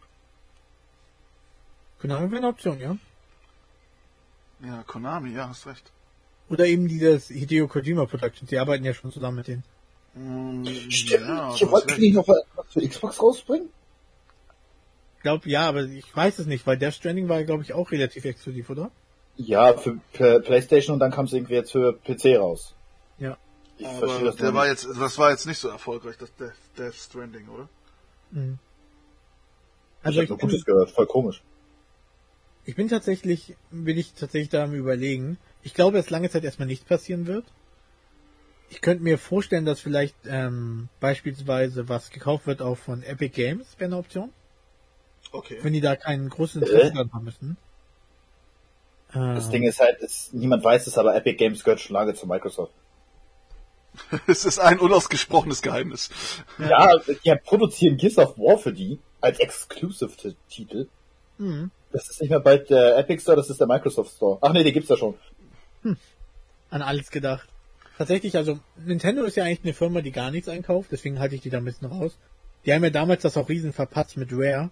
Genau, 2.00 2.20
wäre 2.22 2.38
eine 2.38 2.48
Option, 2.48 2.80
ja. 2.80 2.96
Ja, 4.64 4.84
Konami, 4.84 5.34
ja, 5.34 5.50
hast 5.50 5.66
recht. 5.68 5.92
Oder 6.50 6.66
eben 6.68 6.88
dieses 6.88 7.28
Hideo 7.28 7.68
Kojima 7.68 8.06
Productions, 8.06 8.50
die 8.50 8.58
arbeiten 8.58 8.86
ja 8.86 8.94
schon 8.94 9.12
zusammen 9.12 9.38
mit 9.38 9.48
denen. 9.48 9.64
Hm, 10.14 10.66
Stimmt, 10.90 11.28
ja, 11.28 11.54
ich 11.54 11.70
wollte 11.70 12.00
nicht 12.00 12.14
noch 12.14 12.28
was 12.28 12.44
für 12.70 12.88
Xbox 12.88 13.22
rausbringen? 13.22 13.70
Glaube, 15.22 15.50
ja, 15.50 15.68
aber 15.68 15.84
ich 15.84 16.16
weiß 16.16 16.40
es 16.40 16.46
nicht, 16.48 16.66
weil 16.66 16.78
Death 16.78 16.94
Stranding 16.96 17.28
war, 17.30 17.44
glaube 17.44 17.64
ich, 17.64 17.74
auch 17.74 17.92
relativ 17.92 18.26
exklusiv, 18.26 18.70
oder? 18.70 18.92
Ja, 19.38 19.76
für 19.78 20.00
Playstation 20.42 20.94
und 20.94 21.00
dann 21.00 21.12
kam 21.12 21.26
es 21.26 21.34
irgendwie 21.34 21.54
jetzt 21.54 21.72
für 21.72 21.94
PC 21.94 22.38
raus. 22.38 22.76
Ja. 23.18 23.38
Ich 23.78 23.88
Aber 23.88 24.00
verstehe 24.00 24.26
das 24.26 24.36
der 24.36 24.54
war 24.54 24.68
nicht. 24.68 24.84
jetzt, 24.84 25.00
das 25.00 25.18
war 25.18 25.32
jetzt 25.32 25.46
nicht 25.46 25.58
so 25.60 25.70
erfolgreich, 25.70 26.18
das 26.18 26.34
Death, 26.36 26.54
Death 26.78 26.96
Stranding, 26.96 27.48
oder? 27.50 27.70
Mhm. 28.32 28.60
Ich 30.02 30.06
Also 30.06 30.18
hab 30.20 30.24
ich 30.24 30.30
nur 30.30 30.38
bin, 30.38 30.50
Gutes 30.50 30.66
gehört, 30.66 30.92
voll 30.92 31.08
komisch. 31.08 31.42
ich 32.66 32.76
bin 32.76 32.88
tatsächlich, 32.90 33.56
bin 33.72 33.98
ich 33.98 34.14
tatsächlich 34.14 34.50
da 34.50 34.64
am 34.64 34.74
überlegen. 34.74 35.38
Ich 35.64 35.74
glaube, 35.74 35.98
dass 35.98 36.10
lange 36.10 36.30
Zeit 36.30 36.44
erstmal 36.44 36.68
nichts 36.68 36.86
passieren 36.86 37.26
wird. 37.28 37.46
Ich 38.70 38.82
könnte 38.82 39.04
mir 39.04 39.18
vorstellen, 39.18 39.66
dass 39.66 39.80
vielleicht 39.80 40.16
ähm, 40.26 40.90
beispielsweise 41.00 41.90
was 41.90 42.12
gekauft 42.12 42.46
wird 42.48 42.62
auch 42.62 42.78
von 42.78 43.02
Epic 43.04 43.30
Games, 43.34 43.68
wäre 43.80 43.90
eine 43.90 43.98
Option. 43.98 44.32
Okay. 45.32 45.60
Wenn 45.62 45.74
die 45.74 45.82
da 45.82 45.96
keinen 45.96 46.30
großen 46.30 46.62
Interesse 46.62 46.88
Äh? 46.88 46.94
dran 46.94 47.12
haben 47.14 47.26
müssen. 47.26 47.58
Das 49.14 49.46
Ähm, 49.46 49.52
Ding 49.52 49.64
ist 49.64 49.80
halt, 49.80 50.00
ist, 50.02 50.34
niemand 50.34 50.64
weiß 50.64 50.86
es, 50.88 50.98
aber 50.98 51.16
Epic 51.16 51.38
Games 51.38 51.64
gehört 51.64 51.80
schon 51.80 51.96
lange 51.96 52.14
zu 52.14 52.28
Microsoft. 52.28 52.74
Es 54.28 54.46
ist 54.46 54.60
ein 54.60 54.80
unausgesprochenes 54.80 55.62
Geheimnis. 55.62 56.10
Ja, 56.60 56.96
die 56.98 57.36
produzieren 57.44 57.98
Gears 57.98 58.18
of 58.20 58.38
War 58.38 58.58
für 58.58 58.72
die 58.72 59.00
als 59.22 59.40
Exclusive-Titel. 59.40 60.88
mhm. 61.38 61.72
Das 61.92 62.08
ist 62.08 62.22
nicht 62.22 62.30
mehr 62.30 62.40
bald 62.40 62.70
der 62.70 62.98
Epic 63.00 63.24
Store, 63.24 63.36
das 63.36 63.50
ist 63.50 63.60
der 63.60 63.66
Microsoft 63.66 64.16
Store. 64.16 64.38
Ach 64.42 64.54
nee, 64.54 64.64
den 64.64 64.74
gibt's 64.74 64.90
ja 64.90 64.96
schon. 64.98 65.16
an 66.70 66.82
alles 66.84 67.10
gedacht. 67.10 67.50
Tatsächlich, 67.98 68.38
also 68.38 68.60
Nintendo 68.78 69.24
ist 69.24 69.36
ja 69.38 69.44
eigentlich 69.44 69.64
eine 69.64 69.74
Firma, 69.74 70.02
die 70.02 70.12
gar 70.12 70.30
nichts 70.30 70.48
einkauft, 70.48 70.90
deswegen 70.92 71.20
halte 71.20 71.34
ich 71.34 71.42
die 71.42 71.50
da 71.50 71.58
ein 71.58 71.66
bisschen 71.66 71.88
raus. 71.88 72.16
Die 72.66 72.74
haben 72.74 72.84
ja 72.84 72.92
damals 72.92 73.24
das 73.24 73.38
auch 73.38 73.50
riesen 73.50 73.74
verpatzt 73.74 74.18
mit 74.18 74.30
Rare. 74.32 74.70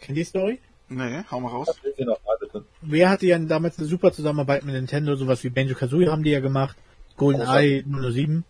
Kennt 0.00 0.18
ihr 0.18 0.24
die 0.24 0.28
Story? 0.28 0.60
Nee, 0.88 1.22
hau 1.30 1.40
mal 1.40 1.48
raus. 1.48 1.68
Rare 2.88 3.08
hatte 3.08 3.26
ja 3.26 3.38
damals 3.38 3.78
eine 3.78 3.88
super 3.88 4.12
Zusammenarbeit 4.12 4.64
mit 4.64 4.74
Nintendo, 4.74 5.16
sowas 5.16 5.42
wie 5.42 5.50
Banjo-Kazooie 5.50 6.10
haben 6.10 6.22
die 6.22 6.30
ja 6.30 6.40
gemacht, 6.40 6.76
GoldenEye 7.16 7.82
007 7.82 8.44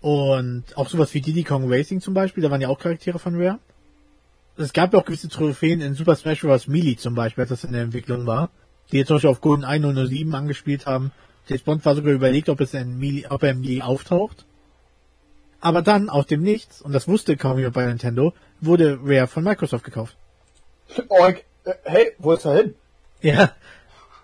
und 0.00 0.64
auch 0.74 0.90
sowas 0.90 1.14
wie 1.14 1.20
Diddy 1.22 1.44
Kong 1.44 1.72
Racing 1.72 2.00
zum 2.00 2.12
Beispiel, 2.12 2.42
da 2.42 2.50
waren 2.50 2.60
ja 2.60 2.68
auch 2.68 2.78
Charaktere 2.78 3.18
von 3.18 3.40
Rare. 3.40 3.58
Es 4.56 4.72
gab 4.72 4.92
ja 4.92 4.98
auch 4.98 5.04
gewisse 5.04 5.28
Trophäen 5.28 5.80
in 5.80 5.94
Super 5.94 6.14
Smash 6.14 6.42
Bros. 6.42 6.68
Melee 6.68 6.96
zum 6.96 7.14
Beispiel, 7.14 7.42
als 7.42 7.48
das 7.48 7.64
in 7.64 7.72
der 7.72 7.82
Entwicklung 7.82 8.26
war, 8.26 8.50
die 8.92 8.98
jetzt 8.98 9.08
zum 9.08 9.16
Beispiel 9.16 9.30
auf 9.30 9.40
GoldenEye 9.40 10.06
007 10.06 10.34
angespielt 10.34 10.84
haben. 10.86 11.10
James 11.48 11.62
Bond 11.62 11.84
war 11.84 11.94
sogar 11.94 12.12
überlegt, 12.12 12.48
ob 12.48 12.60
es 12.60 12.74
in 12.74 12.98
Melee, 12.98 13.26
ob 13.28 13.42
er 13.42 13.52
in 13.52 13.60
Melee 13.60 13.82
auftaucht. 13.82 14.44
Aber 15.64 15.80
dann, 15.80 16.10
aus 16.10 16.26
dem 16.26 16.42
Nichts, 16.42 16.82
und 16.82 16.92
das 16.92 17.08
wusste 17.08 17.38
kaum 17.38 17.56
jemand 17.56 17.74
bei 17.74 17.86
Nintendo, 17.86 18.34
wurde 18.60 18.98
Rare 19.02 19.26
von 19.26 19.42
Microsoft 19.42 19.82
gekauft. 19.82 20.14
Oink. 21.08 21.42
Äh, 21.64 21.72
hey, 21.84 22.12
wo 22.18 22.32
ist 22.32 22.44
er 22.44 22.56
hin? 22.56 22.74
Ja. 23.22 23.52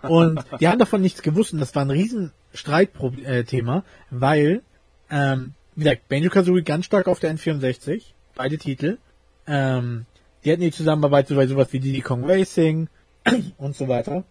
Und 0.03 0.45
die 0.59 0.67
haben 0.67 0.77
davon 0.77 1.01
nichts 1.01 1.23
gewusst 1.23 1.53
und 1.53 1.59
das 1.59 1.73
war 1.73 1.83
ein 1.83 1.89
riesen 1.89 2.31
Streitthema, 2.53 3.83
weil, 4.11 4.61
ähm, 5.09 5.55
wie 5.75 5.83
gesagt, 5.83 6.07
Banjo-Kazooie 6.09 6.61
ganz 6.61 6.85
stark 6.85 7.07
auf 7.07 7.19
der 7.19 7.35
N64, 7.35 8.03
beide 8.35 8.59
Titel. 8.59 8.99
Ähm, 9.47 10.05
die 10.45 10.51
hatten 10.51 10.61
die 10.61 10.71
Zusammenarbeit 10.71 11.27
so 11.27 11.35
bei 11.35 11.47
sowas 11.47 11.73
wie 11.73 11.79
Diddy 11.79 12.01
Kong 12.01 12.23
Racing 12.23 12.87
und 13.57 13.75
so 13.75 13.87
weiter. 13.87 14.23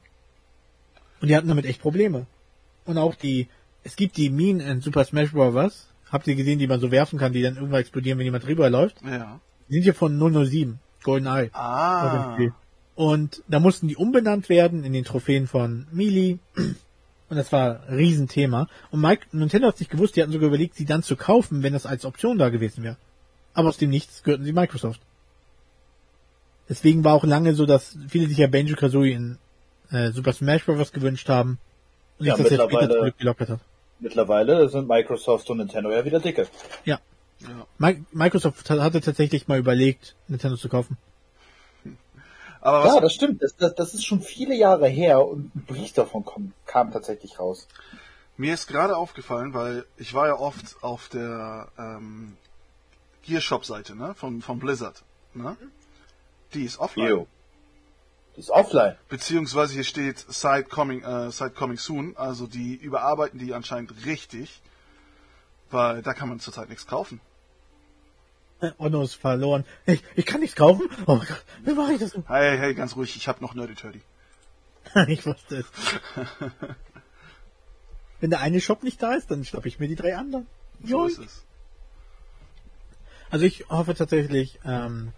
Und 1.20 1.26
die 1.26 1.34
hatten 1.34 1.48
damit 1.48 1.66
echt 1.66 1.82
Probleme. 1.82 2.26
Und 2.84 2.98
auch 2.98 3.16
die, 3.16 3.48
es 3.82 3.96
gibt 3.96 4.16
die 4.16 4.30
Minen 4.30 4.60
in 4.60 4.80
Super 4.80 5.04
Smash 5.04 5.32
Bros. 5.32 5.89
Habt 6.10 6.26
ihr 6.26 6.34
gesehen, 6.34 6.58
die 6.58 6.66
man 6.66 6.80
so 6.80 6.90
werfen 6.90 7.18
kann, 7.18 7.32
die 7.32 7.42
dann 7.42 7.56
irgendwann 7.56 7.80
explodieren, 7.80 8.18
wenn 8.18 8.24
jemand 8.24 8.44
drüber 8.44 8.68
läuft? 8.68 9.02
Ja. 9.02 9.40
Die 9.68 9.74
sind 9.74 9.82
hier 9.84 9.94
von 9.94 10.18
007, 10.18 10.78
GoldenEye. 11.02 11.50
Ah. 11.52 12.34
Und 12.34 12.52
Und 12.96 13.42
da 13.48 13.60
mussten 13.60 13.88
die 13.88 13.96
umbenannt 13.96 14.48
werden 14.48 14.84
in 14.84 14.92
den 14.92 15.04
Trophäen 15.04 15.46
von 15.46 15.86
Melee. 15.92 16.38
Und 17.30 17.36
das 17.36 17.52
war 17.52 17.84
ein 17.88 17.94
Riesenthema. 17.94 18.68
Und 18.90 19.00
Mike, 19.00 19.26
Nintendo 19.30 19.68
hat 19.68 19.78
nicht 19.78 19.90
gewusst, 19.90 20.16
die 20.16 20.22
hatten 20.22 20.32
sogar 20.32 20.48
überlegt, 20.48 20.74
sie 20.74 20.84
dann 20.84 21.04
zu 21.04 21.14
kaufen, 21.14 21.62
wenn 21.62 21.72
das 21.72 21.86
als 21.86 22.04
Option 22.04 22.38
da 22.38 22.48
gewesen 22.48 22.82
wäre. 22.82 22.96
Aber 23.54 23.68
aus 23.68 23.76
dem 23.76 23.90
Nichts 23.90 24.24
gehörten 24.24 24.44
sie 24.44 24.52
Microsoft. 24.52 25.00
Deswegen 26.68 27.04
war 27.04 27.14
auch 27.14 27.24
lange 27.24 27.54
so, 27.54 27.66
dass 27.66 27.96
viele 28.08 28.26
sich 28.26 28.38
ja 28.38 28.48
Banjo 28.48 28.74
Kazooie 28.74 29.12
in 29.12 29.38
äh, 29.90 30.10
Super 30.10 30.32
Smash 30.32 30.64
Bros. 30.64 30.92
gewünscht 30.92 31.28
haben. 31.28 31.58
Und 32.18 32.26
Ja, 32.26 32.36
sich 32.36 32.48
das 32.48 32.52
jetzt 32.58 32.72
später 32.72 32.90
zurückgelockert 32.90 33.48
hat. 33.48 33.60
Mittlerweile 34.00 34.68
sind 34.68 34.88
Microsoft 34.88 35.48
und 35.50 35.58
Nintendo 35.58 35.90
ja 35.90 36.04
wieder 36.04 36.20
dicke. 36.20 36.48
Ja. 36.84 36.98
Ja. 37.40 37.66
Mi- 37.78 38.04
Microsoft 38.12 38.68
hat- 38.70 38.80
hatte 38.80 39.00
tatsächlich 39.00 39.48
mal 39.48 39.58
überlegt, 39.58 40.14
Nintendo 40.28 40.56
zu 40.56 40.68
kaufen. 40.68 40.96
Aber 42.60 42.84
was, 42.84 42.94
Ja, 42.94 43.00
das 43.00 43.14
stimmt. 43.14 43.42
Das, 43.42 43.56
das, 43.56 43.74
das 43.74 43.94
ist 43.94 44.04
schon 44.04 44.20
viele 44.20 44.54
Jahre 44.54 44.86
her 44.88 45.26
und 45.26 45.54
ein 45.54 45.64
Brief 45.66 45.92
davon 45.94 46.24
kam, 46.26 46.52
kam 46.66 46.92
tatsächlich 46.92 47.38
raus. 47.38 47.66
Mir 48.36 48.52
ist 48.54 48.66
gerade 48.66 48.96
aufgefallen, 48.96 49.54
weil 49.54 49.84
ich 49.96 50.12
war 50.14 50.26
ja 50.26 50.34
oft 50.38 50.76
auf 50.82 51.08
der 51.08 51.68
ähm, 51.78 52.36
Gearshop-Seite, 53.22 53.94
ne, 53.96 54.14
vom, 54.14 54.42
vom 54.42 54.58
Blizzard, 54.58 55.02
ne? 55.34 55.56
Die 56.54 56.64
ist 56.64 56.78
offline. 56.78 57.08
Jo. 57.08 57.26
Ist 58.40 58.48
offline. 58.48 58.96
Beziehungsweise 59.10 59.74
hier 59.74 59.84
steht 59.84 60.18
Site 60.18 60.64
coming, 60.64 61.02
äh, 61.02 61.30
Site 61.30 61.50
coming 61.50 61.76
soon, 61.76 62.16
also 62.16 62.46
die 62.46 62.74
überarbeiten 62.74 63.38
die 63.38 63.52
anscheinend 63.52 64.06
richtig, 64.06 64.62
weil 65.70 66.00
da 66.00 66.14
kann 66.14 66.30
man 66.30 66.40
zurzeit 66.40 66.70
nichts 66.70 66.86
kaufen. 66.86 67.20
Äh, 68.62 68.70
Onno 68.78 69.02
ist 69.02 69.12
verloren. 69.16 69.66
Ich, 69.84 70.02
ich 70.14 70.24
kann 70.24 70.40
nichts 70.40 70.56
kaufen? 70.56 70.88
Oh 71.04 71.16
mein 71.16 71.26
Gott, 71.26 71.44
wie 71.64 71.74
mache 71.74 71.92
ich 71.92 72.00
das? 72.00 72.14
Hey, 72.28 72.56
hey, 72.56 72.74
ganz 72.74 72.96
ruhig, 72.96 73.14
ich 73.14 73.28
habe 73.28 73.42
noch 73.42 73.52
Nerdy 73.52 73.74
Turdy. 73.74 74.00
ich 75.08 75.26
wusste 75.26 75.58
es. 75.58 75.66
Wenn 78.20 78.30
der 78.30 78.40
eine 78.40 78.62
Shop 78.62 78.82
nicht 78.82 79.02
da 79.02 79.12
ist, 79.12 79.30
dann 79.30 79.44
schnappe 79.44 79.68
ich 79.68 79.78
mir 79.78 79.88
die 79.88 79.96
drei 79.96 80.16
anderen. 80.16 80.46
So 80.82 81.00
Joink. 81.00 81.10
ist 81.10 81.18
es. 81.18 81.44
Also 83.28 83.44
ich 83.44 83.68
hoffe 83.68 83.94
tatsächlich, 83.94 84.60
ähm, 84.64 85.12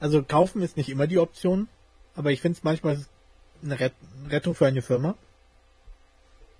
also 0.00 0.22
kaufen 0.22 0.62
ist 0.62 0.78
nicht 0.78 0.88
immer 0.88 1.06
die 1.06 1.18
Option, 1.18 1.68
aber 2.14 2.30
ich 2.30 2.40
finde 2.40 2.58
es 2.58 2.64
manchmal 2.64 3.04
eine 3.62 3.78
Ret 3.78 3.94
Rettung 4.28 4.54
für 4.54 4.66
eine 4.66 4.82
Firma. 4.82 5.14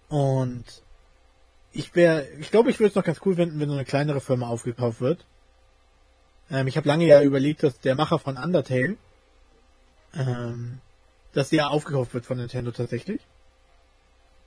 Und 0.09 0.65
ich 1.73 1.95
wäre, 1.95 2.29
ich 2.39 2.51
glaube, 2.51 2.71
ich 2.71 2.79
würde 2.79 2.91
es 2.91 2.95
noch 2.95 3.05
ganz 3.05 3.21
cool 3.25 3.37
finden, 3.37 3.59
wenn 3.59 3.69
so 3.69 3.75
eine 3.75 3.85
kleinere 3.85 4.21
Firma 4.21 4.49
aufgekauft 4.49 5.01
wird. 5.01 5.25
Ähm, 6.51 6.67
ich 6.67 6.77
habe 6.77 6.89
lange 6.89 7.07
ja 7.07 7.23
überlegt, 7.23 7.63
dass 7.63 7.81
der 7.81 7.95
Macher 7.95 8.19
von 8.19 8.37
Undertale, 8.37 8.97
ähm, 10.15 10.81
dass 11.33 11.49
der 11.49 11.71
aufgekauft 11.71 12.13
wird 12.15 12.27
von 12.27 12.37
Nintendo 12.37 12.71
tatsächlich. 12.73 13.21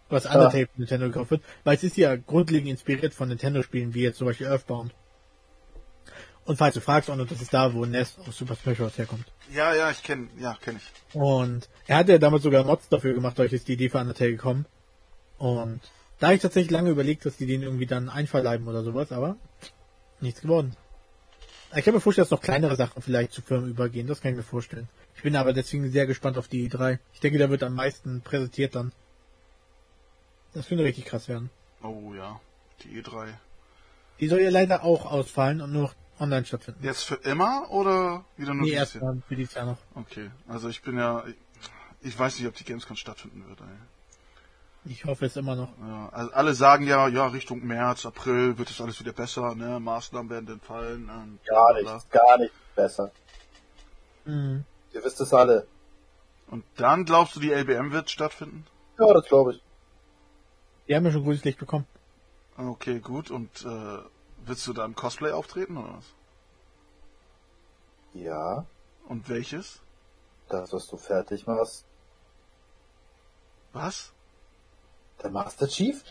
Was 0.10 0.26
Undertale 0.28 0.68
von 0.68 0.78
Nintendo 0.78 1.08
gekauft 1.08 1.32
wird, 1.32 1.44
weil 1.64 1.76
es 1.76 1.84
ist 1.84 1.98
ja 1.98 2.16
grundlegend 2.16 2.70
inspiriert 2.70 3.16
von 3.16 3.28
Nintendo-Spielen, 3.28 3.96
wie 3.96 4.04
jetzt 4.04 4.20
zum 4.20 4.28
Beispiel 4.28 4.48
Earthbound. 4.48 4.94
Und 6.46 6.58
falls 6.58 6.76
du 6.76 6.82
fragst, 6.82 7.10
Onno, 7.10 7.26
das 7.26 7.42
ist 7.42 7.54
da, 7.54 7.74
wo 7.74 7.86
Ness 7.86 8.18
aus 8.28 8.38
Super 8.38 8.56
Smash 8.56 8.78
Bros. 8.78 8.98
herkommt. 8.98 9.26
Ja, 9.52 9.74
ja, 9.74 9.90
ich 9.90 10.04
kenne, 10.04 10.28
ja, 10.40 10.56
kenne 10.62 10.80
ich. 10.80 11.16
Und 11.16 11.68
er 11.88 11.98
hat 11.98 12.08
ja 12.08 12.20
damals 12.20 12.44
sogar 12.44 12.64
Mods 12.64 12.88
dafür 12.88 13.14
gemacht, 13.14 13.38
dadurch 13.38 13.54
ist 13.54 13.68
die 13.68 13.74
Idee 13.74 13.90
für 13.90 13.98
Undertale 13.98 14.32
gekommen. 14.32 14.66
Und 15.40 15.82
da 16.20 16.28
habe 16.28 16.36
ich 16.36 16.42
tatsächlich 16.42 16.72
lange 16.72 16.92
überlegt, 16.92 17.26
dass 17.26 17.38
die 17.38 17.48
den 17.48 17.64
irgendwie 17.64 17.88
dann 17.88 18.10
einverleiben 18.10 18.68
oder 18.68 18.84
sowas, 18.84 19.12
aber 19.12 19.38
nichts 20.22 20.42
geworden. 20.42 20.78
Ich 21.76 21.84
kann 21.84 21.96
mir 21.96 22.00
vorstellen, 22.00 22.26
dass 22.26 22.32
noch 22.32 22.42
kleinere 22.42 22.76
Sachen 22.76 23.02
vielleicht 23.02 23.34
zu 23.34 23.42
Firmen 23.42 23.70
übergehen, 23.70 24.08
das 24.08 24.22
kann 24.22 24.32
ich 24.32 24.38
mir 24.38 24.44
vorstellen. 24.44 24.88
Ich 25.16 25.24
bin 25.24 25.36
aber 25.36 25.52
deswegen 25.52 25.92
sehr 25.92 26.06
gespannt 26.06 26.38
auf 26.38 26.48
die 26.48 26.70
E3. 26.70 27.00
Ich 27.14 27.20
denke, 27.22 27.40
da 27.40 27.50
wird 27.50 27.64
am 27.64 27.74
meisten 27.74 28.22
präsentiert 28.22 28.76
dann. 28.76 28.92
Das 30.54 30.68
könnte 30.68 30.84
richtig 30.84 31.06
krass 31.06 31.28
werden. 31.28 31.50
Oh 31.82 32.14
ja, 32.14 32.40
die 32.84 33.02
E3. 33.02 33.30
Die 34.20 34.28
soll 34.28 34.42
ja 34.42 34.50
leider 34.50 34.84
auch 34.84 35.06
ausfallen 35.06 35.60
und 35.62 35.74
nur 35.74 35.82
noch 35.82 35.96
online 36.20 36.46
stattfinden. 36.46 36.84
Jetzt 36.84 37.04
für 37.04 37.16
immer 37.16 37.70
oder 37.72 38.26
wieder 38.38 38.54
nur 38.54 38.64
Nee, 38.64 38.72
dieses 38.72 38.96
erst 38.96 38.96
Jahr? 38.96 39.18
für 39.28 39.36
dieses 39.36 39.54
Jahr 39.54 39.66
noch. 39.66 39.78
Okay, 39.96 40.30
also 40.48 40.70
ich 40.70 40.82
bin 40.82 40.98
ja, 40.98 41.24
ich, 42.02 42.18
weiß 42.18 42.40
nicht, 42.40 42.48
ob 42.48 42.56
die 42.56 42.64
Gamescom 42.64 42.96
stattfinden 42.96 43.48
wird. 43.48 43.62
Ey. 43.62 44.92
Ich 44.92 45.06
hoffe 45.06 45.26
es 45.26 45.36
immer 45.36 45.56
noch. 45.56 45.70
Ja, 45.80 46.10
also 46.12 46.32
alle 46.34 46.54
sagen 46.54 46.86
ja, 46.86 47.08
ja, 47.08 47.28
Richtung 47.28 47.66
März, 47.66 48.06
April 48.06 48.58
wird 48.58 48.70
es 48.70 48.80
alles 48.80 49.00
wieder 49.00 49.14
besser, 49.14 49.56
ne? 49.56 49.80
Maßnahmen 49.80 50.30
werden 50.30 50.48
entfallen. 50.50 51.10
Und 51.10 51.40
Gar 51.46 51.74
nicht, 51.74 52.12
gar 52.12 52.38
nicht 52.38 52.54
besser. 52.76 53.12
Mhm. 54.26 54.64
Ihr 54.94 55.04
wisst 55.04 55.20
es 55.22 55.34
alle. 55.34 55.66
Und 56.48 56.64
dann 56.76 57.06
glaubst 57.06 57.36
du, 57.36 57.40
die 57.40 57.52
LBM 57.52 57.92
wird 57.92 58.12
stattfinden? 58.12 58.66
Ja, 59.00 59.12
das 59.12 59.26
glaube 59.26 59.54
ich. 59.54 59.64
Die 60.88 60.96
haben 60.96 61.04
ja 61.06 61.12
schon 61.12 61.24
gutes 61.24 61.44
Licht 61.44 61.58
bekommen. 61.58 61.88
Okay, 62.58 63.00
gut. 63.00 63.32
Und 63.32 63.50
äh, 63.66 63.98
willst 64.48 64.66
du 64.68 64.74
da 64.74 64.86
im 64.86 64.96
Cosplay 64.96 65.32
auftreten 65.32 65.78
oder 65.78 65.94
was? 65.98 66.06
Ja, 68.14 68.66
Und 69.08 69.28
welches? 69.30 69.82
das, 70.48 70.72
was 70.72 70.88
du 70.88 70.98
fertig 70.98 71.48
machst. 71.48 71.86
Was? 73.74 74.12
Der 75.24 75.32
Master 75.32 75.68
Chief? 75.68 76.04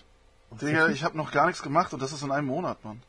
Digga, 0.60 0.88
ich 0.88 1.02
habe 1.04 1.16
noch 1.16 1.30
gar 1.30 1.46
nichts 1.46 1.62
gemacht 1.62 1.92
und 1.94 2.02
das 2.02 2.12
ist 2.12 2.22
in 2.22 2.30
einem 2.32 2.46
Monat, 2.48 2.84
Mann. 2.84 3.02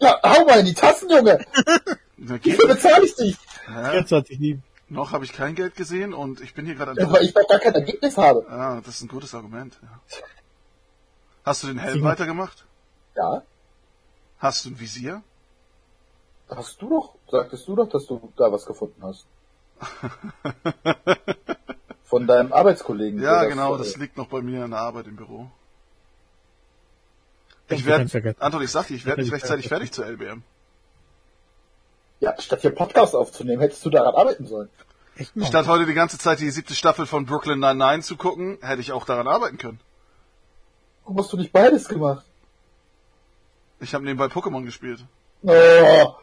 Ja, 0.00 0.18
hau 0.24 0.44
mal 0.44 0.60
in 0.60 0.66
die 0.66 0.74
Tassen, 0.74 1.10
Junge! 1.10 1.44
Viel 2.42 2.56
bezahle 2.66 3.04
ich 3.04 3.14
dich? 3.16 3.36
Hä? 3.66 3.90
24 4.04 4.58
Noch 4.88 5.12
habe 5.12 5.24
ich 5.24 5.32
kein 5.32 5.54
Geld 5.54 5.74
gesehen 5.74 6.14
und 6.14 6.40
ich 6.40 6.54
bin 6.54 6.66
hier 6.66 6.74
gerade 6.74 6.98
Ja, 7.00 7.10
weil 7.12 7.24
ich 7.24 7.34
noch 7.34 7.46
gar 7.48 7.58
kein 7.58 7.74
Ergebnis 7.74 8.16
habe. 8.16 8.46
Ah, 8.48 8.80
das 8.84 8.96
ist 8.96 9.02
ein 9.02 9.08
gutes 9.08 9.34
Argument. 9.34 9.78
Ja. 9.82 10.00
Hast 11.44 11.62
du 11.62 11.66
den 11.68 11.78
Helm 11.78 12.02
weitergemacht? 12.02 12.64
Ja, 13.16 13.42
Hast 14.40 14.64
du 14.64 14.70
ein 14.70 14.80
Visier? 14.80 15.22
hast 16.56 16.82
du 16.82 16.88
doch, 16.88 17.14
sagtest 17.30 17.68
du 17.68 17.76
doch, 17.76 17.88
dass 17.88 18.06
du 18.06 18.32
da 18.36 18.50
was 18.50 18.66
gefunden 18.66 19.02
hast. 19.02 19.26
Von 22.04 22.26
deinem 22.26 22.52
Arbeitskollegen. 22.52 23.22
Ja, 23.22 23.40
der 23.40 23.50
genau, 23.50 23.76
äh, 23.76 23.78
das 23.78 23.96
liegt 23.96 24.16
noch 24.16 24.26
bei 24.26 24.42
mir 24.42 24.64
in 24.64 24.72
der 24.72 24.80
Arbeit 24.80 25.06
im 25.06 25.16
Büro. 25.16 25.50
Ich 27.68 27.86
werde. 27.86 28.34
Anton, 28.40 28.62
ich 28.62 28.70
sag 28.70 28.88
dir, 28.88 28.96
ich 28.96 29.06
werde 29.06 29.22
nicht 29.22 29.32
rechtzeitig 29.32 29.68
fertig 29.68 29.92
zur 29.92 30.06
LBM. 30.06 30.42
Ja, 32.18 32.34
statt 32.40 32.62
hier 32.62 32.74
Podcast 32.74 33.14
aufzunehmen, 33.14 33.60
hättest 33.60 33.84
du 33.84 33.90
daran 33.90 34.14
arbeiten 34.14 34.46
sollen. 34.46 34.68
Statt 35.42 35.68
heute 35.68 35.86
die 35.86 35.94
ganze 35.94 36.18
Zeit 36.18 36.40
die 36.40 36.50
siebte 36.50 36.74
Staffel 36.74 37.06
von 37.06 37.26
Brooklyn 37.26 37.60
Nine-Nine 37.60 38.02
zu 38.02 38.16
gucken, 38.16 38.58
hätte 38.60 38.80
ich 38.80 38.90
auch 38.92 39.04
daran 39.04 39.28
arbeiten 39.28 39.58
können. 39.58 39.80
Warum 41.04 41.18
hast 41.18 41.32
du 41.32 41.36
nicht 41.36 41.52
beides 41.52 41.88
gemacht? 41.88 42.24
Ich 43.80 43.94
habe 43.94 44.04
nebenbei 44.04 44.26
Pokémon 44.26 44.64
gespielt. 44.64 45.04
Oh, 45.42 46.14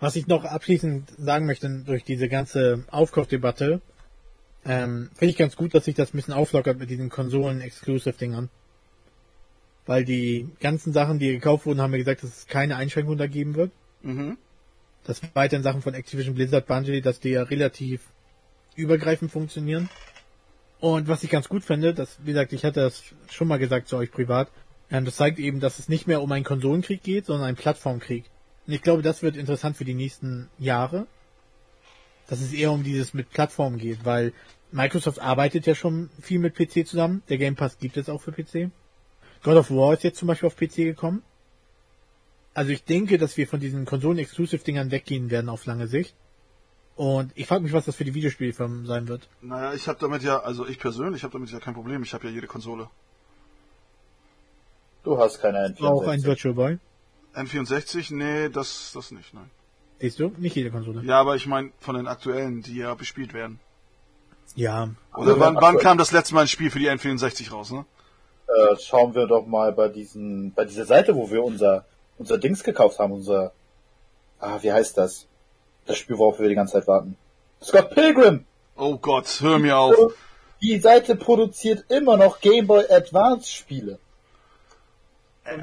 Was 0.00 0.14
ich 0.14 0.28
noch 0.28 0.44
abschließend 0.44 1.10
sagen 1.18 1.46
möchte 1.46 1.68
durch 1.84 2.04
diese 2.04 2.28
ganze 2.28 2.84
Aufkaufdebatte, 2.90 3.80
ähm, 4.64 5.10
finde 5.14 5.30
ich 5.30 5.36
ganz 5.36 5.56
gut, 5.56 5.74
dass 5.74 5.86
sich 5.86 5.96
das 5.96 6.14
ein 6.14 6.18
bisschen 6.18 6.34
auflockert 6.34 6.78
mit 6.78 6.88
diesen 6.88 7.08
Konsolen-Exclusive-Dingern. 7.08 8.48
Weil 9.86 10.04
die 10.04 10.48
ganzen 10.60 10.92
Sachen, 10.92 11.18
die 11.18 11.32
gekauft 11.32 11.66
wurden, 11.66 11.80
haben 11.80 11.92
wir 11.92 11.98
gesagt, 11.98 12.22
dass 12.22 12.30
es 12.30 12.46
keine 12.46 12.76
Einschränkung 12.76 13.16
da 13.16 13.26
geben 13.26 13.56
wird. 13.56 13.72
Mhm. 14.02 14.36
Das 15.04 15.20
weiterhin 15.34 15.64
Sachen 15.64 15.82
von 15.82 15.94
Activision 15.94 16.34
Blizzard 16.34 16.66
Bungie, 16.66 17.00
dass 17.00 17.18
die 17.18 17.30
ja 17.30 17.42
relativ 17.42 18.02
übergreifend 18.76 19.32
funktionieren. 19.32 19.88
Und 20.80 21.08
was 21.08 21.24
ich 21.24 21.30
ganz 21.30 21.48
gut 21.48 21.64
finde, 21.64 21.92
dass, 21.92 22.18
wie 22.22 22.32
gesagt, 22.32 22.52
ich 22.52 22.64
hatte 22.64 22.80
das 22.80 23.02
schon 23.30 23.48
mal 23.48 23.58
gesagt 23.58 23.88
zu 23.88 23.96
euch 23.96 24.12
privat, 24.12 24.50
ähm, 24.90 25.04
das 25.04 25.16
zeigt 25.16 25.38
eben, 25.38 25.60
dass 25.60 25.78
es 25.78 25.88
nicht 25.88 26.06
mehr 26.06 26.22
um 26.22 26.30
einen 26.32 26.44
Konsolenkrieg 26.44 27.02
geht, 27.02 27.26
sondern 27.26 27.48
einen 27.48 27.56
Plattformkrieg. 27.56 28.24
Und 28.66 28.72
ich 28.72 28.82
glaube, 28.82 29.02
das 29.02 29.22
wird 29.22 29.36
interessant 29.36 29.76
für 29.76 29.84
die 29.84 29.94
nächsten 29.94 30.48
Jahre. 30.58 31.06
Dass 32.28 32.40
es 32.40 32.52
eher 32.52 32.72
um 32.72 32.84
dieses 32.84 33.14
mit 33.14 33.30
Plattformen 33.30 33.78
geht, 33.78 34.04
weil 34.04 34.32
Microsoft 34.70 35.18
arbeitet 35.18 35.66
ja 35.66 35.74
schon 35.74 36.10
viel 36.20 36.38
mit 36.38 36.54
PC 36.54 36.86
zusammen. 36.86 37.22
Der 37.30 37.38
Game 37.38 37.56
Pass 37.56 37.78
gibt 37.78 37.96
es 37.96 38.08
auch 38.08 38.20
für 38.20 38.32
PC. 38.32 38.70
God 39.42 39.56
of 39.56 39.70
War 39.70 39.94
ist 39.94 40.04
jetzt 40.04 40.18
zum 40.18 40.28
Beispiel 40.28 40.48
auf 40.48 40.56
PC 40.56 40.76
gekommen. 40.76 41.22
Also 42.52 42.70
ich 42.70 42.84
denke, 42.84 43.18
dass 43.18 43.36
wir 43.36 43.46
von 43.46 43.60
diesen 43.60 43.86
Konsolen-Exclusive-Dingern 43.86 44.90
weggehen 44.90 45.30
werden 45.30 45.48
auf 45.48 45.64
lange 45.64 45.86
Sicht. 45.86 46.14
Und 46.98 47.30
ich 47.36 47.46
frage 47.46 47.62
mich, 47.62 47.72
was 47.72 47.84
das 47.84 47.94
für 47.94 48.04
die 48.04 48.12
Videospielfirmen 48.12 48.84
sein 48.84 49.06
wird. 49.06 49.28
Naja, 49.40 49.72
ich 49.72 49.86
habe 49.86 50.00
damit 50.00 50.24
ja, 50.24 50.40
also 50.40 50.66
ich 50.66 50.80
persönlich 50.80 51.22
habe 51.22 51.32
damit 51.32 51.48
ja 51.48 51.60
kein 51.60 51.74
Problem. 51.74 52.02
Ich 52.02 52.12
habe 52.12 52.26
ja 52.26 52.32
jede 52.32 52.48
Konsole. 52.48 52.88
du 55.04 55.16
hast 55.16 55.40
keine 55.40 55.76
Auch 55.80 56.08
ein 56.08 56.18
N64. 56.18 56.24
Virtual 56.24 56.54
Boy. 56.54 56.78
N64, 57.36 58.12
nee, 58.12 58.48
das, 58.48 58.90
das 58.94 59.12
nicht, 59.12 59.32
nein. 59.32 59.48
Siehst 60.00 60.18
du? 60.18 60.32
Nicht 60.38 60.56
jede 60.56 60.72
Konsole. 60.72 61.04
Ja, 61.04 61.20
aber 61.20 61.36
ich 61.36 61.46
meine 61.46 61.70
von 61.78 61.94
den 61.94 62.08
aktuellen, 62.08 62.62
die 62.62 62.78
ja 62.78 62.92
bespielt 62.94 63.32
werden. 63.32 63.60
Ja. 64.56 64.90
Oder 65.14 65.28
Also 65.28 65.40
wann, 65.40 65.54
wann 65.60 65.78
kam 65.78 65.98
das 65.98 66.10
letzte 66.10 66.34
Mal 66.34 66.42
ein 66.42 66.48
Spiel 66.48 66.72
für 66.72 66.80
die 66.80 66.90
N64 66.90 67.52
raus, 67.52 67.70
ne? 67.70 67.84
Äh, 68.48 68.76
schauen 68.80 69.14
wir 69.14 69.28
doch 69.28 69.46
mal 69.46 69.72
bei 69.72 69.88
diesen, 69.88 70.52
bei 70.52 70.64
dieser 70.64 70.84
Seite, 70.84 71.14
wo 71.14 71.30
wir 71.30 71.44
unser, 71.44 71.84
unser 72.18 72.38
Dings 72.38 72.64
gekauft 72.64 72.98
haben, 72.98 73.12
unser, 73.12 73.52
ah, 74.40 74.58
wie 74.62 74.72
heißt 74.72 74.98
das? 74.98 75.28
Das 75.88 75.96
Spiel, 75.96 76.18
worauf 76.18 76.38
wir 76.38 76.48
die 76.48 76.54
ganze 76.54 76.74
Zeit 76.74 76.86
warten. 76.86 77.16
Scott 77.62 77.90
Pilgrim! 77.90 78.44
Oh 78.76 78.98
Gott, 78.98 79.40
hör 79.40 79.58
mir 79.58 79.76
auf. 79.78 79.96
Die 80.60 80.78
Seite 80.78 81.16
produziert 81.16 81.84
immer 81.88 82.16
noch 82.16 82.40
Game 82.40 82.66
Boy 82.66 82.84
Advance 82.90 83.50
Spiele. 83.50 83.98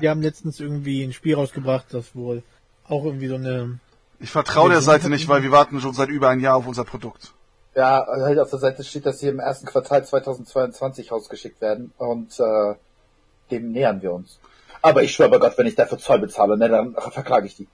Die 0.01 0.09
haben 0.09 0.21
letztens 0.21 0.59
irgendwie 0.59 1.03
ein 1.03 1.13
Spiel 1.13 1.35
rausgebracht, 1.35 1.85
das 1.91 2.15
wohl 2.15 2.41
auch 2.87 3.05
irgendwie 3.05 3.27
so 3.27 3.35
eine. 3.35 3.79
Ich 4.19 4.31
vertraue 4.31 4.69
der 4.69 4.81
Seite 4.81 5.09
nicht, 5.09 5.27
weil 5.27 5.43
wir 5.43 5.51
warten 5.51 5.79
schon 5.79 5.93
seit 5.93 6.09
über 6.09 6.29
ein 6.29 6.39
Jahr 6.39 6.55
auf 6.55 6.67
unser 6.67 6.85
Produkt. 6.85 7.33
Ja, 7.75 8.05
halt 8.07 8.39
auf 8.39 8.49
der 8.49 8.59
Seite 8.59 8.83
steht, 8.83 9.05
dass 9.05 9.19
sie 9.19 9.27
im 9.27 9.39
ersten 9.39 9.67
Quartal 9.67 10.03
2022 10.03 11.11
rausgeschickt 11.11 11.61
werden 11.61 11.93
und 11.97 12.39
äh, 12.39 12.75
dem 13.51 13.71
nähern 13.71 14.01
wir 14.01 14.11
uns. 14.11 14.39
Aber 14.81 15.03
ich 15.03 15.13
schwöre 15.13 15.29
bei 15.29 15.37
Gott, 15.37 15.57
wenn 15.57 15.67
ich 15.67 15.75
dafür 15.75 15.99
Zoll 15.99 16.19
bezahle, 16.19 16.57
ne, 16.57 16.69
dann 16.69 16.95
verklage 16.95 17.45
ich 17.47 17.57
die. 17.57 17.67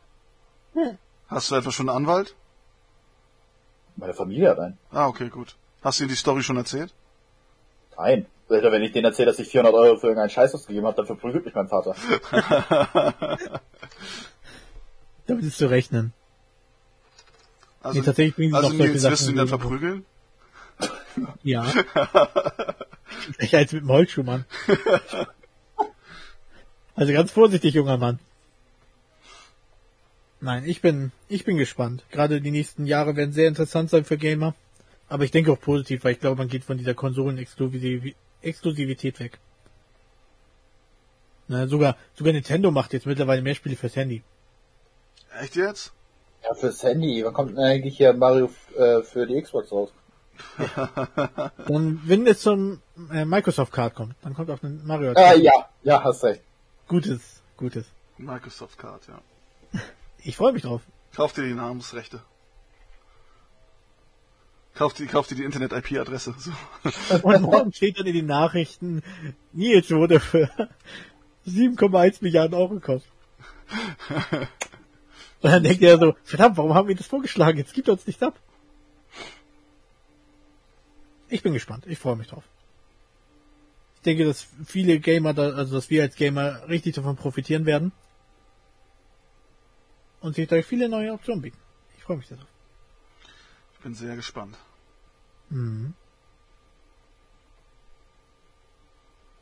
Hast 1.27 1.49
du 1.49 1.55
etwa 1.55 1.71
schon 1.71 1.87
einen 1.87 1.97
Anwalt? 1.97 2.35
Meine 3.95 4.13
Familie 4.13 4.49
hat 4.49 4.59
einen. 4.59 4.77
Ah, 4.91 5.07
okay, 5.07 5.29
gut. 5.29 5.55
Hast 5.83 5.99
du 5.99 6.03
ihm 6.05 6.09
die 6.09 6.15
Story 6.15 6.43
schon 6.43 6.57
erzählt? 6.57 6.93
Nein. 7.97 8.25
Alter, 8.49 8.71
Wenn 8.71 8.83
ich 8.83 8.91
denen 8.91 9.05
erzähle, 9.05 9.27
dass 9.27 9.39
ich 9.39 9.47
400 9.47 9.73
Euro 9.73 9.95
für 9.97 10.07
irgendeinen 10.07 10.29
Scheiß 10.29 10.53
ausgegeben 10.53 10.85
habe, 10.85 10.97
dann 10.97 11.05
verprügelt 11.05 11.45
mich 11.45 11.55
mein 11.55 11.69
Vater. 11.69 11.95
Damit 15.27 15.45
ist 15.45 15.57
zu 15.57 15.69
rechnen. 15.69 16.11
Also, 17.81 17.99
Nee, 17.99 18.05
tatsächlich 18.05 18.35
bringen 18.35 18.51
sie 18.51 18.57
also 18.57 18.69
noch 18.69 18.75
Nils, 18.77 19.01
Sachen 19.01 19.11
wirst 19.13 19.27
du 19.27 19.31
ihn 19.31 19.37
dann 19.37 19.47
verprügeln? 19.47 20.05
Ja. 21.43 21.65
Ich 23.37 23.55
als 23.55 23.71
mit 23.71 23.83
dem 23.83 23.89
Holzschuh, 23.89 24.23
Mann. 24.23 24.45
Also 26.95 27.13
ganz 27.13 27.31
vorsichtig, 27.31 27.75
junger 27.75 27.97
Mann. 27.97 28.19
Nein, 30.41 30.65
ich 30.65 30.81
bin, 30.81 31.11
ich 31.27 31.45
bin 31.45 31.57
gespannt. 31.57 32.03
Gerade 32.09 32.41
die 32.41 32.49
nächsten 32.49 32.87
Jahre 32.87 33.15
werden 33.15 33.31
sehr 33.31 33.47
interessant 33.47 33.91
sein 33.91 34.05
für 34.05 34.17
Gamer. 34.17 34.55
Aber 35.07 35.23
ich 35.23 35.29
denke 35.31 35.51
auch 35.51 35.59
positiv, 35.59 36.03
weil 36.03 36.13
ich 36.13 36.19
glaube, 36.19 36.37
man 36.37 36.47
geht 36.47 36.63
von 36.63 36.79
dieser 36.79 36.95
Konsolen-Exklusivität 36.95 39.19
weg. 39.19 39.37
Na, 41.47 41.67
sogar, 41.67 41.95
sogar 42.15 42.33
Nintendo 42.33 42.71
macht 42.71 42.93
jetzt 42.93 43.05
mittlerweile 43.05 43.43
mehr 43.43 43.55
Spiele 43.55 43.75
fürs 43.75 43.95
Handy. 43.95 44.23
Echt 45.39 45.55
jetzt? 45.55 45.93
Ja, 46.43 46.55
fürs 46.55 46.81
Handy. 46.81 47.23
Wann 47.23 47.33
kommt 47.33 47.51
denn 47.51 47.59
eigentlich 47.59 47.97
hier 47.97 48.13
Mario 48.13 48.49
äh, 48.77 49.03
für 49.03 49.27
die 49.27 49.39
Xbox 49.41 49.71
raus? 49.71 49.91
Und 51.67 52.01
wenn 52.07 52.25
es 52.25 52.39
zum 52.39 52.81
äh, 53.11 53.25
Microsoft 53.25 53.73
Card 53.73 53.93
kommt, 53.93 54.15
dann 54.23 54.33
kommt 54.33 54.49
auch 54.49 54.63
ein 54.63 54.81
Mario. 54.85 55.13
Äh, 55.13 55.37
ja, 55.39 55.69
ja, 55.83 56.03
hast 56.03 56.23
recht. 56.23 56.41
Gutes, 56.87 57.43
gutes. 57.57 57.85
Microsoft 58.17 58.79
Card, 58.79 59.05
ja. 59.07 59.21
Ich 60.23 60.37
freue 60.37 60.53
mich 60.53 60.61
drauf. 60.63 60.81
Kauf 61.13 61.33
dir 61.33 61.43
die 61.43 61.53
Namensrechte. 61.53 62.21
Kauf 64.73 64.93
dir, 64.93 65.05
kauf 65.07 65.27
dir 65.27 65.35
die 65.35 65.43
Internet-IP-Adresse. 65.43 66.33
So. 66.37 66.51
Und 67.23 67.41
morgen 67.41 67.73
steht 67.73 67.99
dann 67.99 68.07
in 68.07 68.15
den 68.15 68.25
Nachrichten, 68.25 69.03
Nils 69.51 69.91
wurde 69.91 70.19
für 70.19 70.49
7,1 71.45 72.19
Milliarden 72.21 72.55
Euro 72.55 72.75
gekauft. 72.75 73.05
Und 75.41 75.51
dann 75.51 75.63
denkt 75.63 75.81
er 75.81 75.97
so, 75.97 76.15
verdammt, 76.23 76.57
warum 76.57 76.73
haben 76.73 76.87
wir 76.87 76.95
das 76.95 77.07
vorgeschlagen? 77.07 77.57
Jetzt 77.57 77.73
gibt 77.73 77.89
uns 77.89 78.07
nicht 78.07 78.21
ab. 78.23 78.39
Ich 81.29 81.41
bin 81.41 81.53
gespannt. 81.53 81.85
Ich 81.87 81.97
freue 81.99 82.15
mich 82.15 82.27
drauf. 82.27 82.43
Ich 83.95 84.01
denke, 84.01 84.25
dass 84.25 84.47
viele 84.65 84.99
Gamer, 84.99 85.33
da, 85.33 85.51
also 85.51 85.75
dass 85.75 85.89
wir 85.89 86.03
als 86.03 86.15
Gamer 86.15 86.67
richtig 86.69 86.95
davon 86.95 87.15
profitieren 87.15 87.65
werden. 87.65 87.91
Und 90.21 90.35
sich 90.35 90.47
dadurch 90.47 90.65
viele 90.65 90.87
neue 90.89 91.11
Optionen 91.13 91.41
bieten. 91.41 91.57
Ich 91.97 92.03
freue 92.03 92.17
mich 92.17 92.27
darauf. 92.27 92.45
Ich 93.73 93.79
bin 93.79 93.93
sehr 93.95 94.15
gespannt. 94.15 94.55
Mhm. 95.49 95.93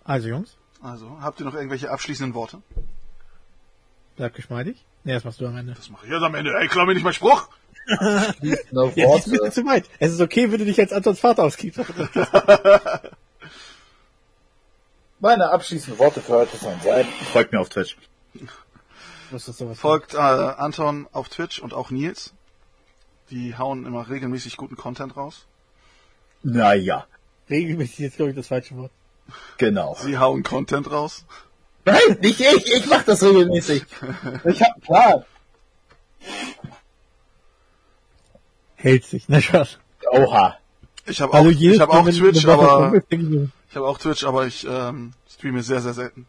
Also 0.04 0.28
Jungs, 0.30 0.58
Also, 0.82 1.20
habt 1.22 1.40
ihr 1.40 1.46
noch 1.46 1.54
irgendwelche 1.54 1.92
abschließenden 1.92 2.34
Worte? 2.34 2.62
bleibt 4.16 4.36
geschmeidig. 4.36 4.84
Ne, 5.06 5.14
das 5.14 5.24
machst 5.24 5.40
du 5.40 5.48
am 5.48 5.56
Ende. 5.56 5.74
Das 5.74 5.90
mache 5.90 6.06
ich 6.06 6.12
jetzt 6.12 6.22
am 6.24 6.36
Ende. 6.36 6.52
Ey, 6.60 6.68
klau 6.68 6.86
mir 6.86 6.94
nicht 6.94 7.04
mein 7.04 7.14
Spruch! 7.14 7.48
Noch 8.72 8.96
Ja, 8.98 9.08
das 9.08 9.28
ist 9.28 9.32
mir 9.32 9.40
Worte. 9.40 9.52
zu 9.54 9.66
weit. 9.66 9.90
Es 10.00 10.12
ist 10.12 10.20
okay, 10.20 10.52
wenn 10.52 10.60
du 10.60 10.66
dich 10.66 10.78
als 10.80 10.92
Antons 10.92 11.20
Vater 11.22 11.44
ausgibst. 11.44 11.80
Meine 15.22 15.50
abschließenden 15.52 16.00
Worte 16.00 16.22
für 16.22 16.34
heute 16.34 16.58
sollen 16.58 16.80
sein. 16.82 17.06
Folgt 17.32 17.52
mir 17.54 17.60
auf 17.62 17.70
Twitch. 17.70 17.96
Was 19.32 19.48
ist 19.48 19.58
sowas? 19.58 19.80
Folgt 19.80 20.14
äh, 20.14 20.18
Anton 20.18 21.08
auf 21.12 21.30
Twitch 21.30 21.60
und 21.60 21.74
auch 21.74 21.90
Nils. 21.92 22.34
Die 23.30 23.56
hauen 23.58 23.86
immer 23.86 24.10
regelmäßig 24.10 24.58
guten 24.58 24.76
Content 24.76 25.16
raus. 25.16 25.46
Naja, 26.42 27.06
Regelmäßig 27.50 28.00
jetzt, 28.00 28.18
glaube 28.18 28.32
ich, 28.32 28.36
das 28.38 28.48
falsche 28.48 28.76
Wort. 28.78 28.92
genau. 29.58 29.96
Sie 30.00 30.18
hauen 30.18 30.44
Content 30.44 30.92
raus. 30.92 31.26
Nein, 31.86 32.18
nicht 32.22 32.40
ich, 32.40 32.74
ich 32.74 32.86
mach 32.88 33.04
das 33.04 33.24
regelmäßig. 33.24 33.84
Ich 34.46 34.62
hab 34.62 34.74
einen 34.74 34.82
Plan. 34.82 35.24
Hält 38.76 39.06
sich, 39.06 39.28
na 39.28 39.42
Spaß. 39.42 39.80
Oha. 40.12 40.58
Ich 41.06 41.22
habe 41.22 41.34
auch, 41.34 41.38
Also 41.38 41.50
ich 41.50 41.60
jedes 41.60 41.80
hab 41.80 41.90
auch 41.90 42.08
Twitch, 42.08 42.46
aber 42.46 42.94
ist, 42.94 43.04
ich 43.70 43.76
habe 43.76 43.88
auch 43.88 43.98
Twitch, 43.98 44.24
aber 44.24 44.46
ich 44.46 44.66
ähm, 44.70 45.14
streame 45.28 45.64
sehr, 45.64 45.82
sehr 45.82 45.94
selten. 45.94 46.28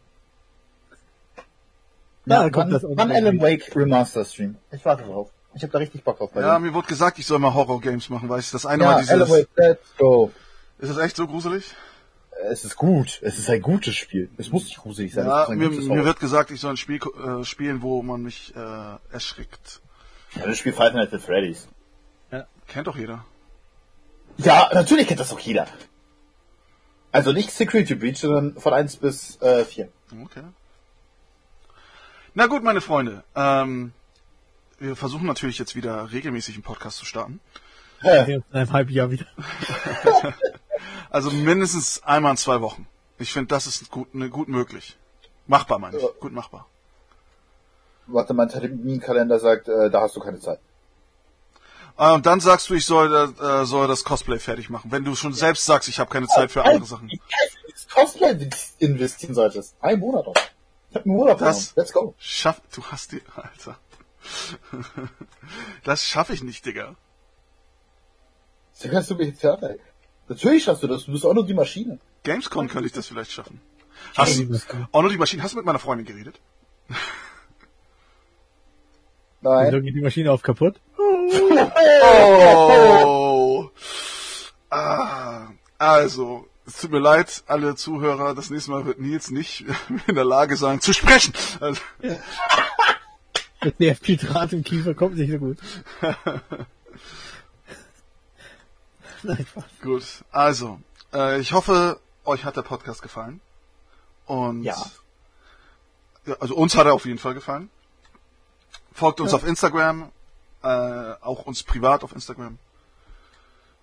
Da 2.25 2.43
Ja, 2.43 2.49
kommt 2.49 2.55
wann, 2.55 2.69
das 2.71 2.83
wann 2.83 3.11
Alan. 3.11 3.39
Wake 3.41 3.75
Remaster 3.75 4.23
Stream? 4.25 4.57
Ich 4.71 4.83
warte 4.85 5.03
drauf. 5.03 5.31
Ich 5.53 5.63
hab 5.63 5.71
da 5.71 5.79
richtig 5.79 6.03
Bock 6.03 6.17
drauf 6.19 6.31
bei 6.31 6.41
Ja, 6.41 6.57
dem. 6.57 6.63
mir 6.63 6.73
wurde 6.73 6.87
gesagt, 6.87 7.19
ich 7.19 7.25
soll 7.25 7.39
mal 7.39 7.53
Horror-Games 7.53 8.09
machen, 8.09 8.29
weil 8.29 8.39
ich 8.39 8.51
das 8.51 8.65
eine 8.65 8.83
Ja, 8.83 8.91
Mal 8.91 8.95
Alan 9.07 9.19
dieses... 9.27 9.29
Wake, 9.29 9.49
let's 9.55 9.97
go. 9.97 10.31
Ist 10.79 10.89
das 10.89 10.97
echt 10.97 11.15
so 11.15 11.27
gruselig? 11.27 11.65
Es 12.49 12.63
ist 12.65 12.75
gut. 12.75 13.19
Es 13.21 13.37
ist 13.37 13.49
ein 13.49 13.61
gutes 13.61 13.95
Spiel. 13.95 14.29
Es 14.37 14.49
muss 14.51 14.63
nicht 14.65 14.77
gruselig 14.77 15.13
sein. 15.13 15.27
Ja, 15.27 15.45
mir, 15.49 15.69
mir 15.69 15.89
Horror. 15.89 16.05
wird 16.05 16.19
gesagt, 16.19 16.49
ich 16.51 16.59
soll 16.59 16.71
ein 16.71 16.77
Spiel 16.77 16.99
äh, 17.23 17.43
spielen, 17.43 17.81
wo 17.81 18.01
man 18.01 18.21
mich 18.23 18.53
äh, 18.55 18.95
erschrickt. 19.13 19.81
Ja, 20.35 20.45
das 20.47 20.57
Spiel 20.57 20.73
Five 20.73 20.93
Nights 20.93 21.13
at 21.13 21.21
Freddy's. 21.21 21.67
Kennt 22.67 22.87
doch 22.87 22.95
jeder. 22.97 23.25
Ja, 24.37 24.69
natürlich 24.73 25.07
kennt 25.07 25.19
das 25.19 25.33
auch 25.33 25.39
jeder. 25.39 25.67
Also 27.11 27.33
nicht 27.33 27.51
Security 27.51 27.95
Breach, 27.95 28.17
sondern 28.19 28.55
von 28.59 28.73
1 28.73 28.95
bis 28.97 29.39
äh, 29.41 29.65
4. 29.65 29.89
Okay. 30.23 30.41
Na 32.33 32.47
gut, 32.47 32.63
meine 32.63 32.81
Freunde. 32.81 33.23
Ähm, 33.35 33.93
wir 34.79 34.95
versuchen 34.95 35.27
natürlich 35.27 35.59
jetzt 35.59 35.75
wieder 35.75 36.11
regelmäßig 36.11 36.55
einen 36.55 36.63
Podcast 36.63 36.97
zu 36.97 37.05
starten. 37.05 37.39
Uns 38.03 38.27
in 38.27 38.43
einem 38.51 38.71
halben 38.71 38.91
Jahr 38.91 39.11
wieder. 39.11 39.25
Also 41.11 41.29
mindestens 41.29 42.01
einmal 42.03 42.31
in 42.31 42.37
zwei 42.37 42.61
Wochen. 42.61 42.87
Ich 43.19 43.33
finde, 43.33 43.47
das 43.49 43.67
ist 43.67 43.91
gut, 43.91 44.15
ne, 44.15 44.29
gut 44.29 44.47
möglich. 44.47 44.97
Machbar, 45.45 45.77
meine 45.77 45.97
ich. 45.97 46.03
Ja. 46.03 46.09
Gut 46.19 46.31
machbar. 46.31 46.67
Warte, 48.07 48.33
mein 48.33 48.47
Terminkalender 48.49 49.37
sagt, 49.39 49.67
äh, 49.67 49.89
da 49.91 50.01
hast 50.01 50.15
du 50.15 50.21
keine 50.21 50.39
Zeit. 50.39 50.59
Äh, 51.97 52.13
Und 52.13 52.25
dann 52.25 52.39
sagst 52.39 52.69
du, 52.69 52.73
ich 52.75 52.85
soll, 52.85 53.13
äh, 53.13 53.65
soll 53.65 53.87
das 53.89 54.05
Cosplay 54.05 54.39
fertig 54.39 54.69
machen. 54.69 54.89
Wenn 54.91 55.03
du 55.03 55.15
schon 55.15 55.33
selbst 55.33 55.65
sagst, 55.65 55.89
ich 55.89 55.99
habe 55.99 56.09
keine 56.09 56.27
Zeit 56.27 56.49
für 56.51 56.63
andere 56.63 56.85
Sachen. 56.85 57.09
Du 57.09 57.15
ins 57.69 57.87
Cosplay 57.89 58.49
investieren 58.79 59.35
solltest. 59.35 59.75
Ein 59.81 59.99
Monat 59.99 60.25
auch. 60.27 60.33
Ich 60.91 60.95
hab 60.95 61.05
einen 61.05 61.15
Urlaub 61.15 61.39
Das- 61.39 61.73
genommen. 61.73 61.73
Let's 61.77 61.93
go. 61.93 62.15
Schaff, 62.17 62.61
du 62.75 62.83
hast 62.83 63.11
die, 63.13 63.21
Alter. 63.35 63.77
Das 65.83 66.05
schaffe 66.05 66.33
ich 66.33 66.43
nicht, 66.43 66.65
Digga. 66.65 66.95
Da 68.81 68.89
kannst 68.89 69.09
du 69.09 69.15
mich 69.15 69.27
jetzt 69.29 69.41
fertig. 69.41 69.79
Natürlich 70.27 70.63
schaffst 70.63 70.83
du 70.83 70.87
das. 70.87 71.05
Du 71.05 71.11
bist 71.11 71.25
auch 71.25 71.33
nur 71.33 71.45
die 71.45 71.53
Maschine. 71.53 71.99
Gamescom 72.23 72.67
könnte 72.67 72.87
ich 72.87 72.93
das 72.93 73.07
vielleicht 73.07 73.31
schaffen. 73.31 73.59
Hast 74.15 74.37
du, 74.39 74.59
auch 74.91 75.01
nur 75.01 75.11
die 75.11 75.17
Maschine, 75.17 75.41
hast 75.43 75.53
du 75.53 75.57
mit 75.57 75.65
meiner 75.65 75.79
Freundin 75.79 76.05
geredet? 76.05 76.39
Nein. 79.41 79.67
Wieso 79.71 79.81
geht 79.81 79.95
die 79.95 80.01
Maschine 80.01 80.31
auf 80.31 80.41
kaputt? 80.41 80.79
Oh. 82.13 83.69
Ah, 84.69 85.47
also, 85.77 86.47
es 86.65 86.77
tut 86.77 86.91
mir 86.91 86.99
leid, 86.99 87.43
alle 87.47 87.75
Zuhörer, 87.75 88.33
das 88.35 88.49
nächste 88.49 88.71
Mal 88.71 88.85
wird 88.85 88.99
Nils 88.99 89.31
nicht 89.31 89.65
in 90.07 90.15
der 90.15 90.25
Lage 90.25 90.55
sein 90.57 90.81
zu 90.81 90.93
sprechen. 90.93 91.33
Also, 91.59 91.81
nervt 93.77 94.03
viel 94.03 94.17
Draht 94.17 94.53
im 94.53 94.63
Kiefer, 94.63 94.95
kommt 94.95 95.17
nicht 95.17 95.31
so 95.31 95.37
gut. 95.37 95.59
Nein, 99.21 99.45
Spaß. 99.45 99.63
gut, 99.83 100.03
also, 100.31 100.79
äh, 101.13 101.39
ich 101.39 101.53
hoffe, 101.53 101.99
euch 102.25 102.43
hat 102.43 102.57
der 102.57 102.63
Podcast 102.63 103.03
gefallen. 103.03 103.39
Und 104.25 104.63
Ja. 104.63 104.83
Ja, 106.25 106.35
also 106.39 106.55
uns 106.55 106.75
hat 106.75 106.85
er 106.85 106.93
auf 106.93 107.05
jeden 107.05 107.17
Fall 107.17 107.33
gefallen. 107.33 107.69
Folgt 108.93 109.19
uns 109.21 109.33
auf 109.33 109.43
Instagram, 109.45 110.11
äh, 110.61 110.67
auch 110.67 111.45
uns 111.45 111.63
privat 111.63 112.03
auf 112.03 112.13
Instagram. 112.13 112.59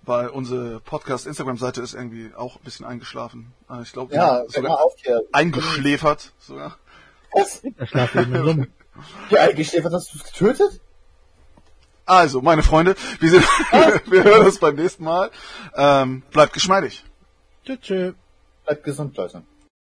Weil 0.02 0.28
unsere 0.28 0.80
Podcast-Instagram-Seite 0.80 1.82
ist 1.82 1.94
irgendwie 1.94 2.30
auch 2.34 2.56
ein 2.56 2.62
bisschen 2.64 2.86
eingeschlafen. 2.86 3.52
Äh, 3.70 3.82
ich 3.82 3.92
glaube, 3.92 4.14
Ja, 4.14 4.44
sogar 4.48 4.78
eingeschläfert 5.32 6.32
sogar. 6.38 6.78
Was? 7.32 7.62
Da 7.76 7.86
schlafe 7.86 8.20
ich 8.22 8.26
immer 8.26 8.40
rum. 8.40 8.66
Ja, 9.30 9.42
eingeschläfert 9.42 9.92
hast 9.92 10.12
du 10.14 10.18
es 10.18 10.24
getötet? 10.24 10.80
Also, 12.04 12.40
meine 12.40 12.62
Freunde, 12.62 12.96
wir, 13.20 13.30
sind, 13.30 13.42
wir 14.06 14.24
hören 14.24 14.46
uns 14.46 14.58
beim 14.58 14.76
nächsten 14.76 15.04
Mal. 15.04 15.30
Ähm, 15.76 16.22
bleibt 16.30 16.54
geschmeidig. 16.54 17.04
Tschüss. 17.64 17.80
tschüss. 17.80 18.14
Bleibt 18.64 18.84
gesund, 18.84 19.16
Leute. 19.16 19.42